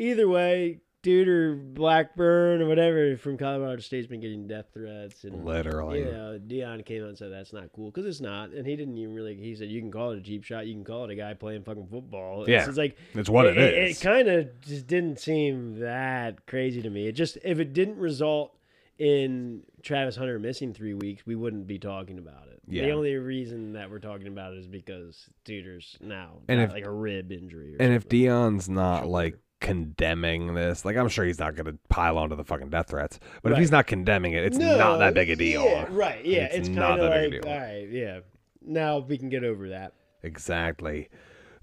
Either 0.01 0.29
way, 0.29 0.81
dude 1.03 1.29
or 1.29 1.55
Blackburn 1.57 2.61
or 2.63 2.67
whatever 2.69 3.17
from 3.17 3.37
Colorado 3.39 3.81
State's 3.81 4.07
been 4.07 4.21
getting 4.21 4.47
death 4.47 4.67
threats 4.75 5.25
and 5.25 5.45
Literally. 5.45 6.01
Yeah, 6.01 6.37
Deion 6.47 6.85
came 6.85 7.03
out 7.03 7.09
and 7.11 7.19
said 7.19 7.33
that's 7.33 7.53
not 7.53 7.73
cool 7.75 7.91
because 7.91 8.07
it's 8.07 8.21
not, 8.21 8.51
and 8.51 8.67
he 8.67 8.77
didn't 8.77 8.97
even 8.99 9.15
really. 9.15 9.35
He 9.37 9.55
said 9.55 9.69
you 9.69 9.81
can 9.81 9.91
call 9.91 10.11
it 10.13 10.19
a 10.19 10.23
cheap 10.23 10.45
shot, 10.45 10.67
you 10.67 10.75
can 10.75 10.85
call 10.85 11.05
it 11.05 11.11
a 11.11 11.15
guy 11.15 11.35
playing 11.35 11.65
fucking 11.65 11.87
football. 11.89 12.43
It's 12.43 12.51
Yeah. 12.51 12.67
just 12.67 12.79
like 12.79 12.97
It's 13.15 13.29
what 13.31 13.47
it 13.47 13.57
it, 13.59 13.75
is. 13.91 14.01
It, 14.01 14.05
kind 14.05 14.29
of 14.29 14.61
just 14.63 14.87
didn't 14.87 15.19
seem 15.21 15.81
that 15.81 16.47
crazy 16.47 16.83
to 16.83 16.91
me. 16.91 17.07
It 17.07 17.13
just 17.13 17.39
if 17.45 17.59
it 17.61 17.73
didn't 17.73 17.97
result 17.99 18.57
in 18.99 19.63
Travis 19.83 20.17
Hunter 20.17 20.39
missing 20.39 20.75
three 20.75 20.93
weeks, 20.95 21.25
we 21.25 21.35
wouldn't 21.35 21.67
be 21.67 21.79
talking 21.79 22.19
about 22.19 22.49
it. 22.49 22.61
Yeah. 22.69 22.83
The 22.85 22.91
only 22.93 23.15
reason 23.17 23.73
that 23.73 23.91
we're 23.91 23.99
talking 23.99 24.27
about 24.29 24.53
it 24.53 24.59
is 24.59 24.67
because 24.67 25.29
Tudor's 25.45 25.97
now 26.03 26.41
And 26.49 26.59
got 26.61 26.65
if- 26.69 26.73
like 26.73 26.85
a 26.85 26.91
rib 26.93 27.33
injury. 27.33 27.75
Or 27.75 27.83
and 27.83 27.95
if. 27.95 28.09
Deion's 28.09 28.69
not 28.69 29.07
like 29.09 29.39
condemning 29.61 30.55
this, 30.55 30.85
like 30.85 30.97
I'm 30.97 31.09
sure 31.09 31.25
he's 31.25 31.39
not 31.39 31.55
going 31.55 31.67
to 31.67 31.79
pile 31.89 32.19
onto 32.19 32.35
the 32.37 32.45
fucking 32.45 32.71
death 32.71 32.89
threats. 32.91 33.21
But 33.43 33.53
if 33.53 33.59
he's 33.59 33.71
not 33.71 33.87
condemning 33.87 34.33
it, 34.33 34.45
it's 34.45 34.57
No, 34.59 34.77
not 34.77 34.99
that 34.99 35.15
big 35.15 35.31
a 35.31 35.37
deal. 35.37 35.65
Yeah, 35.65 35.87
right? 35.91 36.25
Yeah, 36.25 36.45
It's 36.45 36.57
it's, 36.57 36.69
not 36.69 36.99
kind 36.99 37.01
of 37.03 37.11
that 37.11 37.31
big 37.31 37.35
a 37.35 37.43
deal. 37.43 37.53
all 37.53 37.59
right, 37.59 37.89
yeah. 37.91 38.21
Now 38.63 38.99
we 38.99 39.17
can 39.19 39.29
get 39.29 39.45
over 39.45 39.69
that. 39.71 39.93
Exactly. 40.23 41.09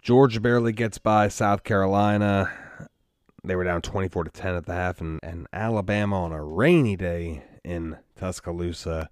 Georgia 0.02 0.40
barely 0.40 0.72
gets 0.72 0.98
by 0.98 1.28
South 1.28 1.64
Carolina. 1.64 2.52
They 3.44 3.56
were 3.56 3.64
down 3.64 3.82
24 3.82 4.26
to 4.26 4.30
10 4.32 4.56
at 4.56 4.66
the 4.66 4.74
half, 4.74 5.00
and, 5.02 5.20
and 5.24 5.48
Alabama 5.54 6.24
on 6.24 6.32
a 6.32 6.44
rainy 6.44 6.96
day 6.96 7.44
in 7.64 7.98
Tuscaloosa, 8.16 9.10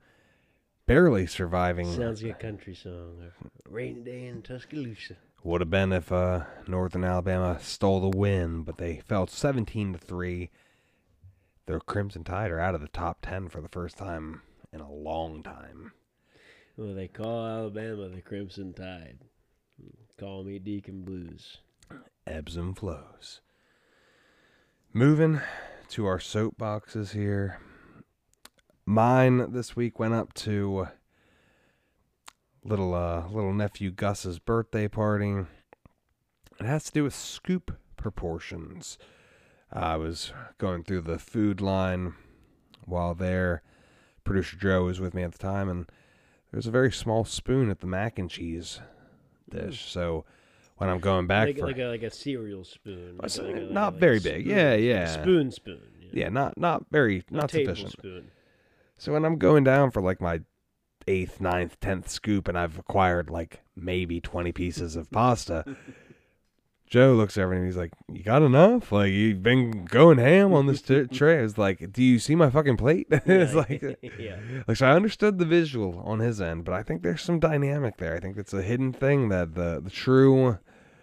barely 0.85 1.25
surviving. 1.27 1.91
Sounds 1.91 2.23
like 2.23 2.33
a 2.33 2.35
country 2.35 2.75
song. 2.75 3.31
Rainy 3.69 4.01
day 4.01 4.27
in 4.27 4.41
Tuscaloosa. 4.41 5.17
Would 5.43 5.61
have 5.61 5.69
been 5.69 5.91
if 5.93 6.11
uh, 6.11 6.45
Northern 6.67 7.03
Alabama 7.03 7.59
stole 7.61 7.99
the 8.09 8.17
win, 8.17 8.63
but 8.63 8.77
they 8.77 9.01
fell 9.07 9.27
17 9.27 9.93
to 9.93 9.99
3. 9.99 10.49
The 11.67 11.79
Crimson 11.81 12.23
Tide 12.23 12.51
are 12.51 12.59
out 12.59 12.75
of 12.75 12.81
the 12.81 12.87
top 12.87 13.19
10 13.21 13.49
for 13.49 13.61
the 13.61 13.69
first 13.69 13.97
time 13.97 14.41
in 14.73 14.79
a 14.81 14.91
long 14.91 15.43
time. 15.43 15.93
Well, 16.77 16.93
they 16.93 17.07
call 17.07 17.45
Alabama 17.45 18.09
the 18.09 18.21
Crimson 18.21 18.73
Tide. 18.73 19.19
Call 20.19 20.43
me 20.43 20.59
Deacon 20.59 21.03
Blues. 21.03 21.57
ebbs 22.25 22.55
and 22.57 22.75
flows. 22.77 23.41
Moving 24.93 25.41
to 25.89 26.05
our 26.05 26.19
soapboxes 26.19 27.11
here. 27.11 27.59
Mine 28.85 29.51
this 29.51 29.75
week 29.75 29.97
went 29.99 30.13
up 30.13 30.33
to 30.35 30.87
little 32.63 32.93
uh 32.93 33.27
little 33.29 33.53
nephew 33.53 33.91
Gus's 33.91 34.39
birthday 34.39 34.87
party. 34.87 35.33
It 36.59 36.65
has 36.65 36.83
to 36.85 36.91
do 36.91 37.03
with 37.03 37.15
scoop 37.15 37.77
proportions. 37.97 38.97
I 39.71 39.97
was 39.97 40.31
going 40.57 40.83
through 40.83 41.01
the 41.01 41.19
food 41.19 41.61
line 41.61 42.13
while 42.85 43.15
there. 43.15 43.63
Producer 44.23 44.55
Joe 44.57 44.83
was 44.85 44.99
with 44.99 45.13
me 45.13 45.21
at 45.23 45.33
the 45.33 45.37
time, 45.37 45.69
and 45.69 45.85
there 46.51 46.57
was 46.57 46.65
a 46.67 46.71
very 46.71 46.91
small 46.91 47.25
spoon 47.25 47.69
at 47.69 47.79
the 47.79 47.87
mac 47.87 48.17
and 48.17 48.29
cheese 48.29 48.79
dish. 49.49 49.85
So 49.91 50.25
when 50.77 50.89
I'm 50.89 50.99
going 50.99 51.27
back 51.27 51.47
like, 51.47 51.57
for 51.59 51.67
like 51.67 51.77
a 51.79 51.85
like 51.85 52.03
a 52.03 52.09
cereal 52.11 52.63
spoon. 52.63 53.17
Like 53.17 53.35
a- 53.37 53.73
not 53.73 53.95
very 53.95 54.19
big. 54.19 54.45
spoon- 54.45 54.57
Yeah, 54.57 54.75
yeah. 54.75 55.21
Spoon, 55.21 55.51
spoon. 55.51 55.81
yeah, 56.13 56.29
not 56.29 56.57
not 56.57 56.85
very 56.91 57.23
A 57.31 57.33
not 57.33 57.51
sufficient. 57.51 57.77
tablespoon. 57.77 58.31
So 58.97 59.13
when 59.13 59.25
I'm 59.25 59.37
going 59.37 59.63
down 59.63 59.91
for 59.91 60.01
like 60.01 60.21
my 60.21 60.41
eighth, 61.07 61.39
ninth, 61.41 61.79
tenth 61.79 62.09
scoop, 62.09 62.47
and 62.47 62.57
I've 62.57 62.79
acquired 62.79 63.29
like 63.29 63.61
maybe 63.75 64.19
twenty 64.21 64.51
pieces 64.51 64.95
of 64.95 65.11
pasta, 65.11 65.65
Joe 66.87 67.13
looks 67.13 67.37
over 67.37 67.51
and 67.53 67.65
he's 67.65 67.75
like, 67.77 67.91
"You 68.11 68.23
got 68.23 68.41
enough? 68.43 68.91
Like 68.91 69.11
you've 69.11 69.41
been 69.43 69.85
going 69.85 70.17
ham 70.19 70.53
on 70.53 70.67
this 70.67 70.81
t- 70.81 71.05
tray." 71.11 71.39
I 71.39 71.41
was 71.41 71.57
like, 71.57 71.91
"Do 71.91 72.01
you 72.03 72.19
see 72.19 72.35
my 72.35 72.49
fucking 72.49 72.77
plate?" 72.77 73.07
it's 73.11 73.53
Yeah. 73.53 73.57
like, 73.59 73.99
yeah. 74.19 74.37
like 74.67 74.77
so 74.77 74.87
I 74.87 74.91
understood 74.95 75.39
the 75.39 75.45
visual 75.45 75.99
on 76.05 76.19
his 76.19 76.39
end, 76.39 76.63
but 76.63 76.73
I 76.73 76.83
think 76.83 77.01
there's 77.01 77.21
some 77.23 77.39
dynamic 77.39 77.97
there. 77.97 78.15
I 78.15 78.19
think 78.19 78.37
it's 78.37 78.53
a 78.53 78.61
hidden 78.61 78.93
thing 78.93 79.29
that 79.29 79.55
the 79.55 79.81
the 79.83 79.89
true 79.89 80.59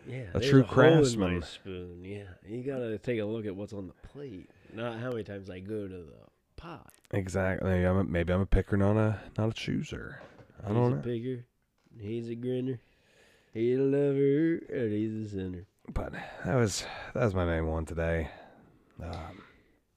Yeah, 0.09 0.23
A 0.35 0.41
true 0.41 0.63
my 0.63 0.69
craftsman. 0.69 1.43
spoon. 1.43 2.05
Yeah, 2.05 2.23
you 2.49 2.63
gotta 2.63 2.97
take 2.99 3.21
a 3.21 3.25
look 3.25 3.45
at 3.45 3.55
what's 3.55 3.73
on 3.73 3.89
the 3.89 4.09
plate, 4.09 4.49
not 4.73 4.99
how 5.01 5.11
many 5.11 5.25
times 5.25 5.51
I 5.51 5.59
go 5.59 5.87
to 5.89 5.95
the 5.95 6.15
pot. 6.63 6.93
exactly. 7.11 7.71
Maybe 7.71 7.85
I'm 7.85 7.97
a, 7.99 8.05
maybe 8.05 8.33
I'm 8.33 8.41
a 8.41 8.47
picker, 8.47 8.77
not 8.77 8.97
a 8.97 9.21
not 9.37 9.51
a 9.51 9.53
chooser. 9.53 10.21
I 10.63 10.69
he's 10.69 10.75
don't 10.75 10.77
know 10.77 10.87
a 10.87 10.91
know. 10.97 11.03
picker. 11.03 11.45
He's 12.01 12.29
a 12.29 12.35
grinner. 12.35 12.81
He's 13.53 13.79
a 13.79 13.83
lover, 13.83 14.61
and 14.73 14.93
he's 14.93 15.27
a 15.27 15.29
sinner. 15.31 15.67
But 15.93 16.13
that 16.45 16.55
was 16.55 16.85
that 17.15 17.25
was 17.25 17.35
my 17.35 17.45
main 17.45 17.67
one 17.67 17.85
today. 17.85 18.31
Um, 19.03 19.43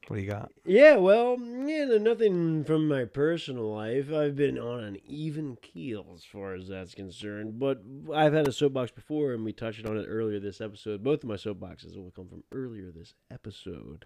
what 0.07 0.17
do 0.17 0.21
you 0.21 0.29
got? 0.29 0.51
Yeah, 0.65 0.97
well, 0.97 1.37
yeah, 1.39 1.85
nothing 1.99 2.63
from 2.63 2.87
my 2.87 3.05
personal 3.05 3.73
life. 3.73 4.11
I've 4.11 4.35
been 4.35 4.59
on 4.59 4.83
an 4.83 4.97
even 5.07 5.57
keel 5.61 6.05
as 6.15 6.23
far 6.23 6.53
as 6.53 6.67
that's 6.67 6.93
concerned. 6.93 7.59
But 7.59 7.81
I've 8.13 8.33
had 8.33 8.47
a 8.47 8.51
soapbox 8.51 8.91
before, 8.91 9.33
and 9.33 9.43
we 9.45 9.53
touched 9.53 9.85
on 9.85 9.97
it 9.97 10.05
earlier 10.07 10.39
this 10.39 10.61
episode. 10.61 11.03
Both 11.03 11.23
of 11.23 11.29
my 11.29 11.35
soapboxes 11.35 11.95
will 11.95 12.11
come 12.11 12.27
from 12.27 12.43
earlier 12.51 12.91
this 12.91 13.13
episode. 13.31 14.05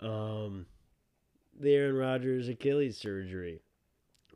Um, 0.00 0.66
the 1.62 1.74
Aaron 1.74 1.96
Rodgers 1.96 2.48
Achilles 2.48 2.98
surgery, 2.98 3.62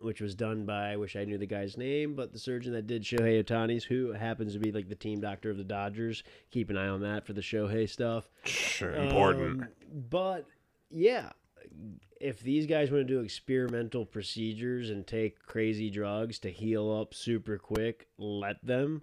which 0.01 0.21
was 0.21 0.35
done 0.35 0.65
by, 0.65 0.93
I 0.93 0.97
wish 0.97 1.17
I 1.17 1.25
knew 1.25 1.39
the 1.39 1.47
guy's 1.47 1.77
name, 1.77 2.15
but 2.15 2.33
the 2.33 2.39
surgeon 2.39 2.73
that 2.73 2.87
did 2.87 3.03
Shohei 3.03 3.43
Ohtani's, 3.43 3.85
who 3.85 4.13
happens 4.13 4.53
to 4.53 4.59
be 4.59 4.73
like 4.73 4.89
the 4.89 4.95
team 4.95 5.21
doctor 5.21 5.51
of 5.51 5.57
the 5.57 5.65
Dodgers. 5.65 6.23
Keep 6.51 6.71
an 6.71 6.77
eye 6.77 6.89
on 6.89 7.01
that 7.03 7.27
for 7.27 7.33
the 7.33 7.41
Shohei 7.41 7.89
stuff. 7.89 8.29
Sure, 8.45 8.99
Um, 8.99 9.69
but 10.11 10.47
yeah, 10.91 11.31
if 12.21 12.41
these 12.41 12.67
guys 12.67 12.91
want 12.91 13.07
to 13.07 13.15
do 13.15 13.21
experimental 13.21 14.07
procedures 14.07 14.91
and 14.91 15.07
take 15.07 15.39
crazy 15.41 15.91
drugs 15.91 16.39
to 16.41 16.51
heal 16.51 16.93
up 16.93 17.13
super 17.13 17.59
quick, 17.59 18.07
let 18.19 18.65
them 18.65 19.03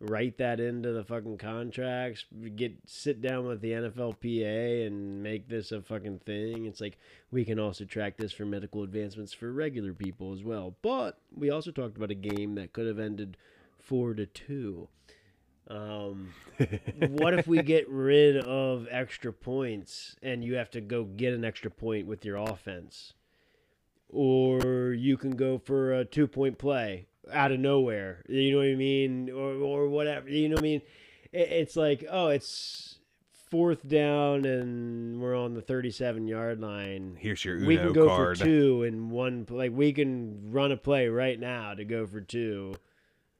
write 0.00 0.38
that 0.38 0.60
into 0.60 0.92
the 0.92 1.04
fucking 1.04 1.38
contracts. 1.38 2.24
Get 2.54 2.74
sit 2.86 3.20
down 3.20 3.46
with 3.46 3.60
the 3.60 3.72
NFLPA 3.72 4.86
and 4.86 5.22
make 5.22 5.48
this 5.48 5.72
a 5.72 5.82
fucking 5.82 6.20
thing. 6.20 6.66
It's 6.66 6.80
like 6.80 6.98
we 7.30 7.44
can 7.44 7.58
also 7.58 7.84
track 7.84 8.16
this 8.16 8.32
for 8.32 8.44
medical 8.44 8.82
advancements 8.82 9.32
for 9.32 9.52
regular 9.52 9.92
people 9.92 10.32
as 10.32 10.42
well. 10.44 10.76
But 10.82 11.18
we 11.34 11.50
also 11.50 11.70
talked 11.70 11.96
about 11.96 12.10
a 12.10 12.16
game 12.16 12.54
that 12.54 12.72
could 12.72 12.86
have 12.86 12.98
ended 12.98 13.36
four 13.78 14.14
to 14.14 14.26
two. 14.26 14.88
Um, 15.68 16.32
what 17.08 17.34
if 17.34 17.46
we 17.46 17.62
get 17.62 17.88
rid 17.88 18.36
of 18.38 18.86
extra 18.90 19.32
points 19.32 20.16
and 20.22 20.42
you 20.42 20.54
have 20.54 20.70
to 20.70 20.80
go 20.80 21.04
get 21.04 21.34
an 21.34 21.44
extra 21.44 21.70
point 21.70 22.06
with 22.06 22.24
your 22.24 22.36
offense? 22.36 23.14
Or 24.08 24.94
you 24.96 25.18
can 25.18 25.32
go 25.32 25.58
for 25.58 25.92
a 25.92 26.04
two 26.04 26.26
point 26.26 26.56
play 26.56 27.06
out 27.32 27.52
of 27.52 27.60
nowhere. 27.60 28.22
You 28.28 28.52
know 28.52 28.58
what 28.58 28.68
I 28.68 28.74
mean? 28.74 29.30
Or, 29.30 29.52
or 29.54 29.88
whatever. 29.88 30.28
You 30.28 30.48
know 30.48 30.54
what 30.54 30.60
I 30.60 30.62
mean? 30.62 30.82
It, 31.32 31.48
it's 31.50 31.76
like, 31.76 32.04
oh, 32.10 32.28
it's 32.28 32.98
fourth 33.50 33.88
down 33.88 34.44
and 34.44 35.20
we're 35.20 35.36
on 35.36 35.54
the 35.54 35.62
37 35.62 36.26
yard 36.28 36.60
line. 36.60 37.16
Here's 37.18 37.44
your 37.44 37.56
Uno 37.56 37.66
we 37.66 37.76
can 37.76 37.92
go 37.92 38.06
card. 38.08 38.38
for 38.38 38.44
two 38.44 38.82
in 38.82 39.10
one. 39.10 39.46
Like, 39.48 39.72
we 39.72 39.92
can 39.92 40.50
run 40.52 40.72
a 40.72 40.76
play 40.76 41.08
right 41.08 41.38
now 41.38 41.74
to 41.74 41.84
go 41.84 42.06
for 42.06 42.20
two 42.20 42.74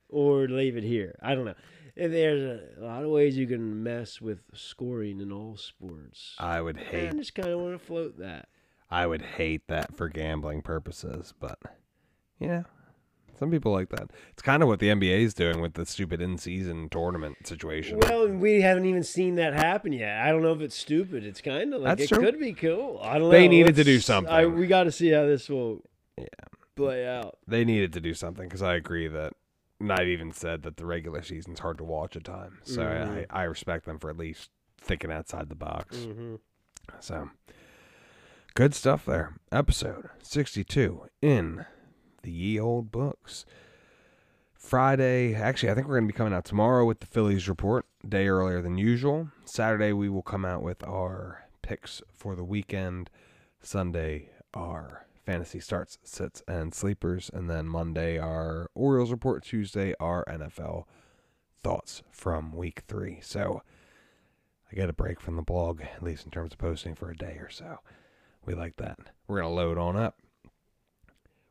or 0.09 0.49
leave 0.49 0.77
it 0.77 0.85
here. 0.85 1.19
I 1.23 1.35
don't 1.35 1.45
know. 1.45 1.55
And 1.97 2.13
There's 2.15 2.61
a 2.79 2.85
lot 2.85 3.03
of 3.03 3.11
ways 3.11 3.37
you 3.37 3.47
can 3.49 3.83
mess 3.83 4.21
with 4.21 4.43
scoring 4.55 5.21
in 5.21 5.33
all 5.33 5.57
sports. 5.57 6.37
I 6.39 6.61
would 6.61 6.77
hate. 6.77 7.09
I 7.09 7.13
just 7.13 7.35
kind 7.35 7.49
of 7.49 7.61
want 7.61 7.79
to 7.79 7.85
float 7.85 8.19
that. 8.19 8.49
I 8.91 9.07
would 9.07 9.21
hate 9.23 9.67
that 9.69 9.97
for 9.97 10.09
gambling 10.09 10.63
purposes, 10.63 11.35
but 11.39 11.59
you 12.39 12.47
know, 12.49 12.65
some 13.39 13.51
people 13.51 13.73
like 13.73 13.89
that. 13.91 14.11
It's 14.33 14.43
kind 14.43 14.63
of 14.63 14.69
what 14.69 14.81
the 14.81 14.89
NBA 14.89 15.21
is 15.21 15.35
doing 15.35 15.61
with 15.61 15.75
the 15.75 15.87
stupid 15.87 16.21
in-season 16.21 16.89
tournament 16.91 17.47
situation. 17.47 18.01
Well, 18.01 18.29
we 18.29 18.61
haven't 18.61 18.87
even 18.87 19.03
seen 19.05 19.37
that 19.37 19.55
happen 19.55 19.93
yet. 19.93 20.19
I 20.21 20.31
don't 20.31 20.43
know 20.43 20.53
if 20.53 20.61
it's 20.61 20.77
stupid. 20.77 21.25
It's 21.25 21.41
kind 21.41 21.73
of 21.75 21.83
like 21.83 21.99
That's 21.99 22.11
it 22.11 22.15
true. 22.15 22.25
could 22.25 22.39
be 22.41 22.53
cool. 22.53 22.99
I 23.03 23.15
don't 23.15 23.23
know. 23.23 23.31
They 23.31 23.49
needed 23.49 23.77
to 23.77 23.85
do 23.85 23.95
Let's- 23.95 24.07
something. 24.07 24.33
I, 24.33 24.47
we 24.47 24.67
got 24.67 24.85
to 24.85 24.93
see 24.93 25.11
how 25.11 25.27
this 25.27 25.49
will 25.49 25.83
Yeah. 26.17 26.25
play 26.77 27.07
out. 27.07 27.39
they 27.47 27.65
needed 27.65 27.93
to 27.95 28.01
do 28.01 28.15
something 28.15 28.45
because 28.47 28.63
I 28.63 28.75
agree 28.75 29.09
that. 29.09 29.33
I've 29.81 30.09
even 30.09 30.33
said 30.33 30.65
that 30.65 30.77
the 30.77 30.85
regular 30.85 31.23
season's 31.23 31.61
hard 31.61 31.79
to 31.79 31.85
watch 31.85 32.17
at 32.17 32.25
times, 32.25 32.57
so 32.65 32.83
Mhm. 32.83 33.27
I, 33.31 33.43
I 33.43 33.45
respect 33.45 33.85
them 33.85 34.01
for 34.01 34.11
at 34.11 34.17
least 34.17 34.51
thinking 34.81 35.13
outside 35.13 35.49
the 35.49 35.55
box. 35.55 35.97
hmm 36.05 36.35
So, 36.99 37.31
good 38.55 38.75
stuff 38.75 39.05
there. 39.07 39.35
Episode 39.53 40.09
62 40.21 41.03
in 41.23 41.65
the 42.29 42.35
ye 42.35 42.61
old 42.61 42.93
books. 42.93 43.47
Friday, 44.53 45.35
actually, 45.35 45.71
I 45.71 45.75
think 45.75 45.89
we're 45.89 45.99
going 45.99 46.09
to 46.09 46.13
be 46.13 46.17
coming 46.17 46.35
out 46.35 46.45
tomorrow 46.45 46.85
with 46.85 47.01
the 47.01 47.07
Phillies 47.07 47.49
report, 47.49 47.87
day 48.07 48.29
earlier 48.29 48.61
than 48.61 48.77
usual. 48.77 49.31
Saturday, 49.47 49.95
we 49.95 50.11
will 50.11 50.23
come 50.23 50.45
out 50.45 50.63
with 50.63 50.87
our 50.87 51.49
picks 51.63 52.03
for 52.13 52.37
the 52.37 52.45
weekend. 52.45 53.09
Sunday, 53.63 54.29
our 54.53 55.07
fantasy 55.25 55.59
starts, 55.59 55.97
sits, 56.03 56.43
and 56.47 56.75
sleepers. 56.75 57.31
And 57.33 57.49
then 57.49 57.67
Monday, 57.67 58.19
our 58.19 58.69
Orioles 58.75 59.11
report. 59.11 59.43
Tuesday, 59.43 59.95
our 59.99 60.27
NFL 60.27 60.85
thoughts 61.63 62.03
from 62.11 62.53
week 62.53 62.83
three. 62.87 63.21
So, 63.23 63.63
I 64.71 64.77
get 64.77 64.91
a 64.91 64.93
break 64.93 65.19
from 65.19 65.37
the 65.37 65.43
blog, 65.43 65.81
at 65.81 66.03
least 66.03 66.27
in 66.27 66.31
terms 66.31 66.53
of 66.53 66.59
posting 66.59 66.95
for 66.95 67.11
a 67.11 67.17
day 67.17 67.39
or 67.41 67.49
so. 67.49 67.79
We 68.45 68.53
like 68.53 68.77
that. 68.77 68.99
We're 69.27 69.41
going 69.41 69.51
to 69.51 69.57
load 69.57 69.79
on 69.79 69.97
up. 69.97 70.19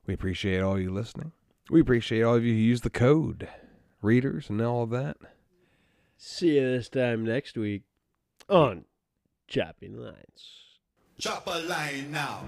We 0.08 0.14
appreciate 0.14 0.62
all 0.62 0.80
you 0.80 0.90
listening. 0.90 1.34
We 1.70 1.82
appreciate 1.82 2.24
all 2.24 2.36
of 2.36 2.46
you 2.46 2.54
who 2.54 2.60
use 2.60 2.82
the 2.82 2.90
code, 2.90 3.50
readers, 4.02 4.50
and 4.50 4.62
all 4.62 4.84
of 4.84 4.90
that. 4.92 5.18
See 6.18 6.56
you 6.56 6.62
this 6.62 6.88
time 6.88 7.26
next 7.26 7.58
week 7.58 7.84
on 8.50 8.86
Chopping 9.48 9.98
Lines. 9.98 10.78
Chop 11.20 11.46
a 11.48 11.60
line 11.60 12.12
now. 12.12 12.44